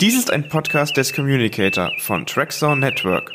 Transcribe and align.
Dies 0.00 0.18
ist 0.18 0.32
ein 0.32 0.48
Podcast 0.48 0.96
des 0.96 1.12
Communicator 1.12 1.92
von 1.98 2.26
Trackzone 2.26 2.80
Network. 2.80 3.30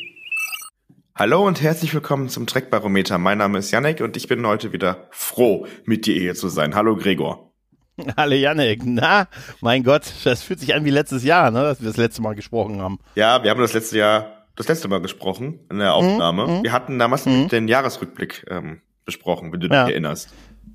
Hallo 1.16 1.44
und 1.44 1.60
herzlich 1.60 1.92
willkommen 1.92 2.28
zum 2.28 2.46
Trackbarometer. 2.46 3.18
Mein 3.18 3.38
Name 3.38 3.58
ist 3.58 3.72
Yannick 3.72 4.00
und 4.00 4.16
ich 4.16 4.28
bin 4.28 4.46
heute 4.46 4.72
wieder 4.72 5.08
froh, 5.10 5.66
mit 5.84 6.06
dir 6.06 6.20
hier 6.20 6.36
zu 6.36 6.48
sein. 6.48 6.76
Hallo 6.76 6.94
Gregor. 6.94 7.52
Hallo 8.16 8.36
Yannick. 8.36 8.82
Na, 8.84 9.26
mein 9.60 9.82
Gott, 9.82 10.04
das 10.22 10.44
fühlt 10.44 10.60
sich 10.60 10.72
an 10.72 10.84
wie 10.84 10.90
letztes 10.90 11.24
Jahr, 11.24 11.50
ne, 11.50 11.62
dass 11.62 11.80
wir 11.80 11.88
das 11.88 11.96
letzte 11.96 12.22
Mal 12.22 12.36
gesprochen 12.36 12.80
haben. 12.80 13.00
Ja, 13.16 13.42
wir 13.42 13.50
haben 13.50 13.60
das 13.60 13.72
letzte 13.72 13.98
Jahr, 13.98 14.46
das 14.54 14.68
letzte 14.68 14.86
Mal 14.86 15.00
gesprochen 15.00 15.66
in 15.68 15.80
der 15.80 15.94
Aufnahme. 15.94 16.46
Mhm. 16.46 16.62
Wir 16.62 16.70
hatten 16.70 17.00
damals 17.00 17.26
mhm. 17.26 17.48
den 17.48 17.66
Jahresrückblick 17.66 18.46
ähm, 18.48 18.82
besprochen, 19.06 19.52
wenn 19.52 19.60
du 19.60 19.68
ja. 19.68 19.84
dich 19.84 19.94
erinnerst. 19.94 20.28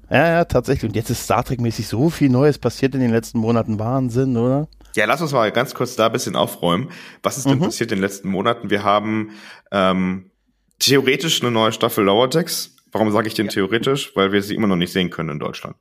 Ja, 0.09 0.27
ja, 0.27 0.45
tatsächlich. 0.45 0.89
Und 0.89 0.95
jetzt 0.95 1.09
ist 1.09 1.23
Star 1.23 1.43
Trek-mäßig 1.43 1.87
so 1.87 2.09
viel 2.09 2.29
Neues 2.29 2.57
passiert 2.57 2.95
in 2.95 3.01
den 3.01 3.11
letzten 3.11 3.39
Monaten. 3.39 3.79
Wahnsinn, 3.79 4.35
oder? 4.35 4.67
Ja, 4.95 5.05
lass 5.05 5.21
uns 5.21 5.31
mal 5.31 5.51
ganz 5.51 5.73
kurz 5.73 5.95
da 5.95 6.07
ein 6.07 6.11
bisschen 6.11 6.35
aufräumen. 6.35 6.89
Was 7.23 7.37
ist 7.37 7.47
denn 7.47 7.59
mhm. 7.59 7.63
passiert 7.63 7.91
in 7.91 7.97
den 7.97 8.03
letzten 8.03 8.27
Monaten? 8.27 8.69
Wir 8.69 8.83
haben 8.83 9.31
ähm, 9.71 10.31
theoretisch 10.79 11.41
eine 11.41 11.51
neue 11.51 11.71
Staffel 11.71 12.03
Lower 12.03 12.27
Decks. 12.27 12.75
Warum 12.91 13.11
sage 13.11 13.27
ich 13.27 13.35
denn 13.35 13.45
ja. 13.45 13.53
theoretisch? 13.53 14.13
Weil 14.15 14.33
wir 14.33 14.41
sie 14.41 14.55
immer 14.55 14.67
noch 14.67 14.75
nicht 14.75 14.91
sehen 14.91 15.11
können 15.11 15.29
in 15.29 15.39
Deutschland. 15.39 15.77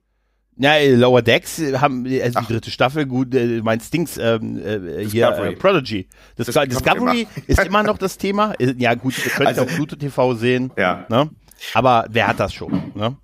Ja, 0.58 0.74
Lower 0.78 1.22
Decks 1.22 1.60
haben 1.74 2.06
also 2.06 2.38
Ach. 2.38 2.46
die 2.46 2.52
dritte 2.52 2.70
Staffel, 2.70 3.06
gut, 3.06 3.34
äh, 3.34 3.62
mein 3.62 3.80
Stings 3.80 4.18
ähm, 4.18 4.60
äh, 4.62 5.04
hier 5.06 5.28
äh, 5.30 5.56
Prodigy. 5.56 6.06
Das 6.36 6.46
Discovery 6.46 7.26
ist 7.46 7.64
immer 7.64 7.82
noch 7.82 7.96
das 7.98 8.18
Thema. 8.18 8.52
Äh, 8.60 8.74
ja, 8.76 8.94
gut, 8.94 9.16
wir 9.24 9.32
können 9.36 9.48
also, 9.48 9.62
auf 9.62 9.68
Pluto 9.74 9.96
TV 9.96 10.34
sehen. 10.34 10.70
Ja. 10.76 11.06
Ne? 11.08 11.30
Aber 11.74 12.06
wer 12.10 12.26
hat 12.28 12.40
das 12.40 12.52
schon? 12.52 12.92
Ne? 12.94 13.16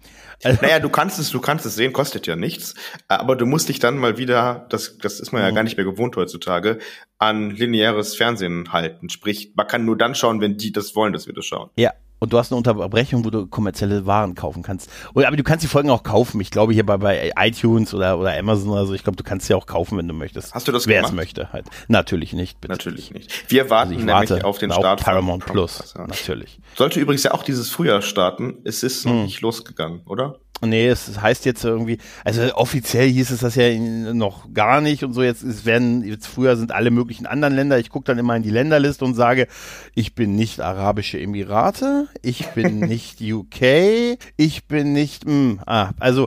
Also, 0.43 0.61
naja, 0.63 0.79
du 0.79 0.89
kannst 0.89 1.19
es, 1.19 1.31
du 1.31 1.41
kannst 1.41 1.65
es 1.65 1.75
sehen, 1.75 1.93
kostet 1.93 2.27
ja 2.27 2.37
nichts, 2.37 2.75
aber 3.09 3.37
du 3.37 3.47
musst 3.47 3.69
dich 3.69 3.79
dann 3.79 3.97
mal 3.97 4.19
wieder, 4.19 4.67
das, 4.69 4.99
das 4.99 5.19
ist 5.19 5.33
man 5.33 5.43
ja 5.43 5.51
mhm. 5.51 5.55
gar 5.55 5.63
nicht 5.63 5.77
mehr 5.77 5.87
gewohnt 5.87 6.17
heutzutage, 6.17 6.79
an 7.19 7.51
lineares 7.51 8.15
Fernsehen 8.15 8.73
halten. 8.73 9.09
Sprich, 9.09 9.53
man 9.57 9.67
kann 9.67 9.85
nur 9.85 9.97
dann 9.97 10.15
schauen, 10.15 10.41
wenn 10.41 10.59
die 10.59 10.73
das 10.73 10.95
wollen, 10.95 11.13
dass 11.13 11.27
wir 11.27 11.35
das 11.35 11.47
schauen. 11.47 11.71
Ja, 11.77 11.93
und 12.19 12.33
du 12.33 12.39
hast 12.39 12.51
eine 12.51 12.57
Unterbrechung, 12.59 13.25
wo 13.25 13.31
du 13.31 13.47
kommerzielle 13.47 14.07
Waren 14.07 14.35
kaufen 14.35 14.63
kannst. 14.63 14.91
Oder, 15.15 15.29
aber 15.29 15.37
du 15.37 15.43
kannst 15.43 15.65
die 15.65 15.69
Folgen 15.69 15.91
auch 15.91 16.03
kaufen. 16.03 16.41
Ich 16.41 16.51
glaube 16.51 16.73
hier 16.73 16.85
bei, 16.85 16.97
bei 16.97 17.33
iTunes 17.37 17.93
oder, 17.95 18.19
oder 18.19 18.37
Amazon 18.37 18.71
oder 18.71 18.87
so. 18.87 18.95
Ich 18.95 19.03
glaube, 19.03 19.17
du 19.17 19.25
kannst 19.25 19.47
sie 19.47 19.55
auch 19.55 19.67
kaufen, 19.67 19.99
wenn 19.99 20.09
du 20.09 20.15
möchtest. 20.15 20.55
Hast 20.55 20.67
du 20.67 20.73
das 20.73 20.87
Wer 20.87 21.05
es 21.05 21.13
möchte 21.13 21.53
halt. 21.53 21.67
Natürlich 21.89 22.33
nicht. 22.33 22.61
Bitte. 22.61 22.73
Natürlich 22.73 23.11
nicht. 23.11 23.51
Wir 23.51 23.71
warten 23.71 23.95
also 23.95 24.05
nämlich 24.05 24.31
warte 24.31 24.45
auf 24.45 24.59
den 24.59 24.73
Start. 24.73 25.03
Paramount 25.03 25.45
Plus, 25.45 25.95
ja. 25.97 26.07
natürlich. 26.07 26.59
Sollte 26.75 27.01
übrigens 27.01 27.23
ja 27.23 27.33
auch 27.33 27.43
dieses 27.43 27.71
Frühjahr 27.71 28.03
starten. 28.03 28.59
Es 28.65 28.83
ist 28.83 29.05
noch 29.05 29.13
hm. 29.13 29.25
nicht 29.25 29.41
losgegangen, 29.41 30.01
oder? 30.07 30.39
Nee, 30.63 30.89
es 30.89 31.21
heißt 31.21 31.45
jetzt 31.45 31.65
irgendwie, 31.65 31.99
also 32.25 32.43
offiziell 32.55 33.09
hieß 33.11 33.31
es 33.31 33.41
das 33.41 33.57
ja 33.57 33.69
noch 33.79 34.53
gar 34.55 34.81
nicht 34.81 35.05
und 35.05 35.13
so. 35.13 35.23
Jetzt 35.23 35.43
es 35.43 35.67
werden, 35.67 36.03
jetzt 36.03 36.27
früher 36.27 36.57
sind 36.57 36.73
alle 36.73 36.91
möglichen 36.91 37.27
anderen 37.27 37.55
Länder. 37.55 37.79
Ich 37.79 37.91
gucke 37.91 38.07
dann 38.07 38.19
immer 38.19 38.35
in 38.37 38.43
die 38.43 38.51
Länderliste 38.51 39.05
und 39.05 39.15
sage, 39.15 39.49
ich 39.95 40.15
bin 40.15 40.35
nicht 40.35 40.61
Arabische 40.61 41.21
Emirate, 41.21 42.09
ich 42.23 42.47
bin 42.49 42.79
nicht 42.89 43.21
UK, 43.21 44.19
ich 44.37 44.67
bin 44.67 44.95
nicht, 44.95 45.27
mh, 45.27 45.33
hm, 45.33 45.61
ah, 45.67 45.91
also 46.01 46.27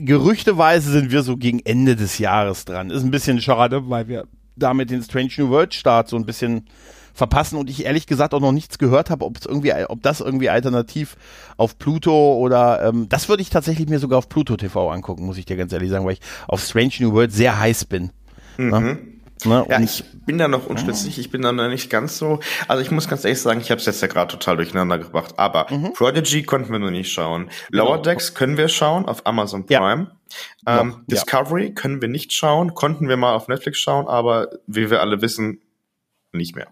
gerüchteweise 0.00 0.90
sind 0.90 1.10
wir 1.10 1.22
so 1.22 1.38
gegen 1.38 1.60
Ende 1.60 1.96
des 1.96 2.18
Jahres 2.18 2.66
dran. 2.66 2.90
Ist 2.90 3.04
ein 3.04 3.10
bisschen 3.10 3.40
schade, 3.40 3.88
weil 3.88 4.06
wir 4.08 4.26
damit 4.56 4.90
den 4.90 5.02
Strange 5.02 5.30
New 5.38 5.48
World 5.48 5.72
Start 5.72 6.08
so 6.08 6.16
ein 6.16 6.26
bisschen 6.26 6.66
verpassen 7.16 7.58
und 7.58 7.70
ich 7.70 7.84
ehrlich 7.84 8.06
gesagt 8.06 8.34
auch 8.34 8.40
noch 8.40 8.52
nichts 8.52 8.78
gehört 8.78 9.08
habe, 9.10 9.24
ob 9.24 9.38
es 9.38 9.46
irgendwie, 9.46 9.72
ob 9.88 10.02
das 10.02 10.20
irgendwie 10.20 10.50
alternativ 10.50 11.16
auf 11.56 11.78
Pluto 11.78 12.36
oder 12.36 12.82
ähm, 12.82 13.08
das 13.08 13.28
würde 13.28 13.42
ich 13.42 13.50
tatsächlich 13.50 13.88
mir 13.88 13.98
sogar 13.98 14.18
auf 14.18 14.28
Pluto 14.28 14.56
TV 14.56 14.90
angucken, 14.90 15.24
muss 15.24 15.38
ich 15.38 15.46
dir 15.46 15.56
ganz 15.56 15.72
ehrlich 15.72 15.90
sagen, 15.90 16.04
weil 16.04 16.12
ich 16.12 16.20
auf 16.46 16.62
Strange 16.62 16.92
New 17.00 17.12
World 17.12 17.32
sehr 17.32 17.58
heiß 17.58 17.86
bin. 17.86 18.10
Mhm. 18.58 18.70
Ne? 18.70 18.98
Ne? 19.44 19.66
Ja, 19.68 19.80
ich 19.80 20.02
bin 20.24 20.38
da 20.38 20.48
noch 20.48 20.66
unschlüssig, 20.66 21.18
ich 21.18 21.30
bin 21.30 21.42
da 21.42 21.52
noch 21.52 21.68
nicht 21.68 21.90
ganz 21.90 22.16
so. 22.16 22.40
Also 22.68 22.82
ich 22.82 22.90
muss 22.90 23.06
ganz 23.06 23.24
ehrlich 23.24 23.40
sagen, 23.40 23.60
ich 23.60 23.70
habe 23.70 23.78
es 23.78 23.86
jetzt 23.86 24.00
ja 24.00 24.08
gerade 24.08 24.32
total 24.32 24.56
durcheinander 24.56 24.98
gebracht. 24.98 25.34
Aber 25.36 25.66
mhm. 25.70 25.92
Prodigy 25.92 26.42
konnten 26.42 26.72
wir 26.72 26.78
noch 26.78 26.90
nicht 26.90 27.12
schauen. 27.12 27.50
Lower 27.68 27.92
genau. 27.92 28.02
Decks 28.02 28.34
können 28.34 28.56
wir 28.56 28.68
schauen 28.68 29.04
auf 29.04 29.26
Amazon 29.26 29.66
Prime. 29.66 30.10
Ja. 30.66 30.80
Ähm, 30.80 31.04
Discovery 31.06 31.66
ja. 31.66 31.72
können 31.72 32.00
wir 32.00 32.08
nicht 32.08 32.32
schauen, 32.32 32.74
konnten 32.74 33.08
wir 33.08 33.16
mal 33.16 33.34
auf 33.34 33.46
Netflix 33.48 33.78
schauen, 33.78 34.08
aber 34.08 34.48
wie 34.66 34.90
wir 34.90 35.00
alle 35.00 35.20
wissen, 35.20 35.60
nicht 36.32 36.54
mehr. 36.56 36.68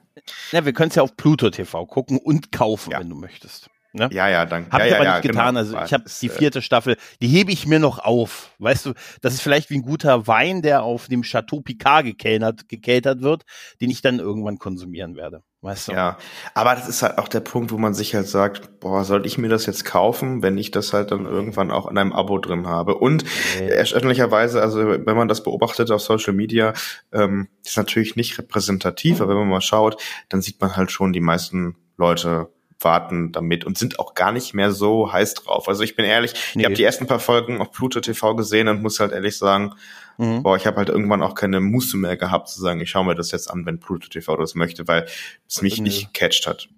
Ja, 0.53 0.65
wir 0.65 0.73
können 0.73 0.91
es 0.91 0.97
ja 0.97 1.03
auf 1.03 1.17
Pluto 1.17 1.51
TV 1.51 1.87
gucken 1.87 2.19
und 2.19 2.53
kaufen, 2.53 2.93
ja. 2.93 3.01
wenn 3.01 3.09
du 3.09 3.17
möchtest. 3.17 3.71
Ne? 3.97 4.09
Ja, 4.13 4.29
ja, 4.29 4.45
danke. 4.45 4.73
Hab 4.73 4.81
ja, 4.81 4.87
ich 4.87 4.95
aber 4.97 5.05
ja, 5.05 5.13
nicht 5.13 5.23
getan. 5.23 5.55
Genau. 5.55 5.59
Also 5.59 5.79
ich 5.85 5.93
habe 5.93 6.05
die 6.21 6.27
äh, 6.27 6.31
vierte 6.31 6.63
Staffel, 6.63 6.97
die 7.23 7.29
hebe 7.29 7.53
ich 7.53 7.65
mir 7.67 7.79
noch 7.79 8.01
auf. 8.01 8.51
Weißt 8.59 8.87
du, 8.87 8.93
das 9.23 9.35
ist 9.35 9.41
vielleicht 9.41 9.71
wie 9.71 9.77
ein 9.77 9.83
guter 9.83 10.27
Wein, 10.27 10.63
der 10.63 10.83
auf 10.83 11.07
dem 11.07 11.23
Chateau 11.23 11.61
Picard 11.61 12.05
gekellnert, 12.05 12.69
gekeltert 12.69 13.23
wird, 13.23 13.45
den 13.81 13.91
ich 13.91 14.03
dann 14.03 14.19
irgendwann 14.19 14.59
konsumieren 14.59 15.15
werde. 15.15 15.45
Weißt 15.65 15.89
du? 15.89 15.93
Ja, 15.93 16.19
aber 16.53 16.75
das 16.75 16.89
ist 16.89 17.01
halt 17.01 17.17
auch 17.17 17.27
der 17.27 17.41
Punkt, 17.41 17.73
wo 17.73 17.79
man 17.79 17.95
sich 17.95 18.15
halt 18.15 18.29
sagt, 18.29 18.81
boah, 18.81 19.03
soll 19.03 19.25
ich 19.25 19.39
mir 19.39 19.49
das 19.49 19.65
jetzt 19.65 19.87
kaufen, 19.87 20.43
wenn 20.43 20.59
ich 20.59 20.73
das 20.73 20.93
halt 20.93 21.11
dann 21.11 21.25
irgendwann 21.25 21.71
auch 21.71 21.91
in 21.91 21.97
einem 21.97 22.13
Abo 22.13 22.37
drin 22.37 22.67
habe? 22.67 22.97
Und 22.97 23.25
nee. 23.59 23.69
erstaunlicherweise, 23.69 24.61
also 24.61 24.87
wenn 24.87 25.17
man 25.17 25.27
das 25.27 25.43
beobachtet 25.43 25.91
auf 25.91 26.03
Social 26.03 26.35
Media, 26.35 26.75
ähm, 27.13 27.49
ist 27.65 27.79
natürlich 27.79 28.15
nicht 28.15 28.37
repräsentativ, 28.39 29.23
aber 29.23 29.31
wenn 29.31 29.39
man 29.39 29.49
mal 29.49 29.63
schaut, 29.63 29.97
dann 30.29 30.43
sieht 30.43 30.61
man 30.61 30.77
halt 30.77 30.91
schon 30.91 31.15
die 31.15 31.21
meisten 31.21 31.77
Leute 31.97 32.51
warten 32.81 33.33
damit 33.33 33.65
und 33.65 33.79
sind 33.79 33.99
auch 33.99 34.13
gar 34.13 34.33
nicht 34.33 34.53
mehr 34.53 34.71
so 34.71 35.15
heiß 35.15 35.33
drauf. 35.33 35.67
Also 35.67 35.83
ich 35.83 35.97
bin 35.97 36.05
ehrlich, 36.05 36.35
nee. 36.55 36.61
ich 36.61 36.65
habe 36.67 36.75
die 36.75 36.85
ersten 36.85 37.07
paar 37.07 37.21
Folgen 37.21 37.63
auf 37.63 37.73
Pluto 37.73 38.01
TV 38.01 38.35
gesehen 38.35 38.69
und 38.69 38.83
muss 38.83 39.01
halt 39.01 39.13
ehrlich 39.13 39.39
sagen, 39.39 39.73
mhm. 40.19 40.43
boah, 40.43 40.57
ich 40.57 40.67
habe 40.67 40.77
halt 40.77 40.89
irgendwann 40.89 41.23
auch 41.23 41.35
keine 41.35 41.61
Muße 41.61 41.97
mehr 41.97 42.17
gehabt 42.17 42.49
zu 42.49 42.61
sagen, 42.61 42.81
ich 42.81 42.91
schaue 42.91 43.05
mir 43.05 43.15
das 43.15 43.31
jetzt 43.31 43.51
an, 43.51 43.67
wenn 43.67 43.81
Pluto 43.81 44.09
TV 44.09 44.37
das 44.37 44.55
möchte, 44.55 44.87
weil 44.89 45.07
es 45.49 45.63
mich 45.63 45.81
nicht 45.81 46.13
gecatcht 46.13 46.47
hat. 46.47 46.69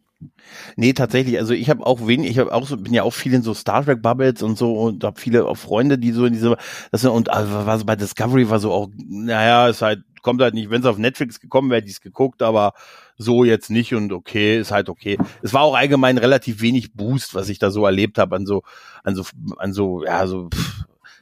Nee, 0.76 0.94
tatsächlich. 0.94 1.38
Also 1.38 1.52
ich 1.52 1.68
habe 1.68 1.84
auch 1.84 2.06
wenig, 2.06 2.30
ich 2.30 2.38
habe 2.38 2.52
auch 2.52 2.66
so, 2.66 2.76
bin 2.76 2.94
ja 2.94 3.02
auch 3.02 3.12
viel 3.12 3.34
in 3.34 3.42
so 3.42 3.52
Star 3.52 3.84
Trek 3.84 4.00
Bubbles 4.00 4.42
und 4.42 4.56
so 4.56 4.74
und 4.74 5.04
habe 5.04 5.20
viele 5.20 5.46
auch 5.46 5.56
Freunde, 5.56 5.98
die 5.98 6.12
so 6.12 6.24
in 6.24 6.32
diese, 6.32 6.56
das 6.90 7.04
und 7.04 7.30
also 7.30 7.52
war 7.52 7.78
so 7.78 7.84
bei 7.84 7.96
Discovery 7.96 8.48
war 8.48 8.58
so 8.58 8.72
auch, 8.72 8.88
naja, 8.96 9.68
es 9.68 9.82
halt 9.82 10.02
kommt 10.22 10.42
halt 10.42 10.54
nicht, 10.54 10.70
wenn 10.70 10.80
es 10.80 10.86
auf 10.86 10.98
Netflix 10.98 11.38
gekommen 11.38 11.70
wäre, 11.70 11.78
hätte 11.78 11.88
ich 11.88 11.94
es 11.94 12.00
geguckt, 12.00 12.42
aber 12.42 12.72
so 13.16 13.44
jetzt 13.44 13.70
nicht 13.70 13.94
und 13.94 14.12
okay, 14.12 14.58
ist 14.58 14.72
halt 14.72 14.88
okay. 14.88 15.18
Es 15.40 15.54
war 15.54 15.62
auch 15.62 15.76
allgemein 15.76 16.18
relativ 16.18 16.60
wenig 16.60 16.94
Boost, 16.94 17.34
was 17.34 17.48
ich 17.48 17.60
da 17.60 17.70
so 17.70 17.86
erlebt 17.86 18.18
habe 18.18 18.34
an 18.34 18.44
so, 18.44 18.62
an 19.04 19.14
so, 19.14 19.24
an 19.58 19.72
so, 19.72 20.04
ja, 20.04 20.26
so, 20.26 20.48
pff, 20.48 20.75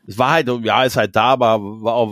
es 0.06 0.18
war 0.18 0.32
halt, 0.32 0.48
ja, 0.64 0.84
ist 0.84 0.96
halt 0.96 1.16
da, 1.16 1.32
aber 1.32 1.58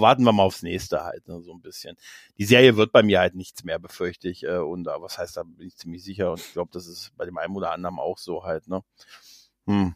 warten 0.01 0.25
wir 0.25 0.33
mal 0.33 0.45
aufs 0.45 0.63
nächste 0.63 1.05
halt, 1.05 1.27
ne, 1.29 1.41
so 1.43 1.53
ein 1.53 1.61
bisschen. 1.61 1.97
Die 2.39 2.45
Serie 2.45 2.77
wird 2.77 2.93
bei 2.93 3.03
mir 3.03 3.21
halt 3.21 3.35
nichts 3.35 3.65
mehr, 3.65 3.79
befürchte 3.79 4.29
ich. 4.29 4.45
Äh, 4.45 4.59
und 4.59 4.87
äh, 4.87 4.91
was 4.99 5.19
heißt, 5.19 5.37
da 5.37 5.43
bin 5.43 5.67
ich 5.67 5.77
ziemlich 5.77 6.03
sicher 6.03 6.33
und 6.33 6.41
ich 6.41 6.53
glaube, 6.53 6.71
das 6.73 6.87
ist 6.87 7.13
bei 7.17 7.25
dem 7.25 7.39
einen 7.39 7.55
oder 7.55 7.73
anderen 7.73 7.99
auch 7.99 8.19
so 8.19 8.45
halt, 8.45 8.69
ne. 8.69 8.83
Hm. 9.67 9.95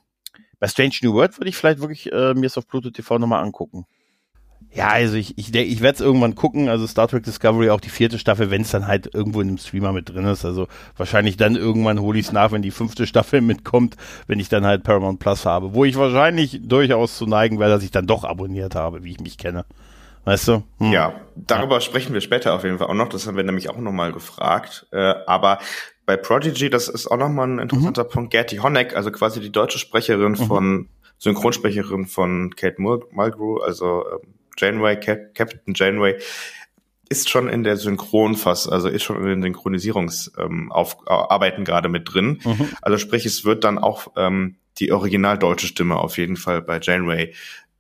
Bei 0.59 0.69
Strange 0.69 0.95
New 1.03 1.15
World 1.15 1.39
würde 1.39 1.49
ich 1.49 1.57
vielleicht 1.57 1.81
wirklich 1.81 2.13
äh, 2.13 2.35
mir 2.35 2.47
es 2.47 2.59
auf 2.59 2.67
Pluto 2.67 2.91
TV 2.91 3.19
nochmal 3.19 3.43
angucken. 3.43 3.87
Ja, 4.77 4.89
also 4.89 5.17
ich, 5.17 5.39
ich, 5.39 5.55
ich 5.55 5.81
werde 5.81 5.95
es 5.95 6.01
irgendwann 6.03 6.35
gucken, 6.35 6.69
also 6.69 6.87
Star 6.87 7.09
Trek 7.09 7.23
Discovery, 7.23 7.71
auch 7.71 7.81
die 7.81 7.89
vierte 7.89 8.19
Staffel, 8.19 8.51
wenn 8.51 8.61
es 8.61 8.71
dann 8.71 8.87
halt 8.87 9.15
irgendwo 9.15 9.41
in 9.41 9.49
einem 9.49 9.59
Streamer 9.59 9.93
mit 9.93 10.11
drin 10.11 10.27
ist. 10.27 10.45
Also 10.45 10.69
wahrscheinlich 10.99 11.39
dann 11.39 11.57
irgendwann 11.57 11.99
hole 11.99 12.19
ich 12.19 12.27
es 12.27 12.33
nach, 12.33 12.53
wenn 12.53 12.61
die 12.61 12.71
fünfte 12.71 13.07
Staffel 13.07 13.41
mitkommt, 13.41 13.97
wenn 14.27 14.39
ich 14.39 14.51
dann 14.51 14.67
halt 14.67 14.85
Paramount 14.85 15.19
Plus 15.19 15.47
habe. 15.47 15.73
Wo 15.73 15.87
ich 15.87 15.97
wahrscheinlich 15.97 16.61
durchaus 16.63 17.17
zu 17.17 17.27
neigen 17.27 17.59
werde, 17.59 17.73
dass 17.73 17.85
ich 17.85 17.91
dann 17.91 18.07
doch 18.07 18.25
abonniert 18.25 18.75
habe, 18.75 19.03
wie 19.03 19.13
ich 19.13 19.21
mich 19.21 19.39
kenne. 19.39 19.65
Weißt 20.25 20.49
du? 20.49 20.63
Hm. 20.79 20.93
Ja, 20.93 21.15
darüber 21.37 21.77
ja. 21.77 21.81
sprechen 21.81 22.13
wir 22.13 22.21
später 22.21 22.53
auf 22.53 22.65
jeden 22.65 22.77
Fall 22.77 22.89
auch 22.89 22.95
noch. 22.95 23.09
Das 23.09 23.27
haben 23.27 23.37
wir 23.37 23.45
nämlich 23.45 23.71
auch 23.71 23.79
nochmal 23.79 24.13
gefragt. 24.13 24.87
Äh, 24.93 25.15
aber 25.27 25.59
bei 26.05 26.19
Prodigy, 26.19 26.69
das 26.69 26.89
ist 26.89 27.07
auch 27.07 27.17
nochmal 27.17 27.49
ein 27.49 27.59
interessanter 27.61 28.05
mhm. 28.05 28.09
Punkt. 28.11 28.31
Gertie 28.31 28.61
Honeck, 28.61 28.95
also 28.95 29.11
quasi 29.11 29.41
die 29.41 29.53
deutsche 29.53 29.79
Sprecherin 29.79 30.33
mhm. 30.33 30.37
von, 30.37 30.89
Synchronsprecherin 31.19 32.07
von 32.07 32.55
Kate 32.57 32.81
Mulgrew, 32.81 33.59
also 33.59 34.05
ähm, 34.07 34.35
Janeway, 34.57 35.01
Cap 35.01 35.35
Captain 35.35 35.75
Janeway, 35.75 36.21
ist 37.09 37.31
schon 37.31 37.49
in 37.49 37.63
der 37.63 37.77
Synchronfass, 37.77 38.69
also 38.69 38.89
ist 38.89 39.05
schon 39.05 39.19
in 39.19 39.29
den 39.29 39.43
Synchronisierungsarbeiten 39.43 41.59
ähm, 41.59 41.65
gerade 41.65 41.89
mit 41.89 42.13
drin. 42.13 42.41
Mhm. 42.45 42.71
Also 42.83 42.99
sprich, 42.99 43.25
es 43.27 43.45
wird 43.45 43.63
dann 43.65 43.79
auch 43.79 44.09
ähm, 44.17 44.57
die 44.79 44.91
original 44.93 45.39
deutsche 45.39 45.69
Stimme 45.69 45.97
auf 45.97 46.19
jeden 46.19 46.37
Fall 46.37 46.61
bei 46.63 46.81
Janeway 46.81 47.33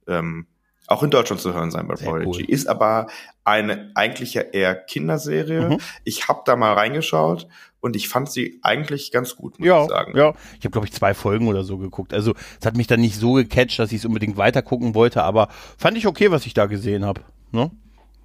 ähm, 0.06 0.46
auch 0.88 1.03
in 1.03 1.11
Deutschland 1.11 1.41
zu 1.41 1.55
hören 1.55 1.71
sein 1.71 1.87
bei 1.88 1.97
Sehr 1.97 2.09
Prodigy. 2.09 2.44
Cool. 2.44 2.50
Ist 2.50 2.69
aber 2.69 3.06
eine 3.44 3.91
eigentlich 3.94 4.35
ja 4.35 4.43
eher 4.43 4.75
Kinderserie. 4.75 5.71
Mhm. 5.71 5.79
Ich 6.05 6.29
habe 6.29 6.43
da 6.44 6.56
mal 6.56 6.75
reingeschaut 6.75 7.47
und 7.81 7.97
ich 7.97 8.09
fand 8.09 8.31
sie 8.31 8.59
eigentlich 8.62 9.12
ganz 9.12 9.37
gut, 9.37 9.59
muss 9.59 9.67
ja, 9.67 9.83
ich 9.83 9.88
sagen. 9.88 10.17
Ja, 10.17 10.35
ich 10.59 10.65
habe 10.65 10.71
glaube 10.71 10.87
ich 10.87 10.93
zwei 10.93 11.15
Folgen 11.15 11.49
oder 11.49 11.65
so 11.65 11.79
geguckt. 11.79 12.12
Also 12.12 12.35
es 12.61 12.67
hat 12.67 12.77
mich 12.77 12.87
dann 12.87 13.00
nicht 13.00 13.17
so 13.17 13.35
gecatcht, 13.35 13.79
dass 13.79 13.93
ich 13.93 13.99
es 13.99 14.05
unbedingt 14.05 14.37
weiter 14.37 14.62
gucken 14.62 14.94
wollte, 14.94 15.23
aber 15.23 15.49
fand 15.79 15.97
ich 15.97 16.06
okay, 16.06 16.31
was 16.31 16.47
ich 16.47 16.55
da 16.55 16.67
gesehen 16.67 17.05
habe. 17.05 17.23
Ne? 17.53 17.71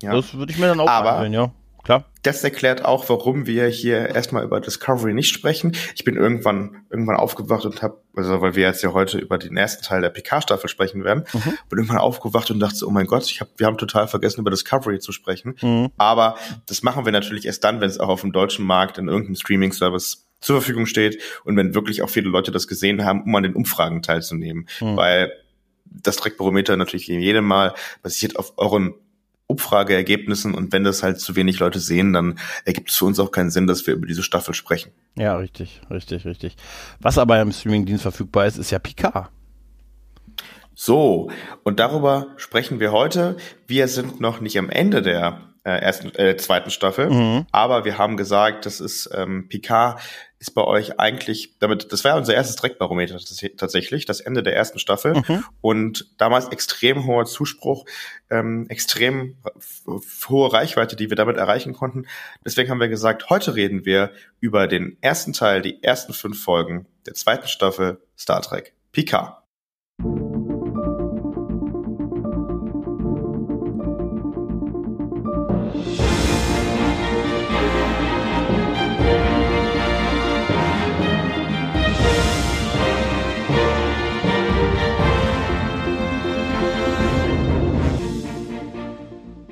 Ja. 0.02 0.13
Das 0.13 0.34
würde 0.34 0.52
ich 0.52 0.58
mir 0.58 0.68
dann 0.68 0.80
auch 0.80 0.88
aber, 0.88 1.13
ansehen, 1.13 1.34
ja. 1.34 1.52
Klar. 1.83 2.06
Das 2.24 2.44
erklärt 2.44 2.86
auch, 2.86 3.10
warum 3.10 3.48
wir 3.48 3.68
hier 3.68 4.10
erstmal 4.10 4.44
über 4.44 4.62
Discovery 4.62 5.13
nicht 5.13 5.33
sprechen. 5.33 5.75
Ich 5.95 6.04
bin 6.04 6.16
irgendwann 6.16 6.86
irgendwann 6.89 7.16
aufgewacht 7.16 7.66
und 7.66 7.81
habe, 7.81 7.98
also 8.16 8.42
weil 8.42 8.56
wir 8.56 8.68
jetzt 8.68 8.83
ja 8.83 8.94
heute 8.94 9.18
über 9.18 9.38
den 9.38 9.57
ersten 9.57 9.83
Teil 9.83 10.01
der 10.01 10.10
PK-Staffel 10.10 10.69
sprechen 10.69 11.04
werden, 11.04 11.24
mhm. 11.33 11.57
bin 11.69 11.80
irgendwann 11.80 11.98
aufgewacht 11.98 12.51
und 12.51 12.60
dachte, 12.60 12.75
so, 12.75 12.88
oh 12.88 12.92
mein 12.92 13.07
Gott, 13.07 13.25
ich 13.25 13.42
hab, 13.42 13.48
wir 13.57 13.66
haben 13.66 13.78
total 13.78 14.07
vergessen 14.07 14.42
über 14.42 14.51
Discovery 14.51 15.00
zu 15.00 15.12
sprechen. 15.12 15.56
Mhm. 15.62 15.89
Aber 15.98 16.36
das 16.68 16.83
machen 16.83 17.06
wir 17.06 17.12
natürlich 17.12 17.45
erst 17.45 17.63
dann, 17.63 17.81
wenn 17.81 17.89
es 17.89 18.00
auch 18.00 18.10
auf 18.10 18.22
dem 18.22 18.31
deutschen 18.31 18.66
Markt 18.66 18.98
in 18.98 19.07
irgendeinem 19.07 19.36
Streaming-Service 19.36 20.27
zur 20.42 20.62
Verfügung 20.62 20.86
steht 20.86 21.22
und 21.44 21.56
wenn 21.56 21.74
wirklich 21.74 22.01
auch 22.01 22.10
viele 22.10 22.30
Leute 22.30 22.51
das 22.51 22.68
gesehen 22.68 23.06
haben, 23.06 23.24
um 23.24 23.36
an 23.36 23.44
den 23.44 23.56
Umfragen 23.56 24.01
teilzunehmen. 24.01 24.68
Mhm. 24.80 24.98
Weil 24.98 25.31
das 25.86 26.16
Trackbarometer 26.18 26.77
natürlich 26.77 27.07
jedem 27.07 27.45
Mal 27.45 27.74
basiert 28.01 28.38
auf 28.38 28.54
euren 28.57 28.94
Umfrageergebnissen 29.51 30.53
und 30.53 30.74
wenn 30.74 30.83
das 30.83 31.03
halt 31.03 31.19
zu 31.19 31.36
wenig 31.36 31.59
Leute 31.59 31.80
sehen, 31.80 32.13
dann 32.13 32.39
ergibt 32.65 32.89
es 32.89 32.95
für 32.98 33.06
uns 33.06 33.19
auch 33.19 33.31
keinen 33.31 33.51
Sinn, 33.51 33.68
dass 33.68 33.86
wir 33.86 33.94
über 33.94 34.07
diese 34.07 34.24
Staffel 34.24 34.53
sprechen. 34.53 34.92
Ja, 35.15 35.36
richtig, 35.36 35.81
richtig, 35.89 36.25
richtig. 36.25 36.56
Was 37.00 37.18
aber 37.18 37.42
im 37.42 37.51
Streamingdienst 37.51 38.01
verfügbar 38.01 38.45
ist, 38.45 38.57
ist 38.57 38.71
ja 38.71 38.80
Picard. 38.80 39.30
So, 40.74 41.30
und 41.63 41.80
darüber 41.80 42.27
sprechen 42.38 42.80
wir 42.80 42.92
heute. 42.92 43.38
Wir 43.68 43.88
sind 43.88 44.19
noch 44.19 44.42
nicht 44.42 44.57
am 44.57 44.69
Ende 44.69 45.01
der 45.01 45.50
äh, 45.63 45.72
ersten, 45.72 46.13
äh, 46.16 46.38
zweiten 46.38 46.72
Staffel. 46.72 47.10
Mhm. 47.10 47.46
Aber 47.52 47.86
wir 47.86 47.98
haben 47.98 48.18
gesagt, 48.18 48.66
das 48.66 48.80
ist 48.80 49.10
ähm, 49.13 49.48
Picard 49.48 50.02
ist 50.42 50.56
bei 50.56 50.63
euch 50.63 51.00
eigentlich, 51.00 51.60
damit, 51.60 51.94
das 51.94 52.04
war 52.04 52.18
unser 52.18 52.34
erstes 52.34 52.56
Dreckbarometer 52.56 53.19
tatsächlich, 53.58 54.08
das 54.08 54.22
Ende 54.22 54.42
der 54.42 54.56
ersten 54.56 54.80
Staffel 54.80 55.22
mhm. 55.28 55.44
und 55.62 56.10
damals 56.18 56.48
extrem 56.48 57.06
hoher 57.06 57.25
Zuspruch, 57.25 57.86
ähm, 58.31 58.66
extrem 58.68 59.38
hohe 60.28 60.52
Reichweite, 60.52 60.96
die 60.96 61.12
wir 61.12 61.16
damit 61.16 61.38
erreichen 61.38 61.74
konnten. 61.74 62.08
Deswegen 62.44 62.72
haben 62.72 62.80
wir 62.80 62.90
gesagt, 62.90 63.30
heute 63.30 63.54
reden 63.54 63.86
wir 63.86 64.13
über 64.40 64.68
den 64.68 64.98
ersten 65.02 65.34
Teil, 65.34 65.62
die 65.62 65.84
ersten 65.84 66.12
fünf 66.12 66.44
Folgen 66.44 66.88
der 67.06 67.13
zweiten 67.13 67.48
Staffel 67.48 68.02
Star 68.18 68.42
Trek 68.42 68.74
Picard. 68.94 69.41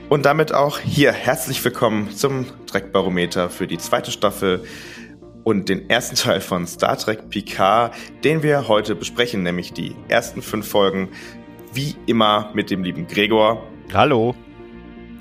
Und 0.09 0.25
damit 0.25 0.55
auch 0.55 0.79
hier 0.79 1.11
herzlich 1.11 1.63
willkommen 1.63 2.09
zum 2.09 2.47
Dreckbarometer 2.65 3.51
für 3.51 3.67
die 3.67 3.77
zweite 3.77 4.09
Staffel 4.09 4.63
und 5.43 5.69
den 5.69 5.87
ersten 5.87 6.15
Teil 6.15 6.41
von 6.41 6.65
Star 6.65 6.97
Trek 6.97 7.29
Picard, 7.29 7.93
den 8.23 8.41
wir 8.41 8.67
heute 8.67 8.95
besprechen, 8.95 9.43
nämlich 9.43 9.71
die 9.71 9.95
ersten 10.07 10.41
fünf 10.41 10.67
Folgen, 10.67 11.09
wie 11.73 11.95
immer 12.07 12.49
mit 12.55 12.71
dem 12.71 12.83
lieben 12.83 13.07
Gregor. 13.07 13.63
Hallo. 13.93 14.33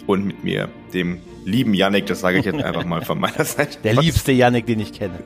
Und 0.06 0.24
mit 0.24 0.42
mir, 0.42 0.70
dem 0.94 1.20
lieben 1.44 1.74
Yannick, 1.74 2.06
das 2.06 2.20
sage 2.20 2.38
ich 2.38 2.46
jetzt 2.46 2.64
einfach 2.64 2.86
mal 2.86 3.04
von 3.04 3.20
meiner 3.20 3.44
Seite. 3.44 3.78
Der 3.84 3.92
liebste 3.92 4.32
Yannick, 4.32 4.64
den 4.64 4.80
ich 4.80 4.94
kenne. 4.94 5.22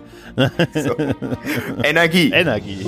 So. 0.75 0.97
Energie. 1.85 2.33
Energie. 2.33 2.85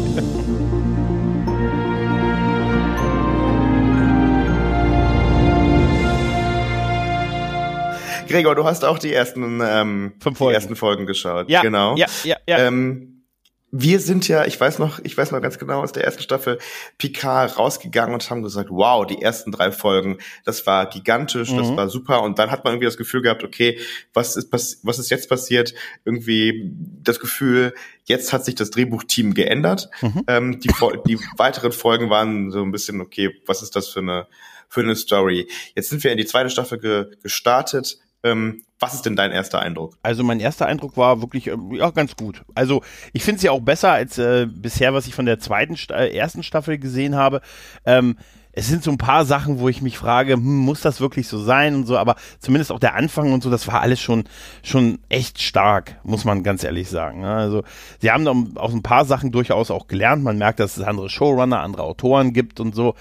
Gregor, 8.34 8.56
du 8.56 8.64
hast 8.64 8.84
auch 8.84 8.98
die 8.98 9.12
ersten, 9.12 9.60
ähm, 9.62 10.14
Fünf 10.20 10.38
Folgen. 10.38 10.50
Die 10.50 10.54
ersten 10.56 10.74
Folgen 10.74 11.06
geschaut. 11.06 11.48
Ja, 11.48 11.62
genau. 11.62 11.94
Ja, 11.96 12.06
ja, 12.24 12.36
ja. 12.48 12.58
Ähm, 12.58 13.22
wir 13.70 14.00
sind 14.00 14.26
ja, 14.26 14.44
ich 14.44 14.60
weiß 14.60 14.80
noch, 14.80 14.98
ich 15.04 15.16
weiß 15.16 15.30
noch 15.30 15.40
ganz 15.40 15.58
genau 15.58 15.82
aus 15.82 15.92
der 15.92 16.04
ersten 16.04 16.22
Staffel 16.22 16.58
Picard 16.98 17.58
rausgegangen 17.58 18.12
und 18.12 18.28
haben 18.28 18.42
gesagt, 18.42 18.70
wow, 18.70 19.06
die 19.06 19.22
ersten 19.22 19.52
drei 19.52 19.70
Folgen, 19.70 20.18
das 20.44 20.66
war 20.66 20.88
gigantisch, 20.88 21.52
mhm. 21.52 21.58
das 21.58 21.76
war 21.76 21.88
super. 21.88 22.22
Und 22.22 22.40
dann 22.40 22.50
hat 22.50 22.64
man 22.64 22.74
irgendwie 22.74 22.86
das 22.86 22.96
Gefühl 22.96 23.22
gehabt, 23.22 23.44
okay, 23.44 23.78
was 24.12 24.36
ist, 24.36 24.52
was 24.52 24.98
ist 24.98 25.10
jetzt 25.10 25.28
passiert? 25.28 25.74
Irgendwie 26.04 26.72
das 27.02 27.20
Gefühl, 27.20 27.72
jetzt 28.04 28.32
hat 28.32 28.44
sich 28.44 28.56
das 28.56 28.70
Drehbuchteam 28.70 29.34
geändert. 29.34 29.90
Mhm. 30.02 30.22
Ähm, 30.26 30.60
die, 30.60 30.70
die 31.06 31.18
weiteren 31.36 31.72
Folgen 31.72 32.10
waren 32.10 32.50
so 32.50 32.62
ein 32.62 32.72
bisschen, 32.72 33.00
okay, 33.00 33.30
was 33.46 33.62
ist 33.62 33.76
das 33.76 33.88
für 33.88 34.00
eine, 34.00 34.26
für 34.68 34.80
eine 34.80 34.96
Story? 34.96 35.48
Jetzt 35.76 35.90
sind 35.90 36.02
wir 36.02 36.10
in 36.10 36.18
die 36.18 36.26
zweite 36.26 36.50
Staffel 36.50 36.78
ge 36.78 37.06
gestartet 37.22 37.98
ähm, 38.24 38.62
was 38.80 38.94
ist 38.94 39.06
denn 39.06 39.16
dein 39.16 39.30
erster 39.30 39.60
Eindruck? 39.60 39.96
Also 40.02 40.24
mein 40.24 40.40
erster 40.40 40.66
Eindruck 40.66 40.96
war 40.96 41.20
wirklich 41.22 41.46
äh, 41.46 41.56
ja 41.72 41.90
ganz 41.90 42.16
gut. 42.16 42.42
Also 42.54 42.82
ich 43.12 43.22
finde 43.22 43.36
es 43.36 43.42
ja 43.42 43.52
auch 43.52 43.60
besser 43.60 43.92
als 43.92 44.18
äh, 44.18 44.46
bisher, 44.46 44.92
was 44.92 45.06
ich 45.06 45.14
von 45.14 45.26
der 45.26 45.38
zweiten 45.38 45.76
äh, 45.90 46.08
ersten 46.14 46.42
Staffel 46.42 46.78
gesehen 46.78 47.14
habe. 47.14 47.40
Ähm, 47.84 48.16
es 48.56 48.68
sind 48.68 48.84
so 48.84 48.90
ein 48.90 48.98
paar 48.98 49.24
Sachen, 49.24 49.58
wo 49.58 49.68
ich 49.68 49.82
mich 49.82 49.98
frage, 49.98 50.34
hm, 50.34 50.58
muss 50.58 50.80
das 50.80 51.00
wirklich 51.00 51.28
so 51.28 51.38
sein 51.38 51.74
und 51.74 51.86
so, 51.86 51.98
aber 51.98 52.16
zumindest 52.38 52.72
auch 52.72 52.78
der 52.78 52.94
Anfang 52.94 53.32
und 53.32 53.42
so, 53.42 53.50
das 53.50 53.66
war 53.66 53.80
alles 53.80 54.00
schon, 54.00 54.24
schon 54.62 55.00
echt 55.08 55.42
stark, 55.42 55.98
muss 56.04 56.24
man 56.24 56.42
ganz 56.42 56.62
ehrlich 56.62 56.88
sagen. 56.88 57.22
Ne? 57.22 57.34
Also, 57.34 57.64
sie 58.00 58.10
haben 58.10 58.56
auch 58.56 58.72
ein 58.72 58.82
paar 58.82 59.04
Sachen 59.04 59.32
durchaus 59.32 59.70
auch 59.70 59.88
gelernt. 59.88 60.22
Man 60.22 60.38
merkt, 60.38 60.60
dass 60.60 60.76
es 60.76 60.84
andere 60.84 61.08
Showrunner, 61.08 61.60
andere 61.60 61.82
Autoren 61.82 62.32
gibt 62.32 62.60
und 62.60 62.74
so. 62.74 62.94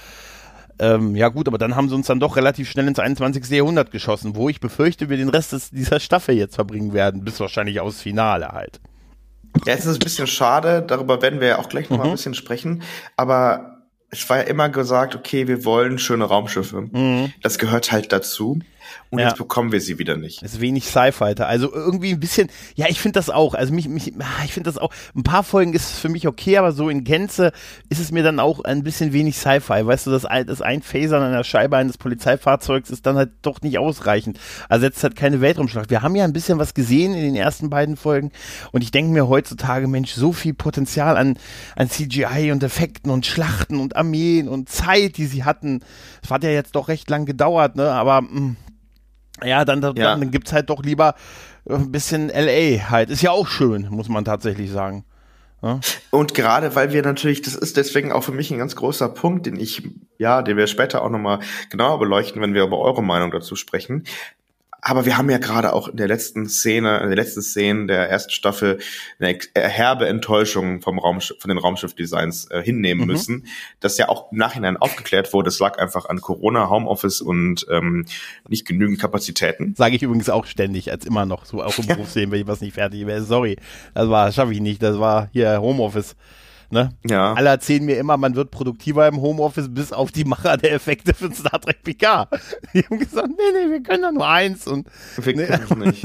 Ähm, 0.79 1.15
ja 1.15 1.29
gut, 1.29 1.47
aber 1.47 1.57
dann 1.57 1.75
haben 1.75 1.89
sie 1.89 1.95
uns 1.95 2.07
dann 2.07 2.19
doch 2.19 2.35
relativ 2.35 2.69
schnell 2.69 2.87
ins 2.87 2.99
21. 2.99 3.49
Jahrhundert 3.49 3.91
geschossen, 3.91 4.35
wo 4.35 4.49
ich 4.49 4.59
befürchte, 4.59 5.09
wir 5.09 5.17
den 5.17 5.29
Rest 5.29 5.53
des, 5.53 5.69
dieser 5.69 5.99
Staffel 5.99 6.35
jetzt 6.35 6.55
verbringen 6.55 6.93
werden, 6.93 7.23
bis 7.23 7.39
wahrscheinlich 7.39 7.79
aufs 7.79 8.01
Finale 8.01 8.49
halt. 8.49 8.79
Ja, 9.65 9.73
es 9.73 9.85
ist 9.85 9.97
ein 9.97 10.03
bisschen 10.03 10.27
schade, 10.27 10.83
darüber 10.85 11.21
werden 11.21 11.39
wir 11.39 11.47
ja 11.47 11.59
auch 11.59 11.69
gleich 11.69 11.89
noch 11.89 11.97
mhm. 11.97 12.03
mal 12.03 12.09
ein 12.09 12.15
bisschen 12.15 12.33
sprechen, 12.33 12.81
aber 13.17 13.83
es 14.09 14.27
war 14.29 14.37
ja 14.37 14.43
immer 14.43 14.69
gesagt, 14.69 15.15
okay, 15.15 15.47
wir 15.47 15.65
wollen 15.65 15.97
schöne 15.97 16.25
Raumschiffe. 16.25 16.81
Mhm. 16.91 17.33
Das 17.41 17.57
gehört 17.57 17.91
halt 17.91 18.11
dazu 18.11 18.59
und 19.13 19.19
ja. 19.19 19.27
jetzt 19.27 19.37
bekommen 19.37 19.71
wir 19.71 19.79
sie 19.79 19.99
wieder 19.99 20.17
nicht. 20.17 20.41
Das 20.41 20.55
ist 20.55 20.59
wenig 20.59 20.87
Sci-Fi. 20.87 21.35
Also 21.43 21.71
irgendwie 21.71 22.13
ein 22.13 22.19
bisschen, 22.19 22.49
ja, 22.73 22.87
ich 22.89 22.99
finde 22.99 23.19
das 23.19 23.29
auch. 23.29 23.53
Also 23.53 23.71
mich, 23.71 23.87
mich, 23.87 24.11
ah, 24.17 24.43
ich 24.43 24.53
finde 24.53 24.71
das 24.71 24.79
auch. 24.79 24.91
Ein 25.15 25.21
paar 25.21 25.43
Folgen 25.43 25.73
ist 25.73 25.91
es 25.91 25.99
für 25.99 26.09
mich 26.09 26.27
okay, 26.27 26.57
aber 26.57 26.71
so 26.71 26.89
in 26.89 27.03
Gänze 27.03 27.51
ist 27.89 27.99
es 27.99 28.11
mir 28.11 28.23
dann 28.23 28.39
auch 28.39 28.63
ein 28.63 28.81
bisschen 28.81 29.13
wenig 29.13 29.37
Sci-Fi. 29.37 29.85
Weißt 29.85 30.07
du, 30.07 30.09
das, 30.09 30.23
das 30.23 30.63
Einphasern 30.63 31.21
an 31.21 31.31
der 31.31 31.43
Scheibe 31.43 31.77
eines 31.77 31.99
Polizeifahrzeugs 31.99 32.89
ist 32.89 33.05
dann 33.05 33.15
halt 33.15 33.29
doch 33.43 33.61
nicht 33.61 33.77
ausreichend. 33.77 34.39
Also 34.67 34.87
jetzt 34.87 35.03
hat 35.03 35.15
keine 35.15 35.41
Weltraumschlacht. 35.41 35.91
Wir 35.91 36.01
haben 36.01 36.15
ja 36.15 36.23
ein 36.23 36.33
bisschen 36.33 36.57
was 36.57 36.73
gesehen 36.73 37.13
in 37.13 37.21
den 37.21 37.35
ersten 37.35 37.69
beiden 37.69 37.97
Folgen 37.97 38.31
und 38.71 38.81
ich 38.81 38.89
denke 38.89 39.11
mir 39.11 39.27
heutzutage, 39.27 39.87
Mensch, 39.87 40.13
so 40.13 40.33
viel 40.33 40.55
Potenzial 40.55 41.17
an, 41.17 41.37
an 41.75 41.87
CGI 41.87 42.51
und 42.51 42.63
Effekten 42.63 43.11
und 43.11 43.27
Schlachten 43.27 43.79
und 43.79 43.95
Armeen 43.95 44.47
und 44.47 44.69
Zeit, 44.69 45.17
die 45.17 45.27
sie 45.27 45.43
hatten. 45.43 45.81
Das 46.23 46.31
hat 46.31 46.43
ja 46.43 46.49
jetzt 46.49 46.75
doch 46.75 46.87
recht 46.87 47.11
lang 47.11 47.27
gedauert, 47.27 47.75
ne? 47.75 47.91
Aber 47.91 48.21
mh, 48.21 48.39
mm, 48.39 48.57
ja, 49.45 49.65
dann, 49.65 49.81
dann, 49.81 49.95
ja. 49.95 50.15
dann 50.15 50.31
gibt's 50.31 50.53
halt 50.53 50.69
doch 50.69 50.83
lieber 50.83 51.15
ein 51.69 51.91
bisschen 51.91 52.29
LA 52.29 52.89
halt. 52.89 53.09
Ist 53.09 53.21
ja 53.21 53.31
auch 53.31 53.47
schön, 53.47 53.87
muss 53.89 54.09
man 54.09 54.25
tatsächlich 54.25 54.71
sagen. 54.71 55.05
Ja? 55.61 55.79
Und 56.11 56.33
gerade 56.33 56.75
weil 56.75 56.91
wir 56.91 57.01
natürlich, 57.03 57.41
das 57.41 57.55
ist 57.55 57.77
deswegen 57.77 58.11
auch 58.11 58.23
für 58.23 58.33
mich 58.33 58.51
ein 58.51 58.57
ganz 58.57 58.75
großer 58.75 59.09
Punkt, 59.09 59.45
den 59.45 59.57
ich, 59.57 59.83
ja, 60.17 60.41
den 60.41 60.57
wir 60.57 60.67
später 60.67 61.01
auch 61.01 61.09
nochmal 61.09 61.39
genauer 61.69 61.99
beleuchten, 61.99 62.41
wenn 62.41 62.53
wir 62.53 62.63
über 62.63 62.79
eure 62.79 63.01
Meinung 63.01 63.31
dazu 63.31 63.55
sprechen. 63.55 64.03
Aber 64.85 65.05
wir 65.05 65.17
haben 65.17 65.29
ja 65.29 65.37
gerade 65.37 65.71
auch 65.71 65.87
in 65.87 65.95
der 65.95 66.09
letzten 66.09 66.49
Szene, 66.49 66.99
in 66.99 67.07
der 67.07 67.15
letzten 67.15 67.41
Szene 67.41 67.87
der 67.87 68.09
ersten 68.09 68.31
Staffel 68.31 68.79
eine 69.17 69.37
herbe 69.55 70.07
Enttäuschung 70.07 70.81
vom 70.81 70.99
Raumschiff, 70.99 71.39
von 71.39 71.47
den 71.49 71.57
Raumschiffdesigns 71.57 72.51
äh, 72.51 72.61
hinnehmen 72.61 73.01
mhm. 73.01 73.07
müssen, 73.07 73.47
das 73.79 73.97
ja 73.97 74.09
auch 74.09 74.31
im 74.31 74.37
Nachhinein 74.37 74.75
aufgeklärt 74.75 75.31
wurde. 75.31 75.47
Es 75.47 75.59
lag 75.59 75.79
einfach 75.79 76.07
an 76.09 76.19
Corona, 76.19 76.69
Homeoffice 76.69 77.21
und 77.21 77.65
ähm, 77.71 78.05
nicht 78.49 78.67
genügend 78.67 78.99
Kapazitäten. 78.99 79.73
Sage 79.75 79.95
ich 79.95 80.03
übrigens 80.03 80.29
auch 80.29 80.45
ständig, 80.45 80.91
als 80.91 81.05
immer 81.05 81.25
noch 81.25 81.45
so 81.45 81.63
auch 81.63 81.77
im 81.77 81.87
Berufsleben, 81.93 82.31
wenn 82.31 82.41
ich 82.41 82.47
was 82.47 82.59
nicht 82.59 82.73
fertig 82.73 83.07
wäre. 83.07 83.21
Sorry, 83.21 83.55
das 83.93 84.09
war, 84.09 84.31
schaffe 84.33 84.51
ich 84.51 84.59
nicht. 84.59 84.83
Das 84.83 84.99
war 84.99 85.29
hier 85.31 85.61
Homeoffice. 85.61 86.15
Ne? 86.73 86.89
Ja. 87.07 87.33
Alle 87.33 87.49
erzählen 87.49 87.85
mir 87.85 87.97
immer, 87.97 88.17
man 88.17 88.33
wird 88.35 88.49
produktiver 88.49 89.07
im 89.07 89.21
Homeoffice, 89.21 89.71
bis 89.71 89.93
auf 89.93 90.11
die 90.11 90.25
Macher 90.25 90.57
der 90.57 90.73
Effekte 90.73 91.13
für 91.13 91.31
Star 91.31 91.61
Trek 91.61 91.83
Picard. 91.83 92.29
Die 92.73 92.81
haben 92.81 92.97
gesagt, 92.97 93.29
nee, 93.29 93.65
nee, 93.65 93.71
wir 93.71 93.83
können 93.83 94.01
da 94.01 94.11
nur 94.11 94.27
eins 94.27 94.65
und 94.65 94.87
wir 95.17 95.35
nee, 95.35 95.45
können 95.45 95.91
nicht. 95.91 96.03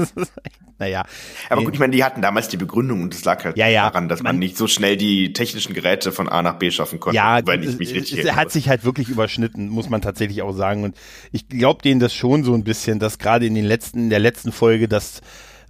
naja. 0.77 1.03
Aber 1.49 1.63
gut, 1.63 1.73
ich 1.73 1.79
meine, 1.79 1.95
die 1.95 2.03
hatten 2.03 2.21
damals 2.21 2.49
die 2.49 2.57
Begründung 2.57 3.01
und 3.01 3.15
es 3.15 3.25
lag 3.25 3.43
halt 3.43 3.57
ja, 3.57 3.67
ja. 3.67 3.89
daran, 3.89 4.09
dass 4.09 4.21
man, 4.21 4.35
man, 4.35 4.39
nicht 4.39 4.57
so 4.57 4.67
schnell 4.67 4.95
die 4.95 5.33
technischen 5.33 5.73
Geräte 5.73 6.11
von 6.11 6.29
A 6.29 6.43
nach 6.43 6.59
B 6.59 6.69
schaffen 6.69 6.99
konnte. 6.99 7.15
Ja, 7.15 7.39
weil 7.47 7.63
ich 7.63 7.79
mich 7.79 7.93
richtig 7.95 8.19
es, 8.19 8.35
hat 8.35 8.51
sich 8.51 8.69
halt 8.69 8.85
wirklich 8.85 9.09
überschnitten, 9.09 9.69
muss 9.69 9.89
man 9.89 10.03
tatsächlich 10.03 10.43
auch 10.43 10.53
sagen. 10.53 10.83
Und 10.83 10.95
ich 11.31 11.47
glaube 11.47 11.81
denen 11.81 11.99
das 11.99 12.13
schon 12.13 12.43
so 12.43 12.53
ein 12.53 12.63
bisschen, 12.63 12.99
dass 12.99 13.17
gerade 13.17 13.47
in 13.47 13.55
den 13.55 13.65
letzten, 13.65 14.03
in 14.03 14.09
der 14.11 14.19
letzten 14.19 14.51
Folge, 14.51 14.87
dass 14.87 15.21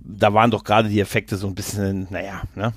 da 0.01 0.33
waren 0.33 0.51
doch 0.51 0.65
gerade 0.65 0.89
die 0.89 0.99
Effekte 0.99 1.37
so 1.37 1.47
ein 1.47 1.55
bisschen, 1.55 2.07
naja, 2.09 2.43
ne? 2.55 2.73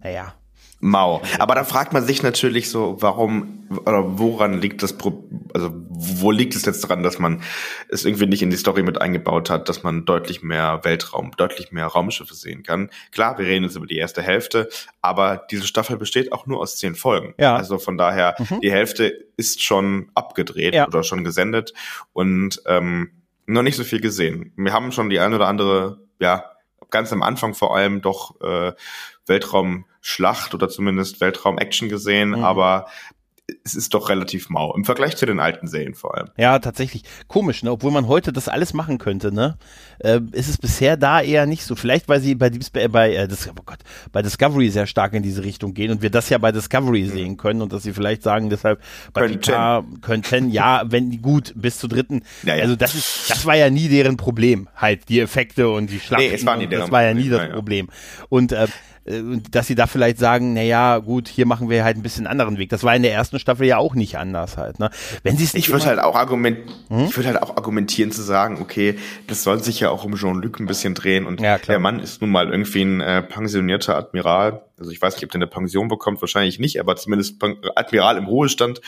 Naja, 0.00 0.34
mau. 0.80 1.22
Aber 1.38 1.54
da 1.54 1.64
fragt 1.64 1.92
man 1.92 2.04
sich 2.04 2.22
natürlich 2.22 2.70
so, 2.70 2.96
warum 3.00 3.66
oder 3.84 4.18
woran 4.18 4.60
liegt 4.60 4.82
das 4.82 4.96
Pro 4.96 5.28
also 5.54 5.70
wo 5.88 6.30
liegt 6.30 6.54
es 6.54 6.64
jetzt 6.64 6.84
daran, 6.84 7.02
dass 7.02 7.18
man 7.18 7.42
es 7.88 8.04
irgendwie 8.04 8.26
nicht 8.26 8.42
in 8.42 8.50
die 8.50 8.56
Story 8.56 8.82
mit 8.82 9.00
eingebaut 9.00 9.50
hat, 9.50 9.68
dass 9.68 9.82
man 9.82 10.04
deutlich 10.04 10.42
mehr 10.42 10.80
Weltraum, 10.82 11.32
deutlich 11.36 11.72
mehr 11.72 11.86
Raumschiffe 11.86 12.34
sehen 12.34 12.62
kann? 12.62 12.90
Klar, 13.12 13.38
wir 13.38 13.46
reden 13.46 13.64
jetzt 13.64 13.76
über 13.76 13.86
die 13.86 13.96
erste 13.96 14.22
Hälfte, 14.22 14.68
aber 15.02 15.46
diese 15.50 15.66
Staffel 15.66 15.96
besteht 15.96 16.32
auch 16.32 16.46
nur 16.46 16.60
aus 16.60 16.76
zehn 16.76 16.94
Folgen. 16.94 17.34
Ja. 17.38 17.56
Also 17.56 17.78
von 17.78 17.98
daher, 17.98 18.36
mhm. 18.38 18.60
die 18.60 18.70
Hälfte 18.70 19.26
ist 19.36 19.62
schon 19.62 20.10
abgedreht 20.14 20.74
ja. 20.74 20.86
oder 20.86 21.02
schon 21.02 21.24
gesendet 21.24 21.72
und 22.12 22.62
ähm, 22.66 23.10
noch 23.46 23.62
nicht 23.62 23.76
so 23.76 23.84
viel 23.84 24.00
gesehen. 24.00 24.52
Wir 24.56 24.72
haben 24.72 24.92
schon 24.92 25.10
die 25.10 25.20
eine 25.20 25.36
oder 25.36 25.48
andere, 25.48 26.00
ja, 26.20 26.44
ganz 26.90 27.12
am 27.12 27.22
Anfang 27.22 27.54
vor 27.54 27.76
allem 27.76 28.00
doch 28.00 28.40
äh, 28.40 28.72
Weltraumschlacht 30.08 30.54
oder 30.54 30.68
zumindest 30.68 31.20
Weltraum-Action 31.20 31.88
gesehen, 31.88 32.30
mhm. 32.30 32.44
aber 32.44 32.86
es 33.64 33.74
ist 33.74 33.94
doch 33.94 34.10
relativ 34.10 34.50
mau 34.50 34.74
im 34.74 34.84
Vergleich 34.84 35.16
zu 35.16 35.24
den 35.24 35.40
alten 35.40 35.68
Serien 35.68 35.94
vor 35.94 36.14
allem. 36.14 36.28
Ja, 36.36 36.58
tatsächlich 36.58 37.04
komisch, 37.28 37.62
ne? 37.62 37.72
Obwohl 37.72 37.90
man 37.90 38.06
heute 38.06 38.30
das 38.30 38.46
alles 38.46 38.74
machen 38.74 38.98
könnte, 38.98 39.32
ne? 39.32 39.56
Äh, 40.00 40.20
ist 40.32 40.50
es 40.50 40.58
bisher 40.58 40.98
da 40.98 41.22
eher 41.22 41.46
nicht 41.46 41.64
so. 41.64 41.74
Vielleicht 41.74 42.10
weil 42.10 42.20
sie 42.20 42.34
bei 42.34 42.50
Deep 42.50 42.62
Space, 42.62 42.88
bei 42.90 43.14
äh, 43.14 43.26
das, 43.26 43.48
oh 43.48 43.62
Gott, 43.64 43.78
bei 44.12 44.20
Discovery 44.20 44.68
sehr 44.68 44.86
stark 44.86 45.14
in 45.14 45.22
diese 45.22 45.44
Richtung 45.44 45.72
gehen 45.72 45.90
und 45.90 46.02
wir 46.02 46.10
das 46.10 46.28
ja 46.28 46.36
bei 46.36 46.52
Discovery 46.52 47.04
mhm. 47.04 47.10
sehen 47.10 47.36
können 47.38 47.62
und 47.62 47.72
dass 47.72 47.84
sie 47.84 47.94
vielleicht 47.94 48.22
sagen, 48.22 48.50
deshalb 48.50 48.82
bei 49.14 49.22
könnten. 49.22 49.38
Picard 49.38 49.84
könnten, 50.02 50.50
ja, 50.50 50.82
wenn 50.84 51.22
gut 51.22 51.54
bis 51.56 51.78
zur 51.78 51.88
dritten. 51.88 52.24
Ja, 52.42 52.54
ja. 52.54 52.64
Also 52.64 52.76
das 52.76 52.94
ist, 52.94 53.30
das 53.30 53.46
war 53.46 53.56
ja 53.56 53.70
nie 53.70 53.88
deren 53.88 54.18
Problem, 54.18 54.68
halt 54.76 55.08
die 55.08 55.20
Effekte 55.20 55.70
und 55.70 55.88
die 55.88 56.00
Schlachten. 56.00 56.26
Nee, 56.26 56.34
es 56.34 56.44
war 56.44 56.58
nie 56.58 56.66
deren 56.66 56.82
das 56.82 56.90
war 56.90 57.02
ja 57.02 57.14
nie 57.14 57.30
das 57.30 57.48
Problem. 57.48 57.88
Und 58.28 58.52
äh, 58.52 58.64
äh, 58.64 58.68
dass 59.50 59.66
sie 59.66 59.74
da 59.74 59.86
vielleicht 59.86 60.18
sagen, 60.18 60.54
na 60.54 60.62
ja, 60.62 60.98
gut, 60.98 61.28
hier 61.28 61.46
machen 61.46 61.70
wir 61.70 61.84
halt 61.84 61.96
ein 61.96 62.02
bisschen 62.02 62.26
anderen 62.26 62.58
Weg. 62.58 62.68
Das 62.70 62.82
war 62.82 62.94
in 62.94 63.02
der 63.02 63.12
ersten 63.12 63.38
Staffel 63.38 63.66
ja 63.66 63.78
auch 63.78 63.94
nicht 63.94 64.18
anders 64.18 64.56
halt. 64.56 64.78
Ne? 64.78 64.90
Wenn 65.22 65.36
sie 65.36 65.44
es 65.44 65.54
ich 65.54 65.70
würde 65.70 65.86
halt 65.86 65.98
auch 65.98 66.14
argument, 66.14 66.58
hm? 66.88 67.06
ich 67.06 67.16
würde 67.16 67.28
halt 67.28 67.42
auch 67.42 67.56
argumentieren 67.56 68.12
zu 68.12 68.22
sagen, 68.22 68.58
okay, 68.60 68.98
das 69.26 69.42
soll 69.42 69.62
sich 69.62 69.80
ja 69.80 69.90
auch 69.90 70.04
um 70.04 70.14
Jean-Luc 70.14 70.60
ein 70.60 70.66
bisschen 70.66 70.94
drehen 70.94 71.26
und 71.26 71.40
ja, 71.40 71.58
der 71.58 71.78
Mann 71.78 72.00
ist 72.00 72.20
nun 72.20 72.30
mal 72.30 72.50
irgendwie 72.50 72.82
ein 72.82 73.00
äh, 73.00 73.22
pensionierter 73.22 73.96
Admiral. 73.96 74.62
Also 74.78 74.90
ich 74.90 75.00
weiß 75.00 75.14
nicht, 75.14 75.24
ob 75.24 75.30
der 75.30 75.38
eine 75.38 75.46
Pension 75.46 75.88
bekommt, 75.88 76.20
wahrscheinlich 76.20 76.58
nicht, 76.58 76.78
aber 76.78 76.96
zumindest 76.96 77.42
Admiral 77.74 78.16
im 78.16 78.26
Ruhestand. 78.26 78.80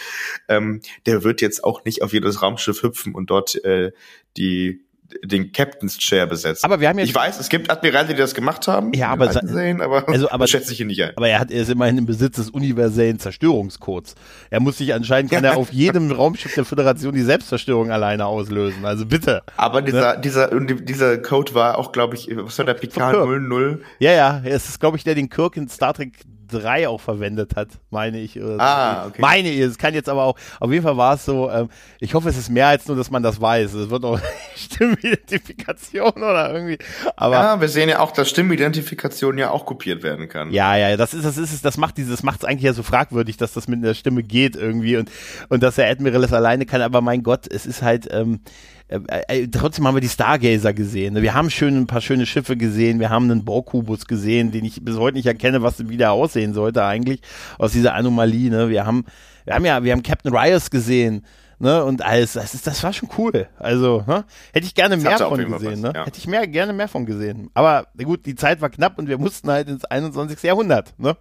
Ähm, 0.49 0.83
der 1.07 1.25
wird 1.25 1.41
jetzt 1.41 1.65
auch 1.65 1.85
nicht 1.85 2.03
auf 2.03 2.13
jedes 2.13 2.43
Raumschiff 2.43 2.83
hüpfen 2.83 3.15
und 3.15 3.31
dort 3.31 3.63
äh, 3.65 3.93
die 4.37 4.85
den 5.25 5.53
Captain's 5.53 5.99
Chair 5.99 6.27
besetzt. 6.27 6.65
Aber 6.65 6.81
wir 6.81 6.89
haben 6.89 6.99
ja 6.99 7.05
ich 7.05 7.15
weiß, 7.15 7.39
es 7.41 7.49
gibt 7.49 7.71
Admirale, 7.71 8.09
die 8.09 8.15
das 8.15 8.35
gemacht 8.35 8.67
haben. 8.69 8.93
Ja, 8.93 9.09
aber, 9.09 9.33
sehen, 9.33 9.81
aber, 9.81 10.09
also, 10.09 10.31
aber 10.31 10.47
schätze 10.49 10.73
ich 10.73 10.79
hier 10.79 10.87
nicht 10.87 11.03
ein. 11.03 11.13
Aber 11.17 11.29
er 11.29 11.41
hat 11.41 11.51
er 11.51 11.63
ist 11.63 11.71
immerhin 11.71 11.99
im 11.99 12.07
Besitz 12.07 12.37
des 12.37 12.51
universellen 12.51 13.19
Zerstörungscodes. 13.19 14.15
Er 14.51 14.61
muss 14.61 14.79
sich 14.79 14.95
anscheinend 14.95 15.31
kann 15.31 15.45
er 15.45 15.57
auf 15.59 15.73
jedem 15.73 16.11
Raumschiff 16.11 16.55
der 16.55 16.65
Föderation 16.65 17.15
die 17.15 17.23
Selbstzerstörung 17.23 17.91
alleine 17.91 18.27
auslösen. 18.27 18.85
Also 18.85 19.07
bitte. 19.07 19.43
Aber 19.57 19.83
dieser 19.83 20.17
ne? 20.17 20.21
dieser 20.21 20.49
dieser 20.75 21.19
Code 21.19 21.55
war 21.55 21.79
auch, 21.79 21.93
glaube 21.93 22.17
ich, 22.17 22.29
was 22.33 22.59
war 22.59 22.67
der 22.67 22.75
Picard 22.75 23.15
00? 23.27 23.83
Ja, 23.99 24.13
ja, 24.13 24.43
es 24.45 24.69
ist 24.69 24.81
glaube 24.81 24.97
ich 24.97 25.05
der 25.05 25.15
den 25.15 25.29
Kirk 25.29 25.57
in 25.57 25.69
Star 25.69 25.95
Trek 25.95 26.13
3 26.51 26.89
auch 26.89 27.01
verwendet 27.01 27.57
hat, 27.57 27.69
meine 27.91 28.19
ich. 28.19 28.41
ah, 28.59 29.07
okay. 29.07 29.21
Meine 29.21 29.51
ich. 29.51 29.61
Es 29.61 29.79
kann 29.79 29.95
jetzt 29.95 30.09
aber 30.09 30.25
auch, 30.25 30.37
auf 30.59 30.71
jeden 30.71 30.83
Fall 30.83 30.97
war 30.97 31.15
es 31.15 31.25
so, 31.25 31.51
ähm, 31.51 31.69
ich 32.01 32.15
hoffe, 32.15 32.29
es 32.29 32.37
ist 32.37 32.51
mehr 32.51 32.69
als 32.69 32.87
nur, 32.87 32.97
dass 32.97 33.11
man 33.11 33.23
das 33.23 33.41
weiß. 33.41 33.75
Es 33.75 33.91
wird 33.91 34.05
auch 34.05 34.21
Stimmidentifikation 34.57 36.13
oder 36.13 36.53
irgendwie. 36.53 36.79
Aber 37.17 37.35
ja, 37.35 37.61
wir 37.61 37.69
sehen 37.69 37.89
ja 37.89 38.01
auch, 38.01 38.13
dass 38.13 38.29
Stimmidentifikation 38.29 39.39
ja 39.39 39.51
auch 39.51 39.67
kopiert 39.67 40.03
werden 40.03 40.29
kann. 40.29 40.51
Ja, 40.51 40.77
ja, 40.77 40.97
das 40.97 41.15
ist, 41.15 41.25
das 41.25 41.39
ist 41.39 41.53
es, 41.53 41.63
das 41.63 41.77
macht 41.77 41.97
dieses, 41.97 42.23
macht 42.23 42.41
es 42.41 42.45
eigentlich 42.45 42.65
ja 42.65 42.73
so 42.73 42.83
fragwürdig, 42.83 43.37
dass 43.37 43.53
das 43.53 43.69
mit 43.69 43.83
der 43.85 43.95
Stimme 43.95 44.23
geht 44.23 44.57
irgendwie 44.57 44.97
und, 44.97 45.11
und 45.49 45.63
dass 45.63 45.77
der 45.77 45.89
Admiral 45.91 46.25
es 46.25 46.33
alleine 46.33 46.67
kann, 46.67 46.83
aber 46.83 47.01
mein 47.01 47.23
Gott, 47.23 47.47
es 47.51 47.67
ist 47.67 47.83
halt, 47.83 48.09
ähm, 48.11 48.41
äh, 48.91 49.43
äh, 49.43 49.49
trotzdem 49.49 49.87
haben 49.87 49.95
wir 49.95 50.01
die 50.01 50.09
Stargazer 50.09 50.73
gesehen. 50.73 51.15
Wir 51.23 51.35
haben 51.35 51.49
schön 51.49 51.77
ein 51.77 51.87
paar 51.87 52.01
schöne 52.01 52.27
Schiffe 52.27 52.57
gesehen. 52.57 52.99
Wir 52.99 53.11
haben 53.11 53.31
einen 53.31 53.45
Borkubus 53.45 54.07
gesehen, 54.07 54.51
den 54.51 54.65
ich 54.65 54.85
bis 54.85 54.97
heute 54.97 55.17
nicht 55.17 55.27
erkenne, 55.27 55.63
was 55.63 55.89
wie 55.89 55.97
der 55.97 56.13
aussehen 56.13 56.55
sollte 56.55 56.85
eigentlich 56.85 57.21
aus 57.59 57.73
dieser 57.73 57.95
Anomalie. 57.95 58.51
Ne? 58.51 58.69
Wir 58.69 58.85
haben, 58.87 59.05
wir 59.45 59.55
haben 59.55 59.65
ja, 59.65 59.85
wir 59.85 59.93
haben 59.93 60.03
Captain 60.03 60.35
Rios 60.35 60.71
gesehen. 60.71 61.25
Ne, 61.63 61.85
und 61.85 62.03
alles, 62.03 62.33
das 62.33 62.55
ist, 62.55 62.67
das 62.67 62.83
war 62.83 62.95
schon 62.95 63.11
cool. 63.19 63.47
Also, 63.59 64.03
ne? 64.07 64.25
hätte 64.55 64.67
ich 64.67 64.75
gerne 64.75 64.97
mehr 64.97 65.19
von 65.19 65.37
gesehen, 65.37 65.53
was, 65.53 65.79
ne? 65.79 65.93
Ja. 65.95 66.07
Hätte 66.07 66.19
ich 66.19 66.27
mehr, 66.27 66.47
gerne 66.47 66.73
mehr 66.73 66.89
von 66.89 67.05
gesehen. 67.05 67.51
Aber 67.53 67.87
gut, 68.03 68.25
die 68.25 68.35
Zeit 68.35 68.63
war 68.63 68.71
knapp 68.71 68.99
und 68.99 69.09
wir 69.09 69.19
mussten 69.19 69.51
halt 69.51 69.69
ins 69.69 69.85
21. 69.85 70.43
Jahrhundert, 70.43 70.99
ne? 70.99 71.19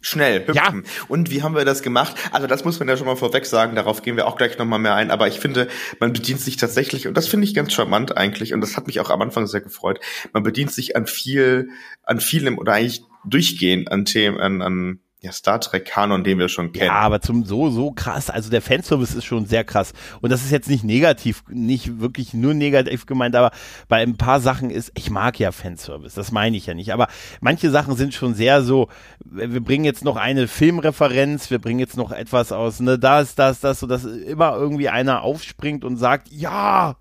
Schnell 0.00 0.46
hüpfen. 0.46 0.54
Ja. 0.54 0.72
Und 1.08 1.30
wie 1.30 1.42
haben 1.42 1.56
wir 1.56 1.64
das 1.64 1.82
gemacht? 1.82 2.14
Also 2.30 2.46
das 2.46 2.64
muss 2.64 2.78
man 2.78 2.88
ja 2.88 2.96
schon 2.96 3.06
mal 3.06 3.16
vorweg 3.16 3.46
sagen, 3.46 3.74
darauf 3.74 4.02
gehen 4.02 4.16
wir 4.16 4.28
auch 4.28 4.36
gleich 4.36 4.56
nochmal 4.56 4.78
mehr 4.78 4.94
ein, 4.94 5.10
aber 5.10 5.26
ich 5.26 5.40
finde, 5.40 5.66
man 5.98 6.12
bedient 6.12 6.40
sich 6.40 6.56
tatsächlich, 6.56 7.08
und 7.08 7.16
das 7.16 7.26
finde 7.26 7.46
ich 7.46 7.54
ganz 7.54 7.72
charmant 7.72 8.16
eigentlich, 8.16 8.54
und 8.54 8.60
das 8.60 8.76
hat 8.76 8.86
mich 8.86 9.00
auch 9.00 9.10
am 9.10 9.22
Anfang 9.22 9.48
sehr 9.48 9.60
gefreut, 9.60 9.98
man 10.32 10.44
bedient 10.44 10.70
sich 10.70 10.94
an 10.94 11.06
viel, 11.06 11.70
an 12.04 12.20
vielem 12.20 12.58
oder 12.58 12.74
eigentlich 12.74 13.02
durchgehend 13.24 13.90
an 13.90 14.04
Themen, 14.04 14.38
an, 14.38 14.62
an 14.62 15.00
ja, 15.20 15.32
Star 15.32 15.60
Trek 15.60 15.84
Kanon, 15.84 16.22
den 16.22 16.38
wir 16.38 16.48
schon 16.48 16.70
kennen. 16.72 16.86
Ja, 16.86 17.00
aber 17.00 17.20
zum 17.20 17.44
so, 17.44 17.70
so 17.70 17.90
krass. 17.90 18.30
Also 18.30 18.50
der 18.50 18.62
Fanservice 18.62 19.16
ist 19.16 19.24
schon 19.24 19.46
sehr 19.46 19.64
krass. 19.64 19.92
Und 20.20 20.30
das 20.30 20.44
ist 20.44 20.52
jetzt 20.52 20.68
nicht 20.68 20.84
negativ, 20.84 21.42
nicht 21.48 21.98
wirklich 22.00 22.34
nur 22.34 22.54
negativ 22.54 23.04
gemeint, 23.04 23.34
aber 23.34 23.50
bei 23.88 24.00
ein 24.00 24.16
paar 24.16 24.38
Sachen 24.38 24.70
ist, 24.70 24.92
ich 24.94 25.10
mag 25.10 25.40
ja 25.40 25.50
Fanservice, 25.50 26.14
das 26.14 26.30
meine 26.30 26.56
ich 26.56 26.66
ja 26.66 26.74
nicht. 26.74 26.92
Aber 26.92 27.08
manche 27.40 27.70
Sachen 27.70 27.96
sind 27.96 28.14
schon 28.14 28.34
sehr 28.34 28.62
so, 28.62 28.88
wir 29.24 29.60
bringen 29.60 29.84
jetzt 29.84 30.04
noch 30.04 30.16
eine 30.16 30.46
Filmreferenz, 30.46 31.50
wir 31.50 31.58
bringen 31.58 31.80
jetzt 31.80 31.96
noch 31.96 32.12
etwas 32.12 32.52
aus, 32.52 32.78
ne, 32.78 32.96
das, 32.96 33.34
das, 33.34 33.58
das, 33.58 33.80
so 33.80 33.88
dass 33.88 34.04
immer 34.04 34.54
irgendwie 34.54 34.88
einer 34.88 35.22
aufspringt 35.22 35.84
und 35.84 35.96
sagt, 35.96 36.28
ja, 36.30 36.96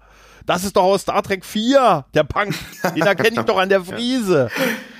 das 0.47 0.63
ist 0.63 0.77
doch 0.77 0.83
aus 0.83 1.01
Star 1.01 1.21
Trek 1.21 1.45
4, 1.45 2.05
der 2.13 2.23
Punk. 2.23 2.55
Den 2.95 3.03
erkenne 3.03 3.41
ich 3.41 3.41
doch 3.45 3.57
an 3.57 3.67
der 3.67 3.83
Friese. 3.83 4.49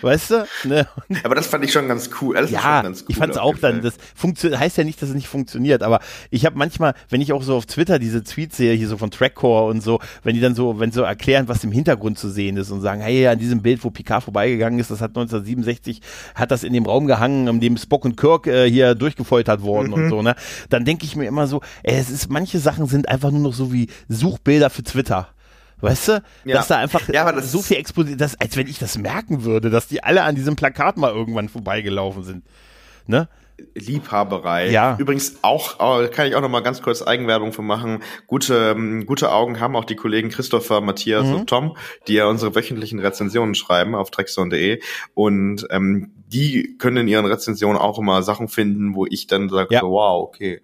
Weißt 0.02 0.32
du? 0.32 0.48
Ne? 0.66 0.88
Aber 1.24 1.36
das 1.36 1.48
fand 1.48 1.64
ich 1.64 1.72
schon 1.72 1.88
ganz 1.88 2.10
cool. 2.22 2.36
Das 2.36 2.52
ja, 2.52 2.82
ganz 2.82 3.02
cool 3.02 3.06
ich 3.10 3.16
fand 3.16 3.32
es 3.32 3.38
auch 3.38 3.58
dann, 3.58 3.82
das 3.82 3.96
funktioniert, 4.14 4.60
heißt 4.60 4.78
ja 4.78 4.84
nicht, 4.84 5.02
dass 5.02 5.10
es 5.10 5.16
nicht 5.16 5.30
funktioniert, 5.30 5.84
aber 5.84 6.02
ich 6.30 6.46
habe 6.46 6.58
manchmal, 6.58 6.94
wenn 7.10 7.22
ich 7.22 7.32
auch 7.32 7.42
so 7.42 7.56
auf 7.56 7.66
Twitter 7.66 7.98
diese 7.98 8.24
Tweets 8.24 8.58
sehe, 8.58 8.74
hier 8.74 8.90
so 8.90 8.98
von 8.98 9.10
Trackcore 9.10 9.70
und 9.70 9.82
so, 9.82 10.00
wenn 10.24 10.36
die 10.36 10.42
dann 10.42 10.54
so, 10.54 10.80
wenn 10.80 10.92
so 10.92 11.02
erklären, 11.02 11.48
was 11.48 11.64
im 11.64 11.72
Hintergrund 11.72 12.20
zu 12.20 12.30
sehen 12.30 12.58
ist 12.58 12.70
und 12.70 12.82
sagen, 12.82 13.00
hey, 13.00 13.28
an 13.28 13.40
diesem 13.40 13.62
Bild, 13.62 13.84
wo 13.86 13.90
Picard 13.90 14.24
vorbeigegangen 14.24 14.80
ist, 14.80 14.92
das 14.92 15.00
hat 15.00 15.12
1967, 15.12 16.02
hat 16.36 16.52
das 16.52 16.64
in 16.64 16.74
dem 16.74 16.86
Raum 16.86 17.08
gehangen, 17.08 17.48
in 17.48 17.62
dem 17.62 17.78
Spock 17.78 18.04
und 18.04 18.18
Kirk 18.18 18.48
äh, 18.48 18.70
hier 18.70 18.96
durchgefoltert 18.96 19.62
worden 19.62 19.88
mhm. 19.88 19.94
und 19.94 20.10
so, 20.10 20.22
ne? 20.22 20.36
Dann 20.70 20.84
denke 20.84 21.06
ich 21.06 21.16
mir 21.16 21.26
immer 21.26 21.48
so, 21.48 21.62
ey, 21.84 21.98
es 21.98 22.10
ist, 22.10 22.30
manche 22.30 22.60
Sachen 22.60 22.88
sind 22.88 23.08
einfach 23.08 23.32
nur 23.32 23.42
noch 23.42 23.54
so 23.54 23.72
wie 23.72 23.88
Suchbilder 24.10 24.70
für 24.70 24.84
Twitter. 24.84 25.30
Weißt 25.80 26.08
du? 26.08 26.24
Ja. 26.46 26.56
Dass 26.56 26.68
da 26.68 26.78
einfach 26.78 27.08
ja, 27.10 27.22
aber 27.22 27.34
das 27.34 27.52
so 27.52 27.62
viel 27.62 27.78
explodiert, 27.78 28.20
dass, 28.20 28.40
als 28.40 28.58
wenn 28.58 28.68
ich 28.68 28.80
das 28.80 28.98
merken 28.98 29.44
würde, 29.44 29.70
dass 29.70 29.88
die 29.88 30.04
alle 30.04 30.24
an 30.24 30.36
diesem 30.36 30.56
Plakat 30.56 30.98
mal 30.98 31.12
irgendwann 31.12 31.50
vorbeigelaufen 31.50 32.24
sind. 32.24 32.44
Ne? 33.06 33.28
Liebhaberei. 33.74 34.70
Ja. 34.70 34.98
Übrigens 35.00 35.38
auch, 35.42 35.78
kann 36.12 36.28
ich 36.28 36.36
auch 36.36 36.42
noch 36.42 36.50
mal 36.50 36.62
ganz 36.62 36.82
kurz 36.82 37.02
Eigenwerbung 37.02 37.54
für 37.54 37.64
machen. 37.64 38.04
Gute, 38.28 38.76
ähm, 38.76 39.06
gute 39.06 39.32
Augen 39.32 39.60
haben 39.60 39.76
auch 39.76 39.86
die 39.86 39.96
Kollegen 39.96 40.30
Christopher, 40.30 40.82
Matthias 40.82 41.26
mhm. 41.26 41.34
und 41.34 41.50
Tom, 41.50 41.78
die 42.08 42.14
ja 42.14 42.28
unsere 42.28 42.54
wöchentlichen 42.54 43.00
Rezensionen 43.00 43.56
schreiben 43.56 43.96
auf 43.96 44.12
trackzone.de 44.12 44.80
und 45.16 45.68
ähm, 45.72 46.12
die 46.28 46.76
können 46.78 46.98
in 46.98 47.08
ihren 47.08 47.26
Rezensionen 47.26 47.78
auch 47.80 47.98
immer 47.98 48.22
Sachen 48.22 48.48
finden, 48.48 48.94
wo 48.94 49.06
ich 49.08 49.26
dann 49.26 49.50
sage, 49.50 49.74
ja. 49.74 49.82
wow, 49.82 50.28
okay, 50.28 50.62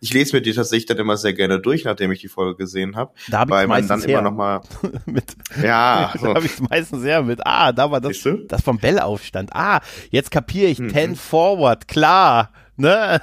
ich 0.00 0.12
lese 0.12 0.36
mir 0.36 0.42
die 0.42 0.52
tatsächlich 0.52 0.86
dann 0.86 0.98
immer 0.98 1.16
sehr 1.16 1.32
gerne 1.32 1.60
durch, 1.60 1.84
nachdem 1.84 2.12
ich 2.12 2.20
die 2.20 2.28
Folge 2.28 2.56
gesehen 2.56 2.96
habe. 2.96 3.12
Da 3.28 3.40
habe 3.40 3.60
ich 3.62 3.66
meistens 3.68 3.88
dann 3.88 4.00
her. 4.00 4.18
immer 4.20 4.30
noch 4.30 4.36
mal 4.36 4.60
mit. 5.06 5.36
Ja, 5.62 6.12
so. 6.18 6.26
da 6.26 6.34
habe 6.34 6.46
ich 6.46 6.60
meistens 6.60 7.02
sehr 7.02 7.22
mit. 7.22 7.40
Ah, 7.44 7.72
da 7.72 7.90
war 7.90 8.00
das, 8.00 8.26
das 8.46 8.62
vom 8.62 8.78
Bell-Aufstand. 8.78 9.50
Ah, 9.54 9.80
jetzt 10.10 10.30
kapiere 10.30 10.70
ich. 10.70 10.78
Mhm. 10.78 10.88
Ten 10.88 11.16
Forward, 11.16 11.88
klar. 11.88 12.50
Ne? 12.78 13.20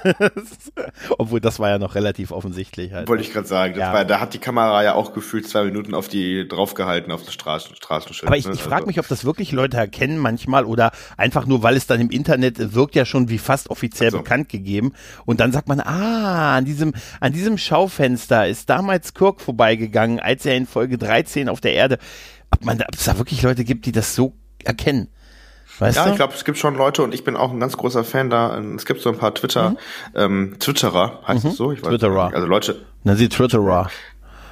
Obwohl, 1.18 1.40
das 1.40 1.58
war 1.58 1.70
ja 1.70 1.78
noch 1.78 1.94
relativ 1.94 2.30
offensichtlich. 2.30 2.92
Halt. 2.92 3.08
Wollte 3.08 3.22
ich 3.22 3.32
gerade 3.32 3.48
sagen. 3.48 3.78
Ja. 3.78 3.94
War, 3.94 4.04
da 4.04 4.20
hat 4.20 4.34
die 4.34 4.38
Kamera 4.38 4.84
ja 4.84 4.94
auch 4.94 5.14
gefühlt 5.14 5.48
zwei 5.48 5.64
Minuten 5.64 5.94
auf 5.94 6.08
die 6.08 6.46
draufgehalten, 6.46 7.10
auf 7.10 7.24
das 7.24 7.32
Straßen, 7.32 7.74
Straßenschild. 7.74 8.28
Aber 8.28 8.36
ich, 8.36 8.46
ne? 8.46 8.52
ich 8.52 8.60
frage 8.60 8.76
also. 8.76 8.86
mich, 8.88 8.98
ob 8.98 9.08
das 9.08 9.24
wirklich 9.24 9.52
Leute 9.52 9.78
erkennen 9.78 10.18
manchmal 10.18 10.66
oder 10.66 10.92
einfach 11.16 11.46
nur, 11.46 11.62
weil 11.62 11.74
es 11.74 11.86
dann 11.86 12.02
im 12.02 12.10
Internet 12.10 12.74
wirkt 12.74 12.94
ja 12.94 13.06
schon 13.06 13.30
wie 13.30 13.38
fast 13.38 13.70
offiziell 13.70 14.08
also. 14.08 14.18
bekannt 14.18 14.50
gegeben. 14.50 14.92
Und 15.24 15.40
dann 15.40 15.52
sagt 15.52 15.68
man, 15.68 15.80
ah, 15.80 16.56
an 16.56 16.66
diesem, 16.66 16.92
an 17.20 17.32
diesem 17.32 17.56
Schaufenster 17.56 18.46
ist 18.46 18.68
damals 18.68 19.14
Kirk 19.14 19.40
vorbeigegangen, 19.40 20.20
als 20.20 20.44
er 20.44 20.54
in 20.56 20.66
Folge 20.66 20.98
13 20.98 21.48
auf 21.48 21.62
der 21.62 21.72
Erde. 21.72 21.96
Ob 22.50 22.62
man 22.62 22.82
ob 22.82 22.94
es 22.94 23.04
da 23.04 23.16
wirklich 23.16 23.40
Leute 23.40 23.64
gibt, 23.64 23.86
die 23.86 23.92
das 23.92 24.14
so 24.14 24.34
erkennen. 24.64 25.08
Weißt 25.78 25.96
ja, 25.96 26.04
du? 26.04 26.10
ich 26.10 26.16
glaube, 26.16 26.34
es 26.34 26.44
gibt 26.44 26.58
schon 26.58 26.76
Leute 26.76 27.02
und 27.02 27.14
ich 27.14 27.24
bin 27.24 27.36
auch 27.36 27.52
ein 27.52 27.60
ganz 27.60 27.76
großer 27.76 28.04
Fan 28.04 28.30
da. 28.30 28.58
Es 28.76 28.86
gibt 28.86 29.00
so 29.00 29.10
ein 29.10 29.18
paar 29.18 29.34
Twitter, 29.34 29.70
mhm. 29.70 29.76
ähm, 30.14 30.56
Twitterer, 30.58 31.20
heißt 31.26 31.44
mhm. 31.44 31.50
es 31.50 31.56
so? 31.56 31.72
Ich 31.72 31.82
weiß 31.82 31.88
Twitterer. 31.90 32.26
Nicht. 32.26 32.34
Also 32.34 32.46
Leute. 32.46 32.86
Na, 33.04 33.14
sie 33.14 33.28
Twitterer. 33.28 33.90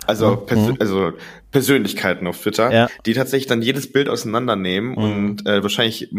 Also, 0.06 0.32
mhm. 0.32 0.46
Pers 0.46 0.80
also 0.80 1.12
Persönlichkeiten 1.50 2.26
auf 2.26 2.40
Twitter, 2.40 2.72
ja. 2.72 2.88
die 3.06 3.14
tatsächlich 3.14 3.46
dann 3.46 3.62
jedes 3.62 3.90
Bild 3.90 4.08
auseinandernehmen 4.08 4.90
mhm. 4.90 4.96
und 4.96 5.46
äh, 5.46 5.62
wahrscheinlich 5.62 6.10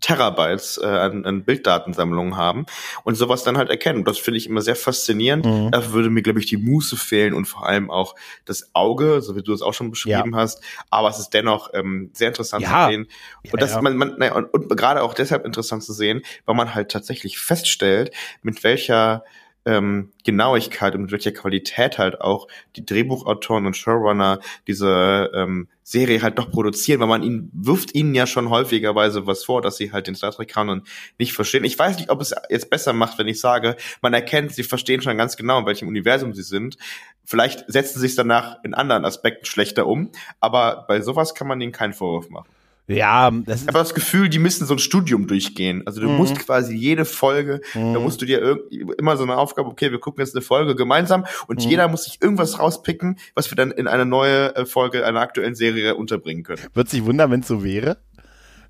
Terabytes 0.00 0.78
äh, 0.82 0.86
an, 0.86 1.24
an 1.24 1.44
Bilddatensammlungen 1.44 2.36
haben 2.36 2.66
und 3.04 3.14
sowas 3.14 3.42
dann 3.42 3.56
halt 3.56 3.70
erkennen. 3.70 4.00
Und 4.00 4.08
das 4.08 4.18
finde 4.18 4.38
ich 4.38 4.46
immer 4.46 4.60
sehr 4.60 4.76
faszinierend. 4.76 5.44
Mhm. 5.44 5.70
Da 5.70 5.92
würde 5.92 6.10
mir, 6.10 6.22
glaube 6.22 6.40
ich, 6.40 6.46
die 6.46 6.56
Muße 6.56 6.96
fehlen 6.96 7.34
und 7.34 7.46
vor 7.46 7.66
allem 7.66 7.90
auch 7.90 8.14
das 8.44 8.70
Auge, 8.74 9.22
so 9.22 9.36
wie 9.36 9.42
du 9.42 9.52
es 9.52 9.62
auch 9.62 9.74
schon 9.74 9.90
beschrieben 9.90 10.32
ja. 10.32 10.38
hast. 10.38 10.62
Aber 10.90 11.08
es 11.08 11.18
ist 11.18 11.30
dennoch 11.30 11.70
ähm, 11.74 12.10
sehr 12.12 12.28
interessant 12.28 12.62
ja. 12.64 12.86
zu 12.86 12.92
sehen. 12.92 13.08
Und 13.44 13.60
ja, 13.60 13.66
das 13.66 13.80
man, 13.80 13.96
man 13.96 14.18
naja, 14.18 14.34
und, 14.34 14.52
und 14.52 14.76
gerade 14.76 15.02
auch 15.02 15.14
deshalb 15.14 15.44
interessant 15.44 15.82
zu 15.82 15.92
sehen, 15.92 16.22
weil 16.44 16.54
man 16.54 16.74
halt 16.74 16.90
tatsächlich 16.90 17.38
feststellt, 17.38 18.12
mit 18.42 18.64
welcher 18.64 19.24
ähm, 19.64 20.10
Genauigkeit 20.24 20.94
und 20.94 21.02
mit 21.02 21.12
welcher 21.12 21.32
Qualität 21.32 21.98
halt 21.98 22.20
auch 22.20 22.48
die 22.76 22.84
Drehbuchautoren 22.84 23.66
und 23.66 23.76
Showrunner 23.76 24.40
diese 24.66 25.30
ähm, 25.34 25.68
Serie 25.84 26.22
halt 26.22 26.38
doch 26.38 26.50
produzieren, 26.50 27.00
weil 27.00 27.08
man 27.08 27.22
ihnen 27.22 27.50
wirft 27.52 27.94
ihnen 27.94 28.14
ja 28.14 28.26
schon 28.26 28.50
häufigerweise 28.50 29.26
was 29.26 29.44
vor, 29.44 29.62
dass 29.62 29.76
sie 29.76 29.92
halt 29.92 30.06
den 30.06 30.14
Star 30.14 30.32
Trek 30.32 30.48
Kanon 30.48 30.82
nicht 31.18 31.32
verstehen. 31.32 31.64
Ich 31.64 31.78
weiß 31.78 31.98
nicht, 31.98 32.10
ob 32.10 32.20
es 32.20 32.34
jetzt 32.50 32.70
besser 32.70 32.92
macht, 32.92 33.18
wenn 33.18 33.28
ich 33.28 33.40
sage, 33.40 33.76
man 34.00 34.14
erkennt, 34.14 34.52
sie 34.52 34.62
verstehen 34.62 35.02
schon 35.02 35.18
ganz 35.18 35.36
genau, 35.36 35.58
in 35.60 35.66
welchem 35.66 35.88
Universum 35.88 36.34
sie 36.34 36.42
sind. 36.42 36.76
Vielleicht 37.24 37.64
setzen 37.70 38.00
sie 38.00 38.06
es 38.06 38.14
danach 38.14 38.62
in 38.64 38.74
anderen 38.74 39.04
Aspekten 39.04 39.46
schlechter 39.46 39.86
um, 39.86 40.10
aber 40.40 40.84
bei 40.88 41.00
sowas 41.00 41.34
kann 41.34 41.46
man 41.46 41.60
ihnen 41.60 41.72
keinen 41.72 41.92
Vorwurf 41.92 42.30
machen. 42.30 42.48
Ja, 42.88 43.30
das 43.30 43.56
ist. 43.56 43.62
Ich 43.62 43.68
habe 43.68 43.78
das 43.78 43.94
Gefühl, 43.94 44.28
die 44.28 44.38
müssen 44.38 44.66
so 44.66 44.74
ein 44.74 44.78
Studium 44.78 45.26
durchgehen. 45.26 45.82
Also 45.86 46.00
du 46.00 46.08
mhm. 46.08 46.16
musst 46.16 46.38
quasi 46.38 46.74
jede 46.74 47.04
Folge, 47.04 47.60
mhm. 47.74 47.94
da 47.94 48.00
musst 48.00 48.20
du 48.20 48.26
dir 48.26 48.58
immer 48.98 49.16
so 49.16 49.22
eine 49.22 49.36
Aufgabe, 49.36 49.68
okay, 49.68 49.90
wir 49.90 50.00
gucken 50.00 50.22
jetzt 50.22 50.34
eine 50.34 50.42
Folge 50.42 50.74
gemeinsam 50.74 51.24
und 51.46 51.64
mhm. 51.64 51.70
jeder 51.70 51.88
muss 51.88 52.04
sich 52.04 52.20
irgendwas 52.20 52.58
rauspicken, 52.58 53.18
was 53.34 53.50
wir 53.50 53.56
dann 53.56 53.70
in 53.70 53.86
eine 53.86 54.04
neue 54.04 54.54
äh, 54.56 54.66
Folge 54.66 55.06
einer 55.06 55.20
aktuellen 55.20 55.54
Serie 55.54 55.94
unterbringen 55.94 56.42
können. 56.42 56.62
Wird 56.74 56.88
sich 56.88 57.04
wundern, 57.04 57.30
wenn 57.30 57.40
es 57.40 57.48
so 57.48 57.62
wäre. 57.62 57.98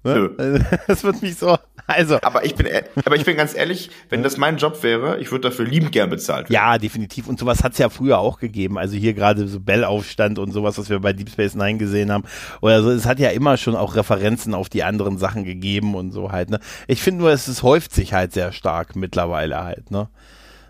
Ne? 0.05 0.65
Das 0.87 1.05
wird 1.05 1.23
mich 1.23 1.37
so. 1.37 1.57
Also. 1.87 2.19
Aber 2.23 2.45
ich 2.45 2.55
bin, 2.55 2.67
e-, 2.67 2.85
aber 3.05 3.17
ich 3.17 3.25
bin 3.25 3.37
ganz 3.37 3.55
ehrlich, 3.55 3.91
wenn 4.09 4.23
das 4.23 4.37
mein 4.37 4.57
Job 4.57 4.83
wäre, 4.83 5.19
ich 5.21 5.31
würde 5.31 5.49
dafür 5.49 5.65
liebend 5.65 5.93
gern 5.93 6.11
bezahlt 6.11 6.45
werden. 6.45 6.53
Ja, 6.53 6.79
definitiv. 6.79 7.27
Und 7.29 7.39
sowas 7.39 7.63
hat 7.63 7.73
es 7.73 7.79
ja 7.79 7.89
früher 7.89 8.19
auch 8.19 8.39
gegeben. 8.39 8.79
Also 8.79 8.97
hier 8.97 9.15
gerade 9.15 9.47
so 9.47 9.61
Bell-Aufstand 9.61 10.39
und 10.39 10.53
sowas, 10.53 10.79
was 10.79 10.91
wir 10.91 11.01
bei 11.01 11.13
Deep 11.13 11.31
Space 11.31 11.55
Nine 11.55 11.79
gesehen 11.79 12.11
haben. 12.11 12.25
Oder 12.61 12.83
so. 12.83 12.91
Es 12.91 13.07
hat 13.07 13.19
ja 13.19 13.31
immer 13.31 13.57
schon 13.57 13.77
auch 13.77 13.97
Referenzen 13.97 14.55
auf 14.55 14.69
die 14.69 14.85
anderen 14.85 15.19
Sachen 15.19 15.45
gegeben 15.45 15.95
und 15.95 16.13
so 16.13 16.33
halt. 16.33 16.51
Ne? 16.51 16.61
Ich 16.87 17.03
finde 17.03 17.23
nur, 17.23 17.31
es, 17.31 17.49
es 17.49 17.63
häuft 17.63 17.93
sich 17.93 18.13
halt 18.13 18.33
sehr 18.33 18.53
stark 18.53 18.97
mittlerweile 18.97 19.63
halt. 19.63 19.91
Ne? 19.91 20.09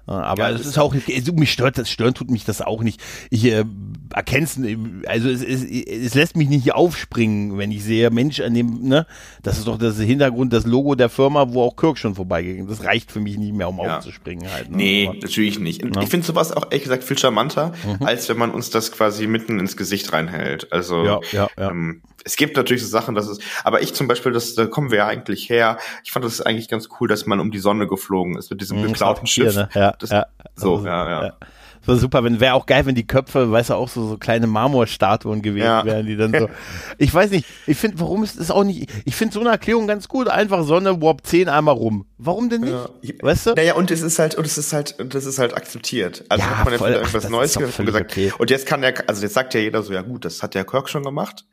Aber 0.06 0.50
ja, 0.50 0.56
es 0.56 0.66
ist 0.66 0.78
auch, 0.78 0.94
mich 0.94 1.52
stört 1.52 1.78
das, 1.78 1.88
stören 1.88 2.14
tut 2.14 2.30
mich 2.30 2.44
das 2.44 2.60
auch 2.60 2.82
nicht. 2.82 3.00
Ich 3.30 3.44
äh, 3.44 3.64
erkenne 4.12 4.44
es, 4.44 4.58
also 5.06 5.28
es, 5.28 5.42
es, 5.42 5.64
es 5.64 6.14
lässt 6.14 6.36
mich 6.36 6.48
nicht 6.48 6.74
aufspringen, 6.74 7.56
wenn 7.56 7.70
ich 7.70 7.84
sehe, 7.84 8.10
Mensch, 8.10 8.40
an 8.40 8.54
dem, 8.54 8.82
ne, 8.82 9.06
das 9.42 9.58
ist 9.58 9.68
doch 9.68 9.78
das 9.78 9.98
Hintergrund, 9.98 10.52
das 10.52 10.66
Logo 10.66 10.96
der 10.96 11.08
Firma, 11.08 11.52
wo 11.52 11.62
auch 11.62 11.76
Kirk 11.76 11.98
schon 11.98 12.14
vorbeigegangen 12.14 12.68
Das 12.68 12.84
reicht 12.84 13.12
für 13.12 13.20
mich 13.20 13.38
nicht 13.38 13.54
mehr, 13.54 13.68
um 13.68 13.78
ja. 13.78 13.98
aufzuspringen 13.98 14.50
halt. 14.50 14.70
Ne? 14.70 14.76
Nee, 14.76 15.06
Aber, 15.08 15.18
natürlich 15.18 15.58
nicht. 15.60 15.82
Ja. 15.82 16.02
Ich 16.02 16.08
finde 16.08 16.26
sowas 16.26 16.52
auch 16.52 16.64
ehrlich 16.64 16.82
gesagt 16.82 17.04
viel 17.04 17.18
charmanter, 17.18 17.72
mhm. 17.86 18.04
als 18.04 18.28
wenn 18.28 18.38
man 18.38 18.50
uns 18.50 18.70
das 18.70 18.90
quasi 18.90 19.26
mitten 19.26 19.60
ins 19.60 19.76
Gesicht 19.76 20.12
reinhält. 20.12 20.72
Also 20.72 21.04
ja, 21.04 21.20
ja, 21.32 21.48
ja. 21.56 21.70
Ähm, 21.70 22.02
es 22.24 22.36
gibt 22.36 22.56
natürlich 22.56 22.82
so 22.82 22.88
Sachen, 22.88 23.14
dass 23.14 23.28
es, 23.28 23.38
aber 23.64 23.82
ich 23.82 23.94
zum 23.94 24.08
Beispiel, 24.08 24.32
das, 24.32 24.54
da 24.54 24.66
kommen 24.66 24.90
wir 24.90 24.98
ja 24.98 25.06
eigentlich 25.06 25.48
her. 25.48 25.78
Ich 26.04 26.12
fand 26.12 26.24
das 26.24 26.40
eigentlich 26.40 26.68
ganz 26.68 26.88
cool, 27.00 27.08
dass 27.08 27.26
man 27.26 27.40
um 27.40 27.50
die 27.50 27.58
Sonne 27.58 27.86
geflogen 27.86 28.36
ist 28.36 28.50
mit 28.50 28.60
diesem 28.60 28.80
mhm, 28.80 28.88
geklauten 28.88 29.26
Schiff. 29.26 29.54
Ne? 29.54 29.68
ja, 29.74 29.94
das, 29.98 30.10
ja, 30.10 30.26
so, 30.54 30.76
also, 30.76 30.86
ja, 30.86 31.08
ja. 31.08 31.24
ja. 31.26 31.36
So 31.84 31.96
super, 31.96 32.22
wenn 32.22 32.38
wäre 32.38 32.54
auch 32.54 32.66
geil, 32.66 32.86
wenn 32.86 32.94
die 32.94 33.06
Köpfe, 33.06 33.50
weißt 33.50 33.70
du, 33.70 33.74
auch 33.74 33.88
so, 33.88 34.06
so 34.06 34.16
kleine 34.16 34.46
Marmorstatuen 34.46 35.42
gewesen 35.42 35.64
ja. 35.64 35.84
wären, 35.84 36.06
die 36.06 36.16
dann 36.16 36.32
so. 36.32 36.48
Ich 36.98 37.12
weiß 37.12 37.30
nicht, 37.32 37.44
ich 37.66 37.76
finde, 37.76 37.98
warum 37.98 38.22
ist 38.22 38.38
es 38.38 38.52
auch 38.52 38.62
nicht. 38.62 38.88
Ich 39.04 39.16
finde 39.16 39.34
so 39.34 39.40
eine 39.40 39.50
Erklärung 39.50 39.88
ganz 39.88 40.06
gut, 40.06 40.28
einfach 40.28 40.62
Sonne 40.62 41.02
Warp 41.02 41.26
10 41.26 41.48
einmal 41.48 41.74
rum. 41.74 42.06
Warum 42.18 42.48
denn 42.50 42.60
nicht? 42.60 42.72
Ja. 42.72 43.14
Weißt 43.20 43.46
du? 43.46 43.54
Naja, 43.54 43.74
und 43.74 43.90
es 43.90 44.02
ist 44.02 44.20
halt, 44.20 44.36
und 44.36 44.46
es 44.46 44.58
ist 44.58 44.72
halt, 44.72 44.94
und 45.00 45.12
das 45.14 45.24
ist 45.24 45.40
halt 45.40 45.56
akzeptiert. 45.56 46.24
Also 46.28 46.44
ja, 46.44 46.58
hat 46.58 46.64
man 46.66 46.78
voll, 46.78 46.92
jetzt 46.92 47.08
etwas 47.08 47.28
Neues 47.28 47.58
gesagt. 47.58 48.12
Okay. 48.12 48.32
Und 48.38 48.50
jetzt 48.50 48.66
kann 48.66 48.80
der, 48.82 49.08
also 49.08 49.22
jetzt 49.22 49.34
sagt 49.34 49.54
ja 49.54 49.60
jeder 49.60 49.82
so, 49.82 49.92
ja 49.92 50.02
gut, 50.02 50.24
das 50.24 50.40
hat 50.42 50.54
der 50.54 50.64
Kirk 50.64 50.88
schon 50.88 51.02
gemacht. 51.02 51.44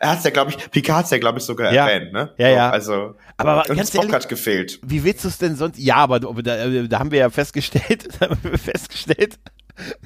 Er 0.00 0.10
hat's 0.10 0.24
ja, 0.24 0.30
glaube 0.30 0.50
ich, 0.50 0.70
Picard 0.70 0.98
hat's 0.98 1.10
ja, 1.10 1.18
glaube 1.18 1.38
ich, 1.38 1.44
sogar 1.44 1.72
ja. 1.72 1.88
erwähnt, 1.88 2.12
ne? 2.12 2.32
Ja, 2.38 2.48
ja. 2.48 2.70
Also, 2.70 3.16
aber 3.36 3.64
und 3.68 3.78
Spock 3.86 4.02
ehrlich, 4.02 4.14
hat 4.14 4.28
gefehlt. 4.28 4.78
Wie 4.82 5.04
willst 5.04 5.24
du 5.24 5.28
es 5.28 5.38
denn 5.38 5.56
sonst? 5.56 5.78
Ja, 5.78 5.96
aber 5.96 6.20
da, 6.20 6.32
da 6.32 6.98
haben 6.98 7.10
wir 7.10 7.18
ja 7.18 7.30
festgestellt, 7.30 8.08
festgestellt, 8.62 9.38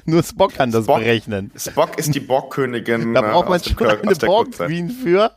nur 0.05 0.23
Spock 0.23 0.53
kann 0.53 0.71
das 0.71 0.85
Spock, 0.85 0.99
berechnen. 0.99 1.51
Spock 1.55 1.97
ist 1.97 2.13
die 2.13 2.19
Borgkönigin. 2.19 3.13
Da 3.13 3.21
braucht 3.21 3.49
man 3.49 3.63
schon 3.63 3.75
Kirk, 3.75 4.03
eine 4.03 4.15
Borg-Queen 4.15 4.89
für, 4.89 5.31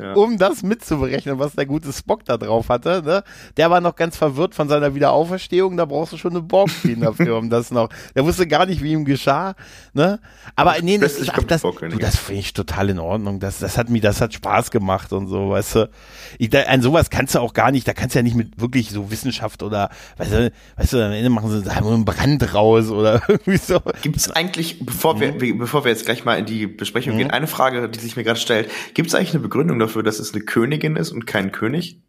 ja. 0.00 0.14
um 0.14 0.38
das 0.38 0.62
mitzuberechnen, 0.62 1.38
was 1.38 1.54
der 1.54 1.66
gute 1.66 1.92
Spock 1.92 2.24
da 2.24 2.36
drauf 2.36 2.68
hatte. 2.68 3.02
Ne? 3.04 3.22
Der 3.56 3.70
war 3.70 3.80
noch 3.80 3.96
ganz 3.96 4.16
verwirrt 4.16 4.54
von 4.54 4.68
seiner 4.68 4.94
Wiederauferstehung. 4.94 5.76
Da 5.76 5.84
brauchst 5.84 6.12
du 6.12 6.16
schon 6.16 6.32
eine 6.32 6.42
Borg-Queen 6.42 7.00
dafür, 7.00 7.36
um 7.36 7.50
das 7.50 7.70
noch. 7.70 7.90
Der 8.14 8.24
wusste 8.24 8.46
gar 8.46 8.66
nicht, 8.66 8.82
wie 8.82 8.92
ihm 8.92 9.04
geschah. 9.04 9.54
Ne? 9.92 10.20
Aber 10.56 10.76
nee, 10.80 10.98
das, 10.98 11.18
ist, 11.18 11.30
ach, 11.30 11.42
das, 11.44 11.62
du, 11.62 11.98
das 11.98 12.16
finde 12.16 12.40
ich 12.40 12.52
total 12.52 12.90
in 12.90 12.98
Ordnung. 12.98 13.40
Das, 13.40 13.58
das 13.58 13.76
hat 13.76 13.90
mir, 13.90 14.00
das 14.02 14.20
hat 14.20 14.34
Spaß 14.34 14.70
gemacht 14.70 15.12
und 15.12 15.28
so, 15.28 15.50
weißt 15.50 15.74
du. 15.76 15.90
Ich, 16.38 16.50
da, 16.50 16.62
an 16.62 16.82
sowas 16.82 17.10
kannst 17.10 17.34
du 17.34 17.40
auch 17.40 17.54
gar 17.54 17.70
nicht, 17.70 17.86
da 17.86 17.92
kannst 17.94 18.14
du 18.14 18.18
ja 18.18 18.22
nicht 18.22 18.36
mit 18.36 18.60
wirklich 18.60 18.90
so 18.90 19.10
Wissenschaft 19.10 19.62
oder, 19.62 19.90
weißt 20.18 20.32
du, 20.32 20.52
weißt 20.76 20.92
du, 20.92 21.06
am 21.06 21.12
Ende 21.12 21.30
machen 21.30 21.50
sie 21.50 21.70
einen 21.70 22.04
Brand 22.04 22.54
raus 22.54 22.90
oder 22.90 23.22
irgendwie 23.28 23.56
so. 23.56 23.80
Gibt 24.02 24.16
es 24.16 24.30
eigentlich, 24.30 24.84
bevor 24.84 25.20
wir, 25.20 25.32
mhm. 25.32 25.58
bevor 25.58 25.84
wir 25.84 25.90
jetzt 25.90 26.04
gleich 26.04 26.24
mal 26.24 26.38
in 26.38 26.46
die 26.46 26.66
Besprechung 26.66 27.14
mhm. 27.14 27.18
gehen, 27.18 27.30
eine 27.30 27.46
Frage, 27.46 27.88
die 27.88 27.98
sich 27.98 28.16
mir 28.16 28.24
gerade 28.24 28.40
stellt. 28.40 28.70
Gibt 28.94 29.08
es 29.08 29.14
eigentlich 29.14 29.32
eine 29.32 29.42
Begründung 29.42 29.78
dafür, 29.78 30.02
dass 30.02 30.18
es 30.18 30.34
eine 30.34 30.44
Königin 30.44 30.96
ist 30.96 31.12
und 31.12 31.26
kein 31.26 31.52
König? 31.52 32.00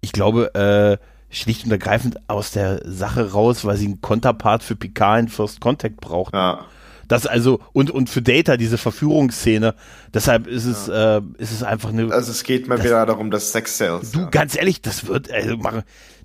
Ich 0.00 0.12
glaube, 0.12 0.54
äh, 0.54 1.04
schlicht 1.30 1.64
und 1.64 1.72
ergreifend 1.72 2.28
aus 2.28 2.52
der 2.52 2.80
Sache 2.84 3.32
raus, 3.32 3.64
weil 3.64 3.76
sie 3.76 3.86
einen 3.86 4.00
Konterpart 4.00 4.62
für 4.62 4.76
Picard 4.76 5.20
in 5.20 5.28
First 5.28 5.60
Contact 5.60 6.00
braucht. 6.00 6.34
Ja. 6.34 6.66
Das 7.08 7.26
also, 7.26 7.60
und, 7.72 7.90
und 7.90 8.10
für 8.10 8.22
Data, 8.22 8.56
diese 8.56 8.78
Verführungsszene, 8.78 9.74
deshalb 10.12 10.46
ist 10.46 10.64
es, 10.64 10.86
ja. 10.86 11.18
äh, 11.18 11.22
ist 11.38 11.52
es 11.52 11.62
einfach 11.62 11.90
eine. 11.90 12.12
Also 12.12 12.30
es 12.30 12.44
geht 12.44 12.68
mal 12.68 12.82
wieder 12.82 13.04
darum, 13.06 13.30
dass 13.30 13.52
Sex 13.52 13.78
Sales. 13.78 14.12
Du, 14.12 14.20
ja. 14.20 14.30
ganz 14.30 14.56
ehrlich, 14.56 14.82
das 14.82 15.06
wird, 15.06 15.30
also, 15.30 15.56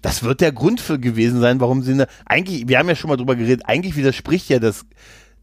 das 0.01 0.23
wird 0.23 0.41
der 0.41 0.51
Grund 0.51 0.81
für 0.81 0.99
gewesen 0.99 1.41
sein, 1.41 1.59
warum 1.59 1.81
sie 1.81 1.93
eine, 1.93 2.07
eigentlich, 2.25 2.67
wir 2.67 2.79
haben 2.79 2.89
ja 2.89 2.95
schon 2.95 3.09
mal 3.09 3.17
drüber 3.17 3.35
geredet, 3.35 3.63
eigentlich 3.65 3.95
widerspricht 3.95 4.49
ja 4.49 4.59
das, 4.59 4.85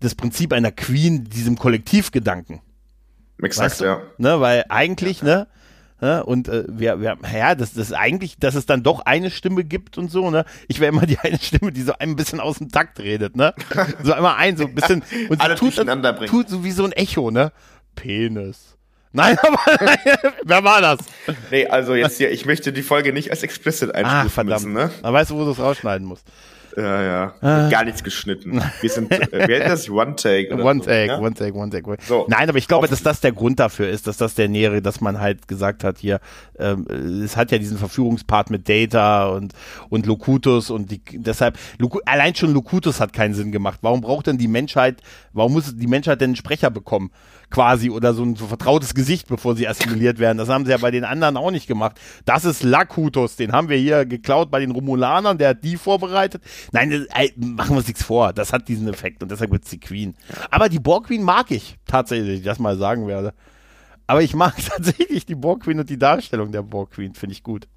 das 0.00 0.14
Prinzip 0.14 0.52
einer 0.52 0.72
Queen 0.72 1.24
diesem 1.24 1.56
Kollektivgedanken. 1.56 2.60
Exakt, 3.42 3.72
weißt 3.72 3.80
du? 3.80 3.84
ja. 3.84 4.02
Ne, 4.18 4.40
weil 4.40 4.64
eigentlich, 4.68 5.20
ja. 5.20 5.24
ne, 5.24 5.46
Ne? 6.00 6.24
Und 6.24 6.48
äh, 6.48 6.64
wir, 6.68 7.00
wir, 7.00 7.16
ja, 7.32 7.54
das, 7.54 7.72
das 7.72 7.92
eigentlich, 7.92 8.36
dass 8.38 8.54
es 8.54 8.66
dann 8.66 8.82
doch 8.82 9.00
eine 9.06 9.30
Stimme 9.30 9.64
gibt 9.64 9.96
und 9.96 10.10
so, 10.10 10.30
ne? 10.30 10.44
Ich 10.68 10.78
wäre 10.78 10.92
immer 10.92 11.06
die 11.06 11.18
eine 11.22 11.38
Stimme, 11.38 11.72
die 11.72 11.82
so 11.82 11.94
ein 11.98 12.16
bisschen 12.16 12.40
aus 12.40 12.58
dem 12.58 12.70
Takt 12.70 12.98
redet, 12.98 13.36
ne? 13.36 13.54
So 14.02 14.12
einmal 14.12 14.36
ein, 14.36 14.56
so 14.56 14.64
ein 14.64 14.74
bisschen 14.74 15.02
und 15.28 15.40
Alle 15.40 15.54
tut, 15.54 15.74
tut 16.26 16.48
so 16.48 16.64
wie 16.64 16.72
so 16.72 16.84
ein 16.84 16.92
Echo, 16.92 17.30
ne? 17.30 17.52
Penis. 17.94 18.76
Nein, 19.12 19.38
aber 19.42 19.58
wer 20.44 20.64
war 20.64 20.82
das? 20.82 20.98
Nee, 21.50 21.66
also 21.66 21.94
jetzt 21.94 22.18
hier, 22.18 22.30
ich 22.30 22.44
möchte 22.44 22.72
die 22.74 22.82
Folge 22.82 23.14
nicht 23.14 23.30
als 23.30 23.42
explicit 23.42 23.94
einstufen 23.94 24.26
ah, 24.26 24.28
verdammt. 24.28 24.66
müssen, 24.66 24.72
ne? 24.74 24.90
Man 25.02 25.14
weißt 25.14 25.30
du, 25.30 25.36
wo 25.36 25.44
du 25.44 25.52
es 25.52 25.58
rausschneiden 25.58 26.06
musst. 26.06 26.26
Ja, 26.76 27.02
ja. 27.02 27.34
Ah. 27.40 27.68
Gar 27.70 27.84
nichts 27.84 28.04
geschnitten. 28.04 28.62
Wir 28.82 28.90
sind, 28.90 29.10
äh, 29.10 29.48
wie 29.48 29.54
heißt 29.54 29.66
das? 29.66 29.90
One 29.90 30.14
Take. 30.14 30.54
One 30.54 30.80
so, 30.80 30.86
Take, 30.86 31.06
ja? 31.06 31.18
One 31.18 31.34
Take, 31.34 31.54
One 31.54 31.70
Take. 31.70 31.96
So. 32.06 32.26
Nein, 32.28 32.48
aber 32.48 32.58
ich 32.58 32.68
glaube, 32.68 32.86
dass 32.86 33.02
das 33.02 33.20
der 33.20 33.32
Grund 33.32 33.58
dafür 33.58 33.88
ist, 33.88 34.06
dass 34.06 34.18
das 34.18 34.34
der 34.34 34.48
Nähere, 34.48 34.82
dass 34.82 35.00
man 35.00 35.18
halt 35.18 35.48
gesagt 35.48 35.84
hat, 35.84 35.98
hier, 35.98 36.20
ähm, 36.58 36.86
es 37.24 37.36
hat 37.36 37.50
ja 37.50 37.58
diesen 37.58 37.78
Verführungspart 37.78 38.50
mit 38.50 38.68
Data 38.68 39.28
und, 39.28 39.54
und 39.88 40.04
Locutus 40.04 40.68
und 40.68 40.90
die, 40.90 41.00
deshalb, 41.14 41.58
Locu 41.78 42.00
allein 42.04 42.34
schon 42.34 42.52
Locutus 42.52 43.00
hat 43.00 43.14
keinen 43.14 43.32
Sinn 43.32 43.52
gemacht. 43.52 43.78
Warum 43.80 44.02
braucht 44.02 44.26
denn 44.26 44.36
die 44.36 44.48
Menschheit, 44.48 45.00
warum 45.32 45.54
muss 45.54 45.74
die 45.74 45.86
Menschheit 45.86 46.20
denn 46.20 46.30
einen 46.30 46.36
Sprecher 46.36 46.70
bekommen? 46.70 47.10
Quasi 47.50 47.90
oder 47.90 48.14
so 48.14 48.22
ein 48.22 48.36
so 48.36 48.46
vertrautes 48.46 48.94
Gesicht, 48.94 49.28
bevor 49.28 49.56
sie 49.56 49.68
assimiliert 49.68 50.18
werden. 50.18 50.38
Das 50.38 50.48
haben 50.48 50.64
sie 50.64 50.72
ja 50.72 50.78
bei 50.78 50.90
den 50.90 51.04
anderen 51.04 51.36
auch 51.36 51.50
nicht 51.50 51.66
gemacht. 51.66 52.00
Das 52.24 52.44
ist 52.44 52.62
Lakutus, 52.62 53.36
den 53.36 53.52
haben 53.52 53.68
wir 53.68 53.76
hier 53.76 54.04
geklaut 54.04 54.50
bei 54.50 54.60
den 54.60 54.70
Romulanern, 54.70 55.38
der 55.38 55.50
hat 55.50 55.64
die 55.64 55.76
vorbereitet. 55.76 56.42
Nein, 56.72 57.06
ey, 57.14 57.32
machen 57.36 57.70
wir 57.70 57.78
uns 57.78 57.86
nichts 57.86 58.02
vor, 58.02 58.32
das 58.32 58.52
hat 58.52 58.68
diesen 58.68 58.88
Effekt 58.88 59.22
und 59.22 59.30
deshalb 59.30 59.50
wird's 59.50 59.70
die 59.70 59.80
Queen. 59.80 60.14
Aber 60.50 60.68
die 60.68 60.80
Borg 60.80 61.06
Queen 61.06 61.22
mag 61.22 61.50
ich 61.50 61.76
tatsächlich, 61.86 62.42
das 62.42 62.58
mal 62.58 62.76
sagen 62.76 63.06
werde. 63.06 63.34
Aber 64.06 64.22
ich 64.22 64.34
mag 64.34 64.54
tatsächlich 64.68 65.26
die 65.26 65.34
Borg 65.34 65.64
Queen 65.64 65.78
und 65.80 65.90
die 65.90 65.98
Darstellung 65.98 66.52
der 66.52 66.62
Borg 66.62 66.92
Queen, 66.92 67.14
finde 67.14 67.32
ich 67.34 67.42
gut. 67.42 67.68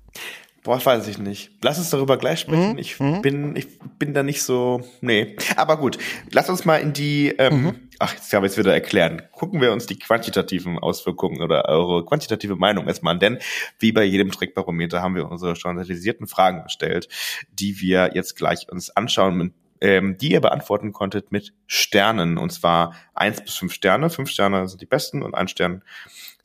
Boah, 0.63 0.83
weiß 0.83 1.07
ich 1.07 1.17
nicht. 1.17 1.51
Lass 1.61 1.77
uns 1.77 1.89
darüber 1.89 2.17
gleich 2.17 2.41
sprechen. 2.41 2.73
Mhm. 2.73 2.77
Ich 2.77 2.99
mhm. 2.99 3.21
bin, 3.21 3.55
ich 3.55 3.67
bin 3.97 4.13
da 4.13 4.23
nicht 4.23 4.43
so, 4.43 4.81
nee. 5.01 5.37
Aber 5.55 5.77
gut, 5.77 5.97
lass 6.31 6.49
uns 6.49 6.65
mal 6.65 6.77
in 6.77 6.91
die, 6.91 7.29
ähm, 7.37 7.63
mhm. 7.63 7.89
ach, 7.99 8.13
jetzt 8.13 8.33
habe 8.33 8.45
ich 8.45 8.53
es 8.53 8.57
wieder 8.57 8.73
erklären. 8.73 9.21
Gucken 9.31 9.61
wir 9.61 9.71
uns 9.71 9.85
die 9.85 9.97
quantitativen 9.97 10.77
Auswirkungen 10.77 11.41
oder 11.41 11.65
eure 11.69 12.05
quantitative 12.05 12.57
Meinung 12.57 12.87
erstmal 12.87 13.13
an. 13.13 13.19
Denn 13.19 13.39
wie 13.79 13.93
bei 13.93 14.03
jedem 14.03 14.31
Trickbarometer 14.31 15.01
haben 15.01 15.15
wir 15.15 15.29
unsere 15.29 15.55
standardisierten 15.55 16.27
Fragen 16.27 16.63
gestellt, 16.63 17.07
die 17.53 17.79
wir 17.79 18.11
jetzt 18.13 18.35
gleich 18.35 18.69
uns 18.69 18.89
anschauen, 18.89 19.53
ähm, 19.81 20.17
die 20.17 20.31
ihr 20.31 20.41
beantworten 20.41 20.91
konntet 20.91 21.31
mit 21.31 21.53
Sternen. 21.67 22.37
Und 22.37 22.51
zwar 22.51 22.95
eins 23.13 23.41
bis 23.41 23.55
fünf 23.55 23.73
Sterne. 23.73 24.09
Fünf 24.09 24.29
Sterne 24.29 24.67
sind 24.67 24.81
die 24.81 24.85
besten 24.85 25.23
und 25.23 25.35
ein 25.35 25.47
Stern 25.47 25.83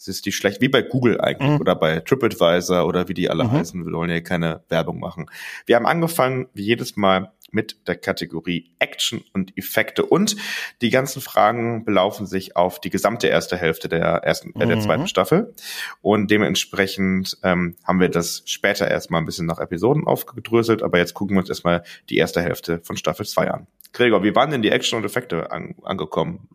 es 0.09 0.17
ist 0.17 0.27
die 0.27 0.33
schlecht, 0.33 0.61
wie 0.61 0.69
bei 0.69 0.83
Google 0.83 1.21
eigentlich 1.21 1.51
mhm. 1.51 1.61
oder 1.61 1.75
bei 1.75 2.01
TripAdvisor 2.01 2.87
oder 2.87 3.09
wie 3.09 3.15
die 3.15 3.31
alle 3.31 3.45
mhm. 3.45 3.53
heißen. 3.53 3.87
Wir 3.87 3.93
wollen 3.93 4.11
ja 4.11 4.21
keine 4.21 4.63
Werbung 4.69 5.01
machen. 5.01 5.31
Wir 5.67 5.77
haben 5.77 5.87
angefangen, 5.87 6.47
wie 6.53 6.65
jedes 6.65 6.97
Mal, 6.97 7.33
mit 7.55 7.87
der 7.87 7.95
Kategorie 7.97 8.73
Action 8.81 9.23
und 9.33 9.57
Effekte 9.57 10.05
und 10.05 10.35
die 10.83 10.91
ganzen 10.91 11.23
Fragen 11.23 11.85
belaufen 11.85 12.27
sich 12.27 12.57
auf 12.57 12.81
die 12.81 12.91
gesamte 12.91 13.29
erste 13.29 13.57
Hälfte 13.57 13.89
der 13.89 14.01
ersten, 14.01 14.61
äh, 14.61 14.67
der 14.67 14.77
mhm. 14.77 14.81
zweiten 14.81 15.07
Staffel 15.07 15.55
und 16.03 16.31
dementsprechend 16.33 17.39
ähm, 17.45 17.77
haben 17.85 18.01
wir 18.01 18.09
das 18.09 18.43
später 18.47 18.91
erstmal 18.91 19.23
ein 19.23 19.25
bisschen 19.25 19.47
nach 19.47 19.61
Episoden 19.61 20.05
aufgedröselt, 20.05 20.83
aber 20.83 20.99
jetzt 20.99 21.15
gucken 21.15 21.37
wir 21.37 21.41
uns 21.41 21.49
erstmal 21.49 21.85
die 22.11 22.17
erste 22.17 22.43
Hälfte 22.43 22.81
von 22.83 22.97
Staffel 22.97 23.25
2 23.25 23.51
an. 23.51 23.67
Gregor, 23.93 24.25
wie 24.25 24.35
waren 24.35 24.51
denn 24.51 24.63
die 24.63 24.71
Action 24.71 24.99
und 24.99 25.05
Effekte 25.05 25.53
an, 25.53 25.77
angekommen? 25.85 26.49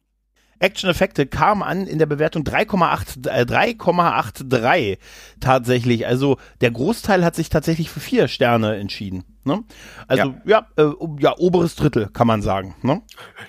Action-Effekte 0.60 1.26
kamen 1.26 1.63
an 1.63 1.88
in 1.88 2.00
der 2.00 2.06
Bewertung 2.06 2.43
3,8 2.43 3.28
äh, 3.30 3.43
3,83 3.43 4.98
tatsächlich. 5.39 6.08
Also 6.08 6.38
der 6.62 6.72
Großteil 6.72 7.24
hat 7.24 7.36
sich 7.36 7.50
tatsächlich 7.50 7.89
für 7.89 8.00
vier 8.00 8.28
Sterne 8.28 8.76
entschieden. 8.76 9.24
Ne? 9.45 9.63
Also 10.08 10.36
ja, 10.45 10.67
ja, 10.78 10.84
äh, 10.84 10.93
ja, 11.19 11.38
oberes 11.38 11.76
Drittel 11.76 12.10
kann 12.12 12.28
man 12.28 12.41
sagen. 12.41 12.76
Ne? 12.82 13.02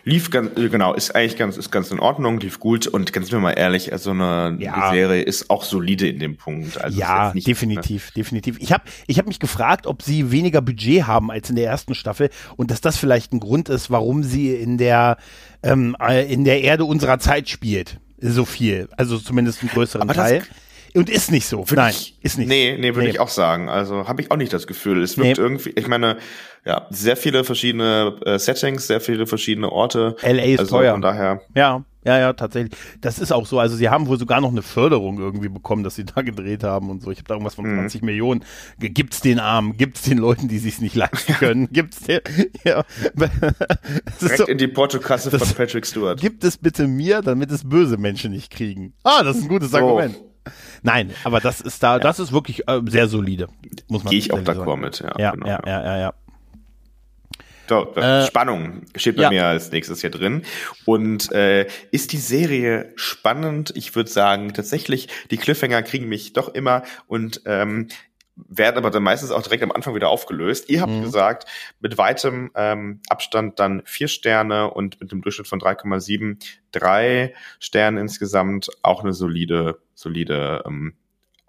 Lief 0.05 0.31
ganz, 0.31 0.57
äh, 0.57 0.69
genau, 0.69 0.95
ist 0.95 1.15
eigentlich 1.15 1.37
ganz, 1.37 1.57
ist 1.57 1.71
ganz 1.71 1.91
in 1.91 1.99
Ordnung, 1.99 2.39
lief 2.39 2.61
gut 2.61 2.87
und 2.87 3.13
ganz 3.13 3.31
mir 3.33 3.41
mal 3.41 3.53
ehrlich, 3.53 3.93
also 3.93 4.13
eine 4.13 4.57
ja. 4.61 4.91
Serie 4.93 5.23
ist 5.23 5.51
auch 5.51 5.65
solide 5.65 6.09
in 6.09 6.21
dem 6.21 6.37
Punkt. 6.37 6.81
Also 6.81 6.99
ja, 6.99 7.33
nicht, 7.35 7.47
definitiv, 7.47 8.07
ne? 8.07 8.13
definitiv. 8.17 8.59
Ich 8.61 8.73
habe 8.73 8.85
ich 9.09 9.19
hab 9.19 9.27
mich 9.27 9.41
gefragt, 9.41 9.87
ob 9.87 10.03
sie 10.03 10.31
weniger 10.31 10.63
Budget 10.63 11.07
haben 11.07 11.31
als 11.31 11.51
in 11.51 11.57
der 11.57 11.67
ersten 11.67 11.95
Staffel 11.95 12.31
und 12.57 12.71
dass 12.71 12.81
das 12.81 12.97
vielleicht 12.97 13.33
ein 13.33 13.41
Grund 13.41 13.69
ist, 13.69 13.91
warum 13.91 14.23
sie 14.23 14.55
in 14.55 14.79
der 14.79 15.19
ähm, 15.63 15.97
äh, 16.01 16.33
in 16.33 16.45
der 16.45 16.63
Erde 16.63 16.85
unserer 16.85 17.19
Zeit 17.19 17.49
spielt. 17.49 17.99
So 18.19 18.45
viel, 18.45 18.89
also 18.97 19.19
zumindest 19.19 19.63
einen 19.63 19.71
größeren 19.71 20.03
Aber 20.03 20.15
Teil. 20.15 20.43
Und 20.93 21.09
ist 21.09 21.31
nicht 21.31 21.47
so. 21.47 21.65
Nein, 21.71 21.93
ich, 21.93 22.19
ist 22.21 22.37
nicht. 22.37 22.49
Nee, 22.49 22.77
nee, 22.79 22.95
würde 22.95 23.05
nee. 23.05 23.11
ich 23.11 23.21
auch 23.21 23.29
sagen. 23.29 23.69
Also 23.69 24.09
habe 24.09 24.21
ich 24.23 24.31
auch 24.31 24.37
nicht 24.37 24.53
das 24.53 24.67
Gefühl. 24.67 25.03
Es 25.03 25.17
wirkt 25.17 25.39
nee. 25.39 25.43
irgendwie, 25.43 25.71
ich 25.71 25.87
meine, 25.87 26.17
ja, 26.65 26.87
sehr 26.91 27.17
viele 27.17 27.45
verschiedene 27.45 28.17
äh, 28.27 28.39
Settings, 28.39 28.89
sehr 28.89 29.01
viele 29.01 29.27
verschiedene 29.27 29.71
Orte. 29.71 30.17
LA 30.23 30.43
ist 30.43 30.61
also 30.61 30.77
teuer. 30.77 30.93
Von 30.93 31.01
daher. 31.01 31.41
Ja, 31.55 31.85
ja, 32.05 32.19
ja, 32.19 32.33
tatsächlich. 32.33 32.79
Das 33.01 33.19
ist 33.19 33.31
auch 33.33 33.47
so. 33.47 33.59
Also 33.59 33.77
sie 33.77 33.89
haben 33.91 34.07
wohl 34.07 34.19
sogar 34.19 34.41
noch 34.41 34.51
eine 34.51 34.63
Förderung 34.63 35.19
irgendwie 35.19 35.49
bekommen, 35.49 35.85
dass 35.85 35.97
sie 35.97 36.05
da 36.05 36.23
gedreht 36.23 36.65
haben 36.65 36.89
und 36.89 37.03
so. 37.03 37.11
Ich 37.11 37.19
habe 37.19 37.29
da 37.29 37.35
irgendwas 37.35 37.57
von 37.57 37.67
mhm. 37.67 37.81
20 37.81 38.03
Millionen. 38.03 38.45
Gibt's 38.79 39.21
den 39.21 39.39
Armen, 39.39 39.77
gibt's 39.77 40.03
den 40.03 40.19
Leuten, 40.19 40.49
die 40.49 40.59
sich's 40.59 40.81
nicht 40.81 40.95
leisten 40.95 41.35
können, 41.39 41.69
gibt's 41.71 42.01
den, 42.01 42.21
ja. 42.65 42.85
Direkt 44.21 44.39
so, 44.39 44.47
in 44.47 44.59
die 44.59 44.69
Portokasse 44.69 45.31
von 45.31 45.49
Patrick 45.55 45.87
Stewart. 45.87 46.21
Gibt 46.21 46.45
es 46.45 46.57
bitte 46.57 46.87
mir, 46.87 47.21
damit 47.21 47.51
es 47.51 47.69
böse 47.69 47.99
Menschen 47.99 48.33
nicht 48.33 48.51
kriegen. 48.51 48.95
Ah, 49.03 49.23
das 49.23 49.37
ist 49.37 49.43
ein 49.43 49.49
gutes 49.49 49.75
Argument. 49.75 50.17
Oh. 50.19 50.31
Nein, 50.83 51.11
aber 51.25 51.41
das 51.41 51.61
ist 51.61 51.83
da, 51.83 51.95
ja. 51.95 51.99
das 51.99 52.19
ist 52.19 52.33
wirklich 52.33 52.67
äh, 52.67 52.81
sehr 52.87 53.09
solide. 53.09 53.49
Muss 53.89 54.05
man 54.05 54.11
Gehe 54.11 54.19
ich 54.19 54.33
auch 54.33 54.39
d'accord 54.39 54.77
mit, 54.77 54.99
ja. 55.01 55.13
Ja, 55.19 55.31
genau, 55.33 55.47
ja, 55.47 55.61
ja, 55.67 55.85
ja, 55.85 55.99
ja. 55.99 56.15
So, 57.71 57.95
äh, 57.95 58.27
Spannung 58.27 58.83
steht 58.97 59.15
bei 59.15 59.23
ja. 59.23 59.31
mir 59.31 59.47
als 59.47 59.71
nächstes 59.71 60.01
hier 60.01 60.11
drin. 60.11 60.43
Und 60.87 61.31
äh, 61.31 61.69
ist 61.93 62.11
die 62.11 62.17
Serie 62.17 62.93
spannend? 62.97 63.73
Ich 63.77 63.95
würde 63.95 64.11
sagen, 64.11 64.53
tatsächlich, 64.53 65.07
die 65.31 65.37
Cliffhanger 65.37 65.85
kriegen 65.85 66.09
mich 66.09 66.33
doch 66.33 66.53
immer 66.53 66.83
und 67.07 67.43
ähm, 67.47 67.87
werden 68.35 68.77
aber 68.77 68.91
dann 68.91 69.05
meistens 69.05 69.31
auch 69.31 69.43
direkt 69.45 69.63
am 69.63 69.71
Anfang 69.71 69.95
wieder 69.95 70.09
aufgelöst. 70.09 70.69
Ihr 70.69 70.81
habt 70.81 70.91
mhm. 70.91 71.03
gesagt, 71.03 71.47
mit 71.79 71.97
weitem 71.97 72.51
ähm, 72.57 73.03
Abstand 73.09 73.61
dann 73.61 73.83
vier 73.85 74.09
Sterne 74.09 74.73
und 74.73 75.01
mit 75.01 75.13
einem 75.13 75.23
Durchschnitt 75.23 75.47
von 75.47 75.61
3,7 75.61 76.45
drei 76.73 77.35
Sterne 77.61 78.01
insgesamt 78.01 78.69
auch 78.83 79.05
eine 79.05 79.13
solide, 79.13 79.79
solide 79.95 80.65
ähm, 80.67 80.95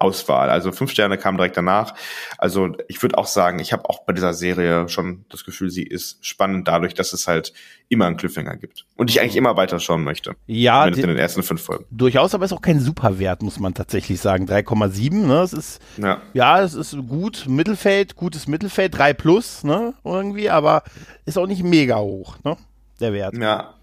Auswahl. 0.02 0.50
Also 0.50 0.72
fünf 0.72 0.90
Sterne 0.90 1.16
kamen 1.16 1.38
direkt 1.38 1.56
danach. 1.56 1.94
Also 2.38 2.76
ich 2.88 3.00
würde 3.02 3.16
auch 3.16 3.26
sagen, 3.26 3.58
ich 3.60 3.72
habe 3.72 3.88
auch 3.88 4.04
bei 4.04 4.12
dieser 4.12 4.34
Serie 4.34 4.88
schon 4.88 5.24
das 5.30 5.44
Gefühl, 5.44 5.70
sie 5.70 5.84
ist 5.84 6.24
spannend 6.26 6.68
dadurch, 6.68 6.94
dass 6.94 7.12
es 7.12 7.28
halt 7.28 7.52
immer 7.88 8.06
einen 8.06 8.16
Cliffhanger 8.16 8.56
gibt. 8.56 8.84
Und 8.96 9.10
ich 9.10 9.20
eigentlich 9.20 9.36
immer 9.36 9.56
weiter 9.56 9.78
schauen 9.78 10.02
möchte. 10.02 10.34
Ja. 10.46 10.86
in 10.86 10.94
den 10.94 11.16
ersten 11.16 11.42
fünf 11.42 11.62
Folgen. 11.62 11.84
Durchaus, 11.90 12.34
aber 12.34 12.44
ist 12.44 12.52
auch 12.52 12.62
kein 12.62 12.80
Superwert, 12.80 13.42
muss 13.42 13.60
man 13.60 13.74
tatsächlich 13.74 14.20
sagen. 14.20 14.46
3,7, 14.46 15.26
ne? 15.26 15.42
Es 15.42 15.52
ist, 15.52 15.82
ja. 15.98 16.20
ja, 16.32 16.62
es 16.62 16.74
ist 16.74 16.96
gut. 17.08 17.44
Mittelfeld, 17.46 18.16
gutes 18.16 18.48
Mittelfeld, 18.48 18.96
3 18.96 19.12
plus, 19.12 19.62
ne? 19.62 19.94
Irgendwie, 20.04 20.50
aber 20.50 20.82
ist 21.26 21.38
auch 21.38 21.46
nicht 21.46 21.62
mega 21.62 21.98
hoch, 21.98 22.36
ne? 22.44 22.56
Der 23.00 23.12
Wert. 23.12 23.36
Ja. 23.36 23.74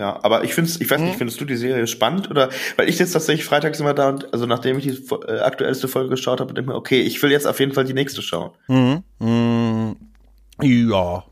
Ja, 0.00 0.18
aber 0.22 0.44
ich 0.44 0.54
finde 0.54 0.70
ich 0.70 0.90
weiß 0.90 0.98
nicht, 0.98 1.12
mhm. 1.12 1.18
findest 1.18 1.38
du 1.42 1.44
die 1.44 1.56
Serie 1.56 1.86
spannend 1.86 2.30
oder 2.30 2.48
weil 2.76 2.88
ich 2.88 2.98
jetzt 2.98 3.12
tatsächlich 3.12 3.44
freitags 3.44 3.80
immer 3.80 3.92
da 3.92 4.08
und 4.08 4.32
also 4.32 4.46
nachdem 4.46 4.78
ich 4.78 4.84
die 4.84 5.14
äh, 5.28 5.40
aktuellste 5.40 5.88
Folge 5.88 6.08
geschaut 6.08 6.40
habe, 6.40 6.54
denke 6.54 6.70
mir, 6.70 6.76
okay, 6.76 7.02
ich 7.02 7.22
will 7.22 7.30
jetzt 7.30 7.46
auf 7.46 7.60
jeden 7.60 7.72
Fall 7.72 7.84
die 7.84 7.92
nächste 7.92 8.22
schauen. 8.22 8.52
Mhm. 8.66 9.02
Mhm. 9.18 9.96
Ja. 10.62 11.24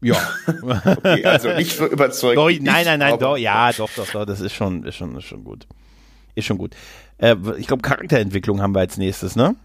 Ja. 0.00 0.16
okay, 0.96 1.24
also 1.24 1.48
nicht 1.54 1.76
so 1.76 1.86
überzeugt. 1.86 2.36
Doch, 2.36 2.48
nein, 2.48 2.84
nein, 2.84 3.00
nein, 3.00 3.18
doch, 3.18 3.36
ja, 3.36 3.72
doch, 3.72 3.90
doch, 3.96 4.08
doch, 4.08 4.24
das 4.24 4.40
ist 4.40 4.54
schon, 4.54 4.84
ist 4.84 4.94
schon, 4.94 5.16
ist 5.16 5.24
schon 5.24 5.42
gut. 5.42 5.66
Ist 6.36 6.44
schon 6.44 6.56
gut. 6.56 6.76
Äh, 7.18 7.34
ich 7.58 7.66
glaube, 7.66 7.82
Charakterentwicklung 7.82 8.62
haben 8.62 8.76
wir 8.76 8.80
als 8.80 8.96
nächstes, 8.96 9.34
ne? 9.34 9.56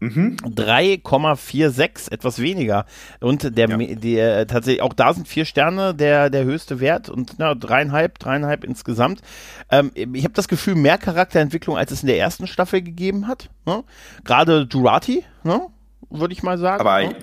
Mhm. 0.00 0.36
3,46, 0.44 2.12
etwas 2.12 2.38
weniger. 2.38 2.86
Und 3.20 3.56
der, 3.56 3.68
ja. 3.68 3.76
der 3.76 4.46
tatsächlich, 4.46 4.82
auch 4.82 4.92
da 4.92 5.14
sind 5.14 5.28
vier 5.28 5.44
Sterne 5.44 5.94
der, 5.94 6.30
der 6.30 6.44
höchste 6.44 6.80
Wert 6.80 7.08
und 7.08 7.34
na, 7.38 7.54
dreieinhalb, 7.54 8.18
dreieinhalb 8.18 8.64
insgesamt. 8.64 9.22
Ähm, 9.70 9.90
ich 9.94 10.24
habe 10.24 10.34
das 10.34 10.48
Gefühl, 10.48 10.74
mehr 10.74 10.98
Charakterentwicklung, 10.98 11.76
als 11.76 11.90
es 11.90 12.02
in 12.02 12.08
der 12.08 12.18
ersten 12.18 12.46
Staffel 12.46 12.82
gegeben 12.82 13.28
hat. 13.28 13.50
Ne? 13.66 13.84
Gerade 14.24 14.68
Jurati, 14.70 15.24
ne? 15.42 15.66
würde 16.10 16.34
ich 16.34 16.42
mal 16.42 16.58
sagen. 16.58 16.80
Aber 16.80 17.00
ne? 17.00 17.14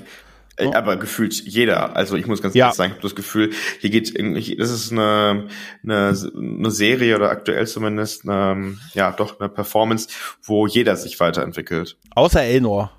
Oh. 0.60 0.72
Aber 0.74 0.98
gefühlt 0.98 1.34
jeder. 1.34 1.96
Also 1.96 2.16
ich 2.16 2.28
muss 2.28 2.42
ganz 2.42 2.54
ja. 2.54 2.66
ehrlich 2.66 2.78
sagen, 2.78 2.92
ich 2.92 2.98
habe 2.98 3.08
das 3.08 3.16
Gefühl, 3.16 3.52
hier 3.80 3.90
geht 3.90 4.14
irgendwie, 4.14 4.56
das 4.56 4.70
ist 4.70 4.92
eine, 4.92 5.48
eine, 5.84 6.14
eine 6.36 6.72
Serie 6.72 7.16
oder 7.16 7.30
aktuell 7.30 7.66
zumindest, 7.68 8.28
eine, 8.28 8.78
ja 8.94 9.12
doch 9.12 9.40
eine 9.40 9.50
Performance, 9.50 10.10
wo 10.44 10.68
jeder 10.68 10.96
sich 10.98 11.20
weiterentwickelt. 11.20 11.98
Außer 12.16 12.42
Elnor. 12.42 12.92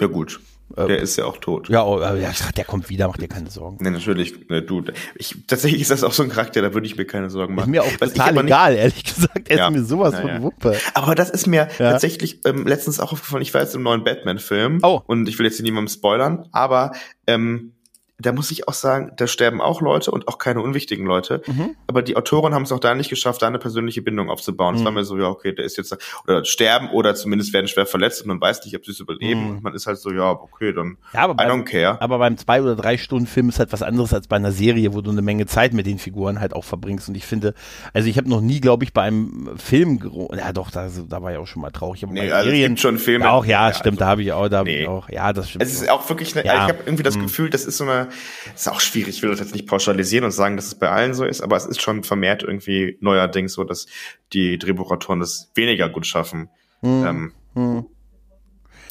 Ja 0.00 0.06
gut. 0.06 0.40
Der 0.76 0.88
ähm, 0.88 1.02
ist 1.02 1.16
ja 1.16 1.24
auch 1.24 1.38
tot. 1.38 1.68
Ja, 1.68 1.84
oh, 1.84 2.00
ja, 2.00 2.30
der 2.56 2.64
kommt 2.64 2.90
wieder, 2.90 3.08
mach 3.08 3.16
dir 3.16 3.28
keine 3.28 3.50
Sorgen. 3.50 3.78
Nee, 3.80 3.90
natürlich, 3.90 4.48
ne, 4.48 4.62
du. 4.62 4.84
Ich, 5.14 5.34
tatsächlich 5.46 5.80
ist 5.80 5.90
das 5.90 6.04
auch 6.04 6.12
so 6.12 6.22
ein 6.22 6.28
Charakter, 6.28 6.60
da 6.60 6.74
würde 6.74 6.86
ich 6.86 6.96
mir 6.96 7.06
keine 7.06 7.30
Sorgen 7.30 7.54
machen. 7.54 7.72
Ist 7.74 7.80
mir 7.80 7.82
auch 7.82 7.96
total 7.96 8.36
egal, 8.44 8.72
nicht, 8.72 8.80
ehrlich 8.80 9.04
gesagt. 9.04 9.48
Er 9.48 9.56
ja, 9.56 9.68
ist 9.68 9.72
mir 9.72 9.84
sowas 9.84 10.14
ja, 10.14 10.20
von 10.20 10.30
ja. 10.30 10.42
Wuppe. 10.42 10.76
Aber 10.94 11.14
das 11.14 11.30
ist 11.30 11.46
mir 11.46 11.68
tatsächlich 11.78 12.40
ähm, 12.44 12.66
letztens 12.66 13.00
auch 13.00 13.12
aufgefallen. 13.12 13.42
Ich 13.42 13.54
war 13.54 13.62
jetzt 13.62 13.74
im 13.74 13.82
neuen 13.82 14.04
Batman-Film. 14.04 14.80
Oh. 14.82 15.00
Und 15.06 15.28
ich 15.28 15.38
will 15.38 15.46
jetzt 15.46 15.56
hier 15.56 15.64
niemandem 15.64 15.92
spoilern, 15.92 16.48
aber 16.52 16.92
ähm, 17.26 17.72
da 18.20 18.32
muss 18.32 18.50
ich 18.50 18.66
auch 18.66 18.74
sagen, 18.74 19.12
da 19.16 19.28
sterben 19.28 19.60
auch 19.60 19.80
Leute 19.80 20.10
und 20.10 20.26
auch 20.26 20.38
keine 20.38 20.60
unwichtigen 20.60 21.06
Leute. 21.06 21.40
Mhm. 21.46 21.76
Aber 21.86 22.02
die 22.02 22.16
Autoren 22.16 22.52
haben 22.52 22.64
es 22.64 22.72
auch 22.72 22.80
da 22.80 22.94
nicht 22.96 23.10
geschafft, 23.10 23.42
da 23.42 23.46
eine 23.46 23.60
persönliche 23.60 24.02
Bindung 24.02 24.28
aufzubauen. 24.28 24.74
Es 24.74 24.80
mhm. 24.80 24.86
war 24.86 24.92
mir 24.92 25.04
so, 25.04 25.16
ja, 25.16 25.28
okay, 25.28 25.54
der 25.54 25.64
ist 25.64 25.76
jetzt, 25.76 25.96
oder 26.26 26.44
sterben 26.44 26.90
oder 26.90 27.14
zumindest 27.14 27.52
werden 27.52 27.68
schwer 27.68 27.86
verletzt 27.86 28.22
und 28.22 28.28
man 28.28 28.40
weiß 28.40 28.64
nicht, 28.64 28.74
ob 28.74 28.84
sie 28.84 28.90
es 28.90 28.98
überleben. 28.98 29.44
Mhm. 29.44 29.50
Und 29.50 29.62
man 29.62 29.74
ist 29.74 29.86
halt 29.86 29.98
so, 29.98 30.10
ja, 30.10 30.30
okay, 30.32 30.72
dann 30.72 30.98
ja, 31.12 31.20
aber 31.20 31.34
I 31.34 31.48
don't 31.48 31.62
care. 31.62 32.00
Aber 32.02 32.18
beim 32.18 32.36
zwei 32.36 32.60
oder 32.60 32.74
drei 32.74 32.98
Stunden 32.98 33.28
Film 33.28 33.50
ist 33.50 33.60
halt 33.60 33.72
was 33.72 33.82
anderes 33.82 34.12
als 34.12 34.26
bei 34.26 34.36
einer 34.36 34.50
Serie, 34.50 34.94
wo 34.94 35.00
du 35.00 35.12
eine 35.12 35.22
Menge 35.22 35.46
Zeit 35.46 35.72
mit 35.72 35.86
den 35.86 36.00
Figuren 36.00 36.40
halt 36.40 36.54
auch 36.54 36.64
verbringst. 36.64 37.08
Und 37.08 37.16
ich 37.16 37.24
finde, 37.24 37.54
also 37.92 38.08
ich 38.08 38.18
habe 38.18 38.28
noch 38.28 38.40
nie, 38.40 38.60
glaube 38.60 38.82
ich, 38.82 38.92
bei 38.92 39.02
einem 39.02 39.56
Film, 39.58 40.00
ja 40.36 40.52
doch, 40.52 40.72
da, 40.72 40.88
da 41.08 41.22
war 41.22 41.30
ich 41.30 41.38
auch 41.38 41.46
schon 41.46 41.62
mal 41.62 41.70
traurig. 41.70 42.02
Aber 42.02 42.14
nee, 42.14 42.32
also 42.32 42.50
Serien, 42.50 42.64
es 42.64 42.68
gibt 42.70 42.80
schon 42.80 42.98
Filme. 42.98 43.26
Ja, 43.26 43.30
auch, 43.30 43.44
ja, 43.44 43.68
ja 43.68 43.74
stimmt, 43.74 43.98
also, 43.98 44.00
da 44.00 44.06
habe 44.06 44.22
ich 44.22 44.32
auch, 44.32 44.48
da 44.48 44.64
nee. 44.64 44.82
ich 44.82 44.88
auch, 44.88 45.08
ja, 45.08 45.32
das 45.32 45.50
stimmt. 45.50 45.62
Es 45.62 45.72
ist 45.72 45.88
auch 45.88 46.08
wirklich, 46.08 46.36
eine, 46.36 46.44
ja. 46.44 46.54
ich 46.54 46.72
habe 46.72 46.78
irgendwie 46.84 47.04
das 47.04 47.16
mhm. 47.16 47.22
Gefühl, 47.22 47.50
das 47.50 47.64
ist 47.64 47.76
so 47.76 47.84
eine, 47.84 48.07
ist 48.54 48.68
auch 48.68 48.80
schwierig. 48.80 49.16
Ich 49.16 49.22
will 49.22 49.30
das 49.30 49.40
jetzt 49.40 49.54
nicht 49.54 49.66
pauschalisieren 49.66 50.24
und 50.24 50.30
sagen, 50.30 50.56
dass 50.56 50.66
es 50.66 50.74
bei 50.74 50.88
allen 50.90 51.14
so 51.14 51.24
ist, 51.24 51.40
aber 51.40 51.56
es 51.56 51.66
ist 51.66 51.80
schon 51.80 52.04
vermehrt 52.04 52.42
irgendwie 52.42 52.98
neuerdings 53.00 53.52
so, 53.54 53.64
dass 53.64 53.86
die 54.32 54.58
Drehbuchautoren 54.58 55.20
das 55.20 55.50
weniger 55.54 55.88
gut 55.88 56.06
schaffen. 56.06 56.50
Hm. 56.80 57.06
Ähm, 57.06 57.32
hm. 57.54 57.86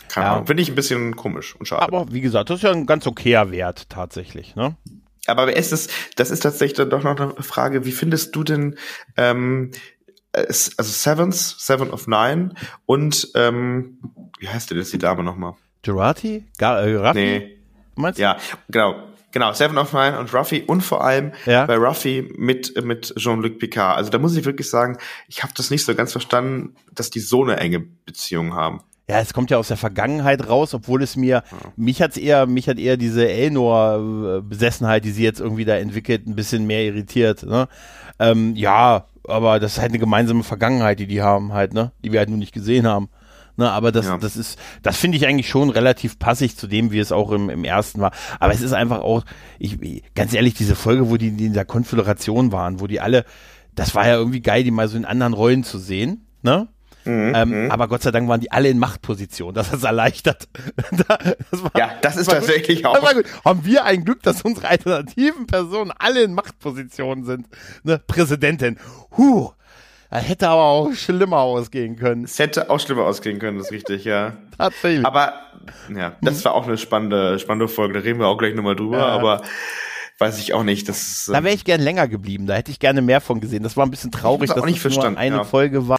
Keine 0.09 0.25
ja. 0.25 0.33
Ahnung. 0.33 0.47
Finde 0.47 0.63
ich 0.63 0.69
ein 0.69 0.75
bisschen 0.75 1.15
komisch 1.15 1.55
und 1.55 1.67
schade. 1.67 1.81
Aber 1.81 2.11
wie 2.11 2.21
gesagt, 2.21 2.49
das 2.49 2.57
ist 2.57 2.63
ja 2.63 2.71
ein 2.71 2.85
ganz 2.85 3.05
okayer 3.05 3.51
Wert 3.51 3.89
tatsächlich, 3.89 4.55
ne? 4.55 4.75
Aber 5.27 5.53
ist 5.53 5.73
es, 5.73 5.89
das 6.15 6.31
ist 6.31 6.39
tatsächlich 6.39 6.89
doch 6.89 7.03
noch 7.03 7.19
eine 7.19 7.33
Frage, 7.43 7.85
wie 7.85 7.91
findest 7.91 8.33
du 8.35 8.43
denn 8.43 8.77
ähm, 9.17 9.71
also 10.31 10.83
Sevens, 10.83 11.55
Seven 11.59 11.89
of 11.91 12.07
Nine 12.07 12.53
und 12.85 13.29
ähm, 13.35 13.99
wie 14.39 14.47
heißt 14.47 14.71
denn 14.71 14.77
jetzt 14.77 14.93
die 14.93 14.97
Dame 14.97 15.23
nochmal? 15.23 15.55
Gerati? 15.81 16.45
Gar, 16.57 16.81
äh, 16.81 16.95
Raffi? 16.95 17.19
Nee. 17.19 17.56
Meinst 17.97 18.19
du? 18.19 18.23
Ja, 18.23 18.37
genau. 18.69 18.95
Genau, 19.33 19.51
Seven 19.51 19.77
of 19.77 19.91
Nine 19.93 20.17
und 20.17 20.33
Ruffy 20.33 20.63
und 20.65 20.81
vor 20.81 21.03
allem 21.03 21.33
ja. 21.45 21.65
bei 21.65 21.75
Ruffy 21.75 22.33
mit, 22.37 22.81
mit 22.83 23.13
Jean-Luc 23.17 23.59
Picard. 23.59 23.97
Also 23.97 24.09
da 24.09 24.17
muss 24.19 24.35
ich 24.35 24.45
wirklich 24.45 24.69
sagen, 24.69 24.97
ich 25.27 25.43
habe 25.43 25.53
das 25.55 25.69
nicht 25.69 25.85
so 25.85 25.93
ganz 25.93 26.13
verstanden, 26.13 26.75
dass 26.95 27.09
die 27.09 27.19
so 27.19 27.43
eine 27.43 27.57
enge 27.57 27.81
Beziehung 27.81 28.55
haben. 28.55 28.81
Ja, 29.09 29.19
es 29.19 29.33
kommt 29.33 29.51
ja 29.51 29.57
aus 29.57 29.67
der 29.67 29.77
Vergangenheit 29.77 30.49
raus, 30.49 30.73
obwohl 30.73 31.03
es 31.03 31.15
mir, 31.15 31.43
ja. 31.49 31.57
mich 31.75 32.01
hat's 32.01 32.17
eher, 32.17 32.45
mich 32.45 32.67
hat 32.67 32.79
eher 32.79 32.97
diese 32.97 33.29
Elnor-Besessenheit, 33.29 35.05
die 35.05 35.11
sie 35.11 35.23
jetzt 35.23 35.39
irgendwie 35.39 35.65
da 35.65 35.75
entwickelt, 35.75 36.25
ein 36.25 36.35
bisschen 36.35 36.65
mehr 36.65 36.83
irritiert. 36.83 37.43
Ne? 37.43 37.67
Ähm, 38.19 38.55
ja, 38.55 39.05
aber 39.27 39.59
das 39.59 39.73
ist 39.73 39.79
halt 39.79 39.91
eine 39.91 39.99
gemeinsame 39.99 40.43
Vergangenheit, 40.43 40.99
die 40.99 41.07
die 41.07 41.21
haben 41.21 41.53
halt, 41.53 41.73
ne? 41.73 41.91
Die 42.03 42.11
wir 42.11 42.19
halt 42.19 42.29
nur 42.29 42.37
nicht 42.37 42.53
gesehen 42.53 42.87
haben. 42.87 43.09
Ne, 43.59 43.71
aber 43.71 43.91
das, 43.91 44.05
Ja. 44.05 44.17
das 44.19 44.37
ist, 44.37 44.59
das 44.83 44.97
finde 44.97 45.17
ich 45.17 45.25
eigentlich 45.25 45.49
schon 45.49 45.69
relativ 45.71 46.19
passig 46.19 46.55
zu 46.57 46.67
dem, 46.67 46.91
wie 46.91 46.99
es 46.99 47.11
auch 47.11 47.31
im, 47.31 47.49
im 47.49 47.63
ersten 47.63 47.99
war. 48.01 48.11
Aber 48.39 48.53
es 48.53 48.61
ist 48.61 48.73
einfach 48.73 48.99
auch, 49.01 49.23
ich, 49.57 49.79
ganz 50.13 50.33
ehrlich, 50.33 50.53
diese 50.53 50.75
Folge, 50.75 51.09
wo 51.09 51.17
die, 51.17 51.31
die 51.31 51.47
in 51.47 51.53
der 51.53 51.65
Konföderation 51.65 52.51
waren, 52.51 52.79
wo 52.79 52.85
die 52.87 52.99
alle, 53.01 53.25
das 53.73 53.95
war 53.95 54.07
ja 54.07 54.15
irgendwie 54.15 54.41
geil, 54.41 54.63
die 54.63 54.69
mal 54.71 54.87
so 54.87 54.95
in 54.95 55.05
anderen 55.05 55.33
Rollen 55.33 55.63
zu 55.63 55.79
sehen, 55.79 56.27
ne? 56.43 56.67
Mhm, 57.05 57.33
Ähm, 57.35 57.71
aber 57.71 57.87
Gott 57.87 58.01
sei 58.03 58.11
Dank 58.11 58.27
waren 58.27 58.41
die 58.41 58.51
alle 58.51 58.67
in 58.69 58.79
Machtposition. 58.79 59.53
Das 59.53 59.71
hat 59.71 59.77
es 59.79 59.83
erleichtert. 59.83 60.47
Da- 61.07 61.17
das 61.51 61.63
war, 61.63 61.71
Ja, 61.77 61.91
das 62.01 62.17
ist 62.17 62.29
tatsächlich 62.29 62.83
gut. 62.83 62.95
auch. 62.97 63.13
Haben 63.45 63.63
wir 63.65 63.85
ein 63.85 64.03
Glück, 64.03 64.21
dass 64.23 64.41
unsere 64.41 64.67
alternativen 64.67 65.47
Personen 65.47 65.91
alle 65.97 66.21
in 66.23 66.33
Machtpositionen 66.33 67.23
sind. 67.23 67.47
Ne? 67.83 68.01
Präsidentin. 68.07 68.77
Huh. 69.17 69.51
Das 70.09 70.27
hätte 70.27 70.47
aber 70.49 70.63
auch 70.63 70.93
schlimmer 70.93 71.37
ausgehen 71.39 71.95
können. 71.97 72.23
Es 72.23 72.39
hätte 72.39 72.69
auch 72.69 72.79
schlimmer 72.79 73.03
ausgehen 73.03 73.39
können, 73.39 73.57
das 73.57 73.67
ist 73.67 73.73
richtig, 73.73 74.05
ja. 74.05 74.37
Tatsächlich. 74.57 75.05
Aber 75.05 75.33
ja, 75.93 76.15
das 76.21 76.45
war 76.45 76.53
auch 76.53 76.65
eine 76.65 76.77
spannende, 76.77 77.37
spannende 77.39 77.67
Folge. 77.67 77.95
Da 77.95 77.99
reden 77.99 78.19
wir 78.19 78.27
auch 78.27 78.37
gleich 78.37 78.55
nochmal 78.55 78.75
drüber, 78.75 78.99
Ja. 78.99 79.07
aber 79.07 79.41
weiß 80.19 80.39
ich 80.39 80.53
auch 80.53 80.63
nicht. 80.63 80.87
Das 80.87 81.29
Da 81.31 81.43
wäre 81.43 81.53
ich 81.53 81.65
gern 81.65 81.81
länger 81.81 82.07
geblieben. 82.07 82.47
Da 82.47 82.55
hätte 82.55 82.71
ich 82.71 82.79
gerne 82.79 83.01
mehr 83.01 83.21
von 83.21 83.41
gesehen. 83.41 83.63
Das 83.63 83.75
war 83.75 83.85
ein 83.85 83.91
bisschen 83.91 84.11
traurig, 84.11 84.49
dass 84.49 84.63
nicht 84.63 84.77
es 84.77 84.83
nur 84.83 84.91
verstanden, 84.93 85.19
eine 85.19 85.37
ja. 85.37 85.43
Folge 85.43 85.87
war. 85.87 85.97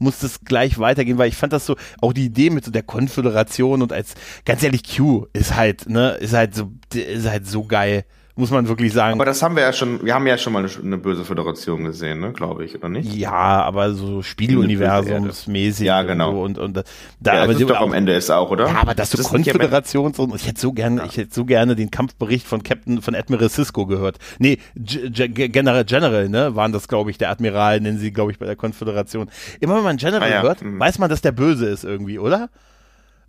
Musste 0.00 0.26
es 0.26 0.40
gleich 0.40 0.78
weitergehen, 0.78 1.18
weil 1.18 1.28
ich 1.28 1.36
fand 1.36 1.52
das 1.52 1.66
so, 1.66 1.74
auch 2.00 2.12
die 2.12 2.26
Idee 2.26 2.50
mit 2.50 2.64
so 2.64 2.70
der 2.70 2.82
Konföderation 2.84 3.82
und 3.82 3.92
als, 3.92 4.14
ganz 4.44 4.62
ehrlich, 4.62 4.82
Q 4.96 5.26
ist 5.32 5.56
halt, 5.56 5.88
ne, 5.88 6.10
ist 6.20 6.34
halt 6.34 6.54
so, 6.54 6.70
ist 6.94 7.28
halt 7.28 7.46
so 7.46 7.64
geil. 7.64 8.04
Muss 8.38 8.50
man 8.52 8.68
wirklich 8.68 8.92
sagen. 8.92 9.14
aber 9.14 9.24
das 9.24 9.42
haben 9.42 9.56
wir 9.56 9.64
ja 9.64 9.72
schon, 9.72 10.04
wir 10.04 10.14
haben 10.14 10.26
ja 10.26 10.38
schon 10.38 10.52
mal 10.52 10.60
eine, 10.64 10.70
eine 10.80 10.96
böse 10.96 11.24
Föderation 11.24 11.82
gesehen, 11.82 12.20
ne, 12.20 12.32
glaube 12.32 12.64
ich, 12.64 12.76
oder 12.76 12.88
nicht? 12.88 13.12
ja, 13.12 13.32
aber 13.32 13.92
so 13.94 14.22
Spiegeluniversumsmäßig. 14.22 15.86
Ja, 15.86 16.02
genau. 16.02 16.42
Und, 16.42 16.56
so 16.56 16.62
und, 16.62 16.76
und 16.78 16.84
da, 17.20 17.34
Ja, 17.34 17.42
aber 17.42 17.52
das 17.52 17.60
ist 17.60 17.68
doch 17.70 17.80
am 17.80 17.92
Ende 17.92 18.12
ist 18.14 18.30
auch, 18.30 18.50
oder? 18.50 18.68
Ja, 18.68 18.76
aber 18.80 18.94
das 18.94 19.10
so 19.10 19.18
ist 19.18 19.32
nicht 19.32 19.48
am 19.50 19.60
Ende- 19.60 19.68
Konföderations 19.68 20.18
und 20.18 20.34
ich 20.34 20.46
hätte 20.46 20.60
so 20.60 20.72
gerne, 20.72 21.02
ich 21.06 21.16
hätte 21.16 21.34
so 21.34 21.44
gerne 21.44 21.74
den 21.76 21.90
Kampfbericht 21.90 22.46
von 22.46 22.62
Captain 22.62 23.02
von 23.02 23.14
Admiral 23.14 23.48
Cisco 23.50 23.86
gehört. 23.86 24.18
Nee, 24.38 24.58
G 24.76 25.08
G 25.28 25.48
General 25.48 25.84
General, 25.84 26.28
ne, 26.28 26.54
waren 26.54 26.72
das 26.72 26.88
glaube 26.88 27.10
ich, 27.10 27.18
der 27.18 27.30
Admiral 27.30 27.80
nennen 27.80 27.98
sie 27.98 28.12
glaube 28.12 28.30
ich 28.32 28.38
bei 28.38 28.46
der 28.46 28.56
Konföderation. 28.56 29.30
Immer 29.60 29.76
wenn 29.76 29.84
man 29.84 29.96
General 29.96 30.22
Ah, 30.22 30.28
ja. 30.32 30.42
hört, 30.42 30.62
Mhm. 30.62 30.78
weiß 30.78 30.98
man, 30.98 31.10
dass 31.10 31.22
der 31.22 31.32
böse 31.32 31.66
ist 31.66 31.84
irgendwie, 31.84 32.18
oder? 32.18 32.48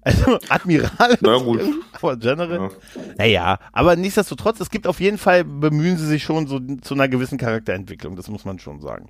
Also 0.01 0.39
Admiral, 0.49 1.17
Na 1.21 1.37
gut. 1.37 1.61
aber 1.93 2.17
General. 2.17 2.71
Ja. 2.71 3.01
Naja, 3.17 3.59
aber 3.73 3.95
nichtsdestotrotz, 3.95 4.59
es 4.59 4.69
gibt 4.69 4.87
auf 4.87 4.99
jeden 4.99 5.17
Fall 5.17 5.43
bemühen 5.43 5.97
sie 5.97 6.05
sich 6.07 6.23
schon 6.23 6.47
so 6.47 6.59
zu 6.81 6.93
einer 6.93 7.07
gewissen 7.07 7.37
Charakterentwicklung, 7.37 8.15
das 8.15 8.29
muss 8.29 8.45
man 8.45 8.59
schon 8.59 8.79
sagen. 8.81 9.09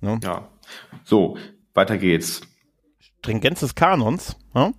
Ja. 0.00 0.48
So, 1.04 1.36
weiter 1.74 1.98
geht's. 1.98 2.42
Stringenz 2.98 3.60
des 3.60 3.74
Kanons. 3.74 4.36
Ja? 4.54 4.72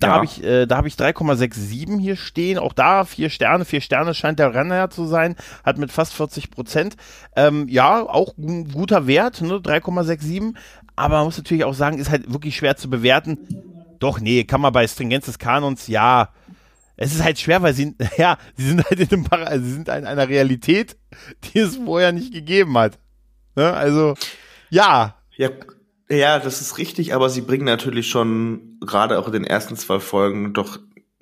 Da 0.00 0.06
Ja. 0.06 0.12
habe 0.14 0.24
ich, 0.26 0.44
äh, 0.44 0.66
da 0.66 0.76
habe 0.76 0.86
ich 0.86 0.94
3,67 0.94 1.98
hier 1.98 2.14
stehen. 2.14 2.58
Auch 2.58 2.72
da 2.72 3.04
vier 3.04 3.30
Sterne. 3.30 3.64
Vier 3.64 3.80
Sterne 3.80 4.14
scheint 4.14 4.38
der 4.38 4.54
Renner 4.54 4.90
zu 4.90 5.06
sein. 5.06 5.34
Hat 5.64 5.76
mit 5.78 5.90
fast 5.90 6.14
40 6.14 6.52
Prozent. 6.52 6.96
Ähm, 7.34 7.66
ja, 7.68 8.02
auch 8.02 8.36
ein 8.38 8.70
guter 8.70 9.08
Wert, 9.08 9.40
ne? 9.40 9.54
3,67. 9.60 10.54
Aber 10.94 11.16
man 11.16 11.24
muss 11.24 11.36
natürlich 11.36 11.64
auch 11.64 11.74
sagen, 11.74 11.98
ist 11.98 12.10
halt 12.10 12.32
wirklich 12.32 12.54
schwer 12.56 12.76
zu 12.76 12.88
bewerten. 12.88 13.38
Doch, 13.98 14.20
nee, 14.20 14.44
kann 14.44 14.60
man 14.60 14.72
bei 14.72 14.86
Stringenz 14.86 15.26
des 15.26 15.38
Kanons, 15.38 15.86
ja. 15.88 16.32
Es 16.96 17.14
ist 17.14 17.22
halt 17.22 17.38
schwer, 17.38 17.62
weil 17.62 17.74
sie, 17.74 17.94
ja, 18.16 18.38
sie 18.56 18.66
sind 18.66 18.84
halt 18.84 19.00
in 19.00 19.10
einem 19.10 19.24
Para 19.24 19.44
also 19.44 19.64
sie 19.64 19.72
sind 19.72 19.88
in 19.88 20.06
einer 20.06 20.28
Realität, 20.28 20.96
die 21.44 21.60
es 21.60 21.76
vorher 21.76 22.12
nicht 22.12 22.32
gegeben 22.32 22.76
hat. 22.76 22.98
Ne? 23.54 23.72
Also, 23.72 24.14
ja, 24.70 25.16
Ja, 25.36 25.50
ja, 26.10 26.38
das 26.38 26.60
ist 26.60 26.78
richtig, 26.78 27.14
aber 27.14 27.28
sie 27.28 27.42
bringen 27.42 27.64
natürlich 27.64 28.08
schon 28.08 28.78
gerade 28.80 29.18
auch 29.18 29.26
in 29.26 29.32
den 29.34 29.44
ersten 29.44 29.76
zwei 29.76 30.00
Folgen 30.00 30.54
doch, 30.54 30.78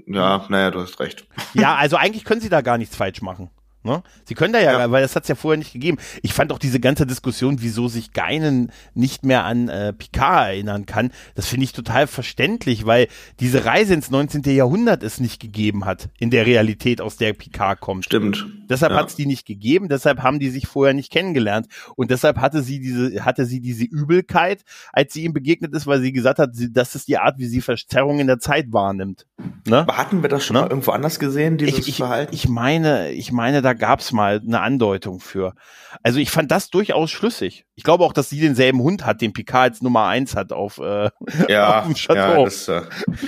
ja, 0.07 0.47
naja, 0.49 0.71
du 0.71 0.81
hast 0.81 1.01
recht. 1.01 1.27
Ja, 1.55 1.75
also 1.75 1.97
eigentlich 1.97 2.25
können 2.25 2.41
sie 2.41 2.49
da 2.49 2.61
gar 2.61 2.79
nichts 2.79 2.97
falsch 2.97 3.21
machen. 3.21 3.51
Ne? 3.87 4.03
Sie 4.25 4.35
können 4.35 4.53
da 4.53 4.59
ja, 4.61 4.79
Ja. 4.81 4.91
weil 4.91 5.01
das 5.03 5.15
hat 5.17 5.23
es 5.23 5.29
ja 5.29 5.35
vorher 5.37 5.57
nicht 5.57 5.73
gegeben. 5.73 5.97
Ich 6.23 6.35
fand 6.35 6.53
auch 6.53 6.59
diese 6.59 6.81
ganze 6.81 7.07
Diskussion, 7.07 7.59
wieso 7.61 7.87
sich 7.89 8.13
Geinen 8.13 8.71
nicht 8.95 9.25
mehr 9.25 9.45
an 9.45 9.69
äh, 9.69 9.93
Picard 9.93 10.49
erinnern 10.49 10.85
kann, 10.87 11.11
das 11.37 11.47
finde 11.47 11.65
ich 11.65 11.73
total 11.73 12.07
verständlich, 12.09 12.85
weil 12.85 13.07
diese 13.41 13.65
Reise 13.65 13.95
ins 13.95 14.11
19. 14.11 14.43
Jahrhundert 14.55 15.03
es 15.05 15.21
nicht 15.21 15.41
gegeben 15.41 15.85
hat, 15.85 16.09
in 16.19 16.31
der 16.31 16.45
Realität, 16.47 17.01
aus 17.01 17.17
der 17.17 17.33
Picard 17.33 17.81
kommt. 17.81 18.05
Stimmt. 18.05 18.45
Deshalb 18.69 18.93
Ja. 18.93 18.99
hat 18.99 19.09
es 19.11 19.15
die 19.15 19.27
nicht 19.27 19.47
gegeben, 19.47 19.89
deshalb 19.89 20.23
haben 20.23 20.41
die 20.41 20.51
sich 20.51 20.67
vorher 20.67 20.93
nicht 20.95 21.13
kennengelernt 21.13 21.69
und 21.95 22.11
deshalb 22.11 22.39
hatte 22.39 22.63
sie 22.63 22.81
diese 22.81 23.25
hatte 23.25 23.47
sie 23.47 23.61
diese 23.61 23.85
Übelkeit, 23.85 24.65
als 24.93 25.13
sie 25.13 25.23
ihm 25.25 25.33
begegnet 25.33 25.73
ist, 25.75 25.87
weil 25.87 26.01
sie 26.01 26.13
gesagt 26.13 26.41
hat, 26.41 26.57
sie, 26.57 26.73
das 26.73 26.97
ist 26.97 27.07
die 27.07 27.19
Art, 27.19 27.39
wie 27.39 27.47
sie 27.47 27.61
Verzerrung 27.61 28.19
in 28.19 28.27
der 28.27 28.41
Zeit 28.41 28.67
wahrnimmt. 28.73 29.27
Ne? 29.69 29.79
Aber 29.79 29.97
hatten 29.97 30.23
wir 30.23 30.29
das 30.29 30.45
schon 30.45 30.57
Ne? 30.57 30.63
irgendwo 30.69 30.91
anders 30.93 31.19
gesehen, 31.19 31.59
dieses 31.59 31.79
ich, 31.81 31.89
ich, 31.89 31.97
Verhalten? 31.99 32.35
ich 32.35 32.49
meine, 32.49 33.11
ich 33.13 33.31
meine, 33.31 33.61
da 33.63 33.75
gab's 33.77 34.13
mal 34.13 34.41
eine 34.45 34.61
Andeutung 34.61 35.21
für. 35.21 35.55
Also 36.03 36.19
ich 36.19 36.31
fand 36.31 36.51
das 36.51 36.71
durchaus 36.71 37.11
schlüssig. 37.11 37.65
Ich 37.75 37.85
glaube 37.85 38.05
auch, 38.05 38.13
dass 38.13 38.31
sie 38.31 38.41
denselben 38.41 38.81
Hund 38.81 39.05
hat, 39.05 39.21
den 39.21 39.33
Picard 39.33 39.73
als 39.73 39.83
Nummer 39.83 40.07
eins 40.07 40.35
hat 40.35 40.53
auf, 40.53 40.79
äh, 40.79 41.11
ja, 41.49 41.81
auf 41.81 41.85
dem 41.85 41.95
ja, 41.95 42.15
Chateau. 42.15 42.45
das, 42.45 42.69
äh, 42.69 42.83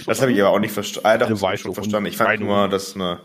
das 0.06 0.22
habe 0.22 0.32
ich 0.32 0.40
aber 0.40 0.50
auch 0.50 0.58
nicht 0.58 0.72
verstanden. 0.72 1.06
Ah, 1.06 1.18
doch, 1.18 1.52
ich 1.52 1.60
schon 1.60 1.74
verstanden. 1.74 2.08
Ich 2.08 2.16
fand 2.16 2.40
nur, 2.40 2.68
dass 2.68 2.94
eine 2.94 3.20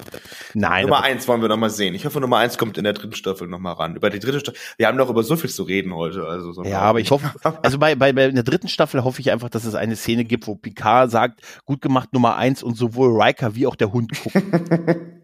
Nein, 0.53 0.83
Nummer 0.83 1.03
eins 1.03 1.27
wollen 1.27 1.41
wir 1.41 1.49
noch 1.49 1.57
mal 1.57 1.69
sehen. 1.69 1.95
Ich 1.95 2.05
hoffe, 2.05 2.19
Nummer 2.19 2.37
eins 2.37 2.57
kommt 2.57 2.77
in 2.77 2.83
der 2.83 2.93
dritten 2.93 3.15
Staffel 3.15 3.47
noch 3.47 3.59
mal 3.59 3.73
ran. 3.73 3.95
Über 3.95 4.09
die 4.09 4.19
dritte 4.19 4.39
Staffel. 4.39 4.59
Wir 4.77 4.87
haben 4.87 4.97
noch 4.97 5.09
über 5.09 5.23
so 5.23 5.35
viel 5.35 5.49
zu 5.49 5.63
reden 5.63 5.93
heute. 5.93 6.25
Also 6.25 6.51
so 6.51 6.63
ja, 6.63 6.79
aber 6.79 6.99
ich 6.99 7.11
hoffe, 7.11 7.31
also 7.63 7.79
bei, 7.79 7.95
bei, 7.95 8.13
bei 8.13 8.25
in 8.25 8.35
der 8.35 8.43
dritten 8.43 8.67
Staffel 8.67 9.03
hoffe 9.03 9.21
ich 9.21 9.31
einfach, 9.31 9.49
dass 9.49 9.65
es 9.65 9.75
eine 9.75 9.95
Szene 9.95 10.25
gibt, 10.25 10.47
wo 10.47 10.55
Picard 10.55 11.11
sagt, 11.11 11.41
gut 11.65 11.81
gemacht 11.81 12.13
Nummer 12.13 12.35
eins 12.35 12.63
und 12.63 12.75
sowohl 12.75 13.21
Riker 13.21 13.55
wie 13.55 13.67
auch 13.67 13.75
der 13.75 13.93
Hund 13.93 14.11
gucken. 14.21 15.19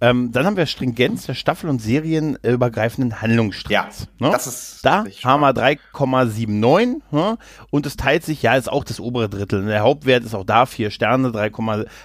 ähm, 0.00 0.30
dann 0.30 0.46
haben 0.46 0.56
wir 0.56 0.66
Stringenz 0.66 1.26
der 1.26 1.34
Staffel- 1.34 1.68
und 1.68 1.80
serienübergreifenden 1.80 3.20
Handlungsstrangs. 3.20 4.08
Ja, 4.18 4.26
ne? 4.26 4.32
das 4.32 4.46
ist 4.46 4.84
Da 4.84 5.04
haben 5.24 5.40
wir 5.40 5.50
3,79 5.50 7.00
ne? 7.10 7.38
und 7.70 7.86
es 7.86 7.96
teilt 7.96 8.24
sich, 8.24 8.42
ja, 8.42 8.54
ist 8.54 8.70
auch 8.70 8.84
das 8.84 9.00
obere 9.00 9.28
Drittel. 9.28 9.64
Der 9.66 9.80
Hauptwert 9.80 10.24
ist 10.24 10.34
auch 10.34 10.44
da, 10.44 10.66
vier 10.66 10.90
Sterne, 10.90 11.32
3, 11.32 11.50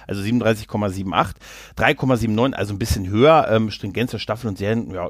also 0.06 0.22
37,78, 0.22 1.34
3,79, 1.76 2.54
also 2.54 2.74
ein 2.74 2.78
bisschen 2.78 3.08
höher. 3.08 3.46
Ähm, 3.50 3.70
Stringenz 3.70 4.10
der 4.10 4.18
Staffel 4.18 4.48
und 4.48 4.58
Serien, 4.58 4.90
ja, 4.90 5.08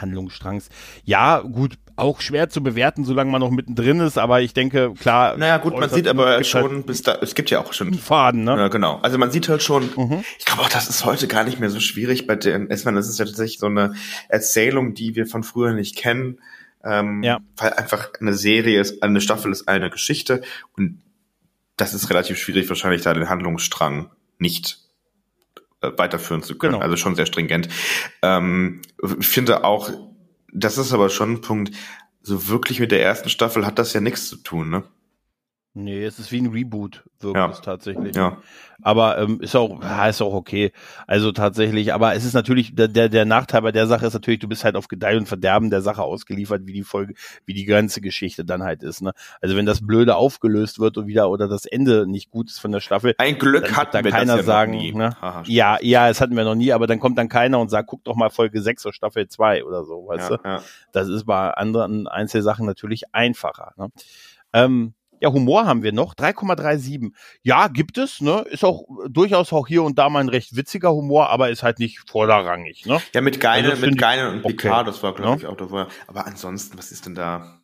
Handlungsstrangs. 0.00 0.68
Ja, 1.04 1.40
gut, 1.40 1.76
auch 1.96 2.20
schwer 2.20 2.48
zu 2.48 2.62
bewerten, 2.62 3.04
solange 3.04 3.30
man 3.30 3.40
noch 3.40 3.50
mittendrin 3.50 4.00
ist, 4.00 4.18
aber 4.18 4.40
ich 4.40 4.54
denke, 4.54 4.92
klar. 4.98 5.36
Naja, 5.36 5.58
gut, 5.58 5.78
man 5.78 5.88
sieht 5.90 6.08
aber 6.08 6.36
gibt 6.36 6.46
schon 6.46 6.76
halt 6.76 6.86
bis 6.86 7.02
da, 7.02 7.18
es 7.20 7.34
gibt 7.34 7.50
ja 7.50 7.60
auch 7.60 7.72
schon 7.72 7.94
Faden, 7.94 8.44
ne? 8.44 8.56
Ja, 8.56 8.68
genau. 8.68 8.98
Also 9.02 9.18
man 9.18 9.30
sieht 9.30 9.48
halt 9.48 9.62
schon, 9.62 9.90
Mhm. 9.96 10.24
ich 10.38 10.44
glaube 10.44 10.62
auch, 10.62 10.68
das 10.68 10.88
ist 10.88 11.04
heute 11.04 11.28
gar 11.28 11.44
nicht 11.44 11.60
mehr 11.60 11.70
so 11.70 11.80
schwierig 11.80 12.26
bei 12.26 12.36
den, 12.36 12.70
ich 12.70 12.84
meine, 12.84 12.96
das 12.98 13.08
ist 13.08 13.18
ja 13.18 13.24
tatsächlich 13.24 13.58
so 13.58 13.66
eine 13.66 13.94
Erzählung, 14.28 14.94
die 14.94 15.14
wir 15.16 15.26
von 15.26 15.42
früher 15.42 15.72
nicht 15.72 15.96
kennen. 15.96 16.40
Ähm, 16.84 17.22
Ja. 17.22 17.38
Weil 17.56 17.72
einfach 17.74 18.10
eine 18.20 18.34
Serie 18.34 18.80
ist, 18.80 19.02
eine 19.02 19.20
Staffel 19.20 19.52
ist 19.52 19.68
eine 19.68 19.88
Geschichte 19.90 20.42
und 20.76 21.00
das 21.76 21.94
ist 21.94 22.10
relativ 22.10 22.38
schwierig, 22.38 22.68
wahrscheinlich 22.68 23.02
da 23.02 23.14
den 23.14 23.28
Handlungsstrang 23.28 24.10
nicht 24.38 24.78
äh, 25.80 25.90
weiterführen 25.96 26.42
zu 26.42 26.56
können. 26.58 26.74
Genau. 26.74 26.82
Also 26.84 26.96
schon 26.96 27.14
sehr 27.16 27.26
stringent. 27.26 27.68
Ähm, 28.22 28.82
ich 29.20 29.26
finde 29.28 29.64
auch, 29.64 29.90
das 30.52 30.78
ist 30.78 30.92
aber 30.92 31.08
schon 31.08 31.32
ein 31.32 31.40
Punkt, 31.40 31.74
so 32.22 32.48
wirklich 32.48 32.78
mit 32.78 32.92
der 32.92 33.02
ersten 33.02 33.28
Staffel 33.28 33.66
hat 33.66 33.78
das 33.78 33.92
ja 33.92 34.00
nichts 34.00 34.28
zu 34.28 34.36
tun, 34.36 34.70
ne? 34.70 34.84
Nee, 35.74 36.04
es 36.04 36.18
ist 36.18 36.30
wie 36.32 36.38
ein 36.38 36.48
Reboot, 36.52 37.02
wirkt 37.20 37.36
Ja. 37.36 37.48
es 37.48 37.62
tatsächlich. 37.62 38.14
Ja. 38.14 38.36
Aber 38.82 39.16
ähm, 39.16 39.40
ist 39.40 39.56
auch, 39.56 39.80
ja, 39.82 40.06
ist 40.06 40.20
auch 40.20 40.34
okay. 40.34 40.70
Also 41.06 41.32
tatsächlich, 41.32 41.94
aber 41.94 42.14
es 42.14 42.26
ist 42.26 42.34
natürlich, 42.34 42.74
der, 42.74 42.88
der, 42.88 43.08
der 43.08 43.24
Nachteil 43.24 43.62
bei 43.62 43.72
der 43.72 43.86
Sache 43.86 44.04
ist 44.06 44.12
natürlich, 44.12 44.40
du 44.40 44.48
bist 44.48 44.64
halt 44.64 44.76
auf 44.76 44.88
Gedeih 44.88 45.16
und 45.16 45.28
Verderben 45.28 45.70
der 45.70 45.80
Sache 45.80 46.02
ausgeliefert, 46.02 46.66
wie 46.66 46.74
die 46.74 46.82
Folge, 46.82 47.14
wie 47.46 47.54
die 47.54 47.64
ganze 47.64 48.02
Geschichte 48.02 48.44
dann 48.44 48.62
halt 48.62 48.82
ist. 48.82 49.00
Ne? 49.00 49.12
Also 49.40 49.56
wenn 49.56 49.64
das 49.64 49.86
Blöde 49.86 50.16
aufgelöst 50.16 50.78
wird 50.78 50.98
und 50.98 51.06
wieder 51.06 51.30
oder 51.30 51.48
das 51.48 51.64
Ende 51.64 52.06
nicht 52.06 52.30
gut 52.30 52.50
ist 52.50 52.58
von 52.58 52.72
der 52.72 52.80
Staffel, 52.80 53.14
Ein 53.16 53.38
Glück 53.38 53.64
dann 53.64 53.76
hat 53.76 53.94
da 53.94 54.02
keiner 54.02 54.42
sagen, 54.42 54.76
ne? 54.76 55.16
ja, 55.46 55.78
ja, 55.80 56.08
es 56.10 56.20
hatten 56.20 56.36
wir 56.36 56.44
noch 56.44 56.54
nie, 56.56 56.72
aber 56.72 56.86
dann 56.86 56.98
kommt 57.00 57.16
dann 57.16 57.30
keiner 57.30 57.60
und 57.60 57.70
sagt, 57.70 57.88
guck 57.88 58.04
doch 58.04 58.16
mal 58.16 58.28
Folge 58.28 58.60
6 58.60 58.84
oder 58.84 58.92
Staffel 58.92 59.26
2 59.26 59.64
oder 59.64 59.84
so, 59.84 60.06
weißt 60.06 60.30
ja, 60.32 60.36
du? 60.36 60.42
ja. 60.48 60.62
Das 60.92 61.08
ist 61.08 61.24
bei 61.24 61.50
anderen 61.52 62.08
Einzelsachen 62.08 62.66
natürlich 62.66 63.14
einfacher. 63.14 63.72
Ne? 63.78 63.88
Ähm, 64.52 64.92
ja, 65.22 65.32
Humor 65.32 65.66
haben 65.66 65.84
wir 65.84 65.92
noch, 65.92 66.14
3,37. 66.14 67.12
Ja, 67.42 67.68
gibt 67.68 67.96
es, 67.96 68.20
ne? 68.20 68.44
Ist 68.50 68.64
auch 68.64 68.84
durchaus 69.08 69.52
auch 69.52 69.68
hier 69.68 69.84
und 69.84 69.96
da 69.98 70.08
mal 70.08 70.18
ein 70.18 70.28
recht 70.28 70.56
witziger 70.56 70.92
Humor, 70.92 71.30
aber 71.30 71.48
ist 71.50 71.62
halt 71.62 71.78
nicht 71.78 72.00
vorderrangig, 72.10 72.86
ne? 72.86 73.00
Ja, 73.14 73.20
mit 73.20 73.40
Geinen, 73.40 73.70
Also 73.70 73.86
mit 73.86 73.98
Geinen 73.98 74.28
und 74.34 74.44
okay. 74.44 74.54
Picard, 74.56 74.88
das 74.88 75.00
war, 75.02 75.14
glaube 75.14 75.30
Ja. 75.30 75.36
ich, 75.36 75.46
auch 75.46 75.56
davor. 75.56 75.86
Aber 76.08 76.26
ansonsten, 76.26 76.76
was 76.76 76.90
ist 76.90 77.06
denn 77.06 77.14
da? 77.14 77.60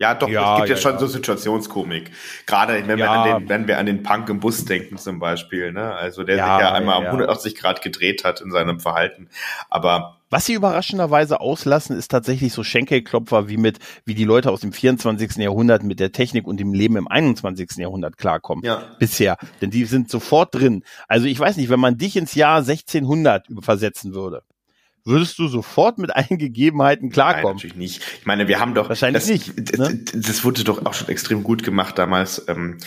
Ja, 0.00 0.14
doch, 0.14 0.28
Ja, 0.28 0.54
es 0.54 0.56
gibt 0.58 0.68
ja, 0.70 0.74
ja, 0.76 0.80
schon 0.80 0.92
ja. 0.92 0.98
so 0.98 1.06
Situationskomik. 1.06 2.10
Gerade 2.46 2.86
wenn 2.86 2.98
wir, 2.98 3.10
an 3.10 3.40
den, 3.40 3.48
wenn 3.48 3.68
wir 3.68 3.78
an 3.78 3.86
den 3.86 4.02
Punk 4.02 4.28
im 4.28 4.40
Bus 4.40 4.64
denken 4.64 4.96
zum 4.98 5.18
Beispiel, 5.20 5.72
ne? 5.72 5.94
Also 5.94 6.24
der 6.24 6.36
sich 6.36 6.44
ja 6.44 6.72
einmal 6.72 6.98
um 6.98 7.04
180 7.06 7.54
Grad 7.54 7.80
gedreht 7.82 8.24
hat 8.24 8.40
in 8.40 8.50
seinem 8.50 8.80
Verhalten. 8.80 9.28
Aber 9.70 10.17
Was 10.30 10.44
sie 10.44 10.52
überraschenderweise 10.52 11.40
auslassen, 11.40 11.96
ist 11.96 12.10
tatsächlich 12.10 12.52
so 12.52 12.62
Schenkelklopfer, 12.62 13.48
wie 13.48 13.56
mit, 13.56 13.78
wie 14.04 14.14
die 14.14 14.24
Leute 14.24 14.50
aus 14.50 14.60
dem 14.60 14.72
24. 14.72 15.36
Jahrhundert 15.36 15.82
mit 15.82 16.00
der 16.00 16.12
Technik 16.12 16.46
und 16.46 16.58
dem 16.60 16.74
Leben 16.74 16.96
im 16.96 17.08
21. 17.08 17.76
Jahrhundert 17.78 18.18
klarkommen. 18.18 18.64
Ja. 18.64 18.84
Bisher. 18.98 19.38
Denn 19.62 19.70
die 19.70 19.86
sind 19.86 20.10
sofort 20.10 20.54
drin. 20.54 20.84
Also 21.06 21.26
ich 21.26 21.38
weiß 21.38 21.56
nicht, 21.56 21.70
wenn 21.70 21.80
man 21.80 21.96
dich 21.96 22.16
ins 22.16 22.34
Jahr 22.34 22.58
1600 22.58 23.46
versetzen 23.60 24.12
würde, 24.12 24.42
würdest 25.04 25.38
du 25.38 25.48
sofort 25.48 25.98
mit 25.98 26.14
allen 26.14 26.38
Gegebenheiten 26.38 27.10
klarkommen? 27.10 27.44
Nein, 27.44 27.54
natürlich 27.54 27.76
nicht. 27.76 28.02
Ich 28.20 28.26
meine, 28.26 28.48
wir 28.48 28.60
haben 28.60 28.74
doch 28.74 28.88
wahrscheinlich 28.88 29.22
das, 29.22 29.30
nicht. 29.30 29.78
Ne? 29.78 30.04
Das 30.14 30.44
wurde 30.44 30.64
doch 30.64 30.84
auch 30.84 30.94
schon 30.94 31.08
extrem 31.08 31.42
gut 31.42 31.62
gemacht 31.62 31.98
damals 31.98 32.44
ähm, 32.48 32.78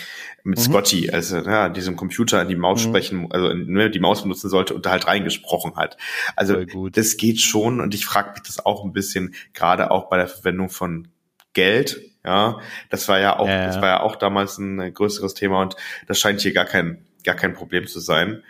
mit 0.44 0.58
mhm. 0.58 0.62
Scotty, 0.62 1.10
also 1.10 1.38
ja, 1.38 1.68
diesem 1.68 1.96
Computer 1.96 2.40
an 2.40 2.48
die 2.48 2.56
Maus 2.56 2.84
mhm. 2.84 2.90
sprechen, 2.90 3.28
also 3.30 3.52
ne, 3.52 3.90
die 3.90 4.00
Maus 4.00 4.22
benutzen 4.22 4.50
sollte 4.50 4.74
und 4.74 4.86
da 4.86 4.90
halt 4.90 5.06
reingesprochen 5.06 5.76
hat. 5.76 5.96
Also 6.36 6.64
das 6.90 7.16
geht 7.16 7.40
schon 7.40 7.80
und 7.80 7.94
ich 7.94 8.04
frage 8.04 8.32
mich 8.32 8.42
das 8.42 8.64
auch 8.64 8.84
ein 8.84 8.92
bisschen, 8.92 9.34
gerade 9.54 9.90
auch 9.90 10.08
bei 10.08 10.16
der 10.16 10.28
Verwendung 10.28 10.68
von 10.68 11.08
Geld. 11.52 12.00
Ja, 12.24 12.60
das 12.88 13.08
war 13.08 13.18
ja 13.18 13.38
auch, 13.38 13.48
ja. 13.48 13.66
das 13.66 13.80
war 13.80 13.88
ja 13.88 14.00
auch 14.00 14.16
damals 14.16 14.58
ein 14.58 14.94
größeres 14.94 15.34
Thema 15.34 15.60
und 15.60 15.76
das 16.06 16.20
scheint 16.20 16.40
hier 16.40 16.52
gar 16.52 16.66
kein 16.66 17.04
gar 17.24 17.34
kein 17.34 17.54
Problem 17.54 17.86
zu 17.86 18.00
sein. 18.00 18.42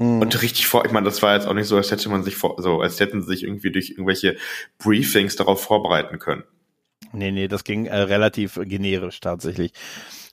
Mhm. 0.00 0.22
Und 0.22 0.42
richtig 0.42 0.66
vor, 0.66 0.86
ich 0.86 0.92
meine, 0.92 1.04
das 1.04 1.22
war 1.22 1.34
jetzt 1.34 1.46
auch 1.46 1.52
nicht 1.52 1.66
so, 1.66 1.76
als 1.76 1.90
hätte 1.90 2.08
man 2.08 2.22
sich 2.22 2.34
vor, 2.34 2.56
so, 2.58 2.80
als 2.80 2.98
hätten 3.00 3.20
sie 3.20 3.28
sich 3.28 3.42
irgendwie 3.42 3.70
durch 3.70 3.90
irgendwelche 3.90 4.36
Briefings 4.78 5.36
darauf 5.36 5.62
vorbereiten 5.62 6.18
können. 6.18 6.42
Nee, 7.12 7.30
nee, 7.32 7.48
das 7.48 7.64
ging 7.64 7.84
äh, 7.84 7.96
relativ 7.96 8.58
generisch 8.64 9.20
tatsächlich. 9.20 9.72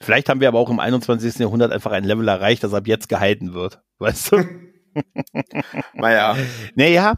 Vielleicht 0.02 0.30
haben 0.30 0.40
wir 0.40 0.48
aber 0.48 0.60
auch 0.60 0.70
im 0.70 0.80
21. 0.80 1.38
Jahrhundert 1.40 1.74
einfach 1.74 1.92
ein 1.92 2.06
Level 2.06 2.28
erreicht, 2.30 2.64
das 2.64 2.74
ab 2.74 2.88
jetzt 2.88 3.10
gehalten 3.10 3.54
wird. 3.54 3.82
Weißt 4.00 4.32
du? 4.32 4.46
naja. 5.94 6.38
Naja, 6.76 7.16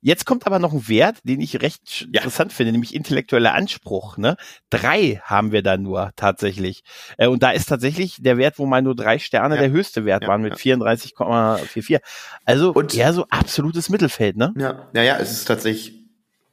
Jetzt 0.00 0.26
kommt 0.26 0.46
aber 0.46 0.58
noch 0.58 0.72
ein 0.72 0.88
Wert, 0.88 1.18
den 1.24 1.40
ich 1.40 1.62
recht 1.62 2.06
ja. 2.12 2.20
interessant 2.20 2.52
finde, 2.52 2.72
nämlich 2.72 2.94
intellektueller 2.94 3.54
Anspruch. 3.54 4.16
Ne? 4.16 4.36
Drei 4.70 5.20
haben 5.24 5.52
wir 5.52 5.62
da 5.62 5.76
nur 5.76 6.10
tatsächlich. 6.16 6.82
Äh, 7.18 7.28
und 7.28 7.42
da 7.42 7.50
ist 7.50 7.68
tatsächlich 7.68 8.22
der 8.22 8.38
Wert, 8.38 8.58
wo 8.58 8.66
mal 8.66 8.82
nur 8.82 8.94
drei 8.94 9.18
Sterne 9.18 9.56
ja. 9.56 9.62
der 9.62 9.70
höchste 9.70 10.04
Wert 10.04 10.22
ja, 10.22 10.28
waren 10.28 10.42
mit 10.42 10.54
34,44. 10.54 12.00
Also 12.44 12.72
und, 12.72 12.94
eher 12.94 13.12
so 13.12 13.26
absolutes 13.30 13.88
Mittelfeld, 13.88 14.36
ne? 14.36 14.52
Ja, 14.56 14.88
ja, 14.94 15.02
ja, 15.02 15.18
es 15.18 15.32
ist 15.32 15.44
tatsächlich 15.46 16.02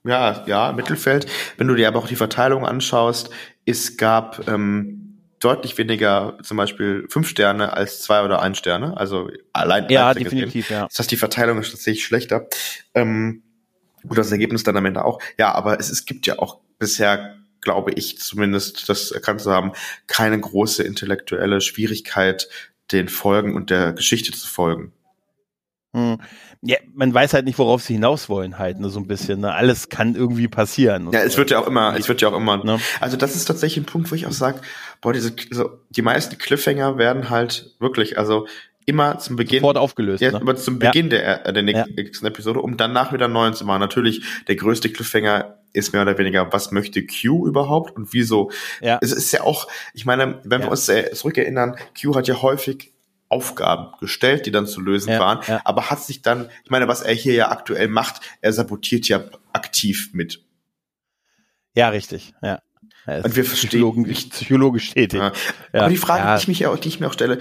ja, 0.06 0.44
ja, 0.48 0.72
Mittelfeld. 0.72 1.28
Wenn 1.58 1.68
du 1.68 1.76
dir 1.76 1.88
aber 1.88 2.00
auch 2.00 2.08
die 2.08 2.15
Verteilung 2.15 2.65
anschaust, 2.65 3.30
es 3.65 3.98
gab 3.98 4.48
ähm, 4.48 5.09
deutlich 5.39 5.78
weniger 5.78 6.38
zum 6.43 6.58
Beispiel 6.58 7.06
fünf 7.10 7.28
Sterne 7.28 7.73
als 7.73 8.02
zwei 8.02 8.23
oder 8.23 8.41
ein 8.41 8.56
Sterne. 8.56 8.97
Also 8.97 9.30
allein. 9.54 9.89
Ja, 9.89 10.13
definitiv, 10.13 10.67
gesehen. 10.67 10.82
ja. 10.82 10.88
Das 10.88 10.99
heißt, 10.99 11.12
die 11.12 11.17
Verteilung 11.17 11.60
ist 11.60 11.71
tatsächlich 11.71 12.06
schlechter. 12.06 12.47
Ähm, 12.93 13.43
und 14.04 14.17
das 14.17 14.32
Ergebnis 14.32 14.63
dann 14.63 14.78
am 14.78 14.86
Ende 14.86 15.04
auch. 15.04 15.19
Ja, 15.38 15.54
aber 15.54 15.80
es, 15.80 15.89
es 15.89 16.06
gibt 16.06 16.25
ja 16.28 16.39
auch 16.39 16.60
bisher, 16.78 17.36
glaube 17.62 17.91
ich 17.93 18.19
zumindest, 18.19 18.88
das 18.88 19.12
erkannt 19.12 19.41
zu 19.41 19.52
haben, 19.52 19.73
keine 20.08 20.39
große 20.39 20.84
intellektuelle 20.84 21.62
Schwierigkeit, 21.62 22.47
den 22.91 23.08
Folgen 23.10 23.56
und 23.56 23.69
der 23.69 23.93
Geschichte 23.93 24.32
zu 24.32 24.47
folgen. 24.47 24.93
Hm. 25.95 26.17
Ja, 26.62 26.78
man 26.93 27.12
weiß 27.12 27.34
halt 27.34 27.45
nicht, 27.45 27.58
worauf 27.58 27.82
sie 27.82 27.93
hinaus 27.93 28.30
wollen, 28.30 28.60
halt, 28.60 28.80
ne, 28.80 28.89
so 28.89 28.99
ein 28.99 29.08
bisschen. 29.08 29.39
Ne? 29.39 29.54
Alles 29.54 29.89
kann 29.89 30.15
irgendwie 30.15 30.47
passieren. 30.47 31.12
Ja, 31.12 31.21
es 31.21 31.38
wird 31.38 31.49
ja 31.49 31.60
auch 31.60 31.67
immer, 31.67 31.95
es 31.97 32.08
wird 32.08 32.21
ja 32.21 32.30
auch 32.30 32.38
immer. 32.38 32.63
Ne? 32.63 32.80
Also 32.99 33.17
das 33.17 33.36
ist 33.36 33.45
tatsächlich 33.45 33.84
ein 33.84 33.88
Punkt, 33.88 34.12
wo 34.12 34.15
ich 34.15 34.28
auch 34.28 34.32
sage, 34.32 34.62
boah, 35.02 35.13
diese, 35.13 35.34
so, 35.49 35.80
die 35.89 36.04
meisten 36.04 36.38
Cliffhanger 36.38 36.97
werden 36.99 37.32
halt 37.32 37.75
wirklich, 37.80 38.19
also 38.19 38.45
immer 38.86 39.17
zum 39.19 39.36
Beginn. 39.36 39.62
Sofort 39.62 39.78
aufgelöst. 39.78 40.21
Ja, 40.21 40.32
ne? 40.32 40.39
immer 40.39 40.56
zum 40.56 40.78
Beginn 40.80 41.10
ja. 41.10 41.38
der, 41.38 41.52
der 41.54 41.63
nächsten 41.63 42.25
ja. 42.25 42.30
Episode, 42.30 42.62
um 42.62 42.78
danach 42.78 43.13
wieder 43.13 43.28
neuen 43.28 43.54
zu 43.54 43.65
machen. 43.65 43.80
Natürlich, 43.80 44.21
der 44.47 44.56
größte 44.56 44.89
Cliffhanger 44.89 45.60
ist 45.73 45.93
mehr 45.93 46.02
oder 46.02 46.17
weniger, 46.17 46.52
was 46.52 46.71
möchte 46.71 47.06
Q 47.06 47.47
überhaupt 47.47 47.95
und 47.95 48.13
wieso? 48.13 48.52
Ja. 48.82 48.99
Es 49.02 49.12
ist 49.12 49.32
ja 49.32 49.41
auch, 49.41 49.67
ich 49.93 50.06
meine, 50.06 50.39
wenn 50.43 50.62
wir 50.62 50.71
uns 50.71 50.89
äh, 50.89 51.12
zurückerinnern, 51.13 51.75
Q 51.99 52.15
hat 52.15 52.28
ja 52.28 52.41
häufig 52.41 52.93
Aufgaben 53.30 53.96
gestellt, 54.00 54.46
die 54.46 54.52
dann 54.52 54.68
zu 54.68 54.82
lösen 54.82 55.12
ja, 55.12 55.20
waren, 55.20 55.39
ja. 55.48 55.62
aber 55.63 55.89
hat 55.89 56.02
sich 56.02 56.22
dann, 56.22 56.50
ich 56.63 56.72
meine, 56.72 56.88
was 56.88 57.02
er 57.02 57.13
hier 57.13 57.34
ja 57.34 57.52
aktuell 57.52 57.88
macht, 57.88 58.22
er 58.42 58.52
sabotiert 58.54 59.08
ja 59.08 59.24
aktiv 59.54 60.10
mit. 60.13 60.44
Ja, 61.76 61.89
richtig, 61.89 62.34
ja. 62.42 62.62
Und 63.06 63.36
wir 63.36 63.46
verstehen 63.46 64.02
nicht 64.04 64.32
psychologisch 64.32 64.92
tätig. 64.92 65.20
Ja. 65.20 65.32
Aber 65.74 65.89
die 65.89 65.98
Frage, 65.98 66.36
die, 66.36 66.42
ich 66.42 66.48
mich, 66.48 66.80
die 66.82 66.88
ich 66.88 67.00
mir 67.00 67.08
auch 67.08 67.13
stelle, 67.13 67.39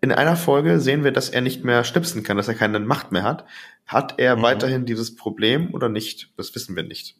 in 0.00 0.12
einer 0.12 0.36
Folge 0.36 0.80
sehen 0.80 1.04
wir, 1.04 1.12
dass 1.12 1.28
er 1.28 1.40
nicht 1.40 1.64
mehr 1.64 1.84
schnipsen 1.84 2.22
kann, 2.22 2.36
dass 2.36 2.48
er 2.48 2.54
keine 2.54 2.80
Macht 2.80 3.12
mehr 3.12 3.22
hat. 3.22 3.44
Hat 3.86 4.18
er 4.18 4.36
mhm. 4.36 4.42
weiterhin 4.42 4.86
dieses 4.86 5.14
Problem 5.16 5.74
oder 5.74 5.88
nicht? 5.88 6.32
Das 6.36 6.54
wissen 6.54 6.76
wir 6.76 6.82
nicht. 6.82 7.16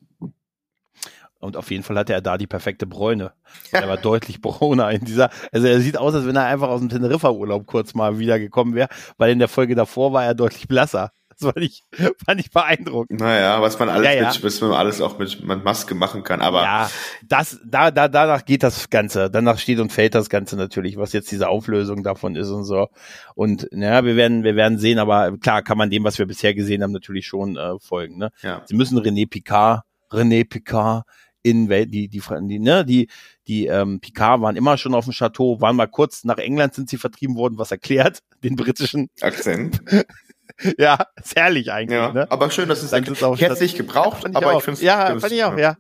Und 1.41 1.57
auf 1.57 1.71
jeden 1.71 1.83
Fall 1.83 1.97
hatte 1.97 2.13
er 2.13 2.21
da 2.21 2.39
die 2.39 2.47
perfekte 2.47 2.87
Bräune. 2.87 3.33
Er 3.73 3.89
war 3.89 3.97
deutlich 3.97 4.41
brauner 4.41 4.91
in 4.91 5.05
dieser, 5.05 5.31
also 5.53 5.67
er 5.67 5.81
sieht 5.81 5.97
aus, 5.97 6.15
als 6.15 6.27
wenn 6.27 6.37
er 6.37 6.45
einfach 6.45 6.69
aus 6.69 6.81
dem 6.81 6.89
Teneriffa-Urlaub 6.89 7.67
kurz 7.67 7.95
mal 7.95 8.19
wiedergekommen 8.19 8.75
wäre, 8.75 8.89
weil 9.17 9.33
in 9.33 9.39
der 9.39 9.49
Folge 9.49 9.75
davor 9.75 10.13
war 10.13 10.25
er 10.25 10.35
deutlich 10.35 10.69
blasser. 10.69 11.13
Das 11.41 11.53
fand 11.53 11.65
ich, 11.65 11.85
fand 12.27 12.41
ich 12.41 12.51
beeindruckend. 12.51 13.21
Naja, 13.21 13.63
was 13.63 13.79
man 13.79 13.89
alles 13.89 14.07
ja, 14.07 14.13
ja. 14.13 14.29
mit, 14.29 14.45
was 14.45 14.61
man 14.61 14.73
alles 14.73 15.01
auch 15.01 15.19
mit, 15.19 15.43
mit 15.43 15.65
Maske 15.65 15.95
machen 15.95 16.23
kann, 16.23 16.41
aber. 16.41 16.63
Ja, 16.63 16.91
das, 17.27 17.59
da, 17.65 17.91
da, 17.91 18.09
danach 18.09 18.45
geht 18.45 18.63
das 18.63 18.91
Ganze. 18.91 19.31
Danach 19.31 19.59
steht 19.59 19.81
und 19.81 19.93
fällt 19.93 20.15
das 20.15 20.29
Ganze 20.29 20.57
natürlich, 20.57 20.97
was 20.97 21.13
jetzt 21.13 21.31
diese 21.31 21.49
Auflösung 21.49 22.03
davon 22.03 22.37
ist 22.37 22.51
und 22.51 22.65
so. 22.65 22.89
Und, 23.35 23.69
naja, 23.73 24.05
wir 24.05 24.17
werden, 24.17 24.45
wir 24.45 24.57
werden 24.57 24.79
sehen, 24.79 24.99
aber 24.99 25.39
klar 25.39 25.63
kann 25.63 25.79
man 25.79 25.91
dem, 25.91 26.05
was 26.05 26.19
wir 26.19 26.27
bisher 26.27 26.55
gesehen 26.55 26.83
haben, 26.83 26.93
natürlich 26.93 27.27
schon 27.27 27.57
äh, 27.57 27.79
folgen, 27.79 28.19
ne? 28.19 28.31
Ja. 28.43 28.63
Sie 28.67 28.77
müssen 28.77 28.99
René 28.99 29.29
Picard, 29.29 29.83
René 30.11 30.47
Picard 30.47 31.05
in 31.43 31.69
die, 31.69 32.09
die, 32.09 32.09
die, 32.09 32.59
ne, 32.59 32.85
die, 32.85 33.09
die 33.47 33.67
ähm, 33.67 34.01
Picard 34.01 34.41
waren 34.41 34.57
immer 34.57 34.77
schon 34.77 34.95
auf 34.95 35.05
dem 35.05 35.15
Chateau, 35.15 35.61
waren 35.61 35.77
mal 35.77 35.87
kurz 35.87 36.25
nach 36.25 36.39
England 36.39 36.75
sind 36.75 36.91
sie 36.91 36.99
vertrieben 36.99 37.37
worden, 37.37 37.59
was 37.59 37.71
erklärt, 37.71 38.21
den 38.45 38.57
britischen 38.57 39.09
Akzent. 39.21 39.81
ja, 40.79 41.07
ist 41.17 41.37
herrlich 41.37 41.73
eigentlich. 41.73 41.99
Ja, 41.99 42.13
ne? 42.13 42.31
Aber 42.31 42.51
schön, 42.51 42.69
dass 42.69 42.83
es 42.83 42.91
dann 42.91 43.03
ich 43.03 43.41
hätte 43.41 43.53
es 43.53 43.61
nicht 43.61 43.77
gebraucht, 43.77 44.27
aber 44.35 44.53
ich, 44.53 44.59
ich 44.59 44.65
finde 44.65 44.79
es 44.79 44.83
Ja, 44.83 45.19
fand 45.19 45.33
ich 45.33 45.45
auch, 45.45 45.57
ja. 45.57 45.77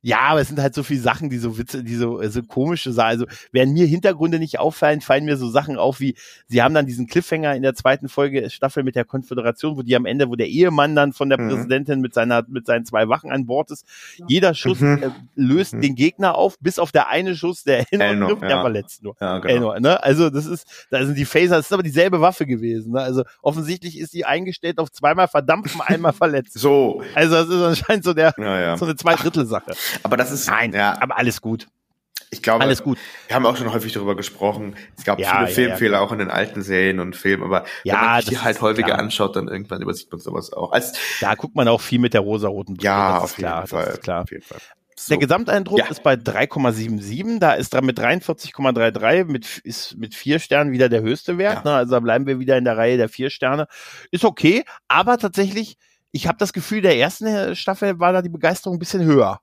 Ja, 0.00 0.20
aber 0.20 0.40
es 0.40 0.48
sind 0.48 0.60
halt 0.60 0.74
so 0.74 0.84
viele 0.84 1.00
Sachen, 1.00 1.28
die 1.28 1.38
so 1.38 1.58
Witze, 1.58 1.82
die 1.82 1.96
so, 1.96 2.22
so 2.28 2.42
komische 2.44 2.92
Sachen. 2.92 3.08
Also, 3.08 3.26
während 3.50 3.72
mir 3.72 3.84
Hintergründe 3.84 4.38
nicht 4.38 4.60
auffallen, 4.60 5.00
fallen 5.00 5.24
mir 5.24 5.36
so 5.36 5.50
Sachen 5.50 5.76
auf 5.76 5.98
wie, 5.98 6.14
sie 6.46 6.62
haben 6.62 6.72
dann 6.72 6.86
diesen 6.86 7.08
Cliffhanger 7.08 7.56
in 7.56 7.62
der 7.62 7.74
zweiten 7.74 8.08
Folge 8.08 8.48
Staffel 8.48 8.84
mit 8.84 8.94
der 8.94 9.04
Konföderation, 9.04 9.76
wo 9.76 9.82
die 9.82 9.96
am 9.96 10.06
Ende, 10.06 10.28
wo 10.28 10.36
der 10.36 10.46
Ehemann 10.46 10.94
dann 10.94 11.12
von 11.12 11.28
der 11.28 11.40
mhm. 11.40 11.48
Präsidentin 11.48 12.00
mit 12.00 12.14
seiner, 12.14 12.44
mit 12.46 12.66
seinen 12.66 12.84
zwei 12.84 13.08
Wachen 13.08 13.32
an 13.32 13.46
Bord 13.46 13.72
ist. 13.72 13.84
Jeder 14.28 14.54
Schuss 14.54 14.78
mhm. 14.80 15.02
äh, 15.02 15.10
löst 15.34 15.74
mhm. 15.74 15.80
den 15.80 15.94
Gegner 15.96 16.36
auf, 16.36 16.58
bis 16.60 16.78
auf 16.78 16.92
der 16.92 17.08
eine 17.08 17.34
Schuss, 17.34 17.64
der 17.64 17.84
Elnor 17.92 18.28
trifft, 18.28 18.42
ja. 18.42 18.48
der 18.48 18.60
verletzt 18.60 19.02
nur. 19.02 19.16
Ja, 19.20 19.38
genau. 19.40 19.52
Elnor, 19.52 19.80
ne? 19.80 20.02
Also, 20.02 20.30
das 20.30 20.46
ist, 20.46 20.86
da 20.90 21.04
sind 21.04 21.18
die 21.18 21.24
Phaser, 21.24 21.56
das 21.56 21.66
ist 21.66 21.72
aber 21.72 21.82
dieselbe 21.82 22.20
Waffe 22.20 22.46
gewesen, 22.46 22.92
ne? 22.92 23.00
Also, 23.00 23.24
offensichtlich 23.42 23.98
ist 23.98 24.14
die 24.14 24.24
eingestellt 24.24 24.78
auf 24.78 24.92
zweimal 24.92 25.26
verdampfen, 25.26 25.80
einmal 25.80 26.12
verletzt. 26.14 26.54
So. 26.54 27.02
Also, 27.16 27.34
das 27.34 27.48
ist 27.48 27.62
anscheinend 27.62 28.04
so 28.04 28.14
der, 28.14 28.32
ja, 28.38 28.60
ja. 28.60 28.76
so 28.76 28.84
eine 28.84 28.94
Zweidrittel-Sache. 28.94 29.72
Aber 30.02 30.16
das 30.16 30.30
ist. 30.30 30.48
Nein, 30.48 30.72
ja. 30.72 31.00
aber 31.00 31.16
alles 31.18 31.40
gut. 31.40 31.66
Ich 32.30 32.42
glaube, 32.42 32.62
alles 32.62 32.82
gut. 32.82 32.98
Wir 33.26 33.36
haben 33.36 33.46
auch 33.46 33.56
schon 33.56 33.72
häufig 33.72 33.92
darüber 33.92 34.14
gesprochen. 34.14 34.76
Es 34.96 35.04
gab 35.04 35.18
ja, 35.18 35.30
viele 35.30 35.48
ja, 35.48 35.54
Filmfehler 35.54 35.98
ja, 35.98 36.00
auch 36.00 36.12
in 36.12 36.18
den 36.18 36.30
alten 36.30 36.62
Serien 36.62 37.00
und 37.00 37.16
Filmen, 37.16 37.42
aber 37.42 37.64
wenn 37.84 37.94
man 37.94 38.20
sich 38.20 38.30
die 38.30 38.38
halt 38.38 38.60
häufiger 38.60 38.88
klar. 38.88 38.98
anschaut, 38.98 39.36
dann 39.36 39.48
irgendwann 39.48 39.80
übersieht 39.80 40.10
man 40.12 40.20
sowas 40.20 40.52
auch. 40.52 40.72
Als, 40.72 40.92
da 41.20 41.34
guckt 41.34 41.54
man 41.54 41.68
auch 41.68 41.80
viel 41.80 41.98
mit 41.98 42.12
der 42.12 42.20
rosa-roten 42.20 42.74
Brille. 42.74 42.84
Ja, 42.84 43.18
auf 43.18 43.38
jeden, 43.38 43.48
klar, 43.48 43.66
Fall, 43.66 43.98
klar. 43.98 44.22
auf 44.24 44.30
jeden 44.30 44.42
Fall. 44.42 44.58
So. 44.94 45.10
Der 45.10 45.18
Gesamteindruck 45.18 45.90
ist 45.90 46.02
bei 46.02 46.14
3,77. 46.14 47.38
Da 47.38 47.52
ist 47.52 47.80
mit 47.80 47.98
43,33 47.98 49.24
mit, 49.24 49.58
ist 49.58 49.96
mit 49.96 50.14
vier 50.14 50.40
Sternen 50.40 50.72
wieder 50.72 50.88
der 50.88 51.02
höchste 51.02 51.38
Wert. 51.38 51.64
Ne? 51.64 51.72
Also 51.72 51.92
da 51.92 52.00
bleiben 52.00 52.26
wir 52.26 52.40
wieder 52.40 52.58
in 52.58 52.64
der 52.64 52.76
Reihe 52.76 52.96
der 52.96 53.08
vier 53.08 53.30
Sterne. 53.30 53.68
Ist 54.10 54.24
okay, 54.24 54.64
aber 54.88 55.16
tatsächlich, 55.16 55.76
ich 56.10 56.26
habe 56.26 56.38
das 56.38 56.52
Gefühl, 56.52 56.82
der 56.82 56.96
ersten 56.96 57.54
Staffel 57.54 58.00
war 58.00 58.12
da 58.12 58.22
die 58.22 58.28
Begeisterung 58.28 58.76
ein 58.76 58.80
bisschen 58.80 59.04
höher. 59.04 59.40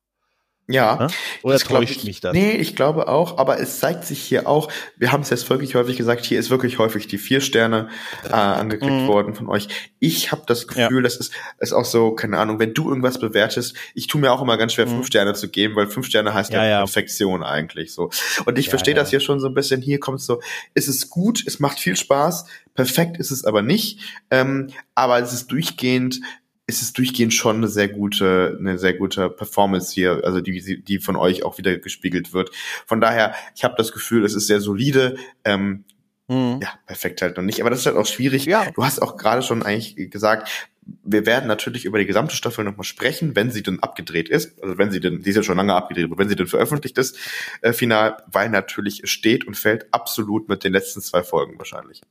Ja. 0.67 0.97
ja? 0.99 1.07
Oder 1.43 1.59
täuscht 1.59 1.97
ich, 1.97 2.03
mich 2.05 2.21
das? 2.21 2.33
Nee, 2.33 2.53
ich 2.53 2.75
glaube 2.75 3.07
auch, 3.07 3.37
aber 3.37 3.59
es 3.59 3.79
zeigt 3.79 4.03
sich 4.05 4.19
hier 4.19 4.47
auch, 4.47 4.71
wir 4.97 5.11
haben 5.11 5.21
es 5.21 5.29
jetzt 5.29 5.47
wirklich 5.49 5.75
häufig 5.75 5.95
gesagt, 5.95 6.25
hier 6.25 6.39
ist 6.39 6.49
wirklich 6.49 6.79
häufig 6.79 7.07
die 7.07 7.19
vier 7.19 7.39
Sterne 7.39 7.89
äh, 8.27 8.33
angeklickt 8.33 8.91
mhm. 8.91 9.07
worden 9.07 9.35
von 9.35 9.47
euch. 9.47 9.67
Ich 9.99 10.31
habe 10.31 10.41
das 10.47 10.67
Gefühl, 10.67 10.97
ja. 10.97 11.01
das 11.03 11.17
ist, 11.17 11.33
ist 11.59 11.73
auch 11.73 11.85
so, 11.85 12.13
keine 12.13 12.39
Ahnung, 12.39 12.59
wenn 12.59 12.73
du 12.73 12.89
irgendwas 12.89 13.19
bewertest, 13.19 13.75
ich 13.93 14.07
tue 14.07 14.19
mir 14.19 14.31
auch 14.31 14.41
immer 14.41 14.57
ganz 14.57 14.73
schwer, 14.73 14.87
mhm. 14.87 14.91
fünf 14.91 15.07
Sterne 15.07 15.33
zu 15.35 15.49
geben, 15.49 15.75
weil 15.75 15.87
fünf 15.87 16.07
Sterne 16.07 16.33
heißt 16.33 16.51
ja, 16.51 16.65
ja 16.65 16.79
Perfektion 16.79 17.43
eigentlich 17.43 17.93
so. 17.93 18.09
Und 18.45 18.57
ich 18.57 18.69
verstehe 18.69 18.95
das 18.95 19.11
hier 19.11 19.19
schon 19.19 19.39
so 19.39 19.47
ein 19.47 19.53
bisschen, 19.53 19.81
hier 19.81 19.99
kommt 19.99 20.21
so, 20.21 20.41
es 20.73 20.87
ist 20.87 21.11
gut, 21.11 21.43
es 21.45 21.59
macht 21.59 21.79
viel 21.79 21.95
Spaß, 21.95 22.45
perfekt 22.73 23.17
ist 23.17 23.29
es 23.29 23.45
aber 23.45 23.61
nicht, 23.61 23.99
ähm, 24.31 24.69
aber 24.95 25.19
es 25.19 25.31
ist 25.31 25.51
durchgehend 25.51 26.21
ist 26.67 26.81
es 26.81 26.93
durchgehend 26.93 27.33
schon 27.33 27.57
eine 27.57 27.67
sehr 27.67 27.87
gute, 27.87 28.57
eine 28.59 28.77
sehr 28.77 28.93
gute 28.93 29.29
Performance 29.29 29.93
hier, 29.93 30.21
also 30.23 30.41
die, 30.41 30.83
die 30.83 30.99
von 30.99 31.15
euch 31.15 31.43
auch 31.43 31.57
wieder 31.57 31.77
gespiegelt 31.77 32.33
wird. 32.33 32.51
Von 32.85 33.01
daher, 33.01 33.35
ich 33.55 33.63
habe 33.63 33.75
das 33.77 33.91
Gefühl, 33.91 34.25
es 34.25 34.33
ist 34.35 34.47
sehr 34.47 34.61
solide. 34.61 35.17
Ähm, 35.43 35.85
Mhm. 36.27 36.59
Ja, 36.61 36.69
perfekt 36.87 37.21
halt 37.21 37.37
noch 37.37 37.43
nicht. 37.43 37.61
Aber 37.61 37.69
das 37.69 37.79
ist 37.79 37.85
halt 37.85 37.97
auch 37.97 38.05
schwierig. 38.05 38.45
Ja. 38.45 38.71
Du 38.71 38.83
hast 38.83 39.01
auch 39.01 39.17
gerade 39.17 39.41
schon 39.41 39.63
eigentlich 39.63 40.09
gesagt, 40.09 40.69
wir 41.03 41.25
werden 41.25 41.47
natürlich 41.47 41.85
über 41.85 41.99
die 41.99 42.05
gesamte 42.05 42.35
Staffel 42.35 42.63
nochmal 42.63 42.83
sprechen, 42.83 43.35
wenn 43.35 43.51
sie 43.51 43.63
denn 43.63 43.81
abgedreht 43.81 44.29
ist. 44.29 44.61
Also 44.61 44.77
wenn 44.77 44.91
sie 44.91 44.99
denn, 44.99 45.21
die 45.21 45.29
ist 45.29 45.35
ja 45.35 45.43
schon 45.43 45.57
lange 45.57 45.73
abgedreht, 45.73 46.05
aber 46.05 46.17
wenn 46.17 46.29
sie 46.29 46.35
denn 46.35 46.47
veröffentlicht 46.47 46.97
ist, 46.97 47.17
äh, 47.61 47.73
final, 47.73 48.17
weil 48.27 48.49
natürlich 48.49 49.03
es 49.03 49.09
steht 49.09 49.45
und 49.45 49.55
fällt 49.55 49.93
absolut 49.93 50.49
mit 50.49 50.63
den 50.63 50.73
letzten 50.73 51.01
zwei 51.01 51.23
Folgen 51.23 51.57
wahrscheinlich. 51.57 52.01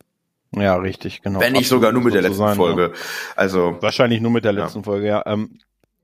Ja, 0.56 0.76
richtig, 0.76 1.22
genau. 1.22 1.40
Wenn 1.40 1.52
nicht 1.52 1.68
sogar 1.68 1.92
nur 1.92 2.02
mit 2.02 2.14
der 2.14 2.22
letzten 2.22 2.38
sein, 2.38 2.56
Folge. 2.56 2.92
Ja. 2.94 3.00
Also 3.36 3.76
wahrscheinlich 3.80 4.20
nur 4.20 4.30
mit 4.30 4.44
der 4.44 4.52
letzten 4.52 4.80
ja. 4.80 4.84
Folge, 4.84 5.06
ja. 5.06 5.22
Ähm, 5.26 5.58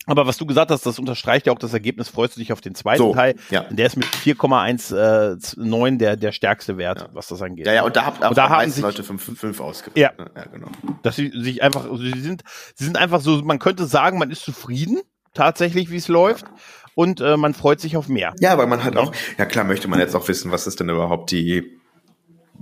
aber 0.06 0.26
was 0.26 0.38
du 0.38 0.46
gesagt 0.46 0.70
hast, 0.70 0.86
das 0.86 0.98
unterstreicht 0.98 1.46
ja 1.46 1.52
auch 1.52 1.58
das 1.58 1.72
Ergebnis. 1.72 2.08
Freust 2.08 2.34
du 2.34 2.40
dich 2.40 2.52
auf 2.52 2.60
den 2.60 2.74
zweiten 2.74 2.98
so, 2.98 3.14
Teil? 3.14 3.36
Ja. 3.50 3.64
Der 3.70 3.86
ist 3.86 3.96
mit 3.96 4.06
4,19 4.06 5.94
äh, 5.94 5.96
der, 5.98 6.16
der 6.16 6.32
stärkste 6.32 6.78
Wert, 6.78 7.02
ja. 7.02 7.08
was 7.12 7.28
das 7.28 7.42
angeht. 7.42 7.66
Ja, 7.66 7.74
ja, 7.74 7.82
und 7.84 7.94
da, 7.94 8.06
habt 8.06 8.24
und 8.24 8.36
da 8.36 8.48
haben 8.48 8.70
sich 8.70 8.82
Leute 8.82 9.04
5, 9.04 9.38
5 9.38 9.60
ausgewählt. 9.60 9.96
Ja. 10.18 10.24
ja, 10.34 10.44
genau. 10.46 10.68
Dass 11.02 11.16
sie 11.16 11.30
sich 11.34 11.62
einfach, 11.62 11.84
also 11.84 11.98
sie 11.98 12.20
sind, 12.20 12.42
sie 12.74 12.84
sind 12.84 12.96
einfach 12.96 13.20
so, 13.20 13.42
man 13.42 13.58
könnte 13.58 13.86
sagen, 13.86 14.18
man 14.18 14.30
ist 14.30 14.42
zufrieden, 14.42 15.00
tatsächlich, 15.34 15.90
wie 15.90 15.96
es 15.96 16.08
läuft. 16.08 16.46
Ja. 16.46 16.54
Und 16.94 17.20
äh, 17.20 17.36
man 17.36 17.54
freut 17.54 17.80
sich 17.80 17.96
auf 17.96 18.08
mehr. 18.08 18.34
Ja, 18.40 18.58
weil 18.58 18.66
man 18.66 18.82
halt 18.82 18.96
auch, 18.96 19.12
ja 19.38 19.46
klar 19.46 19.64
möchte 19.64 19.86
man 19.86 20.00
jetzt 20.00 20.16
auch 20.16 20.26
wissen, 20.26 20.50
was 20.50 20.66
ist 20.66 20.80
denn 20.80 20.88
überhaupt 20.88 21.30
die, 21.30 21.79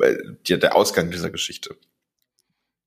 äh, 0.00 0.16
die 0.46 0.58
der 0.58 0.76
Ausgang 0.76 1.10
dieser 1.10 1.30
Geschichte. 1.30 1.76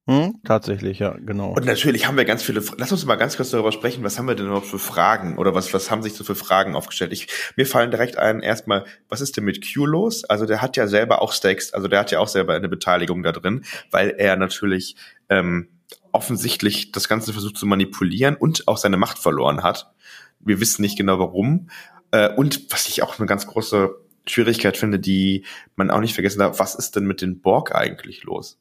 Hm, 0.07 0.41
tatsächlich, 0.43 0.97
ja, 0.97 1.15
genau. 1.23 1.53
Und 1.53 1.65
natürlich 1.65 2.07
haben 2.07 2.17
wir 2.17 2.25
ganz 2.25 2.41
viele, 2.41 2.63
lass 2.77 2.91
uns 2.91 3.05
mal 3.05 3.17
ganz 3.17 3.37
kurz 3.37 3.51
darüber 3.51 3.71
sprechen, 3.71 4.03
was 4.03 4.17
haben 4.17 4.27
wir 4.27 4.33
denn 4.33 4.47
überhaupt 4.47 4.65
für 4.65 4.79
Fragen 4.79 5.37
oder 5.37 5.53
was, 5.53 5.73
was 5.75 5.91
haben 5.91 6.01
sich 6.01 6.13
so 6.13 6.23
für 6.23 6.33
Fragen 6.33 6.75
aufgestellt? 6.75 7.13
Ich, 7.13 7.27
mir 7.55 7.67
fallen 7.67 7.91
direkt 7.91 8.17
ein, 8.17 8.41
erstmal, 8.41 8.85
was 9.09 9.21
ist 9.21 9.37
denn 9.37 9.43
mit 9.43 9.63
Q 9.63 9.85
los? 9.85 10.23
Also 10.23 10.47
der 10.47 10.61
hat 10.61 10.75
ja 10.75 10.87
selber 10.87 11.21
auch 11.21 11.31
Stakes, 11.31 11.71
also 11.73 11.87
der 11.87 11.99
hat 11.99 12.09
ja 12.09 12.19
auch 12.19 12.27
selber 12.27 12.55
eine 12.55 12.67
Beteiligung 12.67 13.21
da 13.21 13.31
drin, 13.31 13.63
weil 13.91 14.15
er 14.17 14.37
natürlich 14.37 14.95
ähm, 15.29 15.69
offensichtlich 16.11 16.91
das 16.91 17.07
Ganze 17.07 17.31
versucht 17.31 17.57
zu 17.57 17.67
manipulieren 17.67 18.35
und 18.35 18.67
auch 18.67 18.77
seine 18.77 18.97
Macht 18.97 19.19
verloren 19.19 19.61
hat. 19.61 19.93
Wir 20.39 20.59
wissen 20.59 20.81
nicht 20.81 20.97
genau 20.97 21.19
warum. 21.19 21.69
Äh, 22.09 22.33
und 22.33 22.71
was 22.71 22.87
ich 22.87 23.03
auch 23.03 23.19
eine 23.19 23.27
ganz 23.27 23.45
große 23.45 23.95
Schwierigkeit 24.27 24.77
finde, 24.77 24.99
die 24.99 25.45
man 25.75 25.89
auch 25.89 25.99
nicht 25.99 26.13
vergessen 26.13 26.39
darf, 26.39 26.59
was 26.59 26.75
ist 26.75 26.95
denn 26.95 27.05
mit 27.05 27.21
den 27.21 27.41
Borg 27.41 27.73
eigentlich 27.73 28.23
los? 28.23 28.57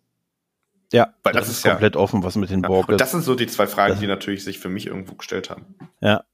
Ja, 0.92 1.14
weil 1.22 1.32
das, 1.32 1.46
das 1.46 1.58
ist 1.58 1.62
komplett 1.62 1.94
ja, 1.94 2.00
offen, 2.00 2.22
was 2.22 2.36
mit 2.36 2.50
den 2.50 2.62
Borg 2.62 2.88
ja, 2.88 2.92
Und 2.94 3.00
das 3.00 3.12
sind 3.12 3.22
so 3.22 3.34
die 3.34 3.46
zwei 3.46 3.66
Fragen, 3.66 3.92
das, 3.92 4.00
die 4.00 4.06
natürlich 4.06 4.42
sich 4.42 4.58
für 4.58 4.68
mich 4.68 4.86
irgendwo 4.86 5.14
gestellt 5.14 5.50
haben. 5.50 5.74
Ja. 6.00 6.24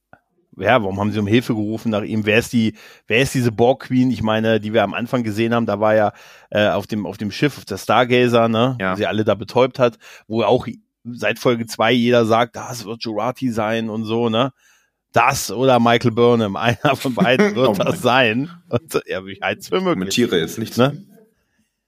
Ja, 0.59 0.83
warum 0.83 0.99
haben 0.99 1.13
sie 1.13 1.19
um 1.19 1.27
Hilfe 1.27 1.55
gerufen 1.55 1.91
nach 1.91 2.01
ihm? 2.01 2.25
Wer 2.25 2.39
ist 2.39 2.55
die, 2.55 2.75
wer 3.07 3.19
ist 3.19 3.35
diese 3.35 3.53
Borg 3.53 3.83
Queen? 3.83 4.11
Ich 4.11 4.23
meine, 4.23 4.59
die 4.59 4.73
wir 4.73 4.85
am 4.85 4.95
Anfang 4.95 5.23
gesehen 5.23 5.55
haben, 5.55 5.67
da 5.67 5.81
war 5.81 5.95
ja 5.95 6.15
äh, 6.49 6.69
auf 6.69 6.87
dem 6.87 7.05
auf 7.05 7.19
dem 7.19 7.31
Schiff 7.31 7.63
der 7.67 7.77
Stargazer, 7.77 8.49
ne, 8.49 8.75
ja. 8.81 8.97
sie 8.97 9.05
alle 9.05 9.25
da 9.25 9.35
betäubt 9.35 9.79
hat, 9.79 9.99
wo 10.29 10.43
auch 10.45 10.67
seit 11.05 11.39
Folge 11.39 11.67
zwei 11.67 11.93
jeder 11.93 12.25
sagt, 12.25 12.57
das 12.57 12.87
wird 12.87 13.05
Jurati 13.05 13.51
sein 13.51 13.91
und 13.91 14.05
so, 14.05 14.31
ne? 14.31 14.55
Das 15.17 15.51
oder 15.51 15.81
Michael 15.81 16.11
Burnham, 16.11 16.57
einer 16.57 16.95
von 16.95 17.15
beiden 17.15 17.57
wird 17.57 17.69
oh 17.69 17.73
das 17.73 18.03
sein. 18.03 18.51
Und 18.69 19.01
ja, 19.07 19.25
ich 19.25 19.41
halte 19.41 19.61
es 19.61 19.69
für 19.69 19.77
möglich. 19.77 19.95
Kommentiere 19.95 20.39
jetzt 20.39 20.59
nichts. 20.59 20.77
Ne? 20.77 21.07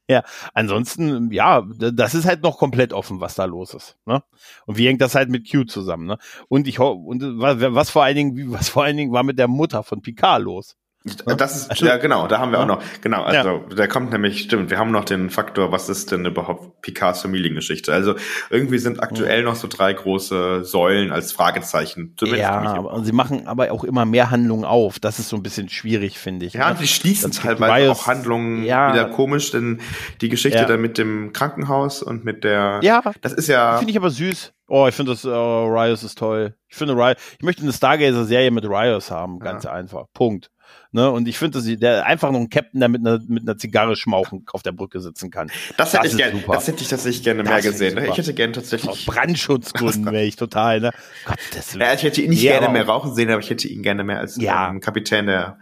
Ja, 0.08 0.24
ansonsten, 0.54 1.30
ja, 1.30 1.60
das 1.76 2.14
ist 2.14 2.24
halt 2.24 2.42
noch 2.42 2.56
komplett 2.56 2.94
offen, 2.94 3.20
was 3.20 3.34
da 3.34 3.44
los 3.44 3.74
ist. 3.74 3.98
Ne? 4.06 4.22
Und 4.64 4.78
wie 4.78 4.86
hängt 4.86 5.02
das 5.02 5.14
halt 5.14 5.28
mit 5.28 5.50
Q 5.50 5.64
zusammen? 5.64 6.06
Ne? 6.06 6.16
Und 6.48 6.66
ich 6.66 6.80
und 6.80 7.22
was 7.22 7.90
vor 7.90 8.04
allen 8.04 8.16
Dingen, 8.16 8.50
was 8.50 8.70
vor 8.70 8.84
allen 8.84 8.96
Dingen 8.96 9.12
war 9.12 9.24
mit 9.24 9.38
der 9.38 9.48
Mutter 9.48 9.82
von 9.82 10.00
Picard 10.00 10.42
los? 10.42 10.76
Das 11.04 11.56
ist, 11.56 11.70
also, 11.70 11.86
ja 11.86 11.96
genau, 11.96 12.26
da 12.26 12.38
haben 12.38 12.50
wir 12.50 12.58
ja. 12.58 12.64
auch 12.64 12.68
noch, 12.68 12.82
genau, 13.00 13.22
also 13.22 13.64
ja. 13.68 13.74
da 13.74 13.86
kommt 13.86 14.10
nämlich, 14.10 14.40
stimmt, 14.40 14.70
wir 14.70 14.78
haben 14.78 14.90
noch 14.90 15.04
den 15.04 15.30
Faktor, 15.30 15.70
was 15.70 15.88
ist 15.88 16.10
denn 16.10 16.24
überhaupt 16.26 16.82
Picards 16.82 17.22
Familiengeschichte? 17.22 17.92
Also 17.92 18.16
irgendwie 18.50 18.78
sind 18.78 19.00
aktuell 19.00 19.44
noch 19.44 19.54
so 19.54 19.68
drei 19.68 19.92
große 19.92 20.64
Säulen 20.64 21.12
als 21.12 21.32
Fragezeichen. 21.32 22.16
Ja, 22.24 22.50
aber 22.50 23.04
sie 23.04 23.12
machen 23.12 23.46
aber 23.46 23.70
auch 23.70 23.84
immer 23.84 24.04
mehr 24.04 24.30
Handlungen 24.30 24.64
auf. 24.64 24.98
Das 24.98 25.18
ist 25.18 25.28
so 25.28 25.36
ein 25.36 25.42
bisschen 25.42 25.68
schwierig, 25.68 26.18
finde 26.18 26.46
ich. 26.46 26.54
Ja, 26.54 26.70
ne? 26.70 26.76
sie 26.78 26.88
schließen 26.88 27.30
es 27.30 27.44
halt, 27.44 27.60
weil 27.60 27.88
auch 27.88 28.06
Handlungen 28.06 28.64
ja. 28.64 28.92
wieder 28.92 29.04
komisch, 29.06 29.52
denn 29.52 29.80
die 30.20 30.28
Geschichte 30.28 30.58
ja. 30.58 30.64
da 30.64 30.76
mit 30.76 30.98
dem 30.98 31.32
Krankenhaus 31.32 32.02
und 32.02 32.24
mit 32.24 32.42
der, 32.42 32.80
ja, 32.82 33.02
das 33.20 33.32
ist 33.32 33.48
ja. 33.48 33.78
Finde 33.78 33.92
ich 33.92 33.96
aber 33.96 34.10
süß. 34.10 34.52
Oh, 34.70 34.86
ich 34.86 34.94
finde 34.94 35.12
das, 35.12 35.24
oh, 35.24 35.66
Rios 35.66 36.02
ist 36.02 36.18
toll. 36.18 36.54
Ich 36.68 36.76
finde 36.76 36.94
Rios, 36.94 37.16
ich 37.38 37.44
möchte 37.44 37.62
eine 37.62 37.72
Stargazer-Serie 37.72 38.50
mit 38.50 38.64
Rios 38.64 39.10
haben, 39.10 39.38
ganz 39.38 39.64
ja. 39.64 39.72
einfach. 39.72 40.04
Punkt. 40.12 40.50
Ne? 40.90 41.10
Und 41.10 41.28
ich 41.28 41.36
finde, 41.36 41.58
dass 41.58 41.66
der 41.66 42.06
einfach 42.06 42.30
noch 42.30 42.40
ein 42.40 42.48
Captain, 42.48 42.80
der 42.80 42.88
mit 42.88 43.06
einer, 43.06 43.20
mit 43.28 43.42
einer 43.42 43.58
Zigarre 43.58 43.94
schmauchen 43.94 44.46
auf 44.52 44.62
der 44.62 44.72
Brücke 44.72 45.00
sitzen 45.00 45.30
kann. 45.30 45.50
Das 45.76 45.92
hätte 45.92 46.04
das 46.04 46.12
ich 46.12 46.18
gerne, 46.18 46.42
das 46.46 46.66
hätte 46.66 46.82
ich 46.82 46.88
tatsächlich 46.88 47.22
gerne 47.22 47.42
das 47.42 47.52
mehr 47.52 47.62
gesehen. 47.62 47.94
Ne? 47.94 48.06
Ich 48.08 48.16
hätte 48.16 48.32
gerne 48.32 48.54
tatsächlich. 48.54 48.90
Aus 48.90 49.04
Brandschutzgründen 49.04 50.06
wäre 50.12 50.24
ich 50.24 50.36
total, 50.36 50.80
ne? 50.80 50.90
Gott, 51.26 51.38
das 51.54 51.74
ja, 51.74 51.92
ich 51.92 52.02
hätte 52.02 52.22
ihn 52.22 52.30
nicht 52.30 52.40
gerne 52.40 52.70
mehr 52.70 52.86
rauchen 52.86 53.14
sehen, 53.14 53.30
aber 53.30 53.40
ich 53.40 53.50
hätte 53.50 53.68
ihn 53.68 53.82
gerne 53.82 54.02
mehr 54.02 54.18
als 54.18 54.36
ja. 54.36 54.70
ähm, 54.70 54.80
Kapitän 54.80 55.26
der, 55.26 55.58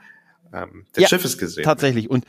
ähm, 0.52 0.86
des 0.94 1.02
ja, 1.02 1.08
Schiffes 1.08 1.38
gesehen. 1.38 1.64
Tatsächlich. 1.64 2.08
Und 2.08 2.24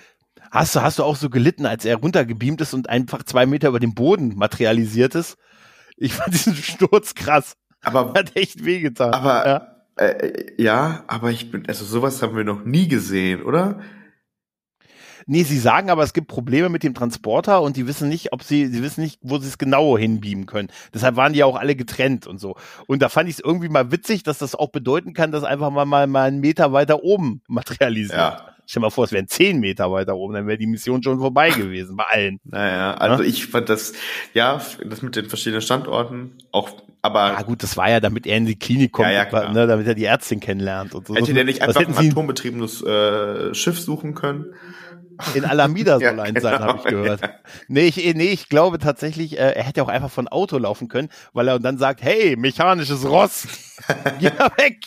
hast 0.50 0.76
du, 0.76 0.82
hast 0.82 0.98
du 0.98 1.04
auch 1.04 1.18
so 1.18 1.30
gelitten, 1.30 1.68
als 1.68 1.86
er 1.86 1.98
runtergebeamt 1.98 2.62
ist 2.62 2.74
und 2.74 2.90
einfach 2.90 3.22
zwei 3.22 3.46
Meter 3.46 3.68
über 3.68 3.80
dem 3.80 3.94
Boden 3.94 4.36
materialisiert 4.36 5.14
ist? 5.14 5.38
Ich 5.98 6.14
fand 6.14 6.34
diesen 6.34 6.56
Sturz 6.56 7.14
krass. 7.14 7.54
Aber 7.84 8.14
hat 8.14 8.36
echt 8.36 8.66
wehgetan. 8.66 9.14
Aber 9.14 9.48
ja. 9.48 9.77
Äh, 9.98 10.54
ja, 10.58 11.04
aber 11.08 11.32
ich 11.32 11.52
bin, 11.52 11.68
also 11.68 11.86
sowas 11.86 12.22
haben 12.22 12.36
wir 12.36 12.44
noch 12.44 12.64
nie 12.64 12.88
gesehen, 12.88 13.44
oder? 13.44 13.80
Nee, 15.30 15.44
sie 15.44 15.60
sagen 15.60 15.90
aber, 15.90 16.04
es 16.04 16.14
gibt 16.14 16.30
Probleme 16.30 16.70
mit 16.70 16.84
dem 16.84 16.94
Transporter 16.94 17.62
und 17.62 17.76
die 17.76 17.86
wissen 17.86 18.08
nicht, 18.08 18.32
ob 18.32 18.44
sie, 18.44 18.68
sie 18.68 18.82
wissen 18.82 19.02
nicht, 19.02 19.20
wo 19.22 19.38
sie 19.40 19.48
es 19.50 19.58
genau 19.58 19.98
hinbeamen 19.98 20.46
können. 20.46 20.70
Deshalb 20.94 21.18
waren 21.18 21.34
die 21.34 21.44
auch 21.44 21.58
alle 21.58 21.76
getrennt 21.76 22.28
und 22.28 22.40
so. 22.40 22.56
Und 22.88 23.02
da 23.02 23.10
fand 23.10 23.28
ich 23.28 23.36
es 23.36 23.42
irgendwie 23.44 23.68
mal 23.68 23.92
witzig, 23.92 24.24
dass 24.24 24.38
das 24.38 24.56
auch 24.56 24.70
bedeuten 24.70 25.14
kann, 25.14 25.34
dass 25.34 25.44
einfach 25.44 25.70
mal, 25.70 25.84
mal, 25.84 26.08
mal 26.08 26.30
einen 26.30 26.40
Meter 26.40 26.72
weiter 26.72 27.04
oben 27.04 27.42
materialisiert. 27.50 28.18
Ja. 28.18 28.57
Stell 28.70 28.82
mal 28.82 28.90
vor, 28.90 29.06
es 29.06 29.14
wären 29.14 29.30
zehn 29.30 29.62
Meter 29.62 29.90
weiter 29.94 30.18
oben, 30.18 30.34
dann 30.34 30.46
wäre 30.46 30.58
die 30.58 30.68
Mission 30.68 31.02
schon 31.02 31.20
vorbei 31.20 31.52
gewesen, 31.52 31.96
bei 31.96 32.04
allen. 32.04 32.40
Naja, 32.44 32.96
also 32.96 33.24
ja? 33.24 33.30
ich 33.30 33.48
fand 33.48 33.70
das, 33.70 33.94
ja, 34.34 34.62
das 34.86 35.02
mit 35.02 35.16
den 35.16 35.30
verschiedenen 35.30 35.62
Standorten, 35.62 36.34
auch, 36.52 36.72
aber. 37.02 37.32
Ja 37.32 37.42
gut, 37.44 37.64
das 37.64 37.78
war 37.78 37.90
ja, 37.90 38.02
damit 38.02 38.28
er 38.28 38.36
in 38.36 38.46
die 38.46 38.60
Klinik 38.60 38.92
kommt, 38.92 39.08
ja, 39.08 39.26
ja, 39.26 39.54
ne, 39.54 39.68
damit 39.68 39.88
er 39.88 39.96
die 39.96 40.04
Ärztin 40.04 40.42
kennenlernt 40.42 40.94
und 40.94 41.08
so. 41.08 41.16
Hätte 41.16 41.34
der 41.34 41.46
nicht 41.46 41.62
einfach 41.62 41.80
ein 41.80 41.96
atombetriebenes 41.96 42.84
äh, 42.84 43.54
Schiff 43.54 43.80
suchen 43.80 44.16
können? 44.16 44.48
In 45.34 45.46
Alameda 45.46 45.94
soll 45.94 46.02
ja, 46.18 46.24
ein 46.24 46.40
sein, 46.40 46.58
genau, 46.58 46.68
habe 46.68 46.80
ich 46.80 46.84
gehört. 46.86 47.22
Ja. 47.22 47.30
Nee, 47.68 47.88
ich, 47.88 47.96
nee, 48.16 48.30
ich 48.30 48.50
glaube 48.50 48.78
tatsächlich, 48.80 49.38
äh, 49.38 49.52
er 49.52 49.64
hätte 49.64 49.84
auch 49.84 49.88
einfach 49.88 50.12
von 50.12 50.28
Auto 50.28 50.58
laufen 50.58 50.88
können, 50.88 51.10
weil 51.34 51.48
er 51.48 51.60
dann 51.60 51.78
sagt, 51.78 52.02
hey, 52.02 52.36
mechanisches 52.36 53.06
Rost, 53.06 53.48
geh 54.20 54.30
da 54.38 54.52
weg. 54.58 54.78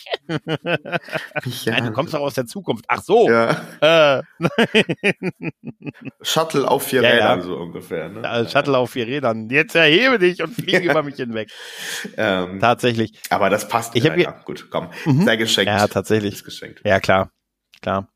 Nein, 1.65 1.85
du 1.85 1.91
kommst 1.91 2.13
doch 2.13 2.19
aus 2.19 2.35
der 2.35 2.45
Zukunft. 2.45 2.85
Ach 2.87 3.01
so. 3.01 3.29
Äh, 3.29 4.21
Shuttle 6.21 6.67
auf 6.67 6.83
vier 6.83 7.03
Rädern 7.03 7.41
so 7.41 7.55
ungefähr. 7.57 8.09
Ne? 8.09 8.21
Ja, 8.23 8.47
Shuttle 8.47 8.77
auf 8.77 8.91
vier 8.91 9.07
Rädern. 9.07 9.49
Jetzt 9.49 9.75
erhebe 9.75 10.19
dich 10.19 10.41
und 10.41 10.53
fliege 10.53 10.89
über 10.89 11.03
mich 11.03 11.15
hinweg. 11.15 11.49
Ähm, 12.17 12.59
tatsächlich. 12.59 13.19
Aber 13.29 13.49
das 13.49 13.67
passt. 13.67 13.95
Ich 13.95 14.03
ja, 14.03 14.15
ja, 14.15 14.31
gut, 14.45 14.67
komm. 14.69 14.89
Mhm. 15.05 15.25
Sei 15.25 15.35
geschenkt. 15.35 15.71
Ja, 15.71 15.87
tatsächlich. 15.87 16.43
geschenkt. 16.43 16.81
Ja, 16.85 16.99
klar. 16.99 17.31
Klar. 17.81 18.07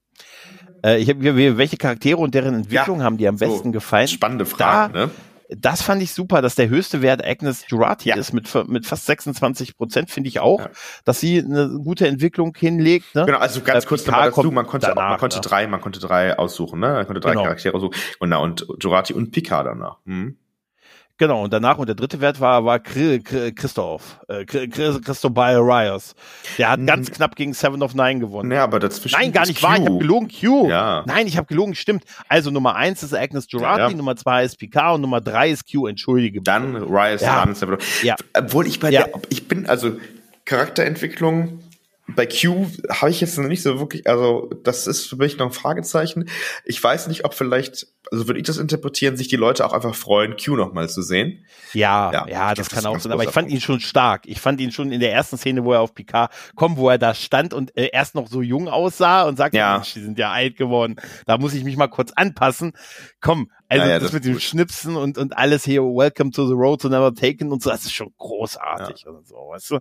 Äh, 0.84 0.99
ich 0.99 1.09
hab, 1.09 1.17
welche 1.21 1.78
Charaktere 1.78 2.17
und 2.17 2.36
deren 2.36 2.55
Entwicklung 2.55 2.99
ja, 2.99 3.05
haben 3.05 3.17
dir 3.17 3.30
am 3.30 3.38
besten 3.38 3.69
so, 3.69 3.71
gefallen? 3.71 4.07
Spannende 4.07 4.45
Frage, 4.45 4.93
da, 4.93 5.05
ne? 5.05 5.11
Das 5.49 5.84
fand 5.84 6.01
ich 6.01 6.11
super, 6.11 6.41
dass 6.41 6.55
der 6.55 6.69
höchste 6.69 7.01
Wert 7.01 7.23
Agnes 7.23 7.65
Jurati 7.67 8.09
ja. 8.09 8.15
ist 8.15 8.34
mit, 8.34 8.49
mit 8.67 8.86
fast 8.86 9.05
26 9.05 9.78
Prozent, 9.78 10.09
finde 10.09 10.28
ich 10.28 10.39
auch, 10.39 10.59
ja. 10.59 10.69
dass 11.03 11.19
sie 11.19 11.39
eine 11.39 11.69
gute 11.84 12.07
Entwicklung 12.07 12.55
hinlegt. 12.57 13.13
Ne? 13.13 13.26
Genau, 13.26 13.38
also 13.38 13.61
ganz 13.61 13.86
äh, 13.86 13.88
kurz 13.88 14.05
nochmal 14.07 14.32
dazu, 14.32 14.51
man 14.51 14.65
konnte, 14.65 14.88
danach, 14.88 15.11
man 15.11 15.19
konnte 15.19 15.38
ne? 15.38 15.41
drei, 15.41 15.67
man 15.67 15.82
konnte 15.82 15.99
drei 15.99 16.38
aussuchen, 16.38 16.80
ne? 16.80 16.93
Man 16.93 17.05
konnte 17.05 17.19
drei 17.19 17.32
genau. 17.32 17.43
Charaktere 17.43 17.76
aussuchen. 17.76 17.93
Und, 18.19 18.30
na, 18.30 18.38
und 18.38 18.65
Jurati 18.80 19.13
und 19.13 19.32
Picard 19.32 19.67
danach. 19.67 19.97
Hm. 20.05 20.38
Genau, 21.18 21.45
und 21.45 21.53
danach, 21.53 21.78
und 21.78 21.88
der 21.88 21.95
dritte 21.95 22.20
Wert 22.20 22.41
war, 22.41 22.66
war 22.66 22.80
Christoph, 22.80 24.20
äh, 24.28 24.43
Christobal 24.45 25.55
Rios. 25.59 26.13
Der 26.57 26.72
hat 26.72 26.86
ganz 26.86 27.09
knapp 27.09 27.38
gegen 27.38 27.53
Seven 27.53 27.82
of 27.82 27.93
Nine 27.93 28.20
gewonnen. 28.20 28.51
Ja, 28.51 28.66
aber 28.66 28.80
dazwischen. 28.80 29.18
Nein, 29.18 29.32
gar 29.32 29.47
nicht 29.47 29.63
wahr, 29.63 29.78
ich 29.78 29.86
habe 29.86 29.97
gelogen, 29.97 30.28
Q. 30.28 30.68
Ja. 30.70 31.03
Nein, 31.07 31.26
ich 31.28 31.38
habe 31.38 31.47
gelogen, 31.47 31.74
stimmt. 31.74 32.03
Also 32.28 32.51
Nummer 32.51 32.76
eins 32.76 33.01
ist 33.01 33.13
Agnes 33.13 33.47
Jurati, 33.49 33.80
ja, 33.80 33.89
ja. 33.89 33.95
Nummer 33.95 34.18
zwei 34.18 34.43
ist 34.43 34.59
Picard 34.59 34.95
und 34.95 35.01
Nummer 35.01 35.22
drei 35.22 35.51
ist 35.51 35.72
Q, 35.72 35.88
entschuldige. 35.88 36.41
Dann 36.41 36.76
Rios, 36.76 37.22
ja. 37.22 37.45
dann 37.45 37.55
Seven 37.55 37.76
of 37.76 38.03
Ja. 38.03 38.16
Obwohl 38.38 38.68
ich 38.68 38.82
bei 38.82 38.91
der, 38.91 39.09
ich 39.30 39.47
bin, 39.47 39.68
also 39.68 39.93
Charakterentwicklung, 40.43 41.59
bei 42.08 42.28
Q 42.28 42.68
habe 42.89 43.10
ich 43.10 43.20
jetzt 43.20 43.38
noch 43.38 43.47
nicht 43.47 43.64
so 43.64 43.80
wirklich, 43.80 44.08
also 44.08 44.49
das 44.64 44.86
ist 44.86 45.08
für 45.08 45.16
mich 45.16 45.38
noch 45.38 45.47
ein 45.47 45.51
Fragezeichen. 45.51 46.30
Ich 46.64 46.82
weiß 46.82 47.08
nicht, 47.08 47.26
ob 47.26 47.34
vielleicht, 47.34 47.88
also 48.12 48.28
würde 48.28 48.39
ich 48.39 48.45
das 48.45 48.58
interpretieren, 48.58 49.18
sich 49.18 49.28
die 49.28 49.38
Leute 49.38 49.66
auch 49.66 49.74
einfach 49.74 49.95
freuen, 49.95 50.36
Q 50.38 50.56
nochmal 50.56 50.88
zu 50.88 51.01
sehen. 51.01 51.45
Ja, 51.74 52.12
ja, 52.14 52.28
ja 52.28 52.53
das, 52.53 52.68
das 52.68 52.76
kann 52.76 52.86
auch 52.86 52.99
sein. 52.99 53.12
Aber 53.12 53.24
ich 53.24 53.32
fand 53.32 53.49
ihn 53.49 53.60
schon 53.60 53.80
stark. 53.80 54.24
Ich 54.28 54.39
fand 54.39 54.62
ihn 54.62 54.72
schon 54.72 54.91
in 54.91 54.99
der 54.99 55.14
ersten 55.14 55.38
Szene, 55.38 55.64
wo 55.64 55.74
er 55.74 55.82
auf 55.82 55.95
Picard 55.95 56.32
kommt, 56.56 56.78
wo 56.78 56.89
er 56.89 56.99
da 56.99 57.16
stand 57.16 57.56
und 57.56 57.76
äh, 57.76 57.89
erst 57.91 58.14
noch 58.14 58.28
so 58.28 58.43
jung 58.43 58.68
aussah 58.68 59.24
und 59.24 59.38
sagte, 59.38 59.58
ja. 59.58 59.74
Mensch, 59.74 59.93
die 59.93 60.01
sind 60.01 60.20
ja 60.20 60.32
alt 60.32 60.58
geworden. 60.58 60.97
Da 61.26 61.39
muss 61.39 61.56
ich 61.56 61.64
mich 61.64 61.76
mal 61.76 61.88
kurz 61.88 62.12
anpassen. 62.12 62.74
Komm, 63.20 63.49
Also 63.68 63.86
Ja, 63.86 63.91
ja, 63.91 63.99
das, 63.99 64.11
das 64.11 64.13
mit 64.13 64.26
dem. 64.26 64.39
Schnipsen 64.39 64.95
und, 64.95 65.18
und 65.18 65.38
alles 65.38 65.63
hier, 65.66 65.82
Welcome 65.82 66.32
to 66.32 66.47
the 66.47 66.53
Road 66.53 66.82
to 66.82 66.89
Never 66.89 67.13
Taken 67.13 67.51
und 67.51 67.63
so, 67.63 67.70
das 67.70 67.84
ist 67.84 67.93
schon 67.93 68.13
großartig 68.18 69.07
und 69.07 69.28
so, 69.28 69.36
weißt 69.36 69.72
du. 69.72 69.80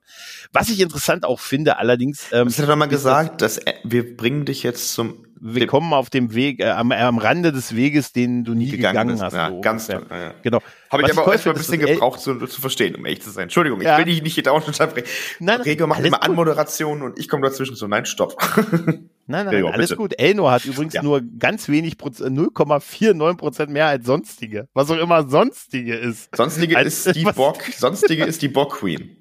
Was 0.52 0.70
ich 0.70 0.80
interessant 0.80 1.24
auch 1.24 1.40
finde, 1.40 1.76
allerdings, 1.76 2.32
ähm, 2.32 2.46
Das 2.48 2.58
hat 2.58 2.68
er 2.68 2.76
mal 2.76 2.86
gesagt, 2.86 3.42
dass 3.42 3.60
wir 3.82 4.16
bringen 4.16 4.44
dich 4.46 4.62
jetzt 4.62 4.94
zum 4.94 5.23
wir 5.40 5.66
kommen 5.66 5.92
auf 5.92 6.10
dem 6.10 6.34
Weg, 6.34 6.60
äh, 6.60 6.70
am, 6.70 6.92
am 6.92 7.18
Rande 7.18 7.52
des 7.52 7.74
Weges, 7.76 8.12
den 8.12 8.44
du 8.44 8.54
nie 8.54 8.70
gegangen, 8.70 9.08
bist. 9.10 9.22
hast. 9.22 9.34
Ja, 9.34 9.50
so 9.50 9.60
ganz. 9.60 9.88
Ja, 9.88 10.00
ja. 10.10 10.34
Genau. 10.42 10.60
Habe 10.90 11.02
Was 11.02 11.10
ich 11.10 11.18
aber 11.18 11.26
auch 11.26 11.32
erstmal 11.32 11.54
ein 11.54 11.58
bisschen 11.58 11.80
gebraucht 11.80 12.20
zu, 12.20 12.34
zu 12.46 12.60
verstehen, 12.60 12.94
um 12.94 13.04
ehrlich 13.04 13.20
zu 13.22 13.30
sein. 13.30 13.44
Entschuldigung, 13.44 13.80
ich 13.80 13.86
Ja. 13.86 13.98
will 13.98 14.04
dich 14.04 14.22
nicht 14.22 14.34
hier 14.34 14.42
dauernd 14.44 14.66
unterbrechen. 14.66 15.08
Nein, 15.40 15.60
Gregor 15.62 15.86
macht 15.88 16.04
immer. 16.04 16.22
Anmoderationen 16.22 17.02
und 17.02 17.18
ich 17.18 17.28
komme 17.28 17.42
dazwischen 17.48 17.74
so, 17.76 17.86
nein, 17.86 18.06
stopp. 18.06 18.36
Nein, 19.26 19.46
nein, 19.46 19.54
Gregor, 19.54 19.72
alles 19.72 19.88
bitte. 19.88 19.96
gut. 20.00 20.18
Elnor 20.18 20.52
hat 20.52 20.66
übrigens 20.66 20.92
Ja. 20.92 21.02
nur 21.02 21.22
ganz 21.38 21.68
wenig 21.70 21.96
Prozent, 21.96 22.36
0,49 22.38 23.36
Prozent 23.38 23.70
mehr 23.72 23.86
als 23.86 24.04
sonstige. 24.06 24.68
Was 24.74 24.90
auch 24.90 24.98
immer 24.98 25.26
sonstige 25.28 25.94
ist. 25.96 26.34
Sonstige 26.36 26.76
Als- 26.76 27.06
ist 27.06 27.16
die 27.16 27.24
was- 27.24 27.34
Bock, 27.34 27.62
sonstige 27.62 28.24
ist 28.24 28.42
die 28.42 28.48
Bock 28.48 28.74
Queen. 28.80 29.16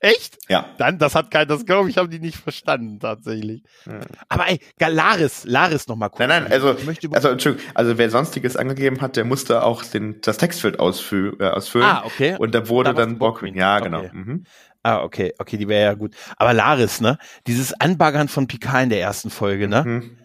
Echt? 0.00 0.38
Ja. 0.48 0.66
Dann, 0.78 0.98
das 0.98 1.14
hat 1.14 1.30
kein, 1.30 1.46
das 1.48 1.66
glaube 1.66 1.90
ich, 1.90 1.98
haben 1.98 2.10
die 2.10 2.18
nicht 2.18 2.36
verstanden, 2.38 2.98
tatsächlich. 3.00 3.62
Ja. 3.86 4.00
Aber 4.28 4.48
ey, 4.48 4.60
Galaris, 4.78 5.44
Laris 5.44 5.86
noch 5.88 5.96
mal 5.96 6.08
kurz. 6.08 6.20
Nein, 6.28 6.44
nein, 6.44 6.52
also, 6.52 6.74
ich 6.76 6.84
möchte 6.84 7.06
über 7.06 7.16
also, 7.16 7.28
Entschuldigung, 7.28 7.66
also 7.74 7.98
wer 7.98 8.10
Sonstiges 8.10 8.56
angegeben 8.56 9.00
hat, 9.00 9.16
der 9.16 9.24
musste 9.24 9.62
auch 9.62 9.82
den, 9.84 10.20
das 10.22 10.38
Textfeld 10.38 10.78
ausfü 10.78 11.36
äh, 11.40 11.48
ausfüllen. 11.50 11.86
ah, 11.86 12.02
okay. 12.04 12.36
Und 12.38 12.54
da 12.54 12.68
wurde 12.68 12.96
war's 12.96 13.06
dann. 13.18 13.18
Queen. 13.34 13.54
Ja, 13.54 13.76
Okay. 13.76 13.84
genau. 13.84 14.02
Mhm. 14.12 14.44
Ah, 14.82 15.02
okay, 15.02 15.34
okay, 15.38 15.56
die 15.56 15.66
wäre 15.66 15.82
ja 15.84 15.94
gut. 15.94 16.14
Aber 16.36 16.54
Laris, 16.54 17.00
ne? 17.00 17.18
Dieses 17.48 17.72
Anbaggern 17.80 18.28
von 18.28 18.46
Picard 18.46 18.84
in 18.84 18.90
der 18.90 19.00
ersten 19.00 19.30
Folge, 19.30 19.66
ne? 19.66 19.82
Mhm. 19.84 20.18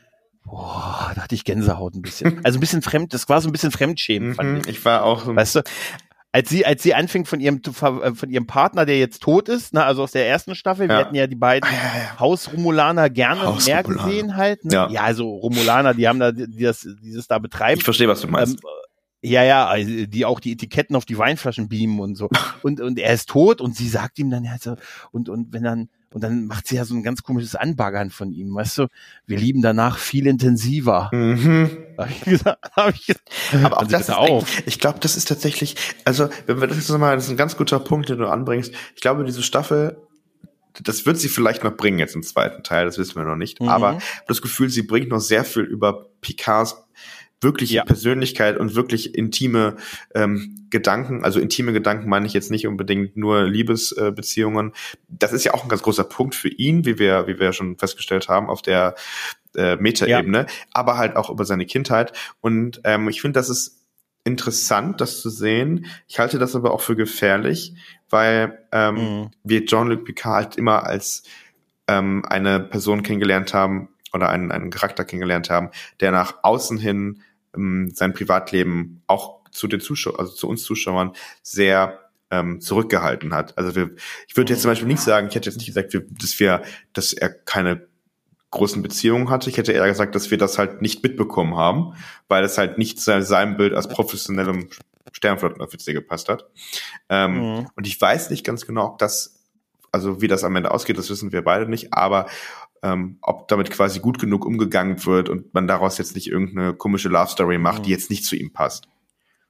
Boah, 0.44 1.12
da 1.16 1.24
hatte 1.24 1.36
ich 1.36 1.46
Gänsehaut 1.46 1.94
ein 1.96 2.02
bisschen. 2.02 2.42
Also 2.44 2.58
ein 2.58 2.62
bisschen 2.62 2.82
fremd, 2.82 3.14
das 3.14 3.30
war 3.30 3.42
so 3.42 3.50
ein 3.50 3.52
bisschen 3.52 3.72
Fremdschämen, 3.72 4.36
fand 4.36 4.50
Mhm. 4.50 4.58
ich. 4.62 4.68
Ich 4.68 4.86
war 4.86 5.04
auch 5.04 5.24
so 5.26 5.36
Weißt 5.36 5.56
du, 5.56 5.62
als 6.34 6.50
sie, 6.50 6.66
als 6.66 6.82
sie 6.82 6.94
anfing 6.94 7.26
von 7.26 7.40
ihrem, 7.42 7.62
äh, 7.66 8.14
von 8.14 8.30
ihrem 8.30 8.48
Partner, 8.48 8.86
der 8.86 8.98
jetzt 9.00 9.22
tot 9.22 9.50
ist, 9.50 9.74
ne, 9.74 9.84
also 9.84 10.04
aus 10.04 10.12
der 10.14 10.28
ersten 10.30 10.56
Staffel, 10.56 10.88
wir 10.88 10.96
Ja. 10.96 11.02
hätten 11.06 11.16
ja 11.16 11.28
die 11.28 11.36
beiden 11.36 11.68
Ah, 11.70 11.74
ja, 11.74 12.02
ja. 12.04 12.20
Haus-Romulaner 12.20 13.10
gerne 13.10 13.42
mehr 13.42 13.50
Haus-Romulaner. 13.50 14.06
gesehen 14.10 14.38
halt. 14.38 14.64
Ne? 14.66 14.74
Ja. 14.74 14.90
Ja. 14.90 15.02
also 15.02 15.30
Romulaner, 15.30 15.94
die 15.94 16.08
haben 16.08 16.20
da, 16.20 16.32
die 16.32 16.48
das, 16.64 16.88
dieses 17.04 17.28
da 17.28 17.38
betreiben. 17.40 17.80
Ich 17.80 17.84
verstehe, 17.84 18.08
was 18.08 18.22
du 18.22 18.28
meinst. 18.28 18.54
Ähm, 18.64 18.70
ja, 19.24 19.44
ja, 19.44 19.68
also 19.68 20.06
die 20.08 20.26
auch 20.26 20.40
die 20.40 20.54
Etiketten 20.54 20.96
auf 20.96 21.06
die 21.06 21.18
Weinflaschen 21.18 21.70
beamen 21.70 22.00
und 22.00 22.16
so. 22.16 22.30
Und, 22.64 22.80
und 22.80 23.00
er 23.00 23.14
ist 23.14 23.30
tot 23.30 23.60
und 23.60 23.76
sie 23.76 23.88
sagt 23.90 24.20
ihm 24.20 24.30
dann, 24.30 24.44
ja, 24.44 24.56
so, 24.60 24.76
und, 25.12 25.30
und 25.30 25.52
wenn 25.52 25.64
dann, 25.64 25.90
und 26.14 26.24
dann 26.24 26.46
macht 26.46 26.68
sie 26.68 26.76
ja 26.76 26.86
so 26.86 26.94
ein 26.94 27.02
ganz 27.02 27.24
komisches 27.24 27.56
Anbaggern 27.56 28.12
von 28.12 28.32
ihm, 28.32 28.54
weißt 28.54 28.78
du? 28.80 28.88
Wir 29.26 29.40
lieben 29.40 29.64
danach 29.64 29.98
viel 29.98 30.28
intensiver. 30.28 31.10
mhm. 31.12 31.72
Hab 31.98 32.10
ich 32.12 32.22
gesagt, 32.22 32.72
hab 32.76 32.94
ich 32.94 33.08
gesagt. 33.08 33.30
Aber 33.64 33.78
auch 33.78 33.82
Also 33.82 33.92
das 33.92 34.02
ist 34.02 34.10
eigentlich- 34.12 34.64
ich 34.68 34.80
glaube, 34.80 35.00
das 35.00 35.18
ist 35.18 35.28
tatsächlich, 35.28 35.76
also 36.06 36.30
wenn 36.46 36.62
wir 36.62 36.68
das 36.68 36.78
jetzt 36.78 36.90
mal, 36.90 37.16
das 37.16 37.26
ist 37.26 37.32
ein 37.32 37.38
ganz 37.38 37.58
guter 37.58 37.80
Punkt, 37.80 38.10
den 38.10 38.20
du 38.20 38.28
anbringst. 38.28 38.72
Ich 38.96 39.02
glaube, 39.02 39.24
diese 39.24 39.42
Staffel, 39.42 39.98
das 40.84 41.06
wird 41.08 41.18
sie 41.18 41.28
vielleicht 41.30 41.64
noch 41.64 41.76
bringen 41.76 41.98
jetzt 41.98 42.14
im 42.16 42.22
zweiten 42.24 42.62
Teil, 42.64 42.86
das 42.86 43.00
wissen 43.00 43.16
wir 43.16 43.24
noch 43.24 43.36
nicht. 43.36 43.60
Mhm. 43.60 43.70
Aber 43.70 43.98
das 44.28 44.42
Gefühl, 44.44 44.70
sie 44.70 44.84
bringt 44.84 45.10
noch 45.10 45.20
sehr 45.20 45.44
viel 45.46 45.64
über 45.64 46.06
Picards 46.22 46.76
wirkliche 47.42 47.76
Ja. 47.76 47.84
Persönlichkeit 47.84 48.58
und 48.58 48.76
wirklich 48.76 49.16
intime 49.16 49.76
ähm, 50.16 50.68
Gedanken. 50.70 51.24
Also 51.24 51.40
intime 51.40 51.74
Gedanken 51.74 52.08
meine 52.10 52.26
ich 52.28 52.34
jetzt 52.34 52.52
nicht 52.52 52.68
unbedingt 52.68 53.18
nur 53.18 53.44
Liebesbeziehungen. 53.44 54.70
Äh, 54.70 54.98
das 55.10 55.34
ist 55.34 55.44
ja 55.44 55.54
auch 55.54 55.64
ein 55.64 55.70
ganz 55.70 55.82
großer 55.82 56.04
Punkt 56.04 56.36
für 56.36 56.50
ihn, 56.50 56.86
wie 56.86 57.00
wir, 57.00 57.28
wie 57.28 57.38
wir 57.40 57.48
ja 57.48 57.54
schon 57.54 57.78
festgestellt 57.78 58.30
haben, 58.30 58.50
auf 58.50 58.62
der 58.62 58.96
äh, 59.56 59.76
Metaebene, 59.76 60.46
aber 60.72 60.98
halt 60.98 61.16
auch 61.16 61.30
über 61.30 61.44
seine 61.46 61.66
Kindheit. 61.66 62.14
Und 62.40 62.80
ähm, 62.86 63.10
ich 63.10 63.22
finde, 63.22 63.40
das 63.40 63.50
ist 63.50 63.80
interessant, 64.24 65.02
das 65.02 65.20
zu 65.20 65.30
sehen. 65.30 65.88
Ich 66.08 66.20
halte 66.20 66.38
das 66.38 66.56
aber 66.56 66.72
auch 66.74 66.82
für 66.82 66.96
gefährlich, 66.96 67.74
weil 68.10 68.60
ähm, 68.72 68.96
Mhm. 68.96 69.32
wir 69.44 69.66
Jean-Luc 69.66 70.06
Picard 70.06 70.36
halt 70.36 70.56
immer 70.58 70.86
als 70.86 71.24
ähm, 71.88 72.24
eine 72.30 72.60
Person 72.60 73.02
kennengelernt 73.04 73.54
haben 73.54 73.90
oder 74.14 74.30
einen, 74.30 74.52
einen 74.52 74.70
Charakter 74.70 75.06
kennengelernt 75.06 75.50
haben, 75.50 75.70
der 76.02 76.12
nach 76.12 76.36
außen 76.44 76.78
hin 76.78 77.22
ähm, 77.56 77.92
sein 77.94 78.14
Privatleben 78.14 79.04
auch 79.08 79.42
zu 79.52 79.68
den 79.68 79.82
Zuschauern, 79.82 80.20
also 80.20 80.34
zu 80.34 80.48
uns 80.48 80.64
Zuschauern 80.64 81.14
sehr 81.44 82.00
ähm, 82.30 82.62
zurückgehalten 82.62 83.34
hat. 83.34 83.58
Also 83.58 83.76
wir, 83.76 83.92
ich 84.28 84.38
würde 84.38 84.54
jetzt 84.54 84.62
zum 84.62 84.72
Beispiel 84.72 84.88
nicht 84.88 85.02
sagen, 85.02 85.28
ich 85.28 85.36
hätte 85.36 85.50
jetzt 85.50 85.58
nicht 85.58 85.68
gesagt, 85.68 85.94
dass 85.94 86.40
wir, 86.40 86.62
dass 86.94 87.14
er 87.14 87.30
keine 87.30 87.88
großen 88.52 88.82
Beziehungen 88.82 89.30
hatte. 89.30 89.50
Ich 89.50 89.58
hätte 89.58 89.72
eher 89.72 89.88
gesagt, 89.88 90.14
dass 90.16 90.30
wir 90.30 90.38
das 90.38 90.58
halt 90.58 90.82
nicht 90.82 91.04
mitbekommen 91.04 91.56
haben, 91.56 91.94
weil 92.28 92.44
es 92.44 92.58
halt 92.58 92.78
nicht 92.78 93.00
zu 93.00 93.22
seinem 93.22 93.58
Bild 93.58 93.74
als 93.74 93.88
professionellem 93.88 94.70
Sternflottenoffizier 95.14 95.94
gepasst 95.94 96.30
hat. 96.30 96.50
Ähm, 97.10 97.36
Mhm. 97.36 97.68
Und 97.76 97.88
ich 97.88 98.00
weiß 98.00 98.30
nicht 98.30 98.46
ganz 98.46 98.66
genau, 98.66 98.88
ob 98.88 98.98
das, 98.98 99.42
also 99.92 100.22
wie 100.22 100.28
das 100.28 100.44
am 100.44 100.56
Ende 100.56 100.72
ausgeht, 100.72 100.98
das 100.98 101.10
wissen 101.10 101.32
wir 101.32 101.44
beide 101.44 101.70
nicht, 101.70 101.94
aber 101.94 102.28
ähm, 102.84 103.18
ob 103.22 103.48
damit 103.48 103.70
quasi 103.72 104.00
gut 104.00 104.20
genug 104.20 104.46
umgegangen 104.46 105.06
wird 105.06 105.30
und 105.30 105.54
man 105.54 105.68
daraus 105.68 105.98
jetzt 105.98 106.16
nicht 106.16 106.28
irgendeine 106.28 106.74
komische 106.74 107.10
Love 107.10 107.30
Story 107.32 107.58
macht, 107.58 107.80
Mhm. 107.80 107.84
die 107.84 107.92
jetzt 107.92 108.10
nicht 108.10 108.26
zu 108.26 108.36
ihm 108.36 108.52
passt. 108.54 108.88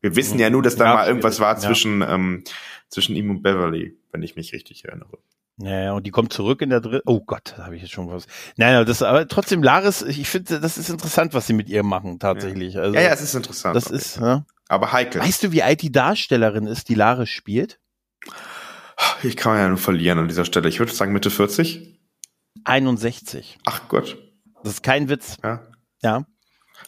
Wir 0.01 0.15
wissen 0.15 0.35
Mhm. 0.35 0.39
ja 0.41 0.49
nur, 0.49 0.61
dass 0.63 0.75
da 0.75 0.85
Ja, 0.85 0.93
mal 0.95 1.07
irgendwas 1.07 1.39
war 1.39 1.53
ja. 1.53 1.59
zwischen, 1.59 2.01
ähm, 2.01 2.43
zwischen 2.89 3.15
ihm 3.15 3.29
und 3.29 3.41
Beverly, 3.43 3.97
wenn 4.11 4.21
ich 4.23 4.35
mich 4.35 4.51
richtig 4.53 4.83
erinnere. 4.85 5.17
Ja, 5.57 5.79
ja, 5.83 5.93
und 5.93 6.07
die 6.07 6.11
kommt 6.11 6.33
zurück 6.33 6.61
in 6.61 6.71
der 6.71 6.81
dritten. 6.81 7.07
Oh 7.07 7.19
Gott, 7.21 7.53
da 7.55 7.65
habe 7.65 7.75
ich 7.75 7.83
jetzt 7.83 7.91
schon 7.91 8.09
was. 8.09 8.25
Nein, 8.57 8.73
aber 8.75 8.85
das, 8.85 9.03
aber 9.03 9.27
trotzdem, 9.27 9.61
Laris, 9.61 10.01
ich 10.01 10.27
finde, 10.27 10.59
das 10.59 10.77
ist 10.79 10.89
interessant, 10.89 11.33
was 11.35 11.45
sie 11.45 11.53
mit 11.53 11.69
ihr 11.69 11.83
machen, 11.83 12.17
tatsächlich. 12.19 12.77
Also, 12.79 12.95
ja, 12.95 13.01
ja, 13.03 13.09
es 13.09 13.21
ist 13.21 13.35
interessant. 13.35 13.75
das 13.75 13.87
ist, 13.91 14.17
ja. 14.17 14.43
Aber 14.69 14.91
heikel. 14.91 15.21
Weißt 15.21 15.43
du, 15.43 15.51
wie 15.51 15.61
alt 15.61 15.81
die 15.83 15.91
Darstellerin 15.91 16.65
ist, 16.65 16.89
die 16.89 16.95
Laris 16.95 17.29
spielt? 17.29 17.79
Ich 19.23 19.35
kann 19.37 19.57
ja 19.57 19.67
nur 19.67 19.77
verlieren 19.77 20.19
an 20.19 20.27
dieser 20.27 20.45
Stelle. 20.45 20.69
Ich 20.69 20.79
würde 20.79 20.91
sagen 20.93 21.11
Mitte 21.13 21.29
40. 21.29 21.99
61. 22.63 23.57
Ach 23.65 23.87
Gott. 23.87 24.17
Das 24.63 24.73
ist 24.73 24.83
kein 24.83 25.09
Witz. 25.09 25.37
Ja. 25.43 25.67
Ja. 26.01 26.25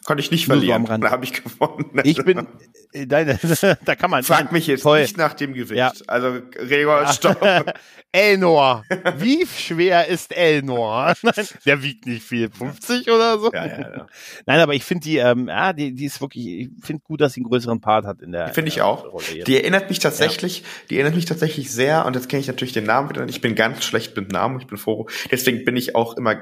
Konnte 0.04 0.20
ich 0.22 0.30
nicht 0.30 0.48
Nur 0.48 0.56
so 0.56 0.60
verlieren. 0.60 0.86
Rande. 0.86 1.06
da 1.06 1.12
habe 1.12 1.24
ich 1.24 1.32
gewonnen. 1.32 1.90
Ich 2.04 2.22
bin, 2.24 2.46
nein, 2.94 3.38
da 3.84 3.94
kann 3.96 4.10
man. 4.10 4.22
Frag 4.22 4.52
mich 4.52 4.66
jetzt 4.66 4.82
toll. 4.82 5.02
nicht 5.02 5.16
nach 5.16 5.34
dem 5.34 5.52
Gewicht. 5.54 5.78
Ja. 5.78 5.92
Also, 6.06 6.40
Gregor, 6.50 7.06
stopp. 7.08 7.40
Elnor. 8.14 8.84
Wie 9.16 9.44
schwer 9.44 10.06
ist 10.06 10.30
Elnor? 10.36 11.14
Nein, 11.22 11.46
der 11.66 11.82
wiegt 11.82 12.06
nicht 12.06 12.22
viel. 12.22 12.48
50 12.48 13.10
oder 13.10 13.40
so? 13.40 13.52
Ja, 13.52 13.66
ja, 13.66 13.80
ja. 13.80 14.06
Nein, 14.46 14.60
aber 14.60 14.72
ich 14.74 14.84
finde 14.84 15.02
die, 15.02 15.16
ähm, 15.16 15.48
ja, 15.48 15.72
die, 15.72 15.92
die 15.92 16.04
ist 16.04 16.20
wirklich, 16.20 16.46
ich 16.46 16.68
finde 16.80 17.02
gut, 17.02 17.20
dass 17.20 17.32
sie 17.32 17.40
einen 17.40 17.48
größeren 17.48 17.80
Part 17.80 18.04
hat 18.04 18.22
in 18.22 18.30
der. 18.30 18.54
Finde 18.54 18.68
ich 18.68 18.82
auch. 18.82 19.20
Die 19.46 19.56
erinnert 19.56 19.88
mich 19.88 19.98
tatsächlich, 19.98 20.62
die 20.90 20.94
erinnert 20.94 21.16
mich 21.16 21.24
tatsächlich 21.24 21.72
sehr, 21.72 22.06
und 22.06 22.14
jetzt 22.14 22.28
kenne 22.28 22.38
ich 22.38 22.46
natürlich 22.46 22.72
den 22.72 22.84
Namen 22.84 23.10
wieder. 23.10 23.28
Ich 23.28 23.40
bin 23.40 23.56
ganz 23.56 23.82
schlecht 23.82 24.16
mit 24.16 24.30
Namen, 24.30 24.60
ich 24.60 24.68
bin 24.68 24.78
froh. 24.78 25.08
Deswegen 25.32 25.64
bin 25.64 25.76
ich 25.76 25.96
auch 25.96 26.16
immer 26.16 26.36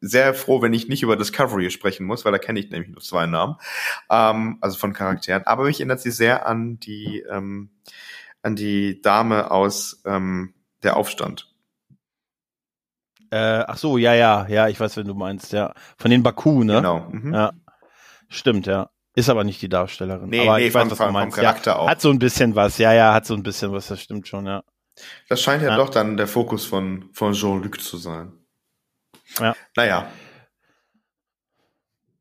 sehr 0.00 0.34
froh, 0.34 0.62
wenn 0.62 0.72
ich 0.72 0.88
nicht 0.88 1.02
über 1.02 1.16
Discovery 1.16 1.70
sprechen 1.70 2.06
muss, 2.06 2.24
weil 2.24 2.30
da 2.30 2.38
kenne 2.38 2.60
ich 2.60 2.70
nämlich 2.70 2.90
nur 2.90 3.00
zwei 3.00 3.26
Namen. 3.26 3.56
Ähm, 4.08 4.58
also 4.60 4.78
von 4.78 4.92
Charakteren. 4.92 5.44
Aber 5.46 5.64
mich 5.64 5.80
erinnert 5.88 6.00
sie 6.02 6.10
sehr 6.10 6.46
an 6.46 6.78
die, 6.78 7.24
ähm, 7.30 7.70
an 8.42 8.56
die 8.56 9.00
Dame 9.00 9.50
aus 9.50 10.02
ähm, 10.04 10.54
der 10.82 10.96
Aufstand. 10.96 11.50
Äh, 13.30 13.64
ach 13.66 13.76
so, 13.76 13.98
ja, 13.98 14.14
ja, 14.14 14.46
ja, 14.48 14.68
ich 14.68 14.78
weiß, 14.78 14.96
wenn 14.96 15.06
du 15.06 15.14
meinst, 15.14 15.52
ja. 15.52 15.74
Von 15.98 16.10
den 16.10 16.22
Baku, 16.22 16.62
ne? 16.64 16.74
Genau. 16.76 17.00
Mhm. 17.10 17.34
Ja. 17.34 17.52
Stimmt, 18.28 18.66
ja. 18.66 18.90
Ist 19.14 19.28
aber 19.30 19.44
nicht 19.44 19.60
die 19.62 19.68
Darstellerin. 19.68 20.28
Nee, 20.30 20.46
aber 20.46 20.58
nee, 20.58 20.66
ich 20.68 20.74
weiß, 20.74 20.82
vom- 20.82 20.90
was 20.92 20.98
du 20.98 21.12
meinst. 21.12 21.36
Charakter 21.36 21.72
ja, 21.72 21.76
auch. 21.78 21.88
Hat 21.88 22.00
so 22.00 22.10
ein 22.10 22.18
bisschen 22.18 22.54
was, 22.54 22.78
ja, 22.78 22.92
ja, 22.92 23.12
hat 23.12 23.26
so 23.26 23.34
ein 23.34 23.42
bisschen 23.42 23.72
was, 23.72 23.88
das 23.88 24.00
stimmt 24.00 24.28
schon, 24.28 24.46
ja. 24.46 24.62
Das 25.28 25.42
scheint 25.42 25.62
ja, 25.62 25.70
Ja. 25.70 25.76
doch 25.76 25.88
dann 25.90 26.16
der 26.16 26.26
Fokus 26.26 26.64
von, 26.66 27.08
von 27.12 27.32
Jean-Luc 27.32 27.80
zu 27.80 27.96
sein. 27.96 28.32
Ja. 29.38 29.54
Naja, 29.76 30.10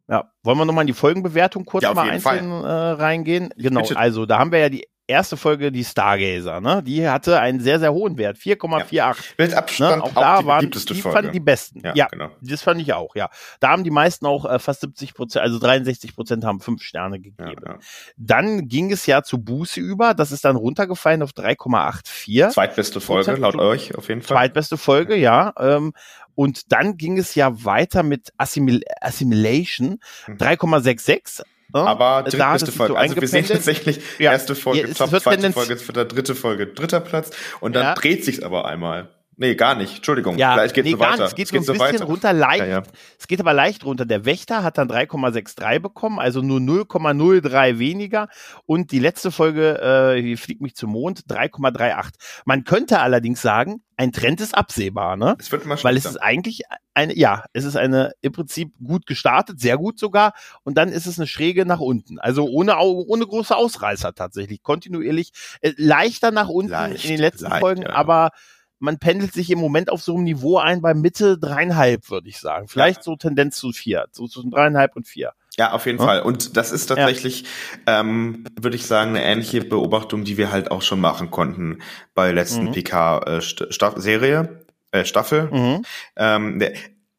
Ja, 0.09 0.31
wollen 0.43 0.57
wir 0.57 0.65
nochmal 0.65 0.83
in 0.83 0.87
die 0.87 0.93
Folgenbewertung 0.93 1.65
kurz 1.65 1.83
Ja, 1.83 1.93
mal 1.93 2.09
einzeln 2.09 2.49
äh, 2.63 2.67
reingehen? 2.67 3.49
Genau, 3.57 3.81
bitte. 3.81 3.97
also 3.97 4.25
da 4.25 4.39
haben 4.39 4.51
wir 4.53 4.59
ja 4.59 4.69
die 4.69 4.87
erste 5.09 5.37
Folge, 5.37 5.71
die 5.71 5.85
Stargazer, 5.85 6.59
ne? 6.59 6.83
Die 6.83 7.07
hatte 7.07 7.39
einen 7.39 7.61
sehr, 7.61 7.79
sehr 7.79 7.93
hohen 7.93 8.17
Wert, 8.17 8.37
4,48. 8.37 9.15
mit 9.37 9.51
Ne? 9.51 9.57
Abstand 9.57 10.03
Auch 10.03 10.09
auch, 10.09 10.13
da 10.13 10.39
die 10.41 10.45
waren 10.47 10.69
die 10.71 10.79
Folge. 10.79 11.17
fanden 11.17 11.31
die 11.31 11.39
besten. 11.39 11.79
ja, 11.83 11.93
Ja, 11.95 12.07
genau. 12.07 12.29
das 12.41 12.61
fand 12.61 12.81
ich 12.81 12.91
auch, 12.93 13.15
ja. 13.15 13.29
Da 13.61 13.69
haben 13.69 13.85
die 13.85 13.89
meisten 13.89 14.25
auch 14.25 14.43
äh, 14.45 14.59
fast 14.59 14.81
70 14.81 15.13
Prozent, 15.13 15.43
also 15.43 15.59
63 15.59 16.13
Prozent 16.13 16.43
haben 16.43 16.59
fünf 16.59 16.81
Sterne 16.83 17.17
Ja, 17.17 17.21
gegeben. 17.21 17.63
ja. 17.65 17.77
Dann 18.17 18.67
ging 18.67 18.91
es 18.91 19.05
ja 19.05 19.23
zu 19.23 19.41
Buße 19.41 19.79
über, 19.79 20.13
das 20.13 20.33
ist 20.33 20.43
dann 20.43 20.57
runtergefallen 20.57 21.21
auf 21.21 21.31
3,84. 21.31 22.49
Zweitbeste 22.49 22.99
Folge, 22.99 23.33
laut 23.35 23.55
euch 23.55 23.95
auf 23.95 24.09
jeden 24.09 24.21
Fall. 24.21 24.35
Zweitbeste 24.37 24.77
Folge, 24.77 25.15
ja. 25.15 25.53
Ähm, 25.59 25.93
und 26.37 26.71
dann 26.71 26.97
ging 26.97 27.17
es 27.17 27.33
ja 27.35 27.65
weiter 27.65 28.03
mit 28.03 28.31
Assimil 28.37 28.83
Assimilation, 29.01 29.99
Mhm. 30.27 30.37
3,66. 30.37 31.41
ne? 31.73 31.79
Aber 31.81 32.23
Da 32.23 32.29
drittbeste 32.29 32.71
Folge. 32.71 32.93
so 32.93 32.97
also 32.97 33.15
wir 33.19 33.27
sehen 33.27 33.45
tatsächlich 33.45 33.99
Ja. 34.19 34.31
erste 34.31 34.55
Folge 34.55 34.87
Ja, 34.87 34.93
Top, 34.93 35.09
zweite 35.19 35.51
Folge, 35.51 35.75
dritte 36.05 36.35
Folge, 36.35 36.67
dritter 36.67 36.99
Platz 37.01 37.31
und 37.59 37.73
dann 37.75 37.83
Ja. 37.83 37.93
dreht 37.95 38.23
sich's 38.23 38.41
aber 38.41 38.65
einmal. 38.65 39.09
Nee, 39.39 39.53
gar 39.53 39.75
nicht. 39.75 39.97
Entschuldigung. 39.97 40.35
Ja, 40.37 40.55
Gleich 40.55 40.73
geht's 40.73 40.85
nee, 40.85 40.91
so 40.93 40.97
gar 40.97 41.11
weiter. 41.13 41.23
nicht. 41.23 41.29
Es 41.29 41.35
geht, 41.35 41.45
Es 41.45 41.51
geht 41.51 41.63
so 41.63 41.71
ein 41.73 41.77
so 41.77 41.83
bisschen 41.83 41.99
weiter. 41.99 42.05
runter, 42.05 42.33
leicht. 42.33 42.59
Ja, 42.59 42.65
ja. 42.65 42.83
Es 43.19 43.27
geht 43.27 43.39
aber 43.39 43.53
leicht 43.53 43.85
runter. 43.85 44.05
Der 44.05 44.25
Wächter 44.25 44.63
hat 44.63 44.79
dann 44.79 44.89
3,63 44.89 45.79
bekommen, 45.79 46.17
also 46.17 46.41
nur 46.41 46.59
0,03 46.59 47.77
weniger. 47.77 48.29
Und 48.65 48.91
die 48.91 48.97
letzte 48.97 49.29
Folge, 49.29 49.79
äh, 49.79 50.19
hier 50.21 50.39
fliegt 50.39 50.61
mich 50.61 50.75
zum 50.75 50.89
Mond, 50.91 51.25
3,38. 51.29 52.13
Man 52.45 52.63
könnte 52.63 52.99
allerdings 52.99 53.39
sagen, 53.41 53.83
ein 53.95 54.11
Trend 54.11 54.41
ist 54.41 54.55
absehbar, 54.55 55.17
ne? 55.17 55.35
Es 55.39 55.51
wird 55.51 55.63
immer 55.65 55.75
Weil 55.83 55.97
es 55.97 56.03
schlechter. 56.03 56.09
ist 56.19 56.23
eigentlich 56.23 56.61
eine, 56.95 57.15
ja, 57.15 57.43
es 57.53 57.63
ist 57.63 57.75
eine 57.75 58.13
im 58.21 58.31
Prinzip 58.31 58.73
gut 58.83 59.05
gestartet, 59.05 59.59
sehr 59.59 59.77
gut 59.77 59.99
sogar, 59.99 60.33
und 60.63 60.77
dann 60.79 60.89
ist 60.89 61.05
es 61.05 61.19
eine 61.19 61.27
Schräge 61.27 61.65
nach 61.65 61.79
unten. 61.79 62.17
Also 62.19 62.45
ohne, 62.47 62.77
ohne 62.79 63.25
große 63.25 63.55
Ausreißer 63.55 64.13
tatsächlich, 64.15 64.63
kontinuierlich, 64.63 65.31
äh, 65.61 65.73
leichter 65.77 66.31
nach 66.31 66.47
unten 66.49 66.71
Leicht, 66.71 67.05
in 67.05 67.11
den 67.11 67.19
letzten 67.19 67.45
leicht, 67.49 67.59
Folgen, 67.59 67.81
ja. 67.83 67.89
aber 67.89 68.31
man 68.79 68.99
pendelt 68.99 69.33
sich 69.33 69.49
im 69.49 69.59
Moment 69.59 69.89
auf 69.91 70.01
so 70.01 70.15
einem 70.15 70.23
Niveau 70.23 70.57
ein 70.57 70.81
bei 70.81 70.93
Mitte 70.93 71.37
dreieinhalb, 71.37 72.09
würde 72.09 72.29
ich 72.29 72.39
sagen. 72.39 72.67
Vielleicht 72.67 73.03
so 73.03 73.15
Tendenz 73.15 73.57
zu 73.57 73.71
vier, 73.71 74.05
so 74.11 74.27
zwischen 74.27 74.51
dreieinhalb 74.51 74.95
und 74.95 75.07
vier. 75.07 75.31
Ja, 75.57 75.71
auf 75.71 75.87
jeden 75.87 75.97
Ja. 75.97 76.05
Fall. 76.05 76.21
Und 76.21 76.55
das 76.55 76.71
ist 76.71 76.85
tatsächlich, 76.85 77.45
ähm, 77.87 78.43
würde 78.59 78.75
ich 78.75 78.85
sagen, 78.85 79.11
eine 79.11 79.23
ähnliche 79.23 79.61
Beobachtung, 79.63 80.23
die 80.23 80.37
wir 80.37 80.51
halt 80.51 80.69
auch 80.69 80.83
schon 80.83 80.99
machen 80.99 81.31
konnten 81.31 81.79
bei 82.13 82.31
letzten 82.31 82.65
Mhm. 82.65 82.71
PK-Serie, 82.73 84.65
äh, 84.91 85.05
Staffel. 85.05 85.49
Mhm. 85.51 85.81
Ähm, 86.15 86.59
der- 86.59 86.73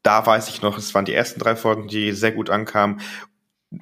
da 0.05 0.25
weiß 0.25 0.49
ich 0.49 0.63
noch, 0.63 0.79
es 0.79 0.95
waren 0.95 1.05
die 1.05 1.13
ersten 1.13 1.41
drei 1.41 1.57
Folgen, 1.57 1.89
die 1.89 2.13
sehr 2.13 2.33
gut 2.33 2.49
ankamen. 2.51 3.01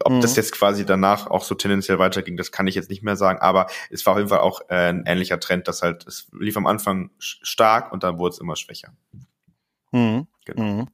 Ob 0.05 0.13
Mhm. 0.15 0.21
das 0.21 0.35
jetzt 0.37 0.53
quasi 0.53 0.85
danach 0.85 1.29
auch 1.29 1.45
so 1.45 1.55
tendenziell 1.55 1.99
weiterging, 1.99 2.37
das 2.37 2.51
kann 2.51 2.67
ich 2.67 2.75
jetzt 2.75 2.91
nicht 2.91 3.03
mehr 3.05 3.17
sagen, 3.17 3.39
aber 3.41 3.67
es 3.91 4.05
war 4.05 4.15
auf 4.15 4.19
jeden 4.19 4.29
Fall 4.31 4.41
auch 4.41 4.61
äh, 4.69 4.89
ein 4.89 5.05
ähnlicher 5.07 5.39
Trend, 5.39 5.69
dass 5.69 5.83
halt, 5.83 6.07
es 6.07 6.29
lief 6.39 6.57
am 6.57 6.67
Anfang 6.67 7.11
stark 7.19 7.93
und 7.93 8.03
dann 8.03 8.19
wurde 8.19 8.35
es 8.35 8.41
immer 8.41 8.57
schwächer. 8.57 8.93
Mhm. 9.93 10.27
Genau. 10.45 10.63
Mhm. 10.63 10.89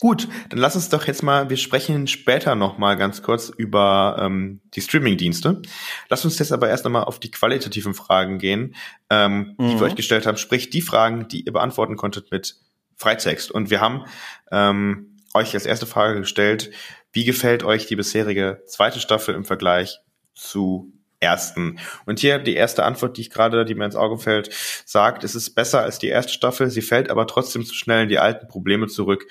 Gut, 0.00 0.28
dann 0.48 0.58
lass 0.58 0.74
uns 0.76 0.88
doch 0.88 1.06
jetzt 1.06 1.22
mal, 1.22 1.50
wir 1.50 1.56
sprechen 1.56 2.06
später 2.08 2.54
noch 2.54 2.78
mal 2.78 2.96
ganz 2.96 3.22
kurz 3.22 3.48
über 3.48 4.16
ähm, 4.20 4.60
die 4.74 4.80
Streaming-Dienste. 4.80 5.62
Lass 6.08 6.24
uns 6.24 6.38
jetzt 6.38 6.52
aber 6.52 6.68
erst 6.68 6.84
noch 6.84 6.90
mal 6.90 7.04
auf 7.04 7.20
die 7.20 7.30
qualitativen 7.30 7.94
Fragen 7.94 8.38
gehen, 8.38 8.74
ähm, 9.10 9.54
die 9.58 9.64
Mhm. 9.64 9.80
wir 9.80 9.86
euch 9.86 9.94
gestellt 9.96 10.26
haben. 10.26 10.36
Sprich, 10.36 10.70
die 10.70 10.82
Fragen, 10.82 11.28
die 11.28 11.42
ihr 11.42 11.52
beantworten 11.52 11.96
konntet 11.96 12.30
mit 12.30 12.56
Freitext. 12.96 13.50
Und 13.52 13.70
wir 13.70 13.80
haben 13.80 14.04
ähm, 14.50 15.16
euch 15.34 15.54
als 15.54 15.66
erste 15.66 15.86
Frage 15.86 16.20
gestellt, 16.20 16.70
wie 17.12 17.24
gefällt 17.24 17.62
euch 17.62 17.86
die 17.86 17.96
bisherige 17.96 18.62
zweite 18.66 19.00
Staffel 19.00 19.34
im 19.34 19.44
Vergleich 19.44 20.00
zu 20.34 20.92
ersten? 21.20 21.78
Und 22.06 22.20
hier 22.20 22.38
die 22.38 22.54
erste 22.54 22.84
Antwort, 22.84 23.16
die 23.16 23.22
ich 23.22 23.30
gerade, 23.30 23.64
die 23.64 23.74
mir 23.74 23.84
ins 23.84 23.96
Auge 23.96 24.18
fällt, 24.18 24.50
sagt, 24.84 25.24
es 25.24 25.34
ist 25.34 25.54
besser 25.54 25.82
als 25.82 25.98
die 25.98 26.08
erste 26.08 26.32
Staffel, 26.32 26.70
sie 26.70 26.82
fällt 26.82 27.10
aber 27.10 27.26
trotzdem 27.26 27.64
zu 27.64 27.74
schnell 27.74 28.04
in 28.04 28.08
die 28.08 28.18
alten 28.18 28.46
Probleme 28.48 28.86
zurück. 28.86 29.26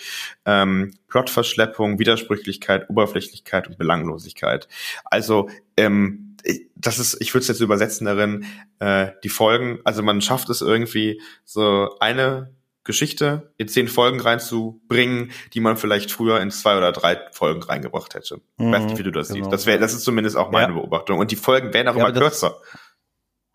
Ähm, 0.45 0.93
Plotverschleppung, 1.07 1.99
Widersprüchlichkeit, 1.99 2.89
Oberflächlichkeit 2.89 3.67
und 3.67 3.77
Belanglosigkeit. 3.77 4.67
Also, 5.05 5.49
ähm, 5.77 6.35
das 6.75 6.99
ist, 6.99 7.17
ich 7.19 7.33
würde 7.33 7.41
es 7.41 7.47
jetzt 7.47 7.59
übersetzen 7.59 8.05
darin, 8.05 8.45
äh, 8.79 9.11
die 9.23 9.29
Folgen, 9.29 9.79
also 9.83 10.03
man 10.03 10.21
schafft 10.21 10.49
es 10.49 10.61
irgendwie, 10.61 11.21
so 11.43 11.97
eine 11.99 12.51
Geschichte 12.87 13.53
in 13.57 13.67
zehn 13.67 13.87
Folgen 13.87 14.19
reinzubringen, 14.19 15.31
die 15.53 15.59
man 15.59 15.77
vielleicht 15.77 16.11
früher 16.11 16.39
in 16.41 16.49
zwei 16.49 16.75
oder 16.77 16.91
drei 16.91 17.19
Folgen 17.31 17.61
reingebracht 17.61 18.15
hätte. 18.15 18.41
Ich 18.57 18.65
weiß 18.65 18.83
nicht, 18.85 18.97
wie 18.97 19.03
du 19.03 19.11
das 19.11 19.27
genau. 19.27 19.41
siehst. 19.45 19.53
Das 19.53 19.65
wäre, 19.67 19.77
das 19.79 19.93
ist 19.93 20.03
zumindest 20.03 20.35
auch 20.35 20.49
meine 20.49 20.73
Ja. 20.73 20.79
Beobachtung. 20.79 21.19
Und 21.19 21.29
die 21.31 21.35
Folgen 21.35 21.73
werden 21.73 21.87
auch 21.89 21.93
Ja, 21.95 21.99
immer 21.99 22.09
aber 22.09 22.19
das- 22.19 22.39
kürzer. 22.41 22.55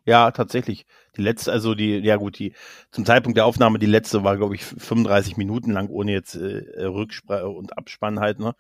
Ja, 0.04 0.30
tatsächlich. 0.32 0.84
Die 1.16 1.22
letzte, 1.22 1.52
also 1.52 1.74
die, 1.74 1.98
ja 1.98 2.16
gut, 2.16 2.38
die 2.38 2.54
zum 2.90 3.04
Zeitpunkt 3.04 3.36
der 3.36 3.44
Aufnahme, 3.44 3.78
die 3.78 3.86
letzte 3.86 4.24
war, 4.24 4.36
glaube 4.38 4.54
ich, 4.54 4.64
35 4.64 5.36
Minuten 5.36 5.70
lang, 5.70 5.88
ohne 5.90 6.10
jetzt 6.12 6.34
äh, 6.34 6.84
Rückspr 6.84 7.44
und 7.44 7.76
Abspann 7.76 8.18
halt, 8.18 8.38
ne? 8.40 8.54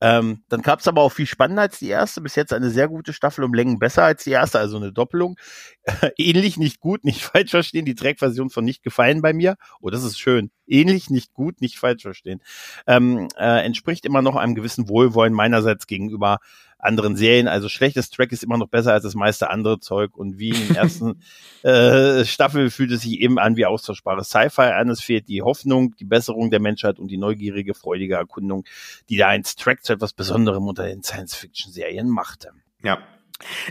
Ähm, 0.00 0.42
dann 0.48 0.62
gab's 0.62 0.88
aber 0.88 1.02
auch 1.02 1.12
viel 1.12 1.26
spannender 1.26 1.62
als 1.62 1.78
die 1.78 1.88
erste. 1.88 2.22
Bis 2.22 2.36
jetzt 2.36 2.52
eine 2.54 2.70
sehr 2.70 2.88
gute 2.88 3.12
Staffel 3.12 3.44
um 3.44 3.52
Längen 3.52 3.78
besser 3.78 4.02
als 4.02 4.24
die 4.24 4.30
erste, 4.30 4.58
also 4.58 4.78
eine 4.78 4.92
Doppelung. 4.92 5.36
Ähnlich 6.16 6.56
nicht 6.56 6.80
gut, 6.80 7.04
nicht 7.04 7.22
falsch 7.24 7.50
verstehen. 7.50 7.84
Die 7.84 7.94
Track-Version 7.94 8.50
von 8.50 8.64
nicht 8.64 8.82
gefallen 8.82 9.20
bei 9.20 9.34
mir. 9.34 9.56
Oh, 9.80 9.90
das 9.90 10.02
ist 10.02 10.18
schön. 10.18 10.50
Ähnlich 10.66 11.10
nicht 11.10 11.34
gut, 11.34 11.60
nicht 11.60 11.78
falsch 11.78 12.02
verstehen. 12.02 12.40
Ähm, 12.86 13.28
äh, 13.36 13.64
entspricht 13.64 14.06
immer 14.06 14.22
noch 14.22 14.36
einem 14.36 14.54
gewissen 14.54 14.88
Wohlwollen 14.88 15.34
meinerseits 15.34 15.86
gegenüber 15.86 16.38
anderen 16.82 17.16
Serien. 17.16 17.48
Also 17.48 17.68
schlechtes 17.68 18.10
Track 18.10 18.32
ist 18.32 18.42
immer 18.42 18.56
noch 18.58 18.68
besser 18.68 18.92
als 18.92 19.02
das 19.04 19.14
meiste 19.14 19.50
andere 19.50 19.80
Zeug. 19.80 20.16
Und 20.16 20.38
wie 20.38 20.50
in 20.50 20.68
der 20.68 20.76
ersten 20.82 21.20
äh, 21.62 22.24
Staffel 22.24 22.70
fühlt 22.70 22.90
es 22.92 23.02
sich 23.02 23.20
eben 23.20 23.38
an 23.38 23.56
wie 23.56 23.66
austauschbare 23.66 24.24
Sci-Fi 24.24 24.62
an. 24.62 24.88
Es 24.90 25.00
fehlt 25.00 25.28
die 25.28 25.42
Hoffnung, 25.42 25.94
die 25.96 26.04
Besserung 26.04 26.50
der 26.50 26.60
Menschheit 26.60 26.98
und 26.98 27.08
die 27.08 27.18
neugierige, 27.18 27.74
freudige 27.74 28.14
Erkundung, 28.14 28.64
die 29.08 29.16
da 29.16 29.28
ein 29.28 29.42
Track 29.42 29.84
zu 29.84 29.92
etwas 29.92 30.12
Besonderem 30.12 30.66
unter 30.66 30.84
den 30.86 31.02
Science-Fiction-Serien 31.02 32.08
machte. 32.08 32.50
Ja. 32.82 32.98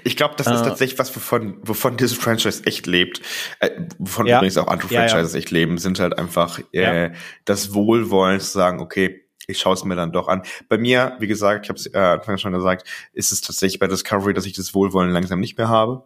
Ich 0.04 0.18
glaube, 0.18 0.34
das 0.36 0.48
ist 0.48 0.62
Äh. 0.62 0.66
tatsächlich 0.66 0.98
was, 0.98 1.16
wovon, 1.16 1.58
wovon 1.62 1.96
dieses 1.96 2.18
Franchise 2.18 2.64
echt 2.66 2.88
lebt. 2.88 3.22
Äh, 3.60 3.70
wovon 4.00 4.26
Ja. 4.26 4.38
übrigens 4.38 4.58
auch 4.58 4.68
andere 4.68 4.92
Ja, 4.92 5.02
ja. 5.04 5.08
Franchises 5.10 5.36
echt 5.36 5.52
leben, 5.52 5.78
sind 5.78 6.00
halt 6.00 6.18
einfach 6.18 6.60
äh, 6.72 7.12
das 7.46 7.74
Wohlwollen 7.76 8.40
zu 8.40 8.48
sagen, 8.48 8.80
okay, 8.80 9.24
ich 9.50 9.60
schaue 9.60 9.74
es 9.74 9.84
mir 9.84 9.96
dann 9.96 10.12
doch 10.12 10.28
an. 10.28 10.44
Bei 10.68 10.78
mir, 10.78 11.16
wie 11.20 11.28
gesagt, 11.28 11.66
ich 11.66 11.70
habe 11.70 11.80
es 11.80 11.88
äh, 11.88 11.98
anfangs 11.98 12.42
schon 12.42 12.54
gesagt, 12.54 12.88
ist 13.14 13.32
es 13.32 13.42
tatsächlich 13.42 13.80
bei 13.80 13.88
Discovery, 13.88 14.34
dass 14.34 14.46
ich 14.46 14.54
das 14.54 14.74
Wohlwollen 14.74 15.12
langsam 15.12 15.40
nicht 15.40 15.58
mehr 15.58 15.70
habe. 15.70 16.04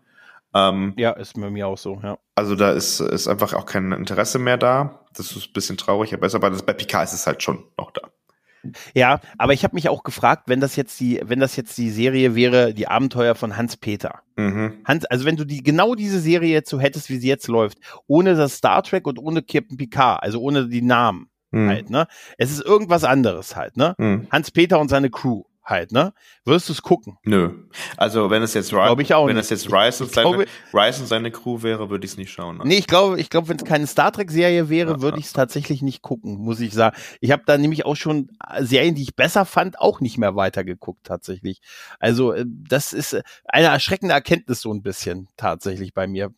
Ähm, 0.53 0.93
Ja, 0.97 1.11
ist 1.11 1.39
bei 1.39 1.49
mir 1.49 1.67
auch 1.67 1.77
so, 1.77 1.99
ja. 2.03 2.17
also 2.35 2.55
da 2.55 2.71
ist, 2.71 2.99
ist 2.99 3.27
einfach 3.27 3.53
auch 3.53 3.65
kein 3.65 3.91
Interesse 3.91 4.39
mehr 4.39 4.57
da. 4.57 4.99
Das 5.15 5.31
ist 5.31 5.47
ein 5.47 5.53
bisschen 5.53 5.77
traurig, 5.77 6.13
aber, 6.13 6.27
ist, 6.27 6.35
aber 6.35 6.49
das, 6.49 6.63
bei 6.63 6.73
Picard 6.73 7.05
ist 7.05 7.13
es 7.13 7.27
halt 7.27 7.41
schon 7.43 7.63
noch 7.77 7.91
da. 7.91 8.01
Ja, 8.93 9.19
aber 9.37 9.51
ich 9.51 9.65
habe 9.65 9.75
mich 9.75 9.89
auch 9.89 10.03
gefragt, 10.03 10.43
wenn 10.47 10.61
das 10.61 10.77
jetzt 10.77 10.97
die, 11.01 11.19
wenn 11.23 11.41
das 11.41 11.57
jetzt 11.57 11.77
die 11.77 11.89
Serie 11.89 12.33
wäre, 12.33 12.73
die 12.73 12.87
Abenteuer 12.87 13.35
von 13.35 13.57
Hans 13.57 13.75
Peter. 13.75 14.21
Mhm. 14.37 14.81
Hans, 14.85 15.03
also 15.05 15.25
wenn 15.25 15.35
du 15.35 15.43
die 15.43 15.61
genau 15.63 15.95
diese 15.95 16.21
Serie 16.21 16.53
jetzt 16.53 16.69
so 16.69 16.79
hättest, 16.79 17.09
wie 17.09 17.17
sie 17.17 17.27
jetzt 17.27 17.49
läuft, 17.49 17.79
ohne 18.07 18.35
das 18.35 18.55
Star 18.55 18.81
Trek 18.83 19.05
und 19.05 19.19
ohne 19.19 19.41
Captain 19.41 19.75
Picard, 19.75 20.23
also 20.23 20.39
ohne 20.39 20.69
die 20.69 20.81
Namen 20.81 21.29
Mhm. 21.53 21.69
halt, 21.69 21.89
ne? 21.89 22.07
Es 22.37 22.51
ist 22.51 22.61
irgendwas 22.63 23.03
anderes 23.03 23.55
halt, 23.55 23.77
ne? 23.77 23.95
Mhm. 23.97 24.27
Hans 24.31 24.51
Peter 24.51 24.79
und 24.79 24.89
seine 24.89 25.09
Crew 25.09 25.43
halt, 25.65 25.93
ne? 25.93 26.13
Wirst 26.43 26.67
du 26.67 26.73
es 26.73 26.81
gucken? 26.81 27.17
Nö. 27.23 27.51
Also 27.95 28.29
wenn 28.29 28.43
es 28.43 28.53
jetzt 28.53 28.73
auch 28.73 28.97
wenn 28.97 29.37
es 29.37 29.49
jetzt 29.49 29.71
Rice 29.71 30.01
und 30.01 30.11
seine, 30.11 30.29
glaube- 30.29 30.45
Rice 30.73 30.99
und 30.99 31.07
seine 31.07 31.31
Crew 31.31 31.61
wäre, 31.61 31.89
würde 31.89 32.03
ich 32.05 32.11
es 32.11 32.17
nicht 32.17 32.31
schauen. 32.33 32.59
Nee, 32.65 32.77
ich 32.79 32.87
glaube, 32.87 33.17
ich 33.19 33.29
glaube, 33.29 33.47
wenn 33.47 33.55
es 33.57 33.63
keine 33.63 33.87
Star 33.87 34.11
Trek 34.11 34.29
Serie 34.29 34.67
wäre, 34.67 34.91
Ja, 34.93 35.01
würde 35.01 35.15
ja. 35.17 35.19
ich 35.19 35.27
es 35.27 35.33
tatsächlich 35.33 35.81
nicht 35.81 36.01
gucken, 36.01 36.35
muss 36.39 36.59
ich 36.59 36.73
sagen. 36.73 36.97
Ich 37.21 37.31
habe 37.31 37.43
da 37.45 37.57
nämlich 37.57 37.85
auch 37.85 37.95
schon 37.95 38.29
Serien, 38.59 38.95
die 38.95 39.03
ich 39.03 39.15
besser 39.15 39.45
fand, 39.45 39.79
auch 39.79 40.01
nicht 40.01 40.17
mehr 40.17 40.35
weitergeguckt 40.35 41.05
tatsächlich. 41.05 41.61
Also 41.99 42.33
äh, 42.33 42.45
das 42.45 42.91
ist 42.91 43.13
äh, 43.13 43.23
eine 43.45 43.67
erschreckende 43.67 44.13
Erkenntnis 44.13 44.59
so 44.59 44.73
ein 44.73 44.81
bisschen 44.81 45.29
tatsächlich 45.37 45.93
bei 45.93 46.07
mir. 46.07 46.33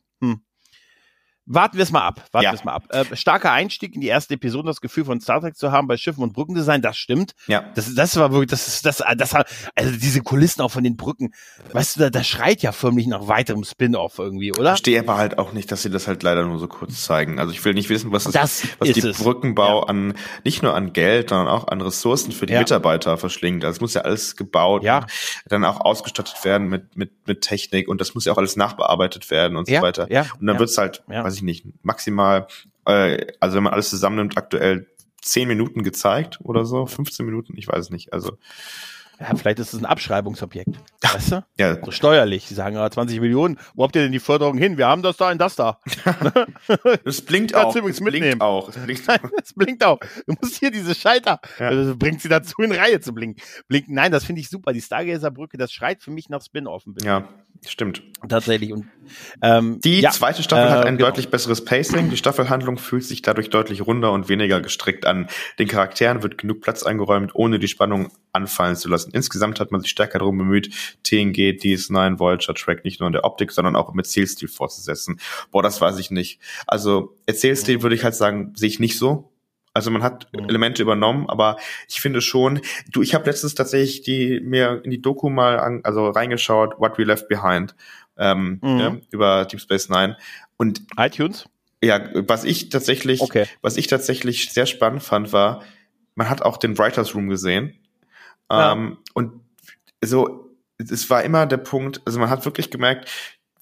Warten 1.47 1.77
wir 1.77 1.83
es 1.83 1.91
mal 1.91 2.01
ab. 2.01 2.23
Warten 2.31 2.43
Ja. 2.45 2.51
wir 2.51 2.55
es 2.57 2.63
mal 2.63 2.73
ab. 2.73 2.83
Äh, 2.89 3.15
starker 3.15 3.51
Einstieg 3.51 3.93
in 3.93 4.01
die 4.01 4.07
erste 4.07 4.33
Episode, 4.33 4.67
das 4.67 4.81
Gefühl 4.81 5.05
von 5.05 5.21
Star 5.21 5.41
Trek 5.41 5.55
zu 5.55 5.71
haben 5.71 5.87
bei 5.87 5.95
Schiffen 5.97 6.23
und 6.23 6.33
Brückendesign, 6.33 6.81
das 6.81 6.97
stimmt. 6.97 7.33
Ja. 7.47 7.65
Das, 7.75 7.93
das 7.93 8.15
war 8.17 8.31
wirklich, 8.31 8.49
das 8.49 8.67
ist, 8.67 8.85
das, 8.85 9.03
das, 9.17 9.33
also 9.35 9.91
diese 9.99 10.21
Kulissen 10.21 10.61
auch 10.61 10.71
von 10.71 10.83
den 10.83 10.97
Brücken, 10.97 11.33
weißt 11.71 11.95
du, 11.95 11.99
da, 12.01 12.09
da 12.09 12.23
schreit 12.23 12.61
ja 12.63 12.71
förmlich 12.71 13.05
nach 13.07 13.27
weiterem 13.27 13.63
Spin-off 13.63 14.17
irgendwie, 14.17 14.51
oder? 14.53 14.71
verstehe 14.71 14.99
aber 14.99 15.17
halt 15.17 15.37
auch 15.37 15.53
nicht, 15.53 15.71
dass 15.71 15.83
sie 15.83 15.89
das 15.91 16.07
halt 16.07 16.23
leider 16.23 16.45
nur 16.45 16.57
so 16.57 16.67
kurz 16.67 17.03
zeigen. 17.03 17.39
Also 17.39 17.51
ich 17.51 17.63
will 17.63 17.73
nicht 17.75 17.89
wissen, 17.89 18.11
was, 18.11 18.23
das, 18.23 18.33
Das 18.33 18.63
was 18.79 18.89
ist 18.89 19.03
die 19.03 19.07
es. 19.07 19.17
Brückenbau 19.19 19.83
an, 19.83 20.15
nicht 20.43 20.63
nur 20.63 20.73
an 20.73 20.93
Geld, 20.93 21.29
sondern 21.29 21.47
auch 21.47 21.67
an 21.67 21.79
Ressourcen 21.81 22.31
für 22.31 22.47
die 22.47 22.53
Ja. 22.53 22.59
Mitarbeiter 22.59 23.17
verschlingt. 23.17 23.63
Also 23.63 23.75
es 23.77 23.81
muss 23.81 23.93
ja 23.93 24.01
alles 24.01 24.35
gebaut 24.35 24.83
Ja. 24.83 24.99
und 24.99 25.07
dann 25.49 25.63
auch 25.63 25.81
ausgestattet 25.81 26.43
werden 26.43 26.67
mit, 26.69 26.95
mit, 26.95 27.27
mit 27.27 27.41
Technik 27.41 27.87
und 27.87 28.01
das 28.01 28.15
muss 28.15 28.25
ja 28.25 28.33
auch 28.33 28.37
alles 28.37 28.55
nachbearbeitet 28.55 29.29
werden 29.29 29.57
und 29.57 29.69
Ja, 29.69 29.81
so 29.81 29.85
weiter. 29.85 30.11
ja, 30.11 30.21
Und 30.39 30.47
dann 30.47 30.55
ja. 30.55 30.59
wird's 30.59 30.77
halt, 30.77 31.03
Ja. 31.07 31.23
Weiß 31.35 31.39
ich 31.39 31.43
nicht, 31.43 31.65
maximal, 31.83 32.47
äh, 32.85 33.27
also 33.39 33.57
wenn 33.57 33.63
man 33.63 33.73
alles 33.73 33.89
zusammennimmt, 33.89 34.37
aktuell 34.37 34.87
10 35.21 35.47
Minuten 35.47 35.83
gezeigt 35.83 36.39
oder 36.43 36.65
so, 36.65 36.85
15 36.85 37.25
Minuten, 37.25 37.57
ich 37.57 37.67
weiß 37.67 37.85
es 37.85 37.89
nicht. 37.89 38.13
Also 38.13 38.37
Ja, 39.19 39.35
vielleicht 39.35 39.59
ist 39.59 39.73
es 39.73 39.79
ein 39.79 39.85
Abschreibungsobjekt. 39.85 40.77
Weißt 41.01 41.31
du? 41.31 41.45
ja, 41.57 41.83
So 41.83 41.91
steuerlich. 41.91 42.47
Die 42.47 42.53
sagen, 42.53 42.75
ja, 42.75 42.89
20 42.89 43.19
Millionen, 43.21 43.57
wo 43.73 43.83
habt 43.83 43.95
ihr 43.95 44.03
denn 44.03 44.11
die 44.11 44.19
Förderung 44.19 44.57
hin? 44.57 44.77
Wir 44.77 44.87
haben 44.87 45.01
das 45.01 45.17
da 45.17 45.31
und 45.31 45.39
das 45.39 45.55
da. 45.55 45.79
es 47.05 47.21
blinkt 47.21 47.53
Kannst 47.53 47.67
auch. 47.67 47.75
übrigens 47.75 47.99
blinkt 47.99 48.13
mitnehmen. 48.13 48.41
auch. 48.41 48.69
Es 48.69 48.77
blinkt 48.77 49.03
Es 49.41 49.53
blinkt 49.53 49.85
auch. 49.85 49.99
Du 50.27 50.35
musst 50.41 50.57
hier 50.59 50.71
diese 50.71 50.95
Schalter. 50.95 51.39
Ja. 51.59 51.67
Also 51.67 51.95
bringt 51.95 52.21
sie 52.21 52.29
dazu, 52.29 52.61
in 52.61 52.71
Reihe 52.71 52.99
zu 52.99 53.13
blinken. 53.13 53.41
blinken. 53.67 53.95
Nein, 53.95 54.11
das 54.11 54.25
finde 54.25 54.41
ich 54.41 54.49
super. 54.49 54.73
Die 54.73 54.81
Stargazer-Brücke, 54.81 55.57
das 55.57 55.71
schreit 55.71 56.01
für 56.01 56.11
mich 56.11 56.29
nach 56.29 56.41
Spin-Off 56.41 56.85
ein 56.85 56.93
bisschen. 56.93 57.07
Ja, 57.07 57.29
Stimmt. 57.67 58.03
Tatsächlich. 58.27 58.73
Und, 58.73 58.85
ähm, 59.41 59.79
die 59.83 60.01
ja, 60.01 60.11
zweite 60.11 60.43
Staffel 60.43 60.67
äh, 60.67 60.69
hat 60.69 60.85
ein 60.85 60.97
genau. 60.97 61.09
deutlich 61.09 61.29
besseres 61.29 61.63
Pacing. 61.65 62.09
Die 62.09 62.17
Staffelhandlung 62.17 62.77
fühlt 62.77 63.03
sich 63.03 63.21
dadurch 63.21 63.49
deutlich 63.49 63.85
runder 63.85 64.11
und 64.11 64.29
weniger 64.29 64.61
gestrickt 64.61 65.05
an. 65.05 65.27
Den 65.57 65.67
Charakteren 65.67 66.21
wird 66.21 66.37
genug 66.37 66.61
Platz 66.61 66.83
eingeräumt, 66.83 67.33
ohne 67.33 67.59
die 67.59 67.67
Spannung 67.67 68.11
anfallen 68.31 68.75
zu 68.75 68.89
lassen. 68.89 69.04
Insgesamt 69.13 69.59
hat 69.59 69.71
man 69.71 69.81
sich 69.81 69.89
stärker 69.91 70.19
darum 70.19 70.37
bemüht, 70.37 70.69
TNG, 71.03 71.51
DS9, 71.59 72.19
Voyager 72.19 72.53
Track 72.53 72.83
nicht 72.85 72.99
nur 72.99 73.07
in 73.07 73.13
der 73.13 73.23
Optik, 73.25 73.51
sondern 73.51 73.75
auch 73.75 73.91
im 73.93 73.97
Erzählstil 73.99 74.47
fortzusetzen. 74.47 75.19
Boah, 75.51 75.63
das 75.63 75.81
weiß 75.81 75.97
ich 75.99 76.11
nicht. 76.11 76.39
Also 76.67 77.17
Erzählstil 77.25 77.81
würde 77.81 77.95
ich 77.95 78.03
halt 78.03 78.15
sagen, 78.15 78.53
sehe 78.55 78.69
ich 78.69 78.79
nicht 78.79 78.97
so. 78.97 79.31
Also 79.73 79.91
man 79.91 80.03
hat 80.03 80.27
Mhm. 80.33 80.47
Elemente 80.47 80.81
übernommen, 80.81 81.29
aber 81.29 81.57
ich 81.89 81.99
finde 81.99 82.21
schon, 82.21 82.61
du, 82.91 83.01
ich 83.01 83.13
habe 83.13 83.25
letztens 83.25 83.55
tatsächlich 83.55 84.01
die 84.03 84.39
mir 84.39 84.81
in 84.85 84.89
die 84.91 85.01
Doku 85.01 85.29
mal 85.29 85.59
an, 85.59 85.81
also 85.83 86.09
reingeschaut, 86.09 86.79
What 86.79 86.97
We 86.97 87.03
Left 87.03 87.27
Behind 87.27 87.75
ähm, 88.17 88.59
Mhm. 88.61 88.79
ja, 88.79 88.95
über 89.11 89.43
Deep 89.43 89.59
Space 89.59 89.89
Nine 89.89 90.15
und 90.55 90.81
iTunes? 90.97 91.49
ja, 91.83 92.01
was 92.13 92.45
ich 92.45 92.69
tatsächlich, 92.69 93.19
Okay. 93.19 93.45
was 93.61 93.75
ich 93.75 93.87
tatsächlich 93.87 94.49
sehr 94.53 94.65
spannend 94.65 95.03
fand, 95.03 95.33
war, 95.33 95.61
man 96.15 96.29
hat 96.29 96.41
auch 96.41 96.55
den 96.55 96.77
Writers 96.79 97.13
Room 97.13 97.27
gesehen 97.27 97.77
Ja. 98.51 98.73
ähm, 98.73 98.97
und 99.13 99.33
so, 100.03 100.55
es 100.77 101.09
war 101.09 101.23
immer 101.23 101.45
der 101.45 101.57
Punkt, 101.57 102.01
also 102.05 102.19
man 102.19 102.29
hat 102.29 102.45
wirklich 102.45 102.69
gemerkt, 102.69 103.09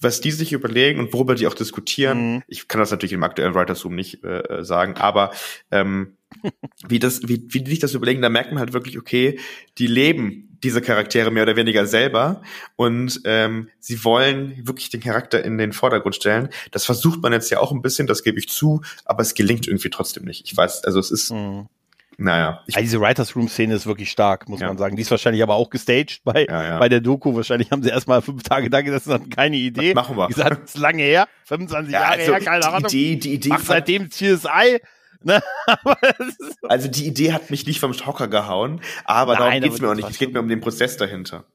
was 0.03 0.21
die 0.21 0.31
sich 0.31 0.51
überlegen 0.51 0.99
und 0.99 1.13
worüber 1.13 1.36
die 1.36 1.47
auch 1.47 1.53
diskutieren. 1.53 2.34
Mhm. 2.36 2.43
Ich 2.47 2.67
kann 2.67 2.79
das 2.79 2.91
natürlich 2.91 3.13
im 3.13 3.23
aktuellen 3.23 3.55
Writers 3.55 3.86
Room 3.86 3.95
nicht 3.95 4.23
äh, 4.23 4.63
sagen, 4.63 4.95
aber 4.97 5.31
ähm, 5.71 6.17
wie 6.88 6.99
das, 6.99 7.21
wie, 7.27 7.45
wie 7.49 7.63
die 7.63 7.71
sich 7.71 7.79
das 7.79 7.93
überlegen, 7.93 8.21
da 8.21 8.29
merkt 8.29 8.51
man 8.51 8.59
halt 8.59 8.73
wirklich, 8.73 8.97
okay, 8.97 9.39
die 9.77 9.88
leben 9.88 10.49
diese 10.63 10.81
Charaktere 10.81 11.29
mehr 11.29 11.43
oder 11.43 11.55
weniger 11.55 11.86
selber 11.86 12.41
und 12.75 13.21
ähm, 13.25 13.69
sie 13.79 14.03
wollen 14.05 14.65
wirklich 14.65 14.89
den 14.89 15.01
Charakter 15.01 15.43
in 15.43 15.57
den 15.57 15.73
Vordergrund 15.73 16.15
stellen. 16.15 16.49
Das 16.71 16.86
versucht 16.86 17.21
man 17.21 17.34
jetzt 17.34 17.49
ja 17.49 17.59
auch 17.59 17.71
ein 17.71 17.81
bisschen, 17.81 18.07
das 18.07 18.23
gebe 18.23 18.39
ich 18.39 18.49
zu, 18.49 18.81
aber 19.03 19.21
es 19.21 19.34
gelingt 19.34 19.67
irgendwie 19.67 19.89
trotzdem 19.89 20.23
nicht. 20.23 20.45
Ich 20.45 20.55
weiß, 20.55 20.86
also 20.86 20.99
es 20.99 21.11
ist, 21.11 21.31
Mhm. 21.31 21.67
Naja, 22.24 22.61
ich, 22.67 22.76
Also 22.76 22.84
diese 22.84 23.01
Writers 23.01 23.36
Room 23.36 23.47
Szene 23.49 23.74
ist 23.76 23.86
wirklich 23.86 24.09
stark, 24.09 24.47
muss 24.47 24.61
Ja. 24.61 24.67
man 24.67 24.78
sagen. 24.78 24.95
Die 24.95 25.01
ist 25.01 25.11
wahrscheinlich 25.11 25.43
aber 25.43 25.55
auch 25.55 25.69
gestaged 25.69 26.21
bei, 26.24 26.45
Ja, 26.49 26.63
ja. 26.63 26.80
bei 26.80 26.88
der 26.89 27.01
Doku. 27.01 27.36
Wahrscheinlich 27.36 27.69
haben 27.71 27.84
sie 27.84 27.89
erstmal 27.89 28.21
fünf 28.21 28.43
Tage 28.43 28.69
da 28.69 28.82
gesessen 28.82 29.09
und 29.11 29.15
hatten 29.21 29.30
keine 29.30 29.57
Idee. 29.57 29.95
Was 29.95 30.07
machen 30.07 30.17
wir? 30.17 30.28
Gesagt, 30.30 30.63
ist 30.63 30.78
lange 30.78 31.03
her, 31.03 31.28
25 31.45 31.91
ja, 31.93 31.99
Jahre 32.01 32.13
also 32.13 32.32
her, 32.34 32.39
keine 32.39 32.65
Ahnung. 32.67 32.89
die 32.89 33.11
Idee, 33.13 33.19
die 33.19 33.34
Idee, 33.36 33.49
Macht 33.49 33.65
seitdem 33.65 34.09
CSI. 34.09 34.80
Ne? 35.21 35.41
Also 36.69 36.88
die 36.88 37.05
Idee 37.07 37.34
hat 37.34 37.49
mich 37.49 37.65
nicht 37.67 37.80
vom 37.80 37.93
Hocker 37.93 38.28
gehauen, 38.28 38.82
aber 39.05 39.34
Nein, 39.34 39.39
darum 39.39 39.61
geht's 39.61 39.82
mir 39.82 39.89
auch 39.89 39.95
nicht. 39.95 40.09
Es 40.09 40.17
geht 40.17 40.34
mir 40.34 40.39
um 40.39 40.47
den 40.47 40.61
Prozess 40.61 40.97
dahinter. 40.97 41.45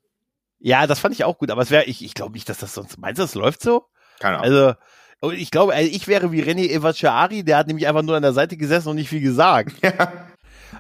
ja, 0.61 0.87
das 0.87 0.99
fand 1.01 1.15
ich 1.15 1.25
auch 1.25 1.39
gut, 1.39 1.51
aber 1.51 1.63
es 1.63 1.71
wäre, 1.71 1.85
ich, 1.85 2.05
ich 2.05 2.15
glaube 2.15 2.33
nicht, 2.35 2.49
dass 2.49 2.59
das 2.59 2.75
sonst, 2.75 2.99
meinst 2.99 3.19
du, 3.19 3.23
das 3.23 3.35
läuft 3.35 3.63
so? 3.63 3.85
Keine 4.21 4.39
Ahnung. 4.39 4.75
Also, 5.21 5.33
ich 5.33 5.51
glaube, 5.51 5.75
also 5.75 5.91
ich 5.91 6.07
wäre 6.09 6.31
wie 6.33 6.43
René 6.43 6.69
Evaciari, 6.71 7.43
der 7.43 7.57
hat 7.59 7.67
nämlich 7.67 7.87
einfach 7.89 8.03
nur 8.03 8.15
an 8.17 8.23
der 8.23 8.33
Seite 8.33 8.57
gesessen 8.57 8.89
und 8.91 8.97
nicht 8.97 9.09
viel 9.09 9.21
gesagt. 9.21 9.73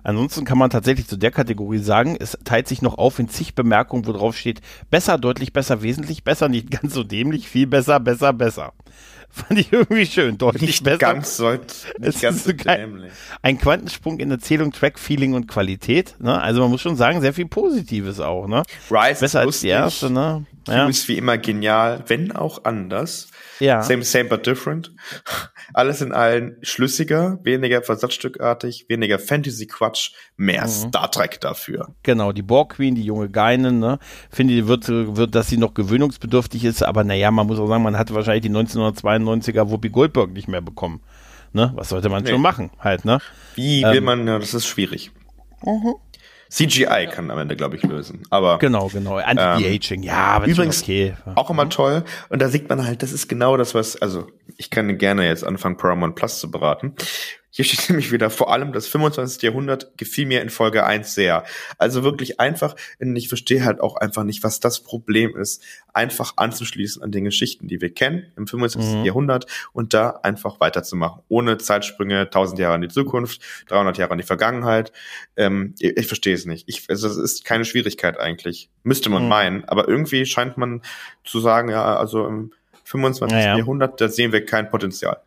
Ansonsten 0.03 0.45
kann 0.45 0.59
man 0.59 0.71
tatsächlich 0.71 1.07
zu 1.09 1.17
der 1.17 1.31
Kategorie 1.31 1.79
sagen, 1.79 2.17
es 2.19 2.39
teilt 2.45 2.69
sich 2.69 2.83
noch 2.83 2.99
auf 2.99 3.19
in 3.19 3.29
zig 3.29 3.55
Bemerkungen, 3.55 4.07
wo 4.07 4.13
drauf 4.13 4.37
steht, 4.37 4.61
besser, 4.91 5.19
deutlich 5.19 5.53
besser, 5.53 5.83
wesentlich 5.83 6.25
besser, 6.25 6.49
nicht 6.49 6.71
ganz 6.71 6.95
so 6.95 7.05
dämlich, 7.05 7.49
viel 7.49 7.67
besser, 7.67 8.01
besser, 8.01 8.33
besser. 8.33 8.73
Fand 9.31 9.61
ich 9.61 9.71
irgendwie 9.73 10.07
schön, 10.07 10.39
deutlich 10.39 10.63
nicht 10.63 10.85
besser. 10.85 10.99
ganz 10.99 11.37
so, 11.37 11.51
Es 11.51 11.85
nicht 11.99 12.15
ist 12.17 12.23
ganz 12.23 12.45
so 12.45 12.53
dämlich. 12.53 13.13
Ein 13.43 13.59
Quantensprung 13.59 14.19
in 14.21 14.31
Erzählung, 14.31 14.73
Track, 14.73 14.99
Feeling 14.99 15.35
und 15.35 15.47
Qualität. 15.47 16.15
Ne? 16.19 16.41
Also 16.41 16.63
man 16.63 16.71
muss 16.71 16.81
schon 16.81 16.97
sagen, 16.97 17.21
sehr 17.21 17.35
viel 17.35 17.47
Positives 17.47 18.21
auch. 18.21 18.47
Ne? 18.49 18.63
Rise 18.91 19.21
Besser 19.21 19.41
als 19.41 19.61
die 19.61 19.69
erste. 19.69 20.11
Ne? 20.11 20.47
Q 20.67 20.73
Ja. 20.73 20.89
ist 20.89 21.09
wie 21.09 21.19
immer 21.19 21.37
genial, 21.37 22.05
wenn 22.07 22.33
auch 22.33 22.65
anders. 22.65 23.29
Ja. 23.61 23.83
Same, 23.83 24.03
same, 24.05 24.25
but 24.27 24.47
different. 24.47 24.93
Alles 25.75 26.01
in 26.01 26.13
allen 26.13 26.57
schlüssiger, 26.63 27.39
weniger 27.43 27.83
versatzstückartig, 27.83 28.87
weniger 28.89 29.19
Fantasy-Quatsch, 29.19 30.13
mehr 30.37 30.65
Mhm. 30.65 30.69
Star 30.69 31.11
Trek 31.11 31.41
dafür. 31.41 31.95
Genau, 32.03 32.33
die 32.33 32.43
Borg 32.43 32.75
Queen, 32.77 32.95
die 32.95 33.03
junge 33.05 33.29
Geinen, 33.29 33.79
ne? 33.79 33.99
Finde 34.31 34.55
ich, 34.55 34.67
wird, 34.67 34.89
wird, 34.89 35.35
dass 35.35 35.49
sie 35.49 35.57
noch 35.59 35.75
gewöhnungsbedürftig 35.75 36.65
ist, 36.65 36.83
aber 36.83 37.05
naja, 37.05 37.31
man 37.31 37.47
muss 37.47 37.59
auch 37.59 37.69
sagen, 37.69 37.83
man 37.83 37.99
hat 37.99 38.13
wahrscheinlich 38.15 38.43
die 38.43 38.51
1992er 38.51 39.69
Whoopi 39.71 39.91
Goldberg 39.91 40.33
nicht 40.33 40.49
mehr 40.49 40.61
bekommen. 40.63 41.01
Ne? 41.53 41.73
Was 41.75 41.89
sollte 41.91 42.09
man 42.09 42.25
Nee. 42.25 42.31
schon 42.31 42.43
machen, 42.43 42.71
halt, 42.79 43.05
ne? 43.05 43.19
Wie 43.55 43.83
Ähm. 43.83 43.93
will 43.93 44.01
man, 44.03 44.27
ja, 44.27 44.39
das 44.39 44.55
ist 44.55 44.67
schwierig. 44.67 45.11
CGI 46.51 47.09
kann 47.11 47.31
am 47.31 47.39
Ende, 47.39 47.57
glaube 47.57 47.77
ich, 47.77 47.83
lösen. 47.83 48.23
Aber 48.31 48.59
Genau, 48.59 48.89
genau. 48.89 49.17
Anti-Aging, 49.17 50.03
ja, 50.03 50.15
aber 50.15 50.47
ist 50.47 50.57
schon 50.57 50.65
übrigens 50.65 50.83
okay. 50.83 51.15
auch 51.35 51.51
immer 51.51 51.69
toll. 51.69 52.05
Und 52.29 52.41
da 52.41 52.49
sieht 52.49 52.69
man 52.69 52.85
halt, 52.87 53.03
das 53.03 53.13
ist 53.13 53.29
genau 53.29 53.57
das, 53.57 53.75
was, 53.75 54.01
also 54.01 54.27
ich 54.57 54.71
kann 54.71 54.99
gerne 54.99 55.27
jetzt 55.27 55.45
anfangen, 55.45 55.77
Paramount 55.77 56.15
Plus 56.15 56.41
zu 56.41 56.51
beraten. 56.51 56.95
Hier 57.51 57.65
steht 57.65 57.89
nämlich 57.89 58.13
wieder, 58.13 58.31
vor 58.31 58.53
allem 58.53 58.73
das 58.73 58.87
25. 58.87 59.43
Jahrhundert 59.43 59.97
gefiel 59.97 60.27
mir 60.27 60.43
in 60.43 60.51
Folge 60.51 60.85
1 60.85 61.15
sehr. 61.15 61.45
Also 61.79 62.03
wirklich 62.05 62.41
einfach, 62.41 62.77
und 63.01 63.17
ich 63.17 63.29
verstehe 63.29 63.65
halt 63.65 63.81
auch 63.81 63.97
einfach 63.97 64.25
nicht, 64.25 64.43
was 64.45 64.61
das 64.61 64.81
Problem 64.81 65.37
ist, 65.37 65.63
einfach 65.93 66.35
anzuschließen 66.37 67.03
an 67.03 67.11
den 67.11 67.25
Geschichten, 67.25 67.67
die 67.67 67.81
wir 67.81 67.93
kennen 67.93 68.31
im 68.37 68.47
25. 68.47 68.97
Mhm. 68.97 69.05
Jahrhundert 69.05 69.47
und 69.73 69.95
da 69.95 70.11
einfach 70.23 70.61
weiterzumachen. 70.61 71.23
Ohne 71.29 71.59
Zeitsprünge, 71.59 72.21
1000 72.23 72.59
Jahre 72.61 72.77
in 72.77 72.83
die 72.83 72.89
Zukunft, 72.89 73.41
300 73.69 73.99
Jahre 73.99 74.13
in 74.13 74.19
die 74.19 74.25
Vergangenheit. 74.27 74.93
Ähm, 75.37 75.75
ich, 75.79 75.97
ich 75.97 76.07
verstehe 76.07 76.35
es 76.35 76.45
nicht. 76.47 76.69
Ich, 76.69 76.85
also 76.89 77.09
es 77.09 77.17
ist 77.17 77.45
keine 77.45 77.65
Schwierigkeit 77.65 78.19
eigentlich. 78.21 78.69
Müsste 78.83 79.11
man 79.11 79.25
Mhm. 79.25 79.29
meinen. 79.29 79.65
Aber 79.65 79.89
irgendwie 79.89 80.27
scheint 80.27 80.57
man 80.59 80.83
zu 81.25 81.41
sagen, 81.41 81.71
ja, 81.71 81.97
also 81.97 82.27
im 82.27 82.53
25. 82.85 83.37
Naja. 83.37 83.57
Jahrhundert, 83.57 84.01
da 84.01 84.09
sehen 84.09 84.33
wir 84.33 84.45
kein 84.45 84.71
Potenzial. 84.71 85.21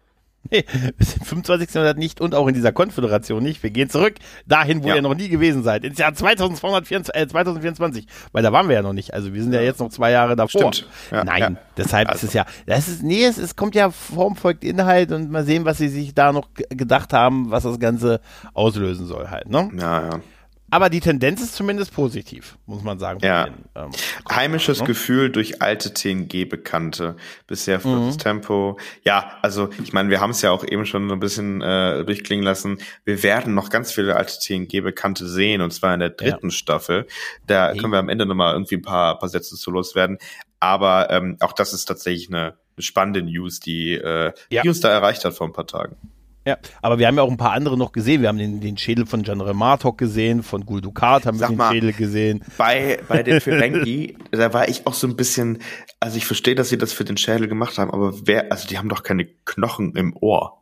Nee, 0.50 0.66
bis 0.98 1.16
im 1.18 1.22
25. 1.24 1.74
Jahrhundert 1.76 1.98
nicht 2.00 2.20
und 2.20 2.34
auch 2.34 2.48
in 2.48 2.56
dieser 2.56 2.72
Konföderation 2.72 3.44
nicht. 3.44 3.62
Wir 3.62 3.70
gehen 3.70 3.89
zurück 3.89 4.16
dahin, 4.48 4.84
wo 4.84 4.88
Ja. 4.88 4.96
ihr 4.96 5.02
noch 5.04 5.14
nie 5.14 5.30
gewesen 5.30 5.62
seid, 5.62 5.84
ins 5.86 6.00
Jahr 6.00 6.14
2224, 6.14 7.14
äh, 7.16 7.28
2024, 7.28 8.08
weil 8.32 8.42
da 8.42 8.52
waren 8.52 8.68
wir 8.68 8.76
ja 8.76 8.82
noch 8.82 8.94
nicht. 8.94 9.14
Also 9.14 9.34
wir 9.34 9.44
sind 9.44 9.54
ja 9.54 9.62
jetzt 9.62 9.80
noch 9.80 9.89
zwei 9.89 10.10
Jahre 10.12 10.36
davor. 10.36 10.74
Stimmt. 10.74 10.89
Ja, 11.12 11.24
Nein, 11.24 11.42
ja. 11.42 11.62
deshalb 11.78 12.10
Also. 12.10 12.26
ist 12.26 12.30
es 12.30 12.34
ja, 12.34 12.46
das 12.66 12.88
ist, 12.88 13.04
nee, 13.04 13.24
es, 13.24 13.38
es 13.38 13.56
kommt 13.56 13.76
ja 13.76 13.92
Form 13.92 14.36
folgt 14.36 14.64
Inhalt 14.64 15.12
und 15.12 15.30
mal 15.30 15.44
sehen, 15.46 15.64
was 15.66 15.78
sie 15.78 15.89
sich 15.89 16.16
da 16.16 16.32
noch 16.34 16.50
gedacht 16.70 17.14
haben, 17.14 17.52
was 17.52 17.64
das 17.64 17.80
Ganze 17.80 18.20
auslösen 18.54 19.06
soll 19.06 19.30
halt, 19.30 19.48
ne? 19.50 19.70
Ja, 19.80 20.02
ja. 20.10 20.20
Aber 20.72 20.89
die 20.89 21.01
Tendenz 21.01 21.41
ist 21.41 21.53
zumindest 21.55 21.93
positiv, 21.93 22.57
muss 22.65 22.82
man 22.82 22.97
sagen. 22.97 23.19
Ja. 23.22 23.43
den, 23.45 23.53
ähm, 23.76 23.91
Heimisches 24.32 24.80
ne? 24.80 24.88
Gefühl 24.88 25.30
durch 25.30 25.61
alte 25.61 25.93
TNG-Bekannte. 25.93 27.17
Bisher 27.45 27.78
Mhm. 27.80 27.82
fürs 27.82 28.17
Tempo. 28.17 28.80
Ja, 29.03 29.38
also 29.41 29.69
ich 29.84 29.91
meine, 29.93 30.09
wir 30.09 30.22
haben 30.22 30.32
es 30.32 30.41
ja 30.41 30.51
auch 30.51 30.63
eben 30.65 30.86
schon 30.86 31.07
so 31.09 31.13
ein 31.13 31.19
bisschen 31.19 31.61
äh, 31.61 32.03
durchklingen 32.05 32.43
lassen. 32.45 32.78
Wir 33.03 33.22
werden 33.22 33.53
noch 33.53 33.69
ganz 33.69 33.91
viele 33.91 34.15
alte 34.15 34.39
TNG-Bekannte 34.39 35.28
sehen, 35.28 35.61
und 35.61 35.72
zwar 35.72 35.93
in 35.93 35.99
der 35.99 36.09
dritten 36.11 36.51
Staffel. 36.51 37.05
Da 37.47 37.69
Hey. 37.69 37.78
können 37.78 37.91
wir 37.91 37.99
am 37.99 38.09
Ende 38.09 38.26
nochmal 38.26 38.53
irgendwie 38.53 38.76
ein 38.78 38.82
paar, 38.82 39.19
paar 39.19 39.30
Sätze 39.30 39.55
zu 39.57 39.72
loswerden. 39.72 40.17
Aber 40.61 41.09
ähm, 41.09 41.38
auch 41.41 41.53
das 41.53 41.74
ist 41.74 41.86
tatsächlich 41.86 42.30
eine, 42.30 42.53
eine 42.78 42.84
spannende 42.84 43.22
News, 43.24 43.59
die, 43.59 43.93
äh, 43.95 44.32
Ja. 44.49 44.61
die 44.61 44.69
uns 44.69 44.80
da 44.80 44.89
erreicht 44.89 45.26
hat 45.26 45.34
vor 45.34 45.47
ein 45.47 45.53
paar 45.53 45.67
Tagen. 45.67 45.97
Ja, 46.46 46.58
aber 46.82 46.98
wir 46.98 47.06
haben 47.06 47.18
ja 47.18 47.22
auch 47.22 47.30
ein 47.30 47.38
paar 47.38 47.52
andere 47.52 47.78
noch 47.78 47.92
gesehen. 47.92 48.22
Wir 48.22 48.30
haben 48.30 48.39
den, 48.39 48.62
den 48.62 48.78
Schädel 48.78 49.06
von 49.06 49.22
General 49.22 49.54
Martok 49.54 49.98
gesehen, 50.00 50.42
von 50.42 50.66
Gul 50.66 50.82
Dukat 50.82 51.28
haben 51.28 51.38
Sag 51.38 51.50
wir 51.50 51.54
den 51.54 51.58
mal. 51.58 51.72
Schädel 51.72 51.94
gesehen. 51.94 52.44
Bei, 52.58 53.00
bei 53.08 53.22
den 53.22 53.39
Ferengi, 53.39 54.18
da 54.32 54.52
war 54.52 54.68
ich 54.68 54.88
auch 54.88 54.96
so 54.96 55.06
ein 55.08 55.16
bisschen, 55.16 55.60
also 56.00 56.18
ich 56.18 56.26
verstehe, 56.26 56.56
dass 56.56 56.70
sie 56.70 56.80
das 56.80 56.94
für 56.94 57.04
den 57.04 57.18
Schädel 57.18 57.48
gemacht 57.48 57.78
haben, 57.78 57.92
aber 57.92 58.14
wer, 58.26 58.52
also 58.52 58.68
die 58.68 58.80
haben 58.80 58.89
doch 58.89 59.04
keine 59.04 59.26
Knochen 59.46 59.96
im 59.96 60.16
Ohr. 60.18 60.58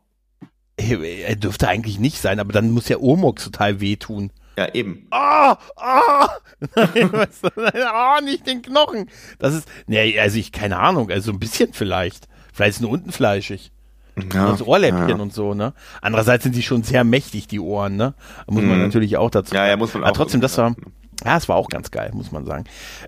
Er 0.76 1.36
dürfte 1.36 1.68
eigentlich 1.68 1.98
nicht 1.98 2.18
sein, 2.18 2.40
aber 2.40 2.52
dann 2.52 2.70
muss 2.70 2.88
ja 2.88 2.98
Urmok 2.98 3.38
total 3.38 3.80
wehtun. 3.80 4.32
Ja, 4.58 4.74
eben. 4.74 5.06
Ah, 5.10 5.56
ah, 5.76 6.28
Nein, 6.74 7.12
weißt 7.12 7.44
du, 7.44 7.50
ah, 7.90 8.20
nicht 8.20 8.46
den 8.46 8.60
Knochen. 8.62 9.08
Das 9.38 9.54
ist, 9.54 9.68
nee, 9.86 10.18
also 10.18 10.38
ich, 10.38 10.52
keine 10.52 10.78
Ahnung, 10.78 11.10
also 11.10 11.32
ein 11.32 11.38
bisschen 11.38 11.72
vielleicht. 11.72 12.28
Vielleicht 12.52 12.76
ist 12.76 12.80
nur 12.80 12.90
unten 12.90 13.12
fleischig. 13.12 13.72
Ja, 14.32 14.50
das 14.50 14.62
Ohrläppchen 14.62 15.08
ja. 15.08 15.16
und 15.16 15.32
so, 15.32 15.54
ne? 15.54 15.72
Andererseits 16.02 16.44
sind 16.44 16.54
die 16.56 16.62
schon 16.62 16.82
sehr 16.82 17.04
mächtig, 17.04 17.48
die 17.48 17.60
Ohren, 17.60 17.96
ne? 17.96 18.14
Muss 18.46 18.62
man 18.64 18.76
Mhm. 18.78 18.82
natürlich 18.84 19.16
auch 19.16 19.30
dazu 19.30 19.54
Ja, 19.54 19.66
ja, 19.66 19.76
muss 19.76 19.94
man 19.94 20.02
Aber 20.02 20.12
auch 20.12 20.16
trotzdem, 20.16 20.40
das 20.40 20.56
war, 20.58 20.74
ja, 21.24 21.36
es 21.36 21.48
war 21.48 21.56
auch 21.56 21.68
ganz 21.68 21.90
geil, 21.90 22.10
muss 22.14 22.32
man 22.32 22.44
sagen. 22.46 22.64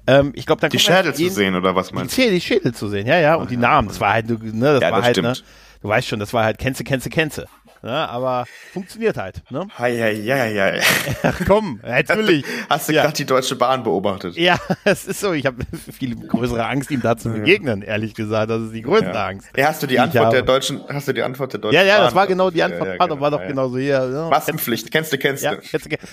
Ähm, 0.07 0.33
ich 0.35 0.47
glaube, 0.47 0.61
dann 0.61 0.71
Die 0.71 0.79
Schädel 0.79 1.15
zu 1.15 1.29
sehen, 1.31 1.55
oder 1.55 1.75
was 1.75 1.89
Die 1.89 1.95
meinst 1.95 2.13
du? 2.17 2.21
Schädel, 2.23 2.35
die 2.35 2.41
Schädel 2.41 2.75
zu 2.75 2.89
sehen, 2.89 3.07
ja, 3.07 3.19
ja, 3.19 3.35
und 3.37 3.51
die 3.51 3.57
Namen. 3.57 3.89
Das 3.89 4.01
war 4.01 4.13
halt, 4.13 4.29
ne, 4.29 4.39
das 4.75 4.83
Ja, 4.83 4.91
war 4.91 4.99
das 4.99 5.07
halt, 5.07 5.23
ne, 5.23 5.35
du 5.83 5.89
weißt 5.89 6.07
schon, 6.09 6.21
das 6.21 6.33
war 6.33 6.45
halt 6.45 6.59
Kenze, 6.59 6.85
Kenze, 6.85 7.11
Kenze. 7.11 7.47
Ne? 7.83 8.09
aber 8.09 8.45
funktioniert 8.73 9.17
halt. 9.17 9.43
Ne? 9.51 9.67
Hei, 9.79 9.97
hei, 9.99 10.15
hei, 10.17 10.81
hei. 11.23 11.33
Komm, 11.47 11.81
natürlich. 11.83 12.45
Hast 12.71 12.89
du 12.89 12.93
Ja. 12.93 13.03
gerade 13.03 13.15
die 13.17 13.25
Deutsche 13.27 13.57
Bahn 13.57 13.83
beobachtet? 13.83 14.37
Ja, 14.37 14.59
es 14.85 15.07
ist 15.07 15.21
so. 15.21 15.33
Ich 15.33 15.47
habe 15.47 15.65
viel 15.93 16.17
größere 16.17 16.65
Angst, 16.67 16.91
ihm 16.91 17.01
da 17.03 17.17
zu 17.17 17.31
begegnen, 17.33 17.83
ehrlich 17.83 18.15
gesagt. 18.15 18.51
Das 18.51 18.63
ist 18.63 18.73
die 18.75 18.83
größte 18.83 19.07
Ja. 19.13 19.27
Angst. 19.27 19.49
Ja, 19.57 19.67
hast 19.69 19.83
du 19.83 19.87
die 19.87 19.99
Antwort 19.99 20.25
habe- 20.27 20.35
der 20.37 20.43
Deutschen, 20.43 20.81
hast 20.89 21.09
du 21.09 21.13
die 21.13 21.23
Antwort 21.23 21.53
der 21.53 21.61
Deutschen 21.61 21.75
Ja, 21.79 21.85
ja, 21.85 21.99
das 21.99 22.09
Bahn? 22.09 22.15
war 22.17 22.27
genau 22.27 22.51
die 22.51 22.63
Antwort. 22.63 22.89
ja, 22.89 22.99
war 22.99 23.09
doch, 23.09 23.21
war 23.21 23.31
doch 23.31 23.41
ja. 23.41 23.47
genauso 23.49 23.79
hier. 23.79 24.09
Ja. 24.13 24.29
Massenpflicht, 24.29 24.91
kennst 24.91 25.13
du, 25.13 25.19
kennst 25.19 25.45
du. 25.45 25.49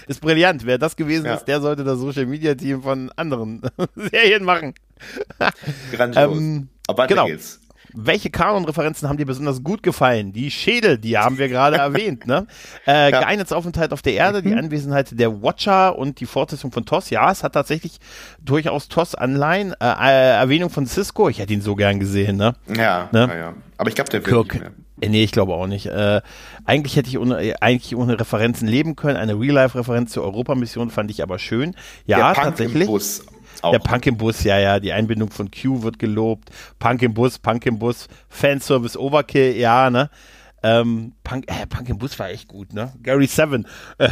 ist 0.08 0.22
brillant. 0.22 0.66
Wer 0.66 0.78
das 0.78 0.96
gewesen 0.96 1.26
ist, 1.28 1.46
der 1.46 1.62
sollte 1.62 1.84
das 1.84 2.00
Social 2.00 2.26
Media 2.26 2.56
Team 2.56 2.82
von 2.82 3.12
anderen 3.16 3.62
Serien 3.96 4.44
machen. 4.44 4.74
Grandios. 5.92 6.38
Ähm, 6.38 6.70
Aber 6.88 6.98
weiter 7.04 7.16
genau. 7.16 7.26
geht's. 7.28 7.60
Welche 7.94 8.30
Kanon-Referenzen 8.30 9.10
haben 9.10 9.18
dir 9.18 9.26
besonders 9.26 9.64
gut 9.64 9.82
gefallen? 9.84 10.32
Die 10.34 10.52
Schädel, 10.52 10.98
die 10.98 11.18
haben 11.18 11.38
wir 11.38 11.48
gerade 11.50 11.78
erwähnt, 11.78 12.28
ne? 12.28 12.48
Äh, 12.86 13.12
Ja. 13.12 13.20
Mhm. 13.20 13.24
Geeinets 13.24 13.52
Aufenthalt 13.52 13.94
auf 13.94 14.02
der 14.02 14.14
Erde, 14.14 14.42
die 14.42 14.54
Anwesenheit 14.54 15.20
der 15.20 15.42
Watcher 15.42 15.98
und 15.98 16.20
die 16.20 16.26
Fortsetzung 16.26 16.72
von 16.72 16.86
TOS. 16.86 17.10
Ja, 17.10 17.32
es 17.32 17.44
hat 17.44 17.54
tatsächlich 17.54 18.00
durchaus 18.44 18.88
TOS-Anleihen. 18.90 19.74
Äh, 19.80 19.86
äh, 19.86 20.30
Erwähnung 20.40 20.70
von 20.70 20.86
Cisco, 20.86 21.30
ich 21.30 21.40
hätte 21.40 21.54
ihn 21.54 21.62
so 21.62 21.76
gern 21.76 22.00
gesehen, 22.00 22.38
ne? 22.38 22.54
Ja, 22.68 23.10
Ne? 23.12 23.28
ja, 23.30 23.36
ja. 23.38 23.54
Aber 23.78 23.90
ich 23.90 23.96
glaube, 23.96 24.10
der 24.10 24.26
wird 24.26 24.44
nicht 24.54 24.60
mehr. 24.62 24.70
Äh, 25.02 25.08
Nee, 25.10 25.24
ich 25.24 25.32
glaube 25.32 25.54
auch 25.54 25.66
nicht. 25.66 25.86
Äh, 25.86 26.20
eigentlich 26.66 26.98
hätte 26.98 27.08
ich 27.08 27.18
ohne, 27.18 27.42
äh, 27.42 27.54
eigentlich 27.62 27.96
ohne 27.96 28.20
Referenzen 28.20 28.68
leben 28.68 28.98
können. 28.98 29.16
Eine 29.16 29.40
Real-Life-Referenz 29.40 30.12
zur 30.12 30.24
Europamission 30.26 30.90
fand 30.90 31.10
ich 31.10 31.24
aber 31.24 31.40
schön. 31.40 31.74
Ja, 32.06 32.18
der 32.18 32.24
Punk 32.34 32.48
tatsächlich. 32.58 32.82
im 32.82 32.88
Bus 32.88 33.26
auch. 33.64 33.72
Der 33.72 33.80
Punk 33.80 34.06
im 34.08 34.18
Bus, 34.18 34.44
ja, 34.44 34.58
ja, 34.60 34.80
die 34.80 34.94
Einbindung 34.94 35.30
von 35.30 35.50
Q 35.52 35.84
wird 35.84 36.00
gelobt. 36.00 36.50
Punk 36.80 37.02
im 37.02 37.14
Bus, 37.14 37.40
Punk 37.40 37.66
im 37.66 37.80
Bus, 37.80 38.08
Fanservice 38.30 38.98
Overkill, 38.98 39.56
ja, 39.56 39.90
ne? 39.90 40.10
Ähm, 40.64 41.14
Punk, 41.24 41.46
äh, 41.48 41.66
Punk 41.68 41.90
im 41.90 41.98
Bus 41.98 42.18
war 42.20 42.30
echt 42.30 42.48
gut, 42.48 42.74
ne? 42.74 42.92
Gary 43.02 43.28
Seven. 43.28 43.66
Äh, 43.98 44.10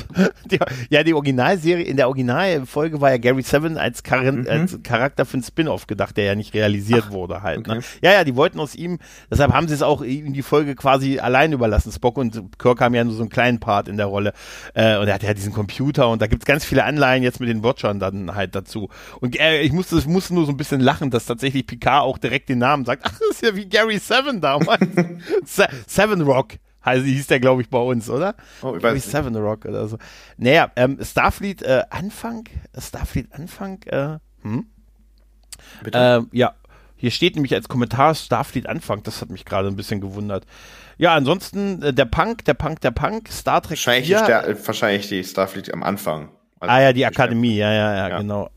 die, 0.50 0.58
ja, 0.90 1.02
die 1.02 1.14
Originalserie, 1.14 1.84
in 1.84 1.96
der 1.96 2.08
Originalfolge 2.08 3.00
war 3.00 3.10
ja 3.10 3.18
Gary 3.18 3.42
Seven 3.42 3.78
als, 3.78 4.02
Char 4.06 4.22
als 4.48 4.82
Charakter 4.82 5.24
für 5.24 5.34
einen 5.34 5.42
Spin-off 5.42 5.86
gedacht, 5.86 6.16
der 6.16 6.24
ja 6.24 6.34
nicht 6.34 6.54
realisiert 6.54 7.10
wurde 7.10 7.42
halt. 7.42 7.66
Ne? 7.66 7.76
okay. 7.78 7.86
Ja, 8.02 8.12
ja, 8.12 8.24
die 8.24 8.36
wollten 8.36 8.60
aus 8.60 8.74
ihm, 8.74 8.98
deshalb 9.30 9.52
haben 9.52 9.68
sie 9.68 9.74
es 9.74 9.82
auch 9.82 10.02
in 10.02 10.32
die 10.32 10.42
Folge 10.42 10.74
quasi 10.74 11.18
allein 11.18 11.52
überlassen. 11.52 11.92
Spock 11.92 12.18
und 12.18 12.58
Kirk 12.58 12.80
haben 12.80 12.94
ja 12.94 13.04
nur 13.04 13.14
so 13.14 13.22
einen 13.22 13.30
kleinen 13.30 13.60
Part 13.60 13.88
in 13.88 13.96
der 13.96 14.06
Rolle. 14.06 14.32
Äh, 14.74 14.98
und 14.98 15.08
er 15.08 15.14
hat 15.14 15.22
ja 15.22 15.34
diesen 15.34 15.52
Computer 15.52 16.08
und 16.08 16.20
da 16.20 16.26
gibt's 16.26 16.44
ganz 16.44 16.64
viele 16.64 16.84
Anleihen 16.84 17.22
jetzt 17.22 17.40
mit 17.40 17.48
den 17.48 17.62
Watchern 17.62 17.98
dann 17.98 18.34
halt 18.34 18.54
dazu. 18.54 18.88
Und 19.20 19.38
äh, 19.38 19.60
ich 19.62 19.72
musste, 19.72 19.96
ich 19.96 20.06
musste 20.06 20.34
nur 20.34 20.46
so 20.46 20.52
ein 20.52 20.56
bisschen 20.56 20.80
lachen, 20.80 21.10
dass 21.10 21.26
tatsächlich 21.26 21.66
Picard 21.66 22.02
auch 22.02 22.18
direkt 22.18 22.48
den 22.48 22.58
Namen 22.58 22.84
sagt. 22.84 23.04
Ach, 23.06 23.18
das 23.18 23.30
ist 23.30 23.42
ja 23.42 23.56
wie 23.56 23.66
Gary 23.66 23.98
Seven 23.98 24.40
damals. 24.40 24.80
Se 25.86 26.02
Seven 26.02 26.22
Rock. 26.22 26.54
Also 26.80 27.04
hieß 27.04 27.26
der, 27.26 27.40
glaube 27.40 27.62
ich, 27.62 27.68
bei 27.68 27.78
uns, 27.80 28.08
oder? 28.08 28.36
Oh, 28.62 28.74
ich 28.76 28.82
weiß 28.82 28.94
nicht. 28.94 29.08
Seven 29.10 29.34
Rock 29.36 29.64
oder 29.64 29.88
so. 29.88 29.98
Naja, 30.36 30.70
ähm, 30.76 30.98
Starfleet 31.02 31.62
äh, 31.62 31.82
Anfang, 31.90 32.44
Starfleet 32.78 33.32
Anfang, 33.32 33.82
äh, 33.86 34.18
hm? 34.42 34.66
Bitte? 35.82 35.98
Ähm, 35.98 36.28
ja, 36.32 36.54
hier 36.96 37.10
steht 37.10 37.34
nämlich 37.34 37.54
als 37.54 37.68
Kommentar 37.68 38.14
Starfleet 38.14 38.68
Anfang. 38.68 39.02
Das 39.02 39.20
hat 39.20 39.30
mich 39.30 39.44
gerade 39.44 39.68
ein 39.68 39.76
bisschen 39.76 40.00
gewundert. 40.00 40.46
Ja, 40.96 41.14
ansonsten 41.14 41.82
äh, 41.82 41.92
der 41.92 42.04
Punk, 42.04 42.44
der 42.44 42.54
Punk, 42.54 42.80
der 42.80 42.92
Punk, 42.92 43.28
Star 43.30 43.60
Trek 43.62 43.70
wahrscheinlich, 43.72 44.06
4. 44.06 44.18
die 44.18 44.24
Ster 44.24 44.48
äh, 44.48 44.66
wahrscheinlich 44.66 45.08
die 45.08 45.24
Starfleet 45.24 45.72
am 45.74 45.82
Anfang. 45.82 46.30
Also 46.60 46.72
ah 46.72 46.80
ja, 46.80 46.92
die 46.92 47.04
Akademie, 47.04 47.56
ja, 47.56 47.72
ja, 47.72 47.94
ja, 47.96 48.08
Ja. 48.08 48.18
genau. 48.18 48.48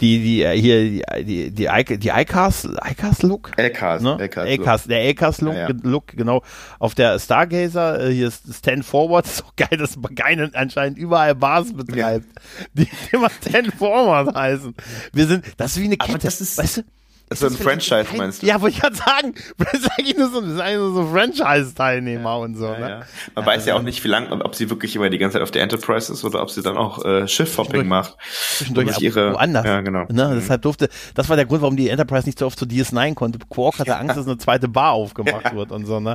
Die, 0.00 0.22
die, 0.22 0.42
äh, 0.42 0.60
hier, 0.60 0.82
die, 0.90 1.24
die, 1.24 1.50
die, 1.52 1.64
I- 1.66 1.98
die 1.98 2.08
ICAS, 2.10 2.68
ICAS 2.90 3.22
Look? 3.22 3.52
LKs, 3.56 4.02
Ne? 4.02 4.18
LKs. 4.20 4.44
LKs, 4.46 4.84
der 4.84 5.00
LKs 5.04 5.40
Look, 5.40 5.54
Ja, 5.54 5.68
ja. 5.70 5.74
Look, 5.84 6.08
genau. 6.08 6.42
Auf 6.78 6.94
der 6.94 7.18
Stargazer, 7.18 8.06
äh, 8.06 8.12
hier 8.12 8.28
ist 8.28 8.42
Stand 8.54 8.84
Forward, 8.84 9.24
ist 9.26 9.42
auch 9.44 9.56
geil, 9.56 9.78
dass 9.78 9.96
Geinen 10.14 10.54
anscheinend 10.54 10.98
überall 10.98 11.34
Bars 11.34 11.72
betreibt, 11.72 12.26
die 12.74 12.88
immer 13.12 13.30
Stand 13.30 13.72
Forward 13.74 14.34
heißen. 14.34 14.74
Wir 15.14 15.26
sind, 15.26 15.44
das 15.56 15.72
ist 15.76 15.80
wie 15.82 15.86
eine 15.86 15.96
Aber 15.98 16.12
Kette, 16.12 16.26
das 16.26 16.40
ist- 16.42 16.58
weißt 16.58 16.76
du? 16.78 16.82
Ist 17.28 17.40
so 17.40 17.46
ein 17.46 17.52
das 17.54 17.60
Franchise, 17.62 18.04
kein- 18.04 18.18
meinst 18.18 18.42
du? 18.42 18.46
Ja, 18.46 18.60
wollte 18.60 18.76
ich 18.76 18.80
gerade 18.82 18.94
sagen. 18.96 19.34
Das 19.58 19.72
ist 19.74 19.90
eigentlich 19.98 20.16
nur 20.16 20.30
so, 20.30 20.40
das 20.40 20.50
ist 20.52 20.60
eigentlich 20.60 20.78
nur 20.78 20.94
so 20.94 21.06
Franchise-Teilnehmer 21.10 22.38
und 22.38 22.54
so, 22.56 22.66
Ja, 22.66 22.78
ne? 22.78 22.88
ja. 22.88 23.00
Man 23.34 23.46
weiß 23.46 23.66
ja 23.66 23.74
auch 23.74 23.82
nicht, 23.82 24.02
wie 24.04 24.08
lang, 24.08 24.30
ob 24.30 24.54
sie 24.54 24.70
wirklich 24.70 24.94
immer 24.96 25.10
die 25.10 25.18
ganze 25.18 25.34
Zeit 25.34 25.42
auf 25.42 25.50
der 25.50 25.62
Enterprise 25.62 26.12
ist 26.12 26.24
oder 26.24 26.42
ob 26.42 26.50
sie 26.50 26.62
dann 26.62 26.76
auch 26.76 27.04
äh, 27.04 27.26
Schiffhopping 27.26 27.86
macht. 27.86 28.16
Zwischendurch 28.56 29.00
ihre- 29.00 29.32
woanders. 29.34 29.64
Ja, 29.66 29.80
genau. 29.80 30.04
Ne, 30.10 30.32
deshalb 30.36 30.62
durfte, 30.62 30.88
das 31.14 31.28
war 31.28 31.36
der 31.36 31.46
Grund, 31.46 31.62
warum 31.62 31.76
die 31.76 31.88
Enterprise 31.88 32.26
nicht 32.26 32.38
so 32.38 32.46
oft 32.46 32.58
zu 32.58 32.64
DS9 32.64 33.14
konnte. 33.14 33.38
Quark 33.50 33.78
hatte 33.78 33.96
Angst, 33.96 34.16
dass 34.16 34.26
eine 34.26 34.38
zweite 34.38 34.68
Bar 34.68 34.92
aufgemacht 34.92 35.54
wird 35.54 35.72
und 35.72 35.86
so, 35.86 35.98
ne? 36.00 36.14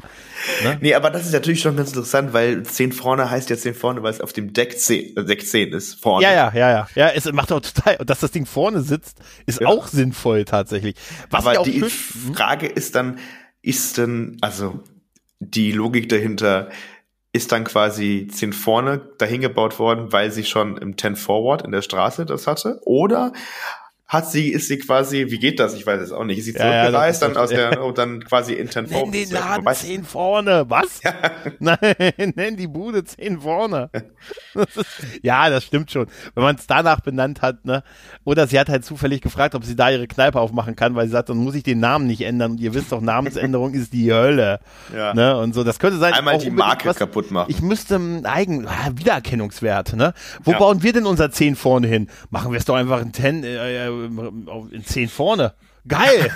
Nee, 0.79 0.93
aber 0.95 1.09
das 1.09 1.25
ist 1.25 1.33
natürlich 1.33 1.61
schon 1.61 1.75
ganz 1.75 1.89
interessant, 1.89 2.33
weil 2.33 2.63
10 2.63 2.91
vorne 2.93 3.29
heißt 3.29 3.49
ja 3.49 3.57
10 3.57 3.73
vorne, 3.73 4.03
weil 4.03 4.11
es 4.11 4.21
auf 4.21 4.33
dem 4.33 4.53
Deck 4.53 4.79
10, 4.79 5.17
äh, 5.17 5.25
Deck 5.25 5.45
10 5.45 5.73
ist, 5.73 6.01
vorne. 6.01 6.23
Ja, 6.23 6.31
ja, 6.33 6.51
ja, 6.53 6.69
ja. 6.71 6.87
Ja, 6.95 7.09
es 7.09 7.31
macht 7.31 7.51
auch 7.51 7.59
total, 7.61 7.97
dass 8.05 8.19
das 8.19 8.31
Ding 8.31 8.45
vorne 8.45 8.81
sitzt, 8.81 9.17
ist 9.45 9.61
Ja. 9.61 9.67
auch 9.67 9.87
sinnvoll 9.87 10.45
tatsächlich. 10.45 10.95
Was 11.29 11.45
Aber 11.45 11.63
die 11.63 11.79
schön, 11.79 11.89
Frage 11.89 12.67
ist 12.67 12.95
dann, 12.95 13.19
ist 13.61 13.97
denn, 13.97 14.37
also 14.41 14.79
die 15.39 15.71
Logik 15.71 16.09
dahinter, 16.09 16.69
ist 17.33 17.51
dann 17.51 17.63
quasi 17.63 18.27
10 18.29 18.53
vorne 18.53 18.97
dahin 19.17 19.41
gebaut 19.41 19.79
worden, 19.79 20.11
weil 20.11 20.31
sie 20.31 20.43
schon 20.43 20.77
im 20.77 20.97
10 20.97 21.15
Forward 21.15 21.61
in 21.61 21.71
der 21.71 21.81
Straße 21.81 22.25
das 22.25 22.45
hatte? 22.45 22.79
Oder 22.83 23.31
hat 24.13 24.29
sie, 24.29 24.49
ist 24.49 24.67
sie 24.67 24.77
quasi, 24.77 25.27
wie 25.29 25.39
geht 25.39 25.57
das? 25.61 25.73
Ich 25.73 25.85
weiß 25.87 26.01
es 26.01 26.11
auch 26.11 26.25
nicht. 26.25 26.37
Ist 26.39 26.43
sie 26.43 26.51
Ja, 26.51 26.65
ja, 26.65 26.81
zurückgereist, 26.83 27.21
das- 27.21 27.29
dann 27.33 27.41
aus 27.41 27.49
der, 27.49 27.81
und 27.81 27.97
dann 27.97 28.21
quasi 28.25 28.51
in 28.53 28.69
10 28.69 28.83
nenn 28.83 29.09
den 29.09 29.31
Laden 29.31 29.63
Wobei- 29.65 29.73
10 29.73 30.03
vorne. 30.03 30.65
Was? 30.67 30.99
Nein, 31.59 31.77
nenn 32.35 32.57
die 32.57 32.67
Bude 32.67 33.05
10 33.05 33.39
vorne. 33.39 33.89
Das 34.53 34.75
ist, 34.75 34.85
ja, 35.23 35.49
das 35.49 35.63
stimmt 35.63 35.91
schon. 35.91 36.07
Wenn 36.35 36.43
man 36.43 36.57
es 36.57 36.67
danach 36.67 36.99
benannt 36.99 37.41
hat, 37.41 37.63
ne? 37.63 37.83
Oder 38.25 38.47
sie 38.47 38.59
hat 38.59 38.67
halt 38.67 38.83
zufällig 38.83 39.21
gefragt, 39.21 39.55
ob 39.55 39.63
sie 39.63 39.77
da 39.77 39.89
ihre 39.89 40.07
Kneipe 40.07 40.41
aufmachen 40.41 40.75
kann, 40.75 40.93
weil 40.95 41.05
sie 41.05 41.13
sagt, 41.13 41.29
dann 41.29 41.37
muss 41.37 41.55
ich 41.55 41.63
den 41.63 41.79
Namen 41.79 42.05
nicht 42.05 42.21
ändern. 42.23 42.51
Und 42.51 42.59
ihr 42.59 42.73
wisst 42.73 42.91
doch, 42.91 42.99
Namensänderung 42.99 43.73
ist 43.73 43.93
die 43.93 44.11
Hölle. 44.11 44.59
Ja. 44.93 45.13
Ne? 45.13 45.37
Und 45.37 45.53
so, 45.55 45.63
das 45.63 45.79
könnte 45.79 45.97
sein. 45.99 46.11
Einmal 46.13 46.35
auch 46.35 46.41
die 46.41 46.49
Marke 46.51 46.89
was- 46.89 46.97
kaputt 46.97 47.31
machen. 47.31 47.49
Ich 47.49 47.61
müsste 47.61 47.95
einen 47.95 48.25
Eigen 48.25 48.67
ah, 48.67 48.89
Wiedererkennungswert, 48.93 49.93
ne? 49.95 50.13
Wo 50.43 50.51
Ja. 50.51 50.57
bauen 50.59 50.83
wir 50.83 50.91
denn 50.91 51.05
unser 51.05 51.31
10 51.31 51.55
vorne 51.55 51.87
hin? 51.87 52.09
Machen 52.29 52.51
wir 52.51 52.59
es 52.59 52.65
doch 52.65 52.75
einfach 52.75 53.01
in 53.01 53.13
10 53.13 53.43
äh, 53.45 53.87
äh, 53.87 54.00
in 54.05 54.83
10 54.85 55.09
vorne. 55.09 55.53
Geil. 55.87 56.31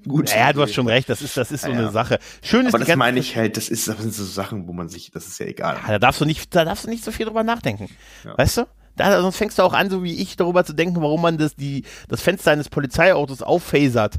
Gut. 0.08 0.30
ja, 0.32 0.52
du 0.52 0.62
hast 0.62 0.74
schon 0.74 0.86
recht, 0.86 1.08
das 1.08 1.22
ist 1.22 1.36
das 1.36 1.50
ist 1.50 1.62
so 1.62 1.70
Ja, 1.70 1.78
eine. 1.78 1.90
Sache. 1.90 2.18
Schön 2.42 2.66
ist 2.66 2.74
Aber 2.74 2.84
das 2.84 2.94
meine 2.96 3.18
ich 3.18 3.36
halt, 3.36 3.56
das 3.56 3.68
ist, 3.68 3.88
das 3.88 3.98
sind 3.98 4.14
so 4.14 4.24
Sachen, 4.24 4.68
wo 4.68 4.72
man 4.72 4.88
sich, 4.88 5.10
das 5.10 5.26
ist 5.26 5.40
ja 5.40 5.46
egal. 5.46 5.78
Ja, 5.82 5.92
da 5.92 5.98
darfst 5.98 6.20
du 6.20 6.24
nicht, 6.24 6.54
da 6.54 6.64
darfst 6.64 6.84
du 6.84 6.90
nicht 6.90 7.02
so 7.02 7.10
viel 7.10 7.26
drüber 7.26 7.42
nachdenken. 7.42 7.88
Ja. 8.24 8.36
Weißt 8.38 8.58
du? 8.58 8.66
Da, 8.96 9.20
sonst 9.20 9.36
fängst 9.36 9.58
du 9.58 9.62
auch 9.62 9.72
an, 9.72 9.90
so 9.90 10.02
wie 10.04 10.14
ich, 10.22 10.36
darüber 10.36 10.64
zu 10.64 10.72
denken, 10.72 11.02
warum 11.02 11.20
man 11.22 11.36
das, 11.38 11.54
die, 11.54 11.84
das 12.08 12.22
Fenster 12.22 12.52
eines 12.52 12.68
Polizeiautos 12.68 13.42
auffasert. 13.42 14.16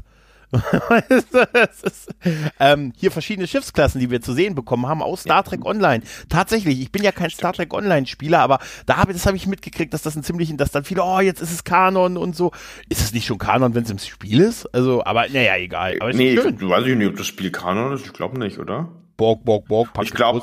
Ist, 1.82 2.08
ähm, 2.58 2.92
hier 2.96 3.10
verschiedene 3.10 3.46
Schiffsklassen, 3.46 4.00
die 4.00 4.10
wir 4.10 4.22
zu 4.22 4.32
sehen 4.32 4.54
bekommen 4.54 4.86
haben 4.86 5.02
aus 5.02 5.22
Star 5.22 5.44
Trek 5.44 5.64
Online. 5.64 6.02
Tatsächlich, 6.28 6.80
ich 6.80 6.90
bin 6.90 7.02
ja 7.02 7.12
kein 7.12 7.30
Star 7.30 7.52
Trek 7.52 7.74
Online 7.74 8.06
Spieler, 8.06 8.40
aber 8.40 8.58
da 8.86 8.96
habe 8.96 9.12
das 9.12 9.26
habe 9.26 9.36
ich 9.36 9.46
mitgekriegt, 9.46 9.92
dass 9.92 10.02
das 10.02 10.16
ein 10.16 10.22
ziemlichen, 10.22 10.56
dass 10.56 10.70
dann 10.70 10.84
viele, 10.84 11.02
oh, 11.02 11.20
jetzt 11.20 11.42
ist 11.42 11.52
es 11.52 11.64
Kanon 11.64 12.16
und 12.16 12.34
so. 12.34 12.52
Ist 12.88 13.02
es 13.02 13.12
nicht 13.12 13.26
schon 13.26 13.38
Kanon, 13.38 13.74
wenn 13.74 13.84
es 13.84 13.90
im 13.90 13.98
Spiel 13.98 14.40
ist? 14.40 14.66
Also, 14.74 15.04
aber 15.04 15.28
naja, 15.28 15.56
egal. 15.56 15.96
Aber 16.00 16.12
nee, 16.12 16.34
ich 16.34 16.38
weiß 16.38 16.86
ich 16.86 16.96
nicht, 16.96 17.08
ob 17.08 17.16
das 17.16 17.26
Spiel 17.26 17.50
Kanon 17.50 17.92
ist. 17.92 18.06
Ich 18.06 18.12
glaube 18.12 18.38
nicht, 18.38 18.58
oder? 18.58 18.88
Borg, 19.16 19.44
Borg, 19.44 19.66
Borg, 19.66 19.90
Ich 20.02 20.12
glaube, 20.12 20.42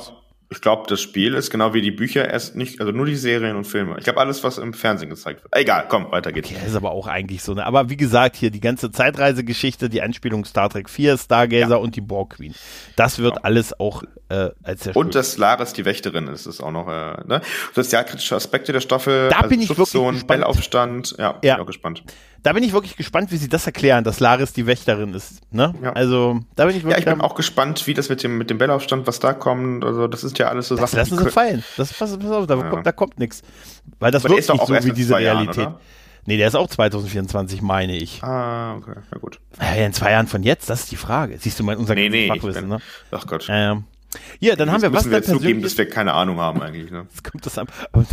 ich 0.56 0.62
glaube, 0.62 0.84
das 0.88 1.02
Spiel 1.02 1.36
ist 1.36 1.52
genau 1.52 1.74
wie 1.74 1.82
die 1.82 1.92
Bücher 1.92 2.28
erst 2.30 2.56
nicht, 2.56 2.80
also 2.80 2.92
nur 2.92 3.06
die 3.06 3.16
Serien 3.16 3.56
und 3.58 3.66
Filme. 3.66 3.96
Ich 3.98 4.04
glaube, 4.06 4.20
alles, 4.20 4.44
was 4.44 4.58
im 4.58 4.74
Fernsehen 4.74 5.10
gezeigt 5.10 5.44
wird. 5.44 5.56
Egal, 5.56 5.86
komm, 5.90 6.12
weiter 6.12 6.32
geht's. 6.32 6.50
Ja, 6.50 6.58
ist 6.66 6.76
aber 6.76 6.92
auch 6.92 7.08
eigentlich 7.08 7.44
so. 7.44 7.54
Ne? 7.54 7.66
Aber 7.66 7.90
wie 7.90 7.98
gesagt, 7.98 8.36
hier 8.38 8.50
die 8.52 8.60
ganze 8.62 8.92
Zeitreisegeschichte, 8.92 9.90
die 9.90 10.02
Anspielung 10.02 10.46
Star 10.46 10.70
Trek 10.70 10.90
4, 10.90 11.18
Stargazer 11.18 11.70
Ja. 11.72 11.76
und 11.76 11.96
die 11.96 12.02
Borg 12.02 12.36
Queen. 12.38 12.56
Das 12.96 13.20
wird 13.20 13.34
Genau. 13.36 13.44
alles 13.46 13.80
auch 13.80 14.04
äh, 14.30 14.50
als 14.64 14.84
sehr 14.86 14.96
Und 14.96 15.14
dass 15.14 15.38
Laris 15.38 15.74
die 15.74 15.86
Wächterin 15.86 16.28
ist, 16.30 16.48
ist 16.48 16.60
auch 16.60 16.72
noch, 16.72 16.88
äh, 16.88 17.16
ne? 17.28 17.42
Sozialkritische 17.74 18.36
Aspekte 18.36 18.72
der 18.74 18.80
Staffel. 18.80 19.30
Da 19.30 19.44
bin 19.44 19.62
ich 19.62 19.70
wirklich 19.70 19.92
gespannt. 19.92 20.26
Bellaufstand. 20.28 21.16
Ja, 21.20 21.36
Ja. 21.44 21.56
bin 21.56 21.64
auch 21.64 21.68
gespannt. 21.68 22.04
Da 22.42 22.54
bin 22.54 22.64
ich 22.64 22.74
wirklich 22.74 22.96
gespannt, 22.96 23.32
wie 23.32 23.38
sie 23.38 23.50
das 23.50 23.66
erklären, 23.66 24.04
dass 24.04 24.20
Laris 24.20 24.54
die 24.54 24.66
Wächterin 24.68 25.14
ist. 25.14 25.42
Ne? 25.52 25.74
Ja. 25.82 25.94
Also, 25.94 26.40
da 26.56 26.66
bin 26.66 26.76
ich 26.76 26.84
Ja, 26.84 26.90
wirklich. 26.90 27.06
ich 27.06 27.12
bin 27.12 27.22
auch 27.22 27.36
gespannt, 27.36 27.86
wie 27.88 27.94
das 27.94 28.10
mit 28.10 28.24
dem, 28.24 28.38
mit 28.38 28.50
dem 28.52 28.58
Bellaufstand, 28.58 29.06
was 29.08 29.20
da 29.20 29.34
kommt. 29.34 29.84
Also, 29.84 30.08
das 30.08 30.24
ist 30.24 30.38
ja 30.40 30.45
alles 30.50 30.68
so 30.68 30.76
das 30.76 30.92
Sachen. 30.92 31.00
lassen 31.18 31.18
sie 31.26 31.32
fallen. 31.32 31.64
Das, 31.78 31.94
pass, 31.94 32.18
pass 32.18 32.32
auf, 32.32 32.48
da, 32.48 32.56
Ja. 32.58 32.70
kommt, 32.70 32.86
da 32.86 32.92
kommt 32.92 33.20
nichts. 33.20 33.42
Weil 34.00 34.12
das 34.12 34.26
Aber 34.26 34.36
nicht 34.36 34.46
so 34.46 34.54
wie 34.56 34.92
diese 34.92 35.14
Jahren, 35.20 35.38
Realität. 35.38 35.68
oder? 35.68 35.80
Nee, 36.28 36.38
der 36.38 36.48
ist 36.48 36.56
auch 36.56 36.68
2024, 36.68 37.62
meine 37.62 37.96
ich. 37.96 38.24
Ah, 38.24 38.76
okay, 38.78 38.96
na 39.12 39.18
gut. 39.20 39.40
Ja, 39.60 39.86
in 39.86 39.94
zwei 39.94 40.12
Jahren 40.12 40.28
von 40.28 40.42
jetzt, 40.42 40.70
das 40.70 40.82
ist 40.82 40.92
die 40.92 40.96
Frage. 40.96 41.38
Siehst 41.38 41.60
du 41.60 41.64
mal 41.64 41.76
unser 41.76 41.94
Nee, 41.94 42.10
nee, 42.10 42.28
Fachwissen, 42.28 42.62
bin, 42.62 42.70
ne? 42.70 42.80
ach 43.12 43.28
Gott. 43.28 43.46
Ähm, 43.50 43.84
Ja, 44.40 44.56
dann 44.56 44.72
haben 44.72 44.82
wir 44.82 44.92
was 44.94 45.06
wir 45.10 45.18
jetzt 45.18 45.30
zugeben, 45.30 45.62
dass 45.62 45.78
wir 45.78 45.88
keine 45.90 46.14
Ahnung 46.14 46.40
haben 46.40 46.62
eigentlich. 46.62 46.90
Ne? 46.90 47.06
Jetzt 47.12 47.24
kommt 47.30 47.46
das 47.46 47.58
an. 47.60 47.68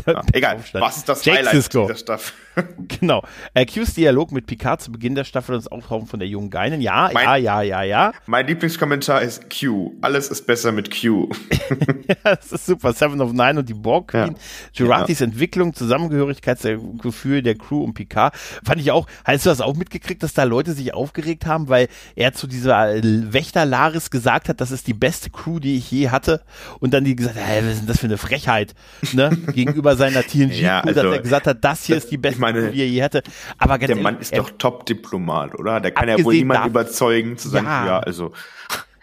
Ja, 0.06 0.20
egal, 0.32 0.58
was 0.74 0.96
ist 0.98 1.08
das 1.08 1.24
Jake 1.24 1.38
Highlight 1.38 1.54
Sisko. 1.54 1.82
dieser 1.86 1.96
Staffel? 1.96 2.32
Genau. 3.00 3.22
Äh, 3.54 3.64
Q's 3.66 3.94
Dialog 3.94 4.32
mit 4.32 4.46
Picard 4.46 4.80
zu 4.82 4.92
Beginn 4.92 5.14
der 5.14 5.24
Staffel 5.24 5.54
und 5.54 5.64
das 5.64 5.70
Auftauchen 5.72 6.06
von 6.06 6.18
der 6.20 6.28
jungen 6.28 6.50
Geinen. 6.50 6.80
Ja, 6.80 7.10
Mein- 7.12 7.24
ja, 7.24 7.36
ja, 7.36 7.62
ja, 7.62 7.82
ja. 7.82 8.12
Mein 8.26 8.46
Lieblingskommentar 8.46 9.22
ist 9.22 9.44
Q. 9.50 9.92
Alles 10.00 10.28
ist 10.28 10.46
besser 10.46 10.72
mit 10.72 10.90
Q. 10.90 11.30
ja, 12.08 12.14
das 12.24 12.52
ist 12.52 12.66
super. 12.66 12.92
Seven 12.92 13.20
of 13.20 13.32
Nine 13.32 13.60
und 13.60 13.68
die 13.68 13.74
Borg 13.74 14.08
Queen. 14.08 14.28
Ja. 14.28 14.34
Juratis 14.74 15.20
Entwicklung, 15.20 15.74
Zusammengehörigkeitsgefühl 15.74 17.42
der 17.42 17.54
Crew 17.56 17.82
und 17.84 17.94
Picard. 17.94 18.34
Fand 18.36 18.80
ich 18.80 18.90
auch. 18.90 19.06
Hast 19.24 19.46
du 19.46 19.50
das 19.50 19.60
auch 19.60 19.74
mitgekriegt, 19.74 20.22
dass 20.22 20.34
da 20.34 20.44
Leute 20.44 20.72
sich 20.72 20.94
aufgeregt 20.94 21.46
haben, 21.46 21.68
weil 21.68 21.88
er 22.14 22.32
zu 22.32 22.46
dieser 22.46 22.94
äh, 22.94 23.02
Wächter 23.32 23.64
Laris 23.64 24.10
gesagt 24.10 24.48
hat, 24.48 24.60
das 24.60 24.70
ist 24.70 24.86
die 24.86 24.94
beste 24.94 25.30
Crew, 25.30 25.58
die 25.58 25.76
ich 25.76 25.90
je 25.90 26.10
hatte. 26.10 26.42
Und 26.80 26.92
dann 26.94 27.04
die 27.04 27.16
gesagt, 27.16 27.36
hey, 27.38 27.62
was 27.64 27.72
ist 27.74 27.80
denn 27.80 27.86
das 27.86 27.98
für 28.00 28.06
eine 28.06 28.18
Frechheit, 28.18 28.74
ne? 29.12 29.30
Gegenüber 29.54 29.96
seiner 29.96 30.22
TNG, 30.22 30.60
Ja, 30.60 30.80
also, 30.80 31.02
dass 31.02 31.12
er 31.12 31.22
gesagt 31.22 31.46
hat, 31.46 31.64
das 31.64 31.84
hier 31.84 31.96
ist 31.96 32.10
die 32.10 32.18
beste 32.18 32.41
meine, 32.42 32.70
die 32.70 32.80
er 32.80 32.86
je 32.88 33.02
hatte. 33.02 33.22
Aber 33.58 33.78
Der 33.78 33.88
ehrlich, 33.88 34.02
Mann 34.02 34.18
ist 34.18 34.36
doch 34.36 34.50
Top-Diplomat, 34.58 35.58
oder? 35.58 35.80
Der 35.80 35.92
kann 35.92 36.08
ja 36.08 36.22
wohl 36.22 36.34
niemand 36.34 36.66
überzeugen 36.66 37.38
zu 37.38 37.48
sagen, 37.48 37.66
Ja. 37.66 37.86
ja, 37.86 37.98
also 38.00 38.32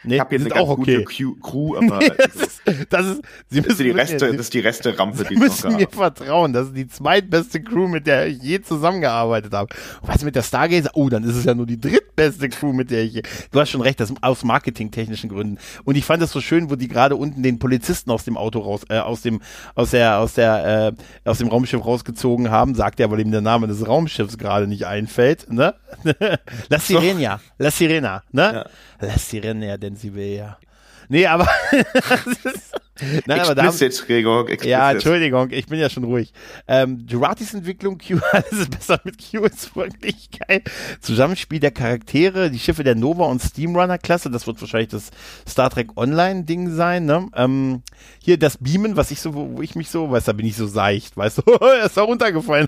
nee, 0.03 0.15
ich 0.15 0.19
habe 0.19 0.35
jetzt 0.35 0.41
eine 0.45 0.49
ganz 0.53 0.61
auch 0.61 0.69
okay. 0.77 1.03
gute 1.03 1.39
Crew, 1.41 1.75
aber 1.77 1.99
das 2.17 2.35
ist, 2.35 2.61
das 2.89 3.05
ist, 3.05 3.21
sie 3.49 3.61
das 3.61 3.67
müssen 3.67 3.69
ist 3.69 3.79
die 3.79 3.83
mir- 3.85 3.95
Reste, 3.95 4.17
das 4.31 4.35
ist 4.41 4.53
die 4.53 4.59
Reste-Rampe, 4.59 5.25
die 5.25 5.33
es 5.35 5.39
noch 5.39 5.45
müssen 5.47 5.75
mir 5.75 5.87
vertrauen. 5.89 6.53
Das 6.53 6.67
ist 6.67 6.75
die 6.77 6.87
zweitbeste 6.87 7.61
Crew, 7.61 7.87
mit 7.87 8.07
der 8.07 8.27
ich 8.27 8.41
je 8.41 8.61
zusammengearbeitet 8.61 9.53
habe. 9.53 9.73
Und 10.01 10.07
was 10.07 10.23
mit 10.23 10.35
der 10.35 10.43
Stargazer? 10.43 10.91
Oh, 10.93 11.09
dann 11.09 11.23
ist 11.23 11.35
es 11.35 11.45
ja 11.45 11.53
nur 11.53 11.65
die 11.65 11.79
drittbeste 11.79 12.49
Crew, 12.49 12.73
mit 12.73 12.91
der 12.91 13.03
ich 13.03 13.13
je. 13.13 13.21
Du 13.51 13.59
hast 13.59 13.69
schon 13.69 13.81
recht, 13.81 13.99
das 13.99 14.13
aus 14.21 14.43
marketingtechnischen 14.43 15.29
Gründen. 15.29 15.57
Und 15.83 15.95
ich 15.95 16.05
fand 16.05 16.21
es 16.23 16.31
so 16.31 16.41
schön, 16.41 16.69
wo 16.69 16.75
die 16.75 16.87
gerade 16.87 17.15
unten 17.15 17.43
den 17.43 17.59
Polizisten 17.59 18.11
aus 18.11 18.23
dem 18.23 18.37
Auto 18.37 18.59
raus, 18.59 18.81
äh, 18.89 18.99
aus 18.99 19.21
dem, 19.21 19.41
aus 19.75 19.91
der, 19.91 20.19
aus 20.19 20.33
der, 20.33 20.93
äh, 21.25 21.29
aus 21.29 21.39
dem 21.39 21.47
Raumschiff 21.49 21.83
rausgezogen 21.85 22.51
haben. 22.51 22.75
Sagt 22.75 22.99
er, 22.99 23.11
weil 23.11 23.19
ihm 23.19 23.31
der 23.31 23.41
Name 23.41 23.67
des 23.67 23.85
Raumschiffs 23.87 24.37
gerade 24.37 24.67
nicht 24.67 24.85
einfällt, 24.85 25.51
ne? 25.51 25.75
La 26.69 26.79
Sirena, 26.79 27.39
La 27.57 27.71
Sirena, 27.71 28.23
ne? 28.31 28.65
La 28.99 29.17
Sirena, 29.17 29.77
denn 29.77 29.95
sie 29.95 30.13
will 30.13 30.35
ja. 30.35 30.57
Nee, 31.11 31.25
aber, 31.25 31.47
nein, 33.25 33.39
aber 33.39 33.55
da 33.55 33.71
Gregor, 33.71 34.41
explicit. 34.43 34.69
ja, 34.69 34.91
Entschuldigung, 34.91 35.49
ich 35.49 35.65
bin 35.65 35.79
ja 35.79 35.89
schon 35.89 36.03
ruhig. 36.03 36.31
Ähm, 36.67 37.03
Juratis 37.09 37.55
Entwicklung, 37.55 37.97
Q, 38.07 38.19
alles 38.31 38.51
ist 38.51 38.69
besser 38.69 39.01
mit 39.03 39.15
Q, 39.17 39.43
ist 39.45 39.75
wirklich 39.75 40.29
geil. 40.29 40.61
Zusammenspiel 41.01 41.59
der 41.59 41.71
Charaktere, 41.71 42.51
die 42.51 42.59
Schiffe 42.59 42.83
der 42.83 42.93
Nova 42.93 43.25
und 43.25 43.41
Steamrunner-Klasse, 43.41 44.29
das 44.29 44.45
wird 44.45 44.61
wahrscheinlich 44.61 44.89
das 44.89 45.09
Star 45.47 45.71
Trek 45.71 45.97
Online-Ding 45.97 46.69
sein, 46.75 47.05
ne? 47.05 47.27
Ähm, 47.35 47.81
hier 48.23 48.37
das 48.37 48.57
Beamen, 48.57 48.95
was 48.95 49.09
ich 49.09 49.19
so, 49.19 49.33
wo, 49.33 49.57
wo 49.57 49.61
ich 49.63 49.73
mich 49.73 49.89
so, 49.89 50.11
weißt 50.11 50.27
du, 50.27 50.31
da 50.31 50.35
bin 50.35 50.45
ich 50.45 50.55
so 50.55 50.67
seicht, 50.67 51.17
weißt 51.17 51.39
du, 51.39 51.41
er 51.53 51.85
ist 51.87 51.97
da 51.97 52.03
runtergefallen. 52.03 52.67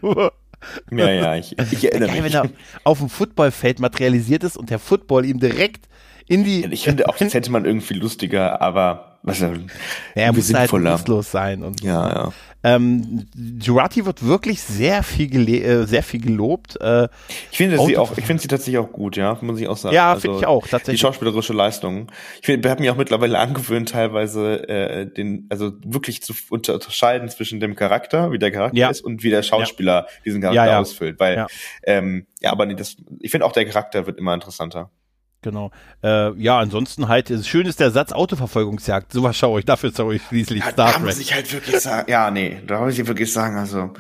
Ja, 0.92 1.12
ja, 1.12 1.36
ich, 1.36 1.58
ich 1.60 1.84
erinnere 1.86 2.10
Geil, 2.10 2.18
wenn 2.18 2.24
mich. 2.24 2.34
er 2.34 2.50
auf 2.84 2.98
dem 2.98 3.10
Footballfeld 3.10 3.80
materialisiert 3.80 4.44
ist 4.44 4.58
und 4.58 4.72
der 4.72 4.80
Football 4.80 5.26
ihm 5.26 5.40
direkt 5.40 5.86
in 6.32 6.44
die. 6.44 6.66
Ich 6.72 6.84
finde 6.86 7.08
auch, 7.10 7.18
das 7.18 7.34
hätte 7.34 7.52
man 7.52 7.66
irgendwie 7.66 7.94
lustiger, 7.96 8.62
aber 8.62 9.18
was 9.24 9.40
ja, 9.40 9.48
er 9.48 9.54
irgendwie 9.54 10.40
muss 10.40 10.54
halt 10.54 10.70
sinnvoller. 10.70 10.92
lustlos 10.94 11.30
sein 11.32 11.64
und 11.64 11.82
Ja, 11.84 12.10
ja. 12.10 12.34
Ähm, 12.64 13.26
Jurati 13.60 14.06
wird 14.06 14.24
wirklich 14.24 14.62
sehr 14.62 15.02
viel, 15.02 15.50
äh, 15.50 15.86
sehr 15.88 16.04
viel 16.04 16.22
gelobt. 16.22 16.80
Äh, 16.80 17.08
Ich 17.52 17.58
finde 17.58 17.80
sie 17.80 17.98
auch, 17.98 18.16
ich 18.16 18.24
finde 18.24 18.40
sie 18.42 18.48
tatsächlich 18.48 18.78
auch 18.78 18.92
gut, 18.92 19.18
ja, 19.18 19.36
muss 19.42 19.60
ich 19.60 19.68
auch 19.68 19.78
sagen. 19.78 19.96
Ja, 19.96 20.12
Also, 20.12 20.22
finde 20.22 20.38
ich 20.38 20.46
auch, 20.46 20.64
Die 20.66 20.70
tatsächlich. 20.70 21.02
schauspielerische 21.02 21.54
Leistung. 21.54 22.12
Ich 22.40 22.46
finde, 22.46 22.64
wir 22.64 22.70
haben 22.72 22.82
mir 22.84 22.92
auch 22.94 22.98
mittlerweile 22.98 23.40
angewöhnt, 23.40 23.90
teilweise 23.90 24.68
äh, 24.70 25.06
den, 25.12 25.48
also 25.50 25.72
wirklich 25.84 26.22
zu 26.22 26.34
unter- 26.52 26.76
unterscheiden 26.76 27.30
zwischen 27.30 27.60
dem 27.60 27.76
Charakter, 27.76 28.32
wie 28.32 28.38
der 28.38 28.52
Charakter 28.52 28.78
Ja. 28.78 28.90
ist, 28.92 29.02
und 29.02 29.24
wie 29.24 29.32
der 29.32 29.42
Schauspieler 29.42 30.06
diesen 30.24 30.42
Charakter 30.42 30.64
Ja, 30.66 30.72
ja. 30.72 30.80
ausfüllt. 30.80 31.20
Weil, 31.20 31.36
Ja. 31.38 31.48
ähm, 31.84 32.28
ja, 32.42 32.52
aber 32.52 32.68
nee, 32.68 32.76
das, 32.76 32.96
ich 33.20 33.32
finde 33.32 33.48
auch 33.48 33.54
der 33.54 33.66
Charakter 33.66 34.06
wird 34.06 34.20
immer 34.20 34.36
interessanter. 34.36 34.92
Genau. 35.42 35.72
Äh, 36.04 36.32
ja, 36.42 36.58
ansonsten 36.60 37.08
halt, 37.08 37.32
schön 37.46 37.66
ist 37.66 37.80
der 37.80 37.92
Satz 37.92 38.12
Autoverfolgungsjagd. 38.12 39.12
Sowas 39.14 39.36
schaue 39.38 39.60
ich, 39.60 39.66
dafür 39.66 39.92
schaue 39.96 40.16
ich 40.16 40.22
schließlich 40.24 40.60
Ja, 40.64 40.72
Star 40.72 40.94
da 40.94 41.00
muss 41.00 41.16
Trek. 41.16 41.22
ich 41.22 41.34
halt 41.34 41.54
wirklich 41.54 41.80
sagen, 41.80 42.10
ja, 42.12 42.32
nee, 42.32 42.62
da 42.66 42.80
muss 42.80 42.98
ich 42.98 43.06
wirklich 43.08 43.32
sagen, 43.32 43.58
also, 43.58 43.92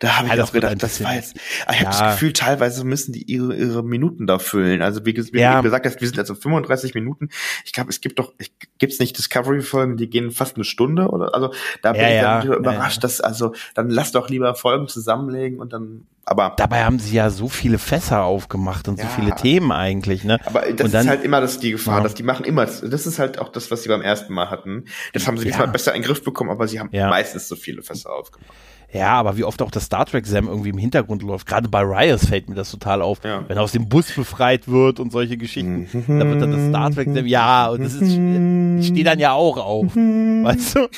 da 0.00 0.16
habe 0.16 0.26
ich 0.26 0.32
Ja, 0.32 0.36
das 0.36 0.48
auch 0.50 0.52
gedacht, 0.52 0.82
das 0.82 1.02
war 1.02 1.14
jetzt, 1.14 1.36
ah, 1.66 1.72
ich 1.72 1.80
habe 1.80 1.92
Ja. 1.94 2.02
das 2.02 2.12
Gefühl, 2.14 2.32
teilweise 2.32 2.84
müssen 2.84 3.12
die 3.12 3.22
ihre, 3.24 3.54
ihre 3.54 3.82
Minuten 3.84 4.26
da 4.26 4.38
füllen. 4.38 4.82
Also, 4.82 5.04
wie, 5.06 5.16
wie 5.16 5.38
Ja. 5.40 5.56
du 5.58 5.62
gesagt 5.62 5.86
hast, 5.86 6.00
wir 6.00 6.08
sind 6.08 6.18
also 6.18 6.34
35 6.34 6.94
Minuten. 6.94 7.28
Ich 7.64 7.72
glaube, 7.72 7.90
es 7.90 8.00
gibt 8.00 8.18
doch, 8.18 8.32
gibt's 8.78 8.98
nicht 8.98 9.16
Discovery-Folgen, 9.18 9.96
die 9.96 10.08
gehen 10.10 10.30
fast 10.30 10.56
eine 10.56 10.64
Stunde 10.64 11.08
oder, 11.08 11.34
also, 11.34 11.52
da 11.82 11.92
bin 11.92 12.00
Ja, 12.02 12.08
ich 12.08 12.14
ja, 12.14 12.40
dann 12.40 12.50
ja, 12.50 12.56
überrascht, 12.56 13.02
dass, 13.04 13.20
also, 13.20 13.52
dann 13.74 13.90
lass 13.90 14.12
doch 14.12 14.28
lieber 14.28 14.54
Folgen 14.54 14.88
zusammenlegen 14.88 15.60
und 15.60 15.72
dann, 15.72 16.06
aber, 16.26 16.54
Dabei 16.56 16.84
haben 16.84 16.98
sie 16.98 17.14
ja 17.14 17.30
so 17.30 17.48
viele 17.48 17.78
Fässer 17.78 18.24
aufgemacht 18.24 18.88
und 18.88 18.96
so 18.98 19.04
Ja. 19.04 19.08
viele 19.10 19.34
Themen 19.34 19.70
eigentlich, 19.72 20.24
ne? 20.24 20.38
aber 20.44 20.62
das 20.72 20.84
und 20.86 20.92
dann, 20.94 21.02
ist 21.02 21.08
halt 21.08 21.22
immer 21.24 21.40
das 21.40 21.58
die 21.60 21.70
Gefahr, 21.70 21.98
Ja. 21.98 22.02
dass 22.02 22.14
die 22.14 22.24
machen 22.24 22.44
immer, 22.44 22.66
das 22.66 22.82
ist 22.82 23.18
halt 23.18 23.38
auch 23.38 23.48
das, 23.50 23.70
was 23.70 23.84
sie 23.84 23.88
beim 23.88 24.02
ersten 24.02 24.34
Mal 24.34 24.50
hatten. 24.50 24.84
Das 25.12 25.26
haben 25.26 25.38
sie 25.38 25.44
Ja. 25.44 25.50
diesmal 25.52 25.68
besser 25.68 25.94
in 25.94 26.02
den 26.02 26.06
Griff 26.06 26.24
bekommen, 26.24 26.50
aber 26.50 26.66
sie 26.68 26.80
haben 26.80 26.88
Ja. 26.92 27.08
meistens 27.08 27.46
so 27.48 27.54
viele 27.56 27.82
Fässer 27.82 28.12
aufgemacht. 28.12 28.52
Ja, 28.96 29.12
aber 29.12 29.36
wie 29.36 29.44
oft 29.44 29.60
auch 29.62 29.70
das 29.70 29.84
Star 29.84 30.06
Trek 30.06 30.26
Sam 30.26 30.48
irgendwie 30.48 30.70
im 30.70 30.78
Hintergrund 30.78 31.22
läuft. 31.22 31.46
Gerade 31.46 31.68
bei 31.68 31.80
Rios 31.82 32.26
fällt 32.26 32.48
mir 32.48 32.54
das 32.54 32.70
total 32.70 33.02
auf. 33.02 33.22
Ja. 33.24 33.44
Wenn 33.46 33.56
er 33.56 33.62
aus 33.62 33.72
dem 33.72 33.88
Bus 33.88 34.10
befreit 34.12 34.68
wird 34.68 35.00
und 35.00 35.12
solche 35.12 35.36
Geschichten. 35.36 35.88
Da 35.92 36.26
wird 36.28 36.40
dann 36.42 36.52
das 36.52 36.68
Star 36.68 36.90
Trek 36.90 37.08
Sam, 37.14 37.26
ja, 37.26 37.68
und 37.68 37.82
das 37.82 37.94
ist, 37.94 38.02
ich 38.12 38.86
stehe 38.88 39.04
dann 39.04 39.18
ja 39.18 39.32
auch 39.32 39.56
auf. 39.58 39.86
Weißt 39.96 40.76
du? 40.76 40.88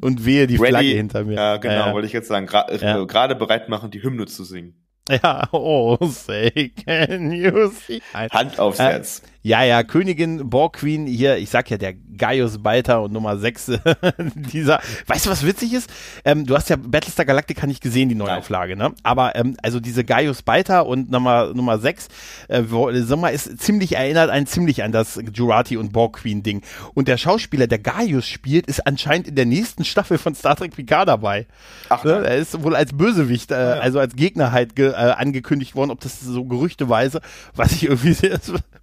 Und, 0.00 0.24
wehe 0.24 0.46
die 0.46 0.58
Flagge 0.58 0.88
hinter 0.88 1.24
mir. 1.24 1.34
Ja, 1.36 1.56
genau, 1.56 1.74
Ja, 1.74 1.92
wollte 1.92 2.06
ich 2.06 2.12
jetzt 2.12 2.28
sagen. 2.28 2.48
Äh, 2.52 2.78
Ja. 2.80 3.04
Gerade 3.04 3.34
bereit 3.34 3.68
machen, 3.68 3.90
die 3.90 4.02
Hymne 4.02 4.26
zu 4.26 4.44
singen. 4.44 4.74
Ja, 5.10 5.48
oh, 5.52 5.96
say, 6.06 6.72
can 6.84 7.32
you 7.32 7.68
see? 7.68 8.00
Hand 8.14 8.58
aufs 8.58 8.78
Äh, 8.78 8.82
Herz. 8.84 9.22
Ja, 9.42 9.64
ja, 9.64 9.82
Königin, 9.82 10.50
Borg 10.50 10.76
Queen, 10.76 11.06
hier, 11.06 11.38
ich 11.38 11.48
sag 11.48 11.70
ja, 11.70 11.78
der 11.78 11.94
Gaius 11.94 12.58
Balter 12.58 13.00
und 13.02 13.12
Nummer 13.12 13.38
6, 13.38 13.72
dieser, 14.34 14.80
weißt 15.06 15.24
du, 15.24 15.30
was 15.30 15.46
witzig 15.46 15.72
ist? 15.72 15.88
Ähm, 16.26 16.44
du 16.44 16.54
hast 16.54 16.68
ja 16.68 16.76
Battlestar 16.76 17.24
Galactica 17.24 17.66
nicht 17.66 17.82
gesehen, 17.82 18.10
die 18.10 18.14
Neuauflage, 18.14 18.76
ne? 18.76 18.92
Aber, 19.02 19.34
ähm, 19.36 19.56
also 19.62 19.80
diese 19.80 20.04
Gaius 20.04 20.42
Balter 20.42 20.84
und 20.84 21.10
Nummer, 21.10 21.54
Nummer 21.54 21.78
6, 21.78 22.08
äh, 22.48 22.62
sag 23.00 23.18
mal, 23.18 23.30
ist 23.30 23.62
ziemlich, 23.62 23.96
erinnert 23.96 24.28
einen 24.28 24.46
ziemlich 24.46 24.82
an 24.82 24.92
das 24.92 25.18
Jurati 25.32 25.78
und 25.78 25.92
Borg 25.92 26.18
Queen 26.18 26.42
Ding. 26.42 26.60
Und 26.92 27.08
der 27.08 27.16
Schauspieler, 27.16 27.66
der 27.66 27.78
Gaius 27.78 28.26
spielt, 28.26 28.66
ist 28.66 28.86
anscheinend 28.86 29.26
in 29.26 29.36
der 29.36 29.46
nächsten 29.46 29.86
Staffel 29.86 30.18
von 30.18 30.34
Star 30.34 30.56
Trek 30.56 30.76
Picard 30.76 31.08
dabei. 31.08 31.46
Ach, 31.88 32.04
Ne? 32.04 32.26
Er 32.26 32.36
ist 32.36 32.62
wohl 32.62 32.76
als 32.76 32.92
Bösewicht, 32.92 33.52
äh, 33.52 33.54
also 33.54 33.98
als 34.00 34.16
Gegner 34.16 34.52
halt 34.52 34.76
ge, 34.76 34.90
äh, 34.90 34.94
angekündigt 34.94 35.74
worden, 35.74 35.90
ob 35.90 36.00
das 36.00 36.20
so 36.20 36.44
gerüchteweise, 36.44 37.20
was 37.54 37.72
ich 37.72 37.84
irgendwie 37.84 38.12
sehe, 38.12 38.38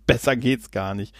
besser 0.08 0.36
geht's 0.36 0.72
gar 0.72 0.96
nicht. 0.96 1.14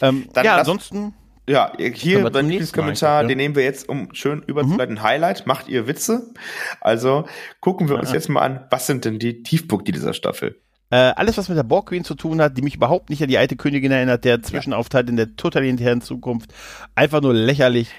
Ähm, 0.00 0.26
Dann 0.32 0.44
ja, 0.44 0.52
lass- 0.56 0.60
ansonsten, 0.66 1.14
ja, 1.48 1.72
hier 1.78 2.28
beim 2.30 2.46
nächsten 2.48 2.76
Kommentar, 2.76 3.22
ja. 3.22 3.28
den 3.28 3.36
nehmen 3.38 3.54
wir 3.54 3.62
jetzt, 3.64 3.88
um 3.88 4.08
schön 4.14 4.42
überzuleiten. 4.42 5.02
Highlight, 5.02 5.46
macht 5.46 5.68
ihr 5.68 5.86
Witze? 5.86 6.32
Also 6.80 7.26
gucken 7.60 7.88
wir 7.88 7.96
uns 7.98 8.08
Ja. 8.10 8.14
jetzt 8.16 8.28
mal 8.28 8.40
an, 8.42 8.66
was 8.70 8.86
sind 8.86 9.04
denn 9.04 9.18
die 9.18 9.42
Tiefpunkte 9.44 9.92
dieser 9.92 10.14
Staffel? 10.14 10.60
äh, 10.92 10.96
alles, 11.14 11.38
was 11.38 11.48
mit 11.48 11.56
der 11.56 11.62
Borg 11.62 11.90
Queen 11.90 12.02
zu 12.02 12.16
tun 12.16 12.40
hat, 12.42 12.56
die 12.58 12.62
mich 12.62 12.74
überhaupt 12.74 13.10
nicht 13.10 13.22
an 13.22 13.28
die 13.28 13.38
alte 13.38 13.54
Königin 13.54 13.92
erinnert, 13.92 14.24
der 14.24 14.42
Zwischenaufenthalt 14.42 15.08
in 15.08 15.16
der 15.16 15.36
totalitären 15.36 16.00
Zukunft, 16.00 16.52
einfach 16.96 17.20
nur 17.20 17.32
lächerlich. 17.32 17.90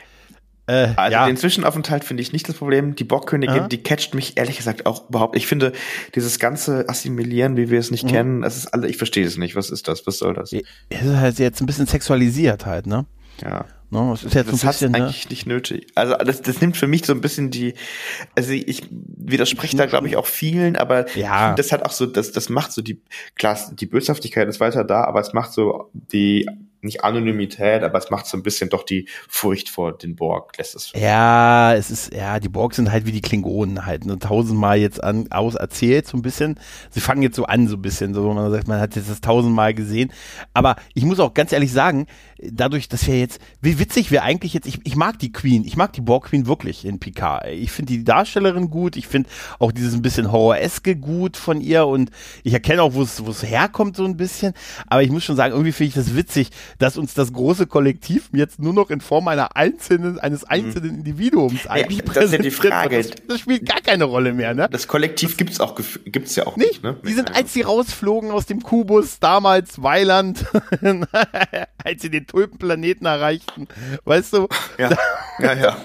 Äh, 0.68 0.90
Also 0.96 1.12
ja, 1.14 1.26
den 1.26 1.38
Zwischenaufenthalt 1.38 2.04
finde 2.04 2.22
ich 2.22 2.34
nicht 2.34 2.48
das 2.48 2.56
Problem. 2.56 2.96
Die 2.96 3.04
Bockkönigin, 3.04 3.60
Aha. 3.62 3.68
die 3.68 3.82
catcht 3.82 4.14
mich 4.14 4.38
ehrlich 4.38 4.58
gesagt 4.58 4.86
auch 4.86 5.10
überhaupt. 5.10 5.36
Ich 5.36 5.48
finde 5.48 5.72
dieses 6.16 6.40
ganze 6.40 6.88
Assimilieren, 6.88 7.58
wie 7.58 7.70
wir 7.70 7.80
es 7.80 7.90
Mhm. 7.90 7.94
nicht 7.94 8.08
kennen, 8.08 8.42
das 8.42 8.58
ist 8.58 8.68
alle, 8.68 8.88
ich 8.88 8.98
verstehe 8.98 9.26
es 9.26 9.38
nicht. 9.38 9.56
Was 9.56 9.70
ist 9.70 9.88
das? 9.88 10.06
Was 10.08 10.18
soll 10.20 10.34
das? 10.34 10.54
es 10.54 11.02
ist 11.02 11.16
halt 11.16 11.40
jetzt 11.40 11.62
ein 11.62 11.66
bisschen 11.66 11.88
sexualisiert 11.88 12.66
halt, 12.66 12.88
ne? 12.88 13.06
Ja. 13.42 13.66
Ne, 13.94 14.12
es 14.14 14.24
ist 14.24 14.36
jetzt 14.36 14.50
Das 14.54 14.62
ein 14.64 14.68
hat 14.68 14.74
bisschen, 14.76 14.92
ne? 14.94 14.98
eigentlich 15.00 15.30
nicht 15.30 15.46
nötig. 15.48 15.88
Also 15.96 16.16
das, 16.16 16.42
das 16.42 16.62
nimmt 16.62 16.78
für 16.78 16.88
mich 16.88 17.06
so 17.06 17.12
ein 17.12 17.20
bisschen 17.20 17.50
die, 17.52 17.74
also 18.38 18.54
ich 18.54 18.84
widerspreche 18.90 19.76
da 19.76 19.86
glaube 19.86 20.08
ich 20.08 20.16
auch 20.16 20.28
vielen, 20.28 20.78
aber 20.78 21.10
Ja. 21.18 21.56
das 21.56 21.74
hat 21.74 21.84
auch 21.86 21.92
so, 21.92 22.06
das, 22.06 22.32
das 22.32 22.48
macht 22.48 22.72
so 22.72 22.82
die, 22.82 23.02
klar, 23.36 23.60
die 23.74 23.88
Böshaftigkeit 23.88 24.48
ist 24.48 24.62
weiter 24.62 24.86
da, 24.86 25.04
aber 25.04 25.20
es 25.20 25.34
macht 25.34 25.52
so 25.52 25.90
die, 25.94 26.48
nicht 26.84 27.04
Anonymität, 27.04 27.84
aber 27.84 27.98
es 27.98 28.10
macht 28.10 28.28
so 28.28 28.38
ein 28.38 28.44
bisschen 28.44 28.70
doch 28.70 28.84
die 28.84 29.08
Furcht 29.28 29.70
vor 29.70 29.98
den 29.98 30.16
Borg, 30.16 30.58
lässt 30.58 30.76
es. 30.76 30.92
Ja, 30.96 31.74
es 31.74 31.92
ist, 31.92 32.14
ja, 32.14 32.40
die 32.40 32.50
Borg 32.50 32.74
sind 32.74 32.92
halt 32.92 33.06
wie 33.06 33.12
die 33.12 33.22
Klingonen 33.22 33.86
halt, 33.86 34.06
ne, 34.06 34.18
tausendmal 34.20 34.78
jetzt 34.78 35.04
an, 35.04 35.32
aus 35.32 35.56
erzählt, 35.56 36.08
so 36.08 36.18
ein 36.18 36.22
bisschen. 36.22 36.60
Sie 36.90 37.00
fangen 37.00 37.22
jetzt 37.22 37.36
so 37.36 37.46
an, 37.46 37.68
so 37.68 37.76
ein 37.76 37.82
bisschen, 37.82 38.14
so, 38.14 38.34
man 38.34 38.52
sagt, 38.52 38.68
man 38.68 38.80
hat 38.80 38.96
jetzt 38.96 39.10
das 39.10 39.22
tausendmal 39.22 39.74
gesehen. 39.74 40.12
Aber 40.54 40.76
ich 40.94 41.04
muss 41.04 41.20
auch 41.20 41.34
ganz 41.34 41.52
ehrlich 41.52 41.72
sagen, 41.72 42.08
dadurch, 42.42 42.90
dass 42.90 43.08
wir 43.08 43.20
jetzt, 43.20 43.40
wie 43.62 43.80
witzig 43.80 44.12
wir 44.12 44.24
eigentlich 44.24 44.54
jetzt, 44.54 44.68
ich, 44.68 44.80
ich 44.84 44.96
mag 44.96 45.20
die 45.20 45.32
Queen, 45.32 45.64
ich 45.66 45.78
mag 45.78 45.94
die 45.94 46.02
Borg 46.02 46.26
Queen 46.26 46.48
wirklich 46.48 46.86
in 46.86 47.00
Picard. 47.00 47.48
Ich 47.48 47.72
finde 47.72 47.94
die 47.94 48.04
Darstellerin 48.04 48.70
gut, 48.70 48.96
ich 48.96 49.08
finde 49.08 49.30
auch 49.60 49.72
dieses 49.72 49.94
ein 49.94 50.02
bisschen 50.02 50.32
Horror-eske 50.32 50.96
gut 50.96 51.38
von 51.38 51.62
ihr 51.62 51.86
und 51.86 52.10
ich 52.44 52.54
erkenne 52.54 52.82
auch, 52.82 52.94
wo 52.94 53.02
es 53.02 53.44
herkommt, 53.44 53.96
so 53.96 54.06
ein 54.06 54.18
bisschen. 54.18 54.54
Aber 54.88 55.04
ich 55.04 55.12
muss 55.12 55.24
schon 55.24 55.36
sagen, 55.36 55.54
irgendwie 55.54 55.72
finde 55.72 55.90
ich 55.90 55.94
das 55.94 56.16
witzig, 56.16 56.50
dass 56.80 56.98
uns 56.98 57.14
das 57.14 57.34
große 57.34 57.68
Kollektiv 57.68 58.30
jetzt 58.34 58.60
nur 58.60 58.74
noch 58.74 58.90
in 58.90 59.02
Form 59.02 59.28
einer 59.28 59.56
einzelnen, 59.56 60.20
eines 60.20 60.44
einzelnen 60.44 60.96
Individuums 60.96 61.68
eigentlich 61.68 62.00
ja, 62.00 62.14
Das 62.14 62.26
ist 62.26 62.34
ja 62.34 62.38
die 62.40 62.52
Frage. 62.52 62.98
Das, 62.98 63.12
das, 63.28 63.40
spielt 63.40 63.68
gar 63.68 63.82
keine 63.82 64.06
Rolle 64.06 64.34
mehr, 64.34 64.54
ne? 64.54 64.68
Das 64.72 64.88
Kollektiv 64.88 65.38
gibt's 65.38 65.60
auch, 65.60 65.80
gibt's 66.06 66.36
ja 66.36 66.48
auch 66.48 66.58
nicht, 66.58 66.84
nicht 66.84 66.84
ne? 66.84 66.98
Die 67.06 67.14
sind, 67.14 67.36
als 67.36 67.54
sie 67.54 67.62
rausflogen 67.62 68.32
aus 68.32 68.46
dem 68.46 68.62
Kubus, 68.62 69.20
damals 69.20 69.82
Weiland, 69.82 70.46
als 71.84 72.02
sie 72.02 72.10
den 72.10 72.28
Tulpenplaneten 72.28 73.06
erreichten, 73.06 73.68
weißt 74.06 74.34
du? 74.34 74.48
Ja, 74.78 74.90
ja, 75.40 75.54
ja. 75.54 75.78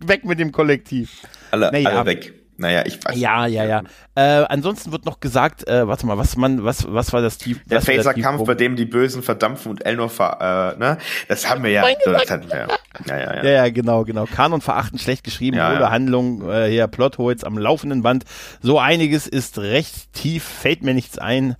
weg 0.00 0.24
mit 0.24 0.38
dem 0.38 0.52
Kollektiv. 0.52 1.22
Alle, 1.50 1.70
naja, 1.72 1.90
alle 1.90 2.06
weg. 2.06 2.41
Naja, 2.56 2.84
ich 2.86 3.02
weiß. 3.04 3.16
Ja, 3.16 3.46
ja, 3.46 3.64
ja. 3.64 3.82
Äh, 4.14 4.44
ansonsten 4.48 4.92
wird 4.92 5.06
noch 5.06 5.20
gesagt, 5.20 5.66
äh, 5.66 5.86
warte 5.88 6.06
mal, 6.06 6.18
was 6.18 6.36
man, 6.36 6.64
was, 6.64 6.86
was 6.92 7.12
war 7.12 7.22
das 7.22 7.38
Tief? 7.38 7.60
Der 7.66 7.80
Phaser-Kampf, 7.80 8.44
bei 8.44 8.54
dem 8.54 8.76
die 8.76 8.84
Bösen 8.84 9.22
verdampfen 9.22 9.70
und 9.70 9.86
Elnor 9.86 10.10
ver, 10.10 10.74
äh, 10.76 10.78
ne? 10.78 10.98
Das 11.28 11.48
haben 11.48 11.64
wir 11.64 11.70
ja. 11.70 11.84
Das 12.04 12.30
hatten 12.30 12.48
wir. 12.48 12.68
Ja, 13.06 13.16
ja, 13.16 13.36
ja. 13.36 13.42
Ja, 13.42 13.50
ja, 13.50 13.68
genau, 13.70 14.04
genau. 14.04 14.26
Kanon 14.26 14.60
verachten, 14.60 14.98
schlecht 14.98 15.24
geschrieben, 15.24 15.56
ja, 15.56 15.72
ja. 15.80 15.90
Handlung, 15.90 16.48
äh, 16.48 16.68
hier 16.68 16.86
Plotholes 16.88 17.42
am 17.42 17.56
laufenden 17.56 18.02
Band. 18.02 18.24
So 18.60 18.78
einiges 18.78 19.26
ist 19.26 19.58
recht 19.58 20.12
tief, 20.12 20.44
fällt 20.44 20.82
mir 20.82 20.94
nichts 20.94 21.18
ein. 21.18 21.56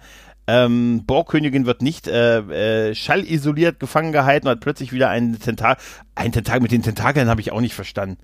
Ähm, 0.47 1.05
Borgkönigin 1.07 1.67
wird 1.67 1.83
nicht 1.83 2.09
äh, 2.09 2.89
äh, 2.91 2.95
schallisoliert 2.95 3.81
gefangen 3.81 4.13
gehalten 4.13 4.49
und 4.49 4.53
hat 4.53 4.61
plötzlich 4.61 4.93
wieder 4.93 5.09
einen 5.09 5.39
Tentakel. 5.39 5.83
Ein 6.15 6.33
Tentakel 6.33 6.61
mit 6.63 6.73
den 6.73 6.83
Tentakeln 6.83 7.29
habe 7.29 7.41
ich 7.41 7.53
auch 7.53 7.61
nicht 7.61 7.75
verstanden. 7.75 8.19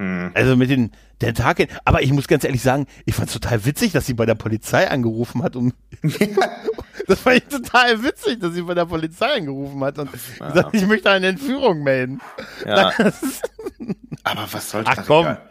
Hm. 0.00 0.30
Also 0.32 0.56
mit 0.56 0.70
den 0.70 0.92
Tentakeln. 1.18 1.68
Aber 1.84 2.00
ich 2.00 2.10
muss 2.10 2.26
ganz 2.26 2.42
ehrlich 2.44 2.62
sagen, 2.62 2.86
ich 3.04 3.14
fand 3.14 3.28
es 3.28 3.34
total 3.34 3.66
witzig, 3.66 3.92
dass 3.92 4.06
sie 4.06 4.14
bei 4.14 4.24
der 4.24 4.34
Polizei 4.34 4.90
angerufen 4.90 5.42
hat. 5.42 5.56
Um 5.56 5.74
das 7.06 7.20
fand 7.20 7.36
ich 7.36 7.44
total 7.44 8.02
witzig, 8.02 8.40
dass 8.40 8.54
sie 8.54 8.62
bei 8.62 8.72
der 8.72 8.86
Polizei 8.86 9.36
angerufen 9.36 9.84
hat 9.84 9.98
und 9.98 10.08
ja. 10.38 10.48
gesagt, 10.48 10.74
ich 10.74 10.86
möchte 10.86 11.10
eine 11.10 11.26
Entführung 11.26 11.82
melden. 11.82 12.22
Ja. 12.64 12.92
Aber 14.24 14.48
was 14.50 14.70
soll 14.70 14.84
das? 14.84 14.98
Ach 15.00 15.06
komm. 15.06 15.26
Egal. 15.26 15.42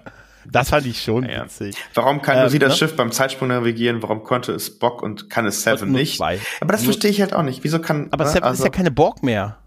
Das 0.52 0.70
fand 0.72 0.88
ich 0.88 1.00
schon 1.00 1.30
ja. 1.30 1.44
witzig. 1.44 1.76
Warum 1.94 2.24
kann 2.24 2.40
ähm, 2.40 2.50
sie 2.50 2.58
das 2.58 2.70
ne? 2.70 2.78
Schiff 2.78 2.96
beim 2.96 3.12
Zeitsprung 3.12 3.50
navigieren? 3.50 4.02
Warum 4.02 4.24
konnte 4.24 4.52
es 4.52 4.80
Bock 4.80 5.04
und 5.04 5.30
kann 5.30 5.46
es 5.46 5.62
Seven 5.62 5.92
nicht? 5.92 6.18
Zwei. 6.18 6.40
Aber 6.60 6.72
das 6.72 6.84
verstehe 6.86 7.12
ich 7.12 7.22
halt 7.22 7.34
auch 7.34 7.44
nicht. 7.44 7.64
Wieso 7.64 7.78
kann. 7.78 8.08
Aber 8.10 8.24
ne? 8.24 8.32
Seven 8.32 8.46
also, 8.46 8.64
ist 8.64 8.66
ja 8.66 8.72
keine 8.72 8.90
Borg 8.90 9.22
mehr. 9.22 9.60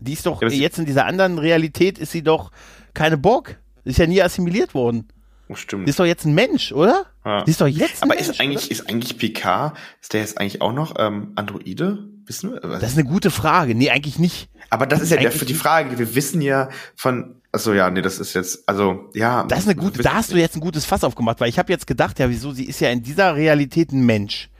Die 0.00 0.14
ist 0.14 0.26
doch, 0.26 0.42
ja, 0.42 0.48
jetzt 0.48 0.80
in 0.80 0.84
dieser 0.84 1.06
anderen 1.06 1.38
Realität 1.38 1.98
ist 2.00 2.10
sie 2.10 2.22
doch 2.22 2.50
keine 2.92 3.16
Borg. 3.16 3.60
Ist 3.86 3.98
ja 3.98 4.06
nie 4.06 4.22
assimiliert 4.22 4.74
worden. 4.74 5.08
Oh, 5.48 5.54
stimmt. 5.54 5.86
Die 5.86 5.90
ist 5.90 6.00
doch 6.00 6.04
jetzt 6.04 6.24
ein 6.24 6.34
Mensch, 6.34 6.72
oder? 6.72 7.06
Ja. 7.24 7.44
Die 7.44 7.50
ist 7.52 7.60
doch 7.60 7.68
jetzt 7.68 8.02
ein 8.02 8.10
Aber 8.10 8.16
Mensch, 8.16 8.28
ist 8.28 8.40
eigentlich, 8.40 8.64
oder? 8.64 8.72
ist 8.72 8.88
eigentlich 8.88 9.16
PK, 9.18 9.74
ist 10.00 10.12
der 10.12 10.20
jetzt 10.20 10.38
eigentlich 10.38 10.60
auch 10.60 10.72
noch 10.72 10.96
ähm, 10.98 11.32
Androide? 11.36 12.08
Wissen 12.26 12.52
wir? 12.52 12.60
Das 12.60 12.82
ist 12.82 12.98
eine 12.98 13.08
gute 13.08 13.30
Frage. 13.30 13.76
Nee, 13.76 13.90
eigentlich 13.90 14.18
nicht. 14.18 14.48
Aber 14.70 14.86
das, 14.86 14.98
das 14.98 15.12
ist 15.12 15.22
ja 15.22 15.30
für 15.30 15.44
die 15.44 15.54
Frage. 15.54 15.96
Wir 15.96 16.16
wissen 16.16 16.40
ja 16.42 16.68
von 16.96 17.36
Achso, 17.56 17.72
ja, 17.72 17.88
nee, 17.88 18.02
das 18.02 18.18
ist 18.18 18.34
jetzt, 18.34 18.68
also, 18.68 19.08
ja. 19.14 19.44
Das 19.44 19.60
ist 19.60 19.64
eine 19.66 19.76
gute, 19.76 20.02
da 20.02 20.12
hast 20.12 20.30
du 20.30 20.36
jetzt 20.36 20.56
ein 20.56 20.60
gutes 20.60 20.84
Fass 20.84 21.04
aufgemacht, 21.04 21.40
weil 21.40 21.48
ich 21.48 21.58
habe 21.58 21.72
jetzt 21.72 21.86
gedacht, 21.86 22.18
ja, 22.18 22.28
wieso, 22.28 22.52
sie 22.52 22.64
ist 22.64 22.80
ja 22.80 22.90
in 22.90 23.02
dieser 23.02 23.34
Realität 23.34 23.92
ein 23.92 24.04
Mensch. 24.04 24.50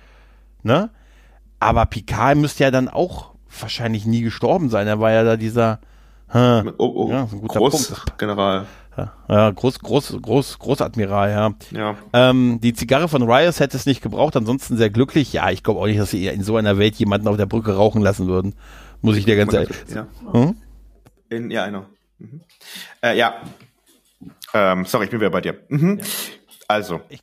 Ne? 0.62 0.88
Aber 1.60 1.84
Picard 1.84 2.38
müsste 2.38 2.64
ja 2.64 2.70
dann 2.70 2.88
auch 2.88 3.34
wahrscheinlich 3.60 4.06
nie 4.06 4.22
gestorben 4.22 4.70
sein. 4.70 4.86
Er 4.86 4.98
war 4.98 5.12
ja 5.12 5.24
da 5.24 5.36
dieser, 5.36 5.80
hm, 6.28 6.72
oh, 6.78 6.86
oh, 6.86 7.10
ja, 7.10 7.24
ein 7.24 7.40
guter 7.42 7.58
Großgeneral. 7.58 8.66
Ja, 8.96 9.50
Groß, 9.50 9.80
Groß, 9.80 10.18
Groß, 10.22 10.58
Großadmiral, 10.58 11.30
ja. 11.30 11.54
ja. 11.72 11.96
Ähm, 12.12 12.60
die 12.62 12.72
Zigarre 12.72 13.08
von 13.08 13.22
Rios 13.22 13.60
hätte 13.60 13.76
es 13.76 13.84
nicht 13.84 14.02
gebraucht, 14.02 14.36
ansonsten 14.36 14.76
sehr 14.76 14.90
glücklich. 14.90 15.32
Ja, 15.32 15.50
ich 15.50 15.62
glaube 15.62 15.80
auch 15.80 15.86
nicht, 15.86 16.00
dass 16.00 16.10
sie 16.10 16.26
in 16.26 16.42
so 16.42 16.56
einer 16.56 16.78
Welt 16.78 16.94
jemanden 16.96 17.28
auf 17.28 17.36
der 17.36 17.46
Brücke 17.46 17.74
rauchen 17.76 18.00
lassen 18.00 18.26
würden. 18.26 18.54
Muss 19.02 19.16
ich 19.16 19.26
dir 19.26 19.36
ganz 19.36 19.52
ehrlich. 19.52 19.76
Ja. 19.94 20.06
Hm? 20.32 20.56
In, 21.28 21.50
ja, 21.50 21.68
know. 21.68 21.84
Mhm. 22.18 22.40
Äh, 23.02 23.18
ja. 23.18 23.34
Ähm, 24.54 24.86
sorry, 24.86 25.04
ich 25.04 25.10
bin 25.10 25.20
wieder 25.20 25.30
bei 25.30 25.42
dir. 25.42 25.58
Mhm. 25.68 25.98
Ja. 25.98 26.04
Also. 26.68 27.00
Ich, 27.08 27.20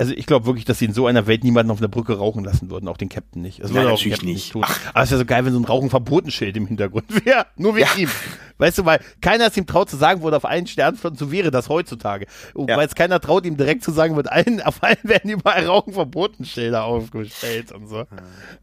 also 0.00 0.14
ich 0.14 0.24
glaube 0.24 0.46
wirklich, 0.46 0.64
dass 0.64 0.78
sie 0.78 0.86
in 0.86 0.94
so 0.94 1.06
einer 1.06 1.26
Welt 1.26 1.44
niemanden 1.44 1.70
auf 1.70 1.76
einer 1.76 1.88
Brücke 1.88 2.16
rauchen 2.16 2.42
lassen 2.42 2.70
würden, 2.70 2.88
auch 2.88 2.96
den 2.96 3.10
Captain 3.10 3.42
nicht. 3.42 3.62
Das 3.62 3.74
würde 3.74 3.88
auch 3.88 3.98
natürlich 3.98 4.22
nicht. 4.22 4.52
tun. 4.52 4.64
Aber 4.94 5.04
es 5.04 5.10
wäre 5.10 5.18
so 5.18 5.26
geil, 5.26 5.44
wenn 5.44 5.52
so 5.52 5.60
ein 5.60 5.66
Rauchen-Verbotenschild 5.66 6.56
im 6.56 6.66
Hintergrund 6.66 7.04
wäre. 7.26 7.44
Nur 7.56 7.76
wegen 7.76 7.86
ja. 7.94 8.02
ihm. 8.04 8.08
Weißt 8.56 8.78
du, 8.78 8.84
weil 8.86 9.00
keiner 9.20 9.46
es 9.46 9.56
ihm 9.58 9.66
traut 9.66 9.90
zu 9.90 9.98
sagen 9.98 10.22
würde, 10.22 10.38
auf 10.38 10.46
allen 10.46 10.66
Sternflotten, 10.66 11.18
so 11.18 11.30
wäre 11.32 11.50
das 11.50 11.68
heutzutage. 11.68 12.26
Ja. 12.54 12.76
weil 12.76 12.86
es 12.86 12.94
keiner 12.94 13.20
traut, 13.20 13.44
ihm 13.44 13.56
direkt 13.56 13.82
zu 13.82 13.90
sagen, 13.90 14.16
wird 14.16 14.30
allen, 14.30 14.62
auf 14.62 14.82
allen 14.82 14.98
werden 15.02 15.30
überall 15.30 15.66
Rauchenverbotenschilder 15.66 16.84
aufgestellt 16.84 17.72
und 17.72 17.86
so. 17.86 18.04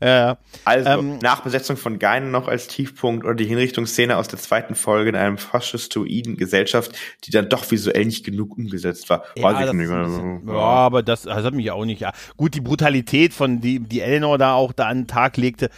Ja. 0.02 0.38
Also, 0.66 0.90
ähm, 0.90 1.18
Nachbesetzung 1.20 1.78
von 1.78 2.00
Geinen 2.00 2.32
noch 2.32 2.48
als 2.48 2.68
Tiefpunkt 2.68 3.26
oder 3.26 3.36
die 3.36 3.46
Hinrichtungsszene 3.46 4.18
aus 4.18 4.28
der 4.28 4.40
zweiten 4.40 4.74
Folge 4.74 5.10
in 5.10 5.16
einem 5.16 5.38
faschistoiden 5.38 6.38
Gesellschaft, 6.38 6.96
die 7.26 7.32
dann 7.32 7.50
doch 7.50 7.70
visuell 7.70 8.06
nicht 8.06 8.26
genug 8.26 8.58
umgesetzt 8.58 9.10
war. 9.10 9.24
Ja, 9.36 9.44
Weiß 9.44 9.68
ich 9.68 9.74
nicht. 9.74 9.90
Bisschen, 9.90 10.48
ja, 10.48 10.54
aber 10.54 11.04
das, 11.04 11.27
das 11.28 11.46
hat 11.46 11.54
mich 11.54 11.72
auch 11.72 11.86
nicht, 11.86 12.02
ja. 12.02 12.12
Gut, 12.36 12.54
die 12.56 12.62
Brutalität 12.62 13.34
von 13.34 13.62
die, 13.62 13.80
die 13.80 14.02
Eleanor 14.02 14.38
da 14.38 14.54
auch 14.54 14.74
da 14.74 14.88
an 14.88 15.02
den 15.02 15.08
Tag 15.08 15.38
legte, 15.38 15.70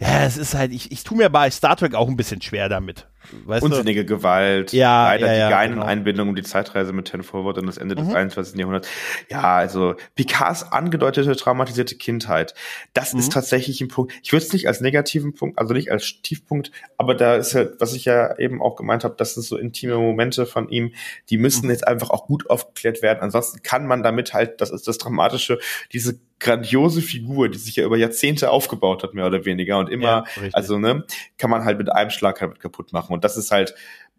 ja, 0.00 0.24
es 0.24 0.36
ist 0.36 0.54
halt, 0.54 0.72
ich, 0.72 0.92
ich 0.92 1.02
tue 1.02 1.16
mir 1.16 1.28
bei 1.28 1.50
Star 1.50 1.76
Trek 1.76 1.94
auch 1.94 2.08
ein 2.08 2.16
bisschen 2.16 2.40
schwer 2.40 2.68
damit. 2.68 3.06
Weißt 3.44 3.62
Unsinnige 3.62 4.04
du? 4.04 4.16
Gewalt, 4.16 4.72
ja, 4.72 5.08
leider 5.08 5.26
ja, 5.26 5.32
ja, 5.32 5.46
die 5.48 5.52
geinen 5.52 5.74
genau. 5.74 5.86
Einbindung 5.86 6.28
um 6.30 6.34
die 6.34 6.42
Zeitreise 6.42 6.92
mit 6.92 7.06
Ten 7.06 7.22
Forward 7.22 7.58
und 7.58 7.66
das 7.66 7.78
Ende 7.78 7.94
des 7.94 8.08
mhm. 8.08 8.14
21. 8.14 8.58
Jahrhunderts. 8.58 8.88
Ja, 9.30 9.56
also 9.56 9.94
Picards 10.14 10.72
angedeutete 10.72 11.34
traumatisierte 11.36 11.96
Kindheit, 11.96 12.54
das 12.94 13.12
mhm. 13.12 13.20
ist 13.20 13.32
tatsächlich 13.32 13.80
ein 13.80 13.88
Punkt. 13.88 14.12
Ich 14.22 14.32
würde 14.32 14.44
es 14.44 14.52
nicht 14.52 14.68
als 14.68 14.80
negativen 14.80 15.34
Punkt, 15.34 15.58
also 15.58 15.74
nicht 15.74 15.90
als 15.90 16.20
Tiefpunkt, 16.22 16.70
aber 16.96 17.14
da 17.14 17.36
ist 17.36 17.54
halt, 17.54 17.80
was 17.80 17.94
ich 17.94 18.04
ja 18.04 18.38
eben 18.38 18.62
auch 18.62 18.76
gemeint 18.76 19.04
habe, 19.04 19.14
das 19.16 19.34
sind 19.34 19.44
so 19.44 19.56
intime 19.56 19.96
Momente 19.96 20.46
von 20.46 20.68
ihm, 20.68 20.92
die 21.30 21.38
müssen 21.38 21.66
mhm. 21.66 21.70
jetzt 21.70 21.86
einfach 21.86 22.10
auch 22.10 22.26
gut 22.26 22.48
aufgeklärt 22.50 23.02
werden. 23.02 23.20
Ansonsten 23.20 23.62
kann 23.62 23.86
man 23.86 24.02
damit 24.02 24.34
halt, 24.34 24.60
das 24.60 24.70
ist 24.70 24.88
das 24.88 24.98
Dramatische, 24.98 25.58
diese 25.92 26.18
grandiose 26.40 27.02
Figur, 27.02 27.48
die 27.48 27.58
sich 27.58 27.76
ja 27.76 27.84
über 27.84 27.96
Jahrzehnte 27.96 28.50
aufgebaut 28.50 29.02
hat, 29.02 29.14
mehr 29.14 29.26
oder 29.26 29.44
weniger. 29.44 29.78
Und 29.78 29.90
immer, 29.90 30.24
ja, 30.36 30.50
also, 30.52 30.78
ne, 30.78 31.04
kann 31.36 31.50
man 31.50 31.64
halt 31.64 31.78
mit 31.78 31.90
einem 31.90 32.10
Schlag 32.10 32.40
halt 32.40 32.60
kaputt 32.60 32.92
machen. 32.92 33.12
Und 33.12 33.24
das 33.24 33.36
ist 33.36 33.50
halt 33.50 33.74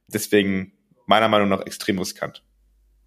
deswegen 0.08 0.74
meiner 1.06 1.28
Meinung 1.28 1.50
nach 1.50 1.62
extrem 1.62 1.98
riskant. 2.00 2.44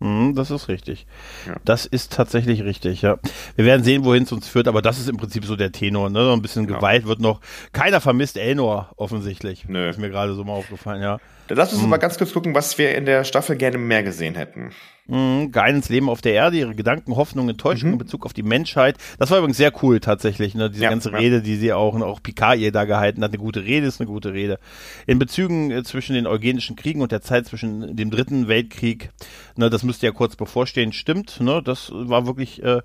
Mhm, 0.03 0.35
das 0.35 0.51
ist 0.51 0.67
richtig. 0.67 1.07
Ja. 1.47 1.55
Das 1.65 1.87
ist 1.87 2.13
tatsächlich 2.13 2.65
richtig, 2.65 3.03
ja. 3.03 3.19
Wir 3.55 3.65
werden 3.65 3.85
sehen, 3.85 4.05
wohin 4.05 4.25
es 4.25 4.33
uns 4.33 4.49
führt, 4.49 4.67
aber 4.67 4.83
das 4.83 4.99
ist 4.99 5.09
im 5.09 5.17
Prinzip 5.17 5.45
so 5.45 5.55
der 5.55 5.71
Tenor, 5.71 6.11
ne? 6.11 6.25
So 6.25 6.33
ein 6.33 6.43
bisschen 6.43 6.67
genau. 6.67 6.79
Gewalt 6.79 7.07
wird 7.07 7.21
noch. 7.21 7.41
Keiner 7.73 8.01
vermisst 8.01 8.37
Elnor, 8.37 8.91
offensichtlich. 8.97 9.67
Nö. 9.69 9.89
Ist 9.89 10.01
mir 10.01 10.11
gerade 10.11 10.35
so 10.35 10.43
mal 10.43 10.55
aufgefallen, 10.55 11.03
ja. 11.03 11.19
Dann 11.53 11.59
lass 11.59 11.75
uns 11.75 11.83
mhm. 11.83 11.91
mal 11.91 11.99
ganz 11.99 12.17
kurz 12.17 12.33
gucken, 12.33 12.55
was 12.55 12.79
wir 12.79 12.97
in 12.97 13.05
der 13.05 13.25
Staffel 13.25 13.57
gerne 13.57 13.77
mehr 13.77 14.03
gesehen 14.03 14.37
hätten. 14.37 14.71
Mhm, 15.07 15.53
Geilens 15.53 15.91
Leben 15.91 16.09
auf 16.09 16.23
der 16.23 16.33
Erde, 16.33 16.57
ihre 16.57 16.75
Gedanken, 16.75 17.15
Hoffnungen, 17.15 17.51
Enttäuschungen 17.51 17.91
mhm. 17.91 18.01
in 18.01 18.07
Bezug 18.07 18.25
auf 18.25 18.33
die 18.33 18.43
Menschheit. 18.43 18.97
Das 19.19 19.31
war 19.31 19.37
übrigens 19.37 19.59
sehr 19.59 19.71
cool 19.83 20.01
tatsächlich, 20.01 20.55
ne? 20.55 20.71
diese 20.71 20.85
ja, 20.85 20.89
ganze 20.89 21.11
ja. 21.11 21.19
Rede, 21.19 21.43
die 21.43 21.57
sie 21.57 21.75
auch, 21.75 22.01
auch 22.01 22.23
Picard 22.23 22.57
ihr 22.57 22.73
da 22.73 22.87
gehalten 22.87 23.23
hat. 23.23 23.33
Eine 23.33 23.39
gute 23.39 23.65
Rede 23.65 23.87
ist 23.87 24.01
eine 24.01 24.09
gute 24.09 24.33
Rede. 24.33 24.61
In 25.07 25.19
Bezügen 25.19 25.71
äh, 25.71 25.83
zwischen 25.83 26.15
den 26.15 26.27
eugenischen 26.27 26.75
Kriegen 26.75 27.03
und 27.03 27.13
der 27.13 27.21
Zeit 27.21 27.45
zwischen 27.45 27.97
dem 27.97 28.11
dritten 28.11 28.49
Weltkrieg, 28.49 29.11
ne, 29.55 29.69
das 29.69 29.83
müsste 29.83 30.07
ja 30.07 30.13
kurz 30.13 30.37
bevorstehen, 30.37 30.95
stimmt. 30.95 31.39
Ne? 31.43 31.61
Das 31.63 31.93
war 31.93 32.27
wirklich 32.27 32.63
äh, 32.63 32.81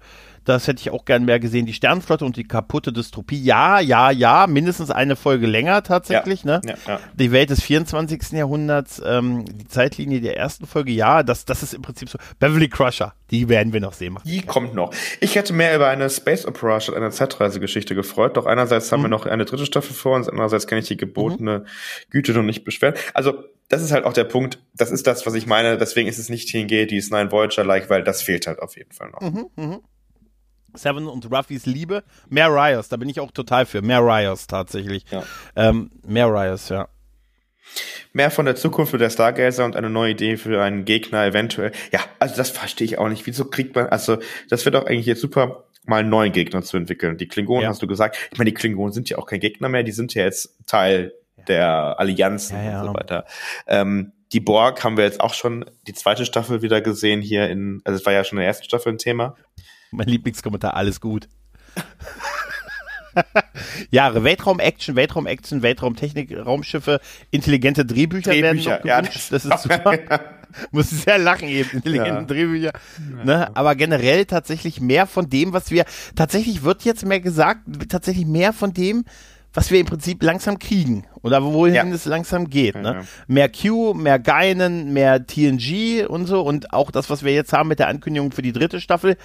das 0.48 0.66
hätte 0.66 0.80
ich 0.80 0.92
auch 0.92 1.04
gern 1.04 1.26
mehr 1.26 1.42
gesehen. 1.42 1.66
Die 1.66 1.74
Sternflotte 1.74 2.24
und 2.24 2.38
die 2.38 2.46
kaputte 2.46 2.94
Dystropie. 2.94 3.42
Ja, 3.42 3.82
ja, 3.82 4.12
ja. 4.12 4.48
Mindestens 4.48 4.92
eine 4.92 5.18
Folge 5.18 5.46
länger 5.46 5.84
tatsächlich. 5.84 6.46
Ja, 6.46 6.60
ne? 6.60 6.62
Ja, 6.66 6.76
ja. 6.88 7.00
Die 7.16 7.34
Welt 7.34 7.50
des 7.50 7.62
24. 7.62 8.32
Jahrhunderts. 8.32 8.57
Ähm, 9.06 9.46
die 9.46 9.68
Zeitlinie 9.68 10.22
der 10.22 10.38
ersten 10.38 10.66
Folge. 10.66 10.92
Ja, 10.92 11.24
das, 11.24 11.46
das 11.46 11.64
ist 11.64 11.74
im 11.74 11.82
Prinzip 11.82 12.10
so. 12.10 12.18
Beverly 12.40 12.70
Crusher. 12.70 13.14
Die 13.30 13.50
werden 13.50 13.74
wir 13.74 13.82
noch 13.82 13.94
sehen. 13.94 14.18
Die 14.26 14.42
kommt 14.42 14.74
noch. 14.74 14.94
Ich 15.20 15.36
hätte 15.36 15.54
mehr 15.54 15.76
über 15.76 15.88
eine 15.88 16.10
Space 16.10 16.46
Opera 16.46 16.80
statt 16.80 16.96
einer 16.96 17.12
Zeitreisegeschichte 17.12 17.94
gefreut. 17.96 18.38
Doch 18.38 18.46
einerseits 18.46 18.92
haben 18.92 19.02
mhm. 19.02 19.06
wir 19.06 19.10
noch 19.10 19.26
eine 19.26 19.46
dritte 19.46 19.66
Staffel 19.66 19.94
vor 19.94 20.16
uns. 20.16 20.30
Andererseits 20.30 20.68
kann 20.68 20.78
ich 20.80 20.88
die 20.88 20.98
gebotene 20.98 21.60
mhm. 21.60 21.66
Güte 22.10 22.34
noch 22.34 22.44
nicht 22.44 22.64
beschweren. 22.64 22.96
Also, 23.14 23.44
das 23.70 23.82
ist 23.82 23.92
halt 23.92 24.06
auch 24.06 24.14
der 24.14 24.24
Punkt. 24.24 24.60
Das 24.76 24.92
ist 24.92 25.08
das, 25.08 25.26
was 25.26 25.34
ich 25.34 25.46
meine. 25.46 25.78
Deswegen 25.78 26.08
ist 26.08 26.18
es 26.18 26.30
nicht 26.30 26.50
TNG, 26.50 26.88
die 26.88 26.98
ist 26.98 27.12
Nine 27.12 27.32
Voyager-like, 27.32 27.90
weil 27.90 28.04
das 28.04 28.22
fehlt 28.22 28.48
halt 28.48 28.60
auf 28.60 28.78
jeden 28.78 28.94
Fall 28.94 29.10
noch. 29.10 29.22
Mhm, 29.22 29.48
mh. 29.56 29.80
Seven 30.78 31.08
und 31.08 31.32
Ruffys 31.32 31.66
Liebe. 31.66 32.04
Mehr 32.30 32.50
Rios, 32.50 32.90
da 32.90 32.98
bin 32.98 33.10
ich 33.10 33.20
auch 33.20 33.32
total 33.32 33.66
für. 33.66 33.82
Mehr 33.82 34.02
Rios 34.02 34.48
tatsächlich. 34.48 35.06
Ja. 35.12 35.24
Ähm, 35.56 35.92
mehr 36.06 36.28
Rios, 36.28 36.70
ja. 36.70 36.88
Mehr 38.14 38.32
von 38.32 38.46
der 38.46 38.56
Zukunft 38.56 38.92
für 38.92 38.98
der 38.98 39.10
Stargazer 39.10 39.66
und 39.66 39.76
eine 39.76 39.90
neue 39.90 40.12
Idee 40.12 40.38
für 40.38 40.64
einen 40.64 40.86
Gegner 40.86 41.26
eventuell. 41.26 41.72
Ja, 41.92 42.00
also 42.20 42.36
das 42.36 42.50
verstehe 42.50 42.86
ich 42.86 42.98
auch 42.98 43.10
nicht. 43.10 43.26
Wieso 43.28 43.46
kriegt 43.46 43.76
man, 43.76 43.88
also 43.88 44.18
das 44.50 44.66
wird 44.66 44.76
doch 44.76 44.86
eigentlich 44.86 45.06
jetzt 45.06 45.22
super, 45.22 45.66
mal 45.86 46.02
einen 46.02 46.10
neuen 46.10 46.32
Gegner 46.32 46.62
zu 46.62 46.78
entwickeln. 46.78 47.18
Die 47.18 47.28
Klingonen 47.28 47.64
ja. 47.64 47.70
hast 47.70 47.82
du 47.82 47.88
gesagt. 47.88 48.18
Ich 48.32 48.38
meine, 48.38 48.52
die 48.52 48.56
Klingonen 48.56 48.92
sind 48.92 49.10
ja 49.10 49.18
auch 49.18 49.26
kein 49.26 49.40
Gegner 49.40 49.70
mehr, 49.70 49.84
die 49.84 49.92
sind 49.92 50.14
ja 50.14 50.24
jetzt 50.24 50.56
Teil 50.68 51.14
der 51.48 52.00
Allianzen 52.00 52.58
ja, 52.64 52.82
und 52.82 52.88
so 52.88 52.94
weiter. 52.94 53.26
Ähm, 53.68 54.12
die 54.34 54.42
Borg 54.42 54.84
haben 54.84 54.98
wir 54.98 55.06
jetzt 55.06 55.22
auch 55.22 55.34
schon 55.34 55.66
die 55.88 55.94
zweite 55.94 56.26
Staffel 56.26 56.62
wieder 56.62 56.82
gesehen 56.82 57.22
hier 57.22 57.50
in, 57.50 57.82
also 57.86 57.98
es 57.98 58.06
war 58.06 58.14
ja 58.14 58.24
schon 58.24 58.38
in 58.38 58.42
der 58.42 58.48
ersten 58.48 58.66
Staffel 58.66 58.92
ein 58.92 58.98
Thema. 58.98 59.36
Mein 59.92 60.08
Lieblingskommentar, 60.08 60.76
alles 60.76 61.00
gut. 61.00 61.30
ja, 63.92 64.24
Weltraum-Action, 64.24 64.96
Weltraum-Action, 64.96 65.62
Weltraumtechnik, 65.62 66.36
Raumschiffe, 66.38 67.00
intelligente 67.32 67.86
Drehbücher, 67.86 68.32
Drehbücher 68.32 68.44
werden 68.44 68.58
noch 68.58 68.82
gewünscht. 68.82 68.86
Ja, 68.86 69.02
das, 69.02 69.30
das, 69.30 69.46
ist 69.56 69.64
super. 69.64 70.22
Muss 70.72 70.90
sehr 70.90 71.18
lachen 71.18 71.50
eben, 71.50 71.70
intelligente 71.72 72.22
ja. 72.22 72.24
Drehbücher. 72.24 72.72
Ne? 73.24 73.56
Aber 73.56 73.76
generell 73.76 74.26
tatsächlich 74.26 74.80
mehr 74.80 75.06
von 75.06 75.30
dem, 75.30 75.54
was 75.54 75.72
wir, 75.72 75.86
tatsächlich 76.16 76.64
wird 76.64 76.84
jetzt 76.84 77.06
mehr 77.06 77.20
gesagt, 77.20 77.62
tatsächlich 77.90 78.26
mehr 78.26 78.54
von 78.54 78.74
dem, 78.74 79.04
was 79.54 79.72
wir 79.72 79.80
im 79.80 79.88
Prinzip 79.88 80.22
langsam 80.22 80.60
kriegen 80.60 81.06
oder 81.24 81.44
wohin 81.44 81.74
ja. 81.74 81.84
es 81.88 82.06
langsam 82.06 82.50
geht. 82.50 82.76
Ne? 82.76 82.98
Ja. 83.00 83.02
Mehr 83.28 83.50
Q, 83.50 83.94
mehr 83.96 84.20
Geinen, 84.20 84.94
mehr 84.94 85.26
TNG 85.26 86.06
und 86.08 86.28
so 86.28 86.42
und 86.42 86.74
auch 86.74 86.92
das, 86.92 87.10
was 87.10 87.24
wir 87.24 87.34
jetzt 87.34 87.54
haben 87.54 87.68
mit 87.68 87.80
der 87.80 87.88
Ankündigung 87.88 88.32
für 88.32 88.44
die 88.44 88.52
dritte 88.52 88.80
Staffel, 88.80 89.18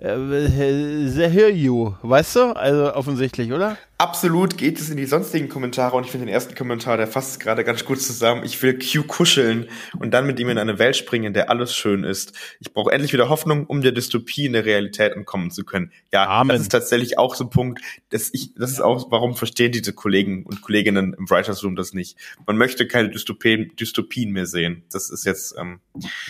The 0.00 1.28
Hear 1.28 1.50
You, 1.50 1.92
weißt 2.00 2.36
du? 2.36 2.56
Also 2.56 2.94
offensichtlich, 2.94 3.52
oder? 3.52 3.76
Absolut 4.00 4.56
geht 4.56 4.80
es 4.80 4.88
in 4.88 4.96
die 4.96 5.04
sonstigen 5.04 5.50
Kommentare 5.50 5.94
und 5.94 6.06
ich 6.06 6.10
finde 6.10 6.24
den 6.24 6.32
ersten 6.32 6.54
Kommentar, 6.54 6.96
der 6.96 7.06
fasst 7.06 7.38
gerade 7.38 7.64
ganz 7.64 7.84
gut 7.84 8.00
zusammen. 8.00 8.44
Ich 8.46 8.62
will 8.62 8.78
Q 8.78 9.02
kuscheln 9.02 9.68
und 9.98 10.12
dann 10.12 10.26
mit 10.26 10.40
ihm 10.40 10.48
in 10.48 10.56
eine 10.56 10.78
Welt 10.78 10.96
springen, 10.96 11.26
in 11.26 11.32
der 11.34 11.50
alles 11.50 11.76
schön 11.76 12.02
ist. 12.02 12.32
Ich 12.60 12.72
brauche 12.72 12.90
endlich 12.92 13.12
wieder 13.12 13.28
Hoffnung, 13.28 13.66
um 13.66 13.82
der 13.82 13.92
Dystopie 13.92 14.46
in 14.46 14.54
der 14.54 14.64
Realität 14.64 15.12
entkommen 15.12 15.50
zu 15.50 15.64
können. 15.64 15.92
Ja, 16.14 16.26
Amen. 16.26 16.48
das 16.48 16.62
ist 16.62 16.72
tatsächlich 16.72 17.18
auch 17.18 17.34
so 17.34 17.44
ein 17.44 17.50
Punkt, 17.50 17.82
dass 18.08 18.30
ich, 18.32 18.54
das 18.54 18.70
ist 18.70 18.80
auch, 18.80 19.10
warum 19.10 19.36
verstehen 19.36 19.70
diese 19.70 19.92
Kollegen 19.92 20.46
und 20.46 20.62
Kolleginnen 20.62 21.12
im 21.12 21.28
Writers 21.28 21.62
Room 21.62 21.76
das 21.76 21.92
nicht. 21.92 22.16
Man 22.46 22.56
möchte 22.56 22.88
keine 22.88 23.10
Dystopien, 23.10 23.70
Dystopien 23.78 24.32
mehr 24.32 24.46
sehen. 24.46 24.82
Das 24.90 25.10
ist 25.10 25.26
jetzt, 25.26 25.56
ähm, 25.58 25.80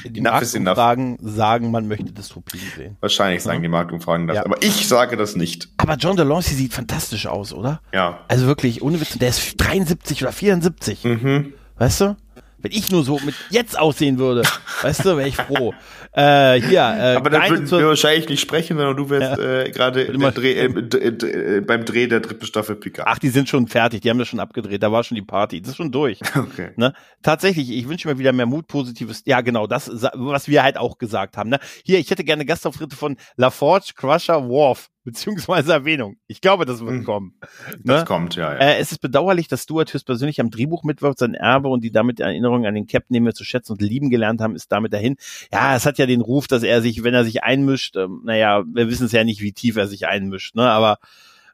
die 0.04 0.20
Marktumfragen 0.20 1.18
sagen, 1.20 1.70
man 1.70 1.86
möchte 1.86 2.10
Dystopien 2.10 2.64
sehen. 2.76 2.96
Wahrscheinlich 2.98 3.44
sagen 3.44 3.59
ja. 3.60 3.62
die 3.62 3.68
Marktumfragen 3.68 4.26
das, 4.26 4.36
ja. 4.36 4.44
aber 4.44 4.62
ich 4.62 4.88
sage 4.88 5.16
das 5.16 5.36
nicht. 5.36 5.68
Aber 5.76 5.94
John 5.94 6.16
DeLancey 6.16 6.54
sieht 6.54 6.72
fantastisch 6.72 7.26
aus, 7.26 7.52
oder? 7.52 7.80
Ja. 7.92 8.20
Also 8.28 8.46
wirklich, 8.46 8.82
ohne 8.82 9.00
Witz, 9.00 9.18
der 9.18 9.28
ist 9.28 9.54
73 9.56 10.22
oder 10.22 10.32
74. 10.32 11.04
Mhm. 11.04 11.52
Weißt 11.78 12.00
du? 12.02 12.16
Wenn 12.62 12.72
ich 12.72 12.90
nur 12.90 13.04
so 13.04 13.18
mit 13.24 13.34
jetzt 13.50 13.78
aussehen 13.78 14.18
würde, 14.18 14.42
weißt 14.82 15.04
du, 15.04 15.16
wäre 15.16 15.28
ich 15.28 15.36
froh. 15.36 15.74
Äh, 16.12 16.60
hier, 16.60 16.80
äh, 16.80 17.16
Aber 17.16 17.30
dann 17.30 17.48
würden 17.50 17.70
wir 17.70 17.86
wahrscheinlich 17.86 18.28
nicht 18.28 18.40
sprechen, 18.40 18.76
sondern 18.76 18.96
du 18.96 19.10
wärst 19.10 19.40
ja. 19.40 19.62
äh, 19.62 19.70
gerade 19.70 20.06
Dreh, 20.06 20.66
äh, 20.66 21.60
beim 21.60 21.84
Dreh 21.84 22.08
der 22.08 22.20
dritten 22.20 22.46
Staffel 22.46 22.74
Picard. 22.76 23.06
Ach, 23.08 23.18
die 23.18 23.28
sind 23.28 23.48
schon 23.48 23.68
fertig, 23.68 24.00
die 24.00 24.10
haben 24.10 24.18
das 24.18 24.26
schon 24.26 24.40
abgedreht, 24.40 24.82
da 24.82 24.90
war 24.90 25.04
schon 25.04 25.14
die 25.14 25.22
Party, 25.22 25.60
das 25.60 25.70
ist 25.70 25.76
schon 25.76 25.92
durch. 25.92 26.20
Okay. 26.40 26.70
Ne? 26.76 26.94
Tatsächlich, 27.22 27.70
ich 27.70 27.86
wünsche 27.88 28.08
mir 28.08 28.18
wieder 28.18 28.32
mehr 28.32 28.46
Mut, 28.46 28.66
positives, 28.66 29.22
ja 29.26 29.40
genau, 29.42 29.66
das, 29.66 29.90
was 30.14 30.48
wir 30.48 30.62
halt 30.62 30.78
auch 30.78 30.96
gesagt 30.96 31.36
haben. 31.36 31.50
Ne? 31.50 31.58
Hier, 31.84 31.98
ich 31.98 32.10
hätte 32.10 32.24
gerne 32.24 32.46
Gastauftritte 32.46 32.96
von 32.96 33.16
LaForge, 33.36 33.92
Crusher, 33.94 34.48
Worf 34.48 34.88
beziehungsweise 35.04 35.72
Erwähnung. 35.72 36.16
Ich 36.26 36.40
glaube, 36.40 36.66
das 36.66 36.80
wird 36.80 36.90
hm. 36.90 37.04
kommen. 37.04 37.34
Das 37.82 38.00
ne? 38.00 38.04
kommt, 38.04 38.36
ja. 38.36 38.52
ja. 38.52 38.58
Äh, 38.58 38.78
es 38.78 38.92
ist 38.92 39.00
bedauerlich, 39.00 39.48
dass 39.48 39.62
Stuart 39.62 39.92
höchstpersönlich 39.92 40.40
am 40.40 40.50
Drehbuch 40.50 40.84
mitwirkt, 40.84 41.18
sein 41.18 41.34
Erbe 41.34 41.68
und 41.68 41.82
die 41.82 41.90
damit 41.90 42.20
Erinnerungen 42.20 42.66
an 42.66 42.74
den 42.74 42.86
Captain, 42.86 43.14
den 43.14 43.24
wir 43.24 43.34
zu 43.34 43.44
schätzen 43.44 43.72
und 43.72 43.82
lieben 43.82 44.10
gelernt 44.10 44.40
haben, 44.40 44.54
ist 44.54 44.70
damit 44.72 44.92
dahin. 44.92 45.16
Ja, 45.52 45.74
es 45.74 45.86
hat 45.86 45.98
ja 45.98 46.06
den 46.06 46.20
Ruf, 46.20 46.46
dass 46.46 46.62
er 46.62 46.82
sich, 46.82 47.02
wenn 47.02 47.14
er 47.14 47.24
sich 47.24 47.42
einmischt, 47.42 47.96
ähm, 47.96 48.22
naja, 48.24 48.64
wir 48.66 48.88
wissen 48.88 49.06
es 49.06 49.12
ja 49.12 49.24
nicht, 49.24 49.40
wie 49.40 49.52
tief 49.52 49.76
er 49.76 49.88
sich 49.88 50.06
einmischt, 50.06 50.54
ne? 50.54 50.70
Aber 50.70 50.98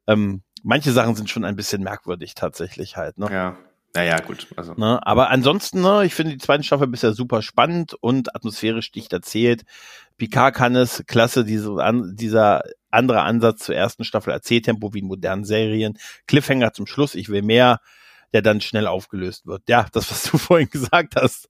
ähm, 0.06 0.42
manche 0.62 0.92
Sachen 0.92 1.14
sind 1.14 1.30
schon 1.30 1.44
ein 1.44 1.56
bisschen 1.56 1.82
merkwürdig 1.82 2.34
tatsächlich 2.34 2.96
halt, 2.96 3.18
ne? 3.18 3.28
Ja. 3.30 3.56
Naja, 3.96 4.20
gut. 4.20 4.46
Also. 4.56 4.74
Ne, 4.74 5.00
aber 5.06 5.30
ansonsten, 5.30 5.80
ne, 5.80 6.04
ich 6.04 6.14
finde 6.14 6.32
die 6.32 6.38
zweite 6.38 6.62
Staffel 6.62 6.86
bisher 6.86 7.14
super 7.14 7.40
spannend 7.40 7.94
und 7.94 8.36
atmosphärisch 8.36 8.92
dicht 8.92 9.10
erzählt. 9.14 9.64
Picard 10.18 10.54
kann 10.54 10.76
es, 10.76 11.04
klasse, 11.06 11.46
diese, 11.46 11.72
an, 11.82 12.14
dieser 12.14 12.62
andere 12.96 13.22
Ansatz 13.22 13.64
zur 13.64 13.74
ersten 13.74 14.04
Staffel 14.04 14.32
Erzähltempo 14.32 14.92
wie 14.94 15.00
in 15.00 15.06
modernen 15.06 15.44
Serien. 15.44 15.98
Cliffhanger 16.26 16.72
zum 16.72 16.86
Schluss, 16.86 17.14
ich 17.14 17.28
will 17.28 17.42
mehr, 17.42 17.80
der 18.32 18.42
dann 18.42 18.60
schnell 18.60 18.86
aufgelöst 18.86 19.46
wird. 19.46 19.62
Ja, 19.68 19.86
das, 19.92 20.10
was 20.10 20.24
du 20.24 20.38
vorhin 20.38 20.68
gesagt 20.68 21.14
hast. 21.16 21.48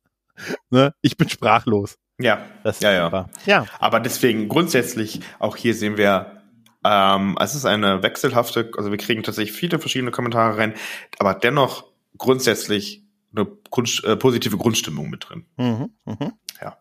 Ne? 0.70 0.94
Ich 1.00 1.16
bin 1.16 1.28
sprachlos. 1.28 1.96
Ja, 2.18 2.44
das 2.62 2.80
ja, 2.80 2.92
ja. 2.92 3.28
ja. 3.44 3.66
Aber 3.78 4.00
deswegen 4.00 4.48
grundsätzlich, 4.48 5.20
auch 5.38 5.56
hier 5.56 5.74
sehen 5.74 5.96
wir, 5.96 6.42
ähm, 6.84 7.36
es 7.40 7.54
ist 7.54 7.64
eine 7.64 8.02
wechselhafte, 8.02 8.70
also 8.76 8.90
wir 8.90 8.98
kriegen 8.98 9.22
tatsächlich 9.22 9.56
viele 9.56 9.78
verschiedene 9.78 10.10
Kommentare 10.10 10.56
rein, 10.56 10.74
aber 11.18 11.34
dennoch 11.34 11.84
grundsätzlich 12.16 13.02
eine 13.34 13.46
Grund, 13.70 14.02
äh, 14.04 14.16
positive 14.16 14.56
Grundstimmung 14.56 15.10
mit 15.10 15.28
drin. 15.28 15.46
Mhm, 15.56 15.90
mh. 16.04 16.32
Ja. 16.60 16.78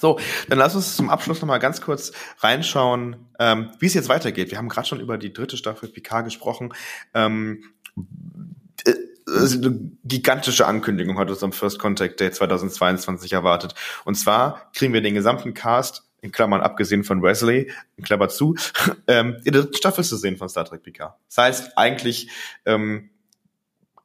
So, 0.00 0.18
dann 0.48 0.58
lass 0.58 0.74
uns 0.74 0.96
zum 0.96 1.10
Abschluss 1.10 1.40
nochmal 1.40 1.58
ganz 1.58 1.80
kurz 1.80 2.12
reinschauen, 2.38 3.16
ähm, 3.38 3.70
wie 3.78 3.86
es 3.86 3.94
jetzt 3.94 4.08
weitergeht. 4.08 4.50
Wir 4.50 4.58
haben 4.58 4.68
gerade 4.68 4.88
schon 4.88 5.00
über 5.00 5.18
die 5.18 5.32
dritte 5.32 5.56
Staffel 5.56 5.88
Picard 5.88 6.24
gesprochen. 6.24 6.72
Ähm, 7.14 7.64
äh, 8.86 8.94
eine 9.26 9.92
gigantische 10.04 10.66
Ankündigung 10.66 11.18
hat 11.18 11.30
uns 11.30 11.42
am 11.42 11.52
First 11.52 11.78
Contact 11.78 12.20
Day 12.20 12.30
2022 12.30 13.32
erwartet. 13.32 13.74
Und 14.04 14.16
zwar 14.16 14.70
kriegen 14.72 14.92
wir 14.92 15.02
den 15.02 15.14
gesamten 15.14 15.54
Cast, 15.54 16.04
in 16.22 16.32
Klammern 16.32 16.60
abgesehen 16.60 17.04
von 17.04 17.22
Wesley, 17.22 17.70
in 17.96 18.04
Klammer 18.04 18.28
zu, 18.28 18.54
ähm, 19.06 19.40
in 19.44 19.52
der 19.52 19.68
Staffel 19.72 20.04
zu 20.04 20.16
sehen 20.16 20.36
von 20.36 20.48
Star 20.48 20.64
Trek 20.64 20.82
Picard. 20.82 21.14
Das 21.28 21.38
heißt, 21.38 21.78
eigentlich 21.78 22.30
ähm, 22.64 23.10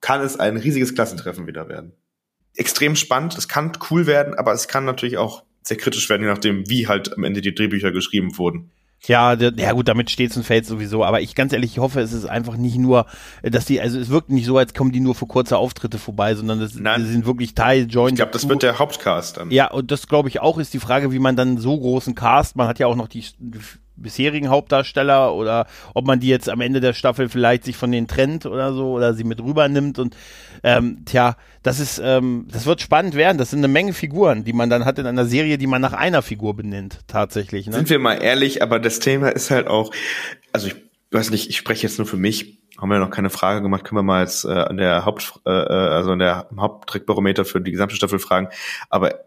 kann 0.02 0.22
es 0.22 0.40
ein 0.40 0.58
riesiges 0.58 0.96
Klassentreffen 0.96 1.48
wieder 1.48 1.70
werden. 1.70 1.94
Extrem 2.56 2.96
spannend, 2.96 3.38
es 3.38 3.48
kann 3.48 3.72
cool 3.90 4.08
werden, 4.08 4.34
aber 4.34 4.52
es 4.54 4.68
kann 4.68 4.84
natürlich 4.84 5.18
auch 5.18 5.44
sehr 5.68 5.78
kritisch 5.78 6.10
werden, 6.10 6.24
je 6.24 6.30
nachdem, 6.30 6.70
wie 6.70 6.88
halt 6.88 7.16
am 7.16 7.24
Ende 7.24 7.42
die 7.42 7.54
Drehbücher 7.54 7.92
geschrieben 7.92 8.38
wurden. 8.38 8.72
Ja, 9.06 9.34
ja 9.34 9.74
gut, 9.74 9.88
damit 9.88 10.10
steht's 10.10 10.36
und 10.38 10.44
fällt 10.44 10.66
sowieso. 10.66 11.04
Aber 11.04 11.22
ich 11.22 11.36
ganz 11.36 11.54
ehrlich, 11.54 11.74
ich 11.74 11.80
hoffe, 11.80 12.02
es 12.02 12.14
ist 12.14 12.26
einfach 12.26 12.58
nicht 12.58 12.78
nur, 12.78 13.06
dass 13.44 13.66
die, 13.66 13.80
also 13.80 14.00
es 14.00 14.10
wirkt 14.10 14.32
nicht 14.32 14.46
so, 14.46 14.58
als 14.58 14.74
kommen 14.74 14.92
die 14.92 15.00
nur 15.00 15.14
für 15.14 15.28
kurze 15.28 15.58
Auftritte 15.58 16.00
vorbei, 16.00 16.34
sondern 16.34 16.60
das, 16.60 16.74
Nein. 16.76 17.04
die 17.04 17.12
sind 17.12 17.26
wirklich 17.26 17.54
Teil, 17.54 17.88
Joint. 17.88 18.14
Ich 18.14 18.18
glaube, 18.18 18.32
das 18.32 18.50
wird 18.50 18.64
der 18.64 18.80
Hauptcast 18.80 19.38
dann. 19.38 19.52
Ja, 19.52 19.70
und 19.72 19.92
das 19.92 20.08
glaube 20.08 20.30
ich 20.30 20.40
auch 20.40 20.58
ist 20.58 20.74
die 20.74 20.80
Frage, 20.80 21.12
wie 21.12 21.20
man 21.20 21.36
dann 21.36 21.58
so 21.58 21.80
großen 21.80 22.16
Cast, 22.16 22.56
man 22.56 22.68
hat 22.68 22.80
ja 22.80 22.88
auch 22.88 22.96
noch 22.96 23.08
die 23.08 23.24
bisherigen 23.98 24.50
Hauptdarsteller 24.50 25.34
oder 25.34 25.68
ob 25.94 26.06
man 26.06 26.20
die 26.20 26.28
jetzt 26.28 26.50
am 26.50 26.62
Ende 26.62 26.80
der 26.80 26.94
Staffel 26.94 27.30
vielleicht 27.30 27.64
sich 27.64 27.76
von 27.76 27.92
denen 27.92 28.08
trennt 28.08 28.46
oder 28.46 28.74
so 28.74 28.92
oder 28.92 29.14
sie 29.14 29.24
mit 29.24 29.42
rüber 29.42 29.68
nimmt 29.68 30.00
und 30.00 30.16
ähm, 30.64 31.04
tja, 31.06 31.36
das 31.64 31.80
ist, 31.80 32.02
ähm, 32.04 32.48
das 32.52 32.66
wird 32.66 32.82
spannend 32.82 33.16
werden. 33.16 33.38
Das 33.38 33.50
sind 33.50 33.60
eine 33.60 33.68
Menge 33.68 33.94
Figuren, 33.94 34.44
die 34.44 34.54
man 34.54 34.70
dann 34.70 34.86
hat 34.86 35.00
in 35.00 35.06
einer 35.06 35.26
Serie, 35.26 35.58
die 35.58 35.68
man 35.68 35.82
nach 35.82 35.94
einer 35.94 36.22
Figur 36.22 36.56
benennt, 36.56 37.00
tatsächlich. 37.08 37.68
Ne? 37.68 37.74
Sind 37.74 37.90
wir 37.90 38.00
mal 38.00 38.16
ehrlich, 38.16 38.62
aber 38.62 38.80
das 38.80 39.00
Thema 39.00 39.30
ist 39.30 39.52
halt 39.52 39.68
auch, 39.68 39.92
also 40.54 40.68
ich 40.68 40.76
weiß 41.12 41.30
nicht, 41.32 41.50
ich 41.50 41.58
spreche 41.58 41.84
jetzt 41.84 41.98
nur 41.98 42.08
für 42.08 42.18
mich, 42.18 42.60
haben 42.78 42.90
wir 42.90 43.00
noch 43.00 43.10
keine 43.10 43.30
Frage 43.30 43.62
gemacht, 43.62 43.84
können 43.84 43.98
wir 43.98 44.04
mal 44.04 44.22
jetzt 44.22 44.46
äh, 44.46 44.50
an 44.50 44.78
der 44.78 45.06
Haupt, 45.06 45.40
äh, 45.46 45.50
äh 45.50 45.74
also 45.74 46.12
an 46.12 46.20
der 46.20 46.48
Haupttrickbarometer 46.58 47.44
für 47.44 47.60
die 47.60 47.72
gesamte 47.72 47.96
Staffel 47.96 48.20
fragen. 48.20 48.50
Aber 48.90 49.27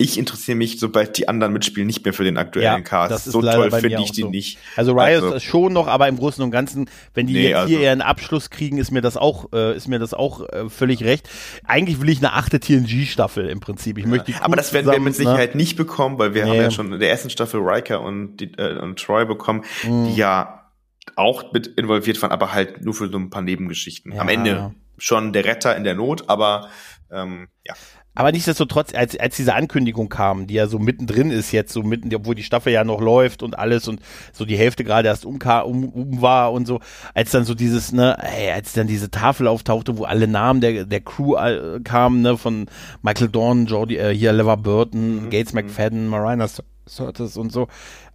ich 0.00 0.16
interessiere 0.16 0.56
mich, 0.56 0.80
sobald 0.80 1.18
die 1.18 1.28
anderen 1.28 1.52
mitspielen, 1.52 1.86
nicht 1.86 2.02
mehr 2.02 2.14
für 2.14 2.24
den 2.24 2.38
aktuellen 2.38 2.64
ja, 2.64 2.80
Cast. 2.80 3.26
So 3.26 3.42
toll 3.42 3.70
finde 3.70 4.00
ich 4.02 4.12
die 4.12 4.22
so. 4.22 4.30
nicht. 4.30 4.58
Also 4.74 4.92
Riot 4.92 5.22
also, 5.22 5.40
schon 5.40 5.74
noch, 5.74 5.88
aber 5.88 6.08
im 6.08 6.16
Großen 6.16 6.42
und 6.42 6.50
Ganzen, 6.50 6.88
wenn 7.12 7.26
die 7.26 7.34
nee, 7.34 7.50
jetzt 7.50 7.66
hier 7.66 7.76
also, 7.76 7.84
ihren 7.84 8.00
Abschluss 8.00 8.48
kriegen, 8.48 8.78
ist 8.78 8.92
mir 8.92 9.02
das 9.02 9.18
auch, 9.18 9.52
äh, 9.52 9.76
ist 9.76 9.88
mir 9.88 9.98
das 9.98 10.14
auch 10.14 10.48
äh, 10.48 10.70
völlig 10.70 11.04
recht. 11.04 11.28
Eigentlich 11.64 12.00
will 12.00 12.08
ich 12.08 12.18
eine 12.18 12.32
achte 12.32 12.60
TNG-Staffel 12.60 13.46
im 13.50 13.60
Prinzip. 13.60 13.98
Ich 13.98 14.04
ja, 14.04 14.10
möchte 14.10 14.32
aber 14.40 14.56
das 14.56 14.72
werden 14.72 14.90
wir 14.90 15.00
mit 15.00 15.14
Sicherheit 15.14 15.54
ne? 15.54 15.60
nicht 15.60 15.76
bekommen, 15.76 16.18
weil 16.18 16.32
wir 16.32 16.44
nee. 16.44 16.50
haben 16.50 16.56
ja 16.56 16.70
schon 16.70 16.94
in 16.94 16.98
der 16.98 17.10
ersten 17.10 17.28
Staffel 17.28 17.60
Riker 17.60 18.00
und, 18.00 18.38
die, 18.38 18.54
äh, 18.54 18.78
und 18.78 18.98
Troy 18.98 19.26
bekommen, 19.26 19.64
mhm. 19.84 20.06
die 20.06 20.16
ja 20.16 20.70
auch 21.14 21.52
mit 21.52 21.66
involviert 21.66 22.22
waren, 22.22 22.32
aber 22.32 22.54
halt 22.54 22.82
nur 22.82 22.94
für 22.94 23.10
so 23.10 23.18
ein 23.18 23.28
paar 23.28 23.42
Nebengeschichten. 23.42 24.12
Ja. 24.12 24.22
Am 24.22 24.30
Ende 24.30 24.74
schon 24.96 25.34
der 25.34 25.44
Retter 25.44 25.76
in 25.76 25.84
der 25.84 25.94
Not, 25.94 26.30
aber 26.30 26.70
ähm, 27.10 27.48
ja. 27.66 27.74
Aber 28.14 28.32
nichtsdestotrotz, 28.32 28.92
als, 28.92 29.18
als 29.18 29.36
diese 29.36 29.54
Ankündigung 29.54 30.08
kam, 30.08 30.46
die 30.48 30.54
ja 30.54 30.66
so 30.66 30.78
mittendrin 30.78 31.30
ist 31.30 31.52
jetzt, 31.52 31.72
so 31.72 31.82
mitten, 31.82 32.12
obwohl 32.14 32.34
die 32.34 32.42
Staffel 32.42 32.72
ja 32.72 32.82
noch 32.82 33.00
läuft 33.00 33.42
und 33.42 33.58
alles 33.58 33.86
und 33.86 34.00
so 34.32 34.44
die 34.44 34.58
Hälfte 34.58 34.82
gerade 34.82 35.08
erst 35.08 35.24
um, 35.24 35.38
um, 35.64 35.88
um 35.88 36.22
war 36.22 36.52
und 36.52 36.66
so, 36.66 36.80
als 37.14 37.30
dann 37.30 37.44
so 37.44 37.54
dieses, 37.54 37.92
ne, 37.92 38.16
ey, 38.20 38.50
als 38.50 38.72
dann 38.72 38.88
diese 38.88 39.10
Tafel 39.10 39.46
auftauchte, 39.46 39.96
wo 39.96 40.04
alle 40.04 40.26
Namen 40.26 40.60
der, 40.60 40.84
der 40.84 41.00
Crew 41.00 41.36
äh, 41.36 41.80
kamen, 41.84 42.22
ne, 42.22 42.36
von 42.36 42.66
Michael 43.02 43.28
Dorn, 43.28 43.66
Jordi, 43.66 43.96
äh, 43.96 44.14
hier 44.14 44.32
Lever 44.32 44.56
Burton, 44.56 45.26
mhm. 45.26 45.30
Gates 45.30 45.52
McFadden, 45.52 46.08
Marina 46.08 46.48
Curtis 46.94 47.36
und 47.36 47.52
so, 47.52 47.68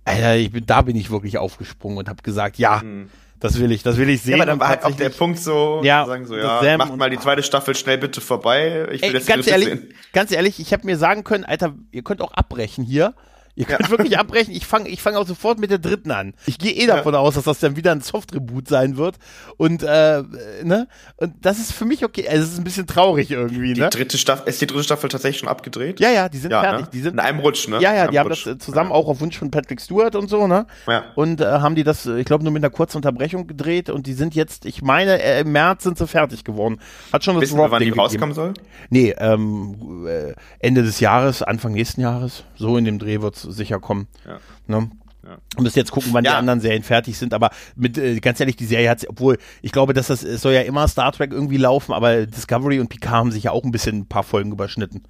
Alter, 0.04 0.36
ich 0.36 0.52
bin, 0.52 0.66
da 0.66 0.82
bin 0.82 0.98
ich 0.98 1.10
wirklich 1.10 1.38
aufgesprungen 1.38 1.98
und 1.98 2.10
habe 2.10 2.22
gesagt, 2.22 2.58
ja, 2.58 2.82
mhm 2.84 3.10
das 3.40 3.60
will 3.60 3.72
ich, 3.72 3.84
das 3.84 3.98
will 3.98 4.10
ich 4.10 4.22
sehen. 4.22 4.32
Ja, 4.32 4.38
aber 4.38 4.46
dann 4.46 4.60
war 4.60 4.70
halt 4.70 4.84
auch 4.84 4.96
der 4.96 5.10
Punkt 5.10 5.40
so, 5.40 5.82
ja, 5.84 6.06
sagen 6.06 6.26
so, 6.26 6.36
ja, 6.36 6.62
Sam 6.62 6.78
macht 6.78 6.96
mal 6.96 7.10
die 7.10 7.20
zweite 7.20 7.44
Staffel 7.44 7.76
schnell 7.76 7.98
bitte 7.98 8.22
vorbei. 8.22 8.88
Ich 8.92 9.02
will 9.02 9.10
ey, 9.10 9.16
jetzt 9.16 9.28
ganz 9.28 9.48
ehrlich, 9.48 9.68
sehen. 9.68 9.94
ganz 10.14 10.32
ehrlich, 10.32 10.60
ich 10.60 10.72
habe 10.74 10.86
mir 10.86 10.98
sagen 10.98 11.24
können, 11.24 11.44
Alter, 11.44 11.76
ihr 11.92 12.04
könnt 12.04 12.22
auch 12.22 12.34
abbrechen 12.34 12.84
hier. 12.84 13.14
Ihr 13.56 13.66
könnt 13.66 13.82
ja. 13.82 13.90
wirklich 13.90 14.18
abbrechen. 14.18 14.54
Ich 14.54 14.66
fange 14.66 14.90
ich 14.90 15.02
fang 15.02 15.16
auch 15.16 15.26
sofort 15.26 15.60
mit 15.60 15.72
der 15.72 15.78
dritten 15.78 16.12
an. 16.12 16.34
Ich 16.46 16.58
gehe 16.58 16.74
eh 16.74 16.88
davon 16.88 17.14
ja. 17.14 17.20
aus, 17.22 17.36
dass 17.36 17.46
das 17.46 17.60
dann 17.60 17.78
wieder 17.78 17.92
ein 17.94 18.02
Soft-Reboot 18.02 18.68
sein 18.68 18.98
wird. 18.98 19.16
Und, 19.58 19.82
äh, 19.82 20.24
ne? 20.64 20.88
Und 21.16 21.34
das 21.42 21.60
ist 21.60 21.72
für 21.72 21.86
mich 21.86 22.04
okay. 22.04 22.28
Also, 22.28 22.44
es 22.44 22.52
ist 22.54 22.58
ein 22.58 22.66
bisschen 22.66 22.86
traurig 22.86 23.32
irgendwie, 23.32 23.74
die 23.74 23.82
ne? 23.82 23.90
dritte 23.90 24.18
Staffel, 24.18 24.50
ist 24.50 24.62
die 24.62 24.68
dritte 24.68 24.84
Staffel 24.84 25.10
tatsächlich 25.10 25.40
schon 25.40 25.50
abgedreht? 25.50 26.02
Ja, 26.02 26.12
ja, 26.12 26.28
die 26.28 26.38
sind 26.38 26.52
ja, 26.52 26.62
fertig. 26.62 26.86
Ne? 26.88 26.92
Die 26.92 27.00
sind, 27.00 27.14
In 27.14 27.20
einem 27.20 27.40
Rutsch, 27.40 27.70
ne? 27.70 27.80
Ja, 27.80 27.94
ja, 27.94 28.08
die 28.08 28.20
haben 28.20 28.28
Rutsch. 28.28 28.46
das 28.46 28.58
zusammen 28.58 28.92
auch 28.92 29.08
auf 29.08 29.22
Wunsch 29.22 29.38
von 29.38 29.52
Patrick 29.52 29.80
Stewart 29.80 30.16
und 30.16 30.30
so, 30.30 30.48
ne? 30.48 30.68
Ja. 30.88 31.06
Und 31.16 31.40
äh, 31.40 31.46
haben 31.46 31.76
die 31.76 31.84
das, 31.84 32.06
ich 32.06 32.26
glaube, 32.26 32.44
nur 32.44 32.52
mit 32.52 32.62
einer 32.62 32.72
kurzen 32.72 32.98
Unterbrechung 32.98 33.48
gedreht 33.48 33.90
und 33.90 34.06
die 34.06 34.14
sind 34.14 34.36
jetzt, 34.36 34.66
ich 34.66 34.82
meine, 34.82 35.22
äh, 35.22 35.42
im 35.42 35.54
März 35.54 35.84
sind 35.84 35.98
sie 35.98 36.08
fertig 36.08 36.44
geworden. 36.44 36.80
Hat 37.14 37.24
schon 37.24 37.36
das 37.36 37.44
Wissen 37.44 37.58
wir, 37.58 37.72
wann 37.72 37.82
die 37.82 37.90
rauskommen 37.90 38.36
soll? 38.36 38.54
Nee, 38.90 39.16
ähm, 39.18 40.06
äh, 40.08 40.34
Ende 40.60 40.84
des 40.84 41.00
Jahres, 41.00 41.42
Anfang 41.42 41.72
nächsten 41.72 42.02
Jahres. 42.02 42.44
So 42.56 42.78
in 42.78 42.84
dem 42.84 43.00
Dreh 43.00 43.22
wird 43.22 43.38
es 43.38 43.45
sicher 43.52 43.80
kommen. 43.80 44.08
Ja. 44.26 44.40
Ne? 44.68 44.90
Ja. 45.26 45.38
Müssen 45.60 45.80
jetzt 45.80 45.92
gucken, 45.92 46.14
wann 46.14 46.24
ja. 46.24 46.32
die 46.32 46.38
anderen 46.38 46.60
Serien 46.60 46.84
fertig 46.84 47.18
sind, 47.18 47.34
aber 47.34 47.50
mit 47.76 47.98
äh, 47.98 48.20
ganz 48.20 48.40
ehrlich, 48.40 48.58
die 48.58 48.66
Serie 48.66 48.90
hat, 48.90 49.06
obwohl 49.10 49.40
ich 49.64 49.72
glaube, 49.72 49.94
dass 49.94 50.08
das 50.08 50.24
es 50.24 50.42
soll 50.42 50.54
ja 50.54 50.62
immer 50.62 50.88
Star 50.88 51.12
Trek 51.12 51.32
irgendwie 51.32 51.58
laufen, 51.58 51.94
aber 51.94 52.28
Discovery 52.28 52.80
und 52.80 52.90
Picard 52.90 53.14
haben 53.14 53.32
sich 53.32 53.46
ja 53.46 53.52
auch 53.52 53.64
ein 53.64 53.72
bisschen 53.72 54.00
ein 54.00 54.08
paar 54.08 54.24
Folgen 54.24 54.52
überschnitten. 54.52 55.04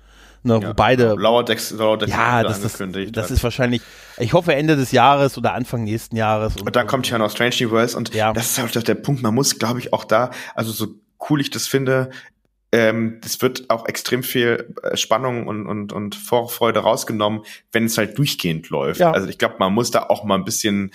Ne, 0.43 0.59
ja, 0.61 0.69
wo 0.69 0.73
beide. 0.75 1.15
Lower 1.15 1.43
Decks, 1.43 1.71
Lower 1.71 1.97
Decks 1.97 2.11
ja, 2.11 2.43
das, 2.43 2.61
das, 2.61 2.77
das 3.11 3.31
ist 3.31 3.43
wahrscheinlich, 3.43 3.81
ich 4.19 4.33
hoffe 4.33 4.53
Ende 4.53 4.75
des 4.75 4.91
Jahres 4.91 5.37
oder 5.39 5.53
Anfang 5.53 5.83
nächsten 5.83 6.15
Jahres. 6.15 6.55
Und, 6.55 6.67
und 6.67 6.75
dann 6.75 6.85
kommt 6.85 7.09
ja 7.09 7.17
noch 7.17 7.31
Strange 7.31 7.55
New 7.61 7.71
Worlds 7.71 7.95
und 7.95 8.13
ja. 8.13 8.31
das 8.31 8.51
ist 8.51 8.59
halt 8.59 8.87
der 8.87 8.95
Punkt, 8.95 9.23
man 9.23 9.33
muss, 9.33 9.57
glaube 9.57 9.79
ich, 9.79 9.91
auch 9.91 10.03
da, 10.03 10.29
also 10.53 10.71
so 10.71 10.87
cool 11.29 11.41
ich 11.41 11.49
das 11.49 11.67
finde, 11.67 12.11
ähm, 12.75 13.19
das 13.21 13.41
wird 13.41 13.69
auch 13.69 13.87
extrem 13.87 14.21
viel 14.21 14.75
äh, 14.83 14.97
Spannung 14.97 15.47
und, 15.47 15.65
und, 15.65 15.93
und 15.93 16.13
Vorfreude 16.13 16.81
rausgenommen, 16.81 17.43
wenn 17.71 17.85
es 17.85 17.97
halt 17.97 18.17
durchgehend 18.17 18.69
läuft. 18.69 18.99
Ja. 18.99 19.11
Also 19.11 19.29
ich 19.29 19.37
glaube, 19.37 19.55
man 19.59 19.73
muss 19.73 19.91
da 19.91 20.03
auch 20.03 20.25
mal 20.25 20.35
ein 20.35 20.43
bisschen, 20.43 20.91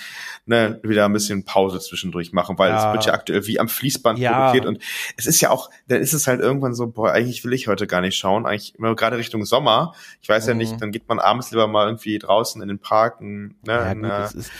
ne, 0.50 0.80
wieder 0.82 1.04
ein 1.04 1.12
bisschen 1.12 1.44
Pause 1.44 1.78
zwischendurch 1.78 2.32
machen, 2.32 2.58
weil 2.58 2.70
ja. 2.70 2.88
es 2.88 2.92
wird 2.92 3.06
ja 3.06 3.12
aktuell 3.12 3.46
wie 3.46 3.60
am 3.60 3.68
Fließband 3.68 4.18
ja. 4.18 4.32
produziert 4.32 4.66
und 4.66 4.82
es 5.16 5.26
ist 5.26 5.40
ja 5.40 5.50
auch, 5.50 5.70
dann 5.86 6.00
ist 6.00 6.12
es 6.12 6.26
halt 6.26 6.40
irgendwann 6.40 6.74
so, 6.74 6.88
boah, 6.88 7.12
eigentlich 7.12 7.44
will 7.44 7.52
ich 7.52 7.68
heute 7.68 7.86
gar 7.86 8.00
nicht 8.00 8.16
schauen, 8.16 8.46
eigentlich 8.46 8.74
immer 8.76 8.96
gerade 8.96 9.16
Richtung 9.16 9.44
Sommer. 9.44 9.94
Ich 10.20 10.28
weiß 10.28 10.44
mhm. 10.44 10.48
ja 10.48 10.54
nicht, 10.56 10.82
dann 10.82 10.90
geht 10.90 11.08
man 11.08 11.20
abends 11.20 11.52
lieber 11.52 11.68
mal 11.68 11.86
irgendwie 11.86 12.18
draußen 12.18 12.60
in 12.60 12.66
den 12.66 12.80
Park, 12.80 13.20
ne, 13.20 13.52
ja, 13.64 13.82
ein, 13.82 14.02
gut, 14.02 14.10
äh, 14.10 14.24
ist, 14.38 14.50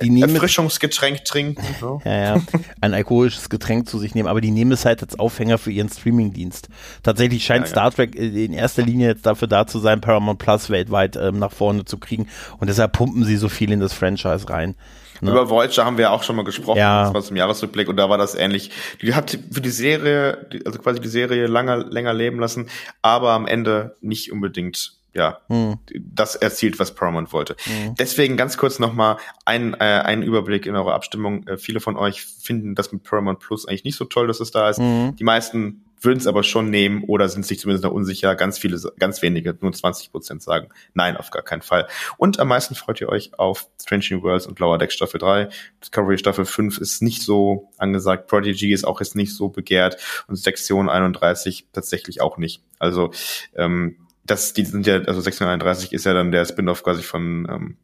die 0.00 0.22
Erfrischungsgetränk 0.22 1.24
trinken. 1.24 1.64
So. 1.80 2.00
ja, 2.04 2.36
ja, 2.36 2.42
ein 2.80 2.94
alkoholisches 2.94 3.50
Getränk 3.50 3.88
zu 3.88 3.98
sich 3.98 4.14
nehmen, 4.14 4.28
aber 4.28 4.40
die 4.40 4.52
nehmen 4.52 4.70
es 4.70 4.84
halt 4.84 5.02
als 5.02 5.18
Aufhänger 5.18 5.58
für 5.58 5.72
ihren 5.72 5.88
Streamingdienst. 5.88 6.68
Tatsächlich 7.02 7.44
scheint 7.44 7.66
Star 7.66 7.90
Trek 7.90 8.14
in 8.14 8.52
erster 8.52 8.82
Linie 8.82 9.08
jetzt 9.08 9.26
dafür 9.26 9.48
da 9.48 9.66
zu 9.66 9.80
sein, 9.80 10.00
Paramount 10.00 10.38
Plus 10.38 10.70
weltweit 10.70 11.16
ähm, 11.16 11.40
nach 11.40 11.50
vorne 11.50 11.84
zu 11.84 11.98
kriegen. 11.98 12.28
Und 12.58 12.68
deshalb 12.68 12.92
pumpen 12.92 13.24
sie 13.24 13.36
so 13.36 13.48
viel 13.48 13.72
in 13.72 13.80
das 13.80 13.92
Franchise 13.92 14.48
rein. 14.48 14.76
Ne? 15.20 15.32
Über 15.40 15.50
Voyager 15.50 15.84
haben 15.84 15.96
wir 15.96 16.04
ja 16.04 16.10
auch 16.10 16.22
schon 16.22 16.36
mal 16.36 16.44
gesprochen, 16.44 16.78
ja. 16.78 17.04
das 17.04 17.14
war 17.14 17.22
zum 17.22 17.36
Jahresrückblick 17.36 17.88
und 17.88 17.96
da 17.96 18.08
war 18.08 18.18
das 18.18 18.34
ähnlich. 18.34 18.70
Die 19.00 19.14
hat 19.14 19.38
für 19.50 19.60
die 19.60 19.70
Serie, 19.70 20.46
also 20.64 20.78
quasi 20.78 21.00
die 21.00 21.08
Serie 21.08 21.46
länger, 21.46 21.78
länger 21.78 22.12
leben 22.12 22.38
lassen, 22.38 22.68
aber 23.02 23.30
am 23.30 23.46
Ende 23.46 23.96
nicht 24.00 24.32
unbedingt 24.32 24.99
ja, 25.12 25.40
hm. 25.48 25.78
das 25.98 26.36
erzielt, 26.36 26.78
was 26.78 26.94
Paramount 26.94 27.32
wollte. 27.32 27.56
Hm. 27.64 27.94
Deswegen 27.98 28.36
ganz 28.36 28.56
kurz 28.56 28.78
nochmal 28.78 29.16
ein, 29.44 29.74
äh, 29.74 29.78
ein 29.78 30.22
Überblick 30.22 30.66
in 30.66 30.76
eurer 30.76 30.94
Abstimmung. 30.94 31.46
Äh, 31.48 31.58
viele 31.58 31.80
von 31.80 31.96
euch 31.96 32.22
finden 32.22 32.74
das 32.74 32.92
mit 32.92 33.02
Paramount 33.02 33.40
Plus 33.40 33.66
eigentlich 33.66 33.84
nicht 33.84 33.96
so 33.96 34.04
toll, 34.04 34.26
dass 34.26 34.40
es 34.40 34.50
da 34.50 34.70
ist. 34.70 34.78
Hm. 34.78 35.16
Die 35.16 35.24
meisten 35.24 35.84
würden 36.00 36.18
es 36.18 36.26
aber 36.26 36.42
schon 36.42 36.70
nehmen 36.70 37.04
oder 37.04 37.28
sind 37.28 37.44
sich 37.44 37.58
zumindest 37.58 37.84
noch 37.84 37.92
unsicher. 37.92 38.34
Ganz 38.34 38.58
viele, 38.58 38.80
ganz 38.98 39.20
wenige, 39.22 39.56
nur 39.60 39.72
20 39.72 40.10
Prozent 40.10 40.42
sagen, 40.42 40.68
nein, 40.94 41.16
auf 41.16 41.30
gar 41.30 41.42
keinen 41.42 41.62
Fall. 41.62 41.88
Und 42.16 42.40
am 42.40 42.48
meisten 42.48 42.74
freut 42.74 43.00
ihr 43.00 43.08
euch 43.08 43.38
auf 43.38 43.66
Strange 43.80 44.06
New 44.10 44.22
Worlds 44.22 44.46
und 44.46 44.58
Lower 44.60 44.78
Deck 44.78 44.92
Staffel 44.92 45.18
3. 45.18 45.48
Discovery 45.82 46.18
Staffel 46.18 46.44
5 46.44 46.78
ist 46.78 47.02
nicht 47.02 47.22
so 47.22 47.68
angesagt. 47.76 48.28
Prodigy 48.28 48.72
ist 48.72 48.84
auch 48.84 49.00
jetzt 49.00 49.14
nicht 49.14 49.34
so 49.34 49.48
begehrt 49.48 49.98
und 50.26 50.36
Sektion 50.36 50.88
31 50.88 51.66
tatsächlich 51.72 52.20
auch 52.20 52.38
nicht. 52.38 52.62
Also, 52.78 53.10
ähm, 53.54 53.96
das, 54.30 54.52
die 54.52 54.64
sind 54.64 54.86
ja, 54.86 55.00
also 55.00 55.20
631 55.20 55.92
ist 55.92 56.04
ja 56.04 56.14
dann 56.14 56.30
der 56.30 56.44
Spin-off 56.44 56.82
quasi 56.82 57.02
von 57.02 57.46
ähm, 57.50 57.76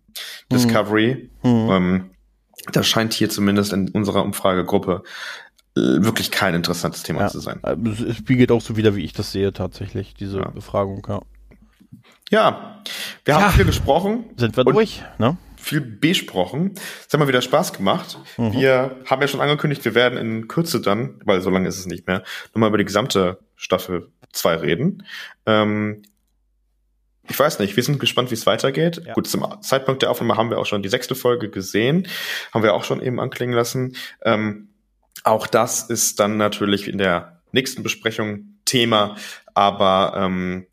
Discovery. 0.50 1.30
Mhm. 1.42 1.70
Ähm, 1.70 2.10
das 2.72 2.86
scheint 2.86 3.12
hier 3.12 3.28
zumindest 3.28 3.72
in 3.72 3.90
unserer 3.90 4.22
Umfragegruppe 4.22 5.02
äh, 5.76 5.80
wirklich 5.80 6.30
kein 6.30 6.54
interessantes 6.54 7.02
Thema 7.02 7.22
ja. 7.22 7.28
zu 7.28 7.40
sein. 7.40 7.60
Äh, 7.62 7.76
es 8.08 8.16
spiegelt 8.16 8.50
auch 8.52 8.60
so 8.60 8.76
wieder, 8.76 8.94
wie 8.96 9.04
ich 9.04 9.12
das 9.12 9.32
sehe, 9.32 9.52
tatsächlich, 9.52 10.14
diese 10.14 10.38
ja. 10.38 10.50
Befragung, 10.50 11.06
ja. 11.08 11.20
Ja, 12.30 12.82
wir 13.24 13.34
ja. 13.34 13.40
haben 13.40 13.52
viel 13.52 13.64
gesprochen. 13.64 14.24
Sind 14.36 14.56
wir 14.56 14.64
durch, 14.64 15.02
ne? 15.18 15.36
Viel 15.56 15.80
besprochen. 15.80 16.74
Es 17.06 17.12
hat 17.12 17.20
mal 17.20 17.28
wieder 17.28 17.42
Spaß 17.42 17.72
gemacht. 17.72 18.18
Mhm. 18.36 18.52
Wir 18.52 18.96
haben 19.06 19.22
ja 19.22 19.28
schon 19.28 19.40
angekündigt, 19.40 19.84
wir 19.84 19.94
werden 19.94 20.18
in 20.18 20.48
Kürze 20.48 20.80
dann, 20.80 21.20
weil 21.24 21.40
so 21.40 21.50
lange 21.50 21.68
ist 21.68 21.78
es 21.78 21.86
nicht 21.86 22.06
mehr, 22.06 22.24
nochmal 22.52 22.68
über 22.68 22.78
die 22.78 22.84
gesamte 22.84 23.38
Staffel 23.54 24.10
2 24.32 24.56
reden. 24.56 25.04
Ähm, 25.44 26.02
ich 27.28 27.38
weiß 27.38 27.58
nicht, 27.58 27.76
wir 27.76 27.82
sind 27.82 27.98
gespannt, 27.98 28.30
wie 28.30 28.34
es 28.34 28.46
weitergeht. 28.46 29.02
Ja. 29.04 29.14
Gut, 29.14 29.26
zum 29.26 29.44
Zeitpunkt 29.62 30.02
der 30.02 30.10
Aufnahme 30.10 30.36
haben 30.36 30.50
wir 30.50 30.58
auch 30.58 30.66
schon 30.66 30.82
die 30.82 30.88
sechste 30.88 31.14
Folge 31.14 31.50
gesehen, 31.50 32.08
haben 32.52 32.62
wir 32.62 32.74
auch 32.74 32.84
schon 32.84 33.02
eben 33.02 33.20
anklingen 33.20 33.54
lassen. 33.54 33.96
Ähm, 34.22 34.68
auch 35.24 35.46
das 35.46 35.84
ist 35.84 36.20
dann 36.20 36.36
natürlich 36.36 36.88
in 36.88 36.98
der 36.98 37.42
nächsten 37.52 37.82
Besprechung 37.82 38.58
Thema, 38.64 39.16
aber 39.54 40.14
ähm, 40.16 40.66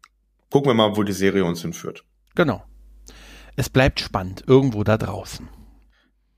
gucken 0.49 0.69
wir 0.69 0.75
mal, 0.75 0.95
wo 0.97 1.03
die 1.03 1.13
Serie 1.13 1.45
uns 1.45 1.61
hinführt. 1.61 2.03
Genau. 2.35 2.63
Es 3.55 3.69
bleibt 3.69 3.99
spannend, 3.99 4.43
irgendwo 4.47 4.83
da 4.83 4.97
draußen. 4.97 5.47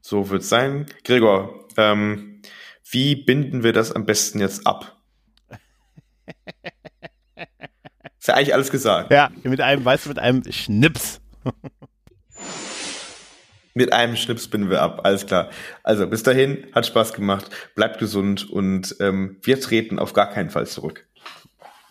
So 0.01 0.29
wird's 0.29 0.49
sein. 0.49 0.85
Gregor, 1.03 1.67
ähm, 1.77 2.41
wie 2.89 3.15
binden 3.15 3.63
wir 3.63 3.73
das 3.73 3.91
am 3.91 4.05
besten 4.05 4.39
jetzt 4.39 4.67
ab? 4.67 5.01
Ist 8.25 8.29
ja 8.29 8.33
eigentlich 8.37 8.55
alles 8.55 8.71
gesagt. 8.71 9.11
Ja, 9.11 9.29
mit 9.43 9.61
einem, 9.61 9.85
weißt 9.85 10.05
du, 10.05 10.09
mit 10.09 10.17
einem 10.17 10.41
Schnips. 10.51 11.21
mit 13.75 13.93
einem 13.93 14.15
Schnips 14.15 14.47
binden 14.47 14.71
wir 14.71 14.81
ab, 14.81 15.01
alles 15.03 15.27
klar. 15.27 15.51
Also 15.83 16.07
bis 16.07 16.23
dahin, 16.23 16.65
hat 16.73 16.87
Spaß 16.87 17.13
gemacht, 17.13 17.51
bleibt 17.75 17.99
gesund 17.99 18.49
und 18.49 18.95
ähm, 18.99 19.37
wir 19.43 19.61
treten 19.61 19.99
auf 19.99 20.13
gar 20.13 20.31
keinen 20.31 20.49
Fall 20.49 20.65
zurück. 20.65 21.05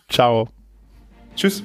Ciao. 0.09 0.49
Tschüss. 1.37 1.63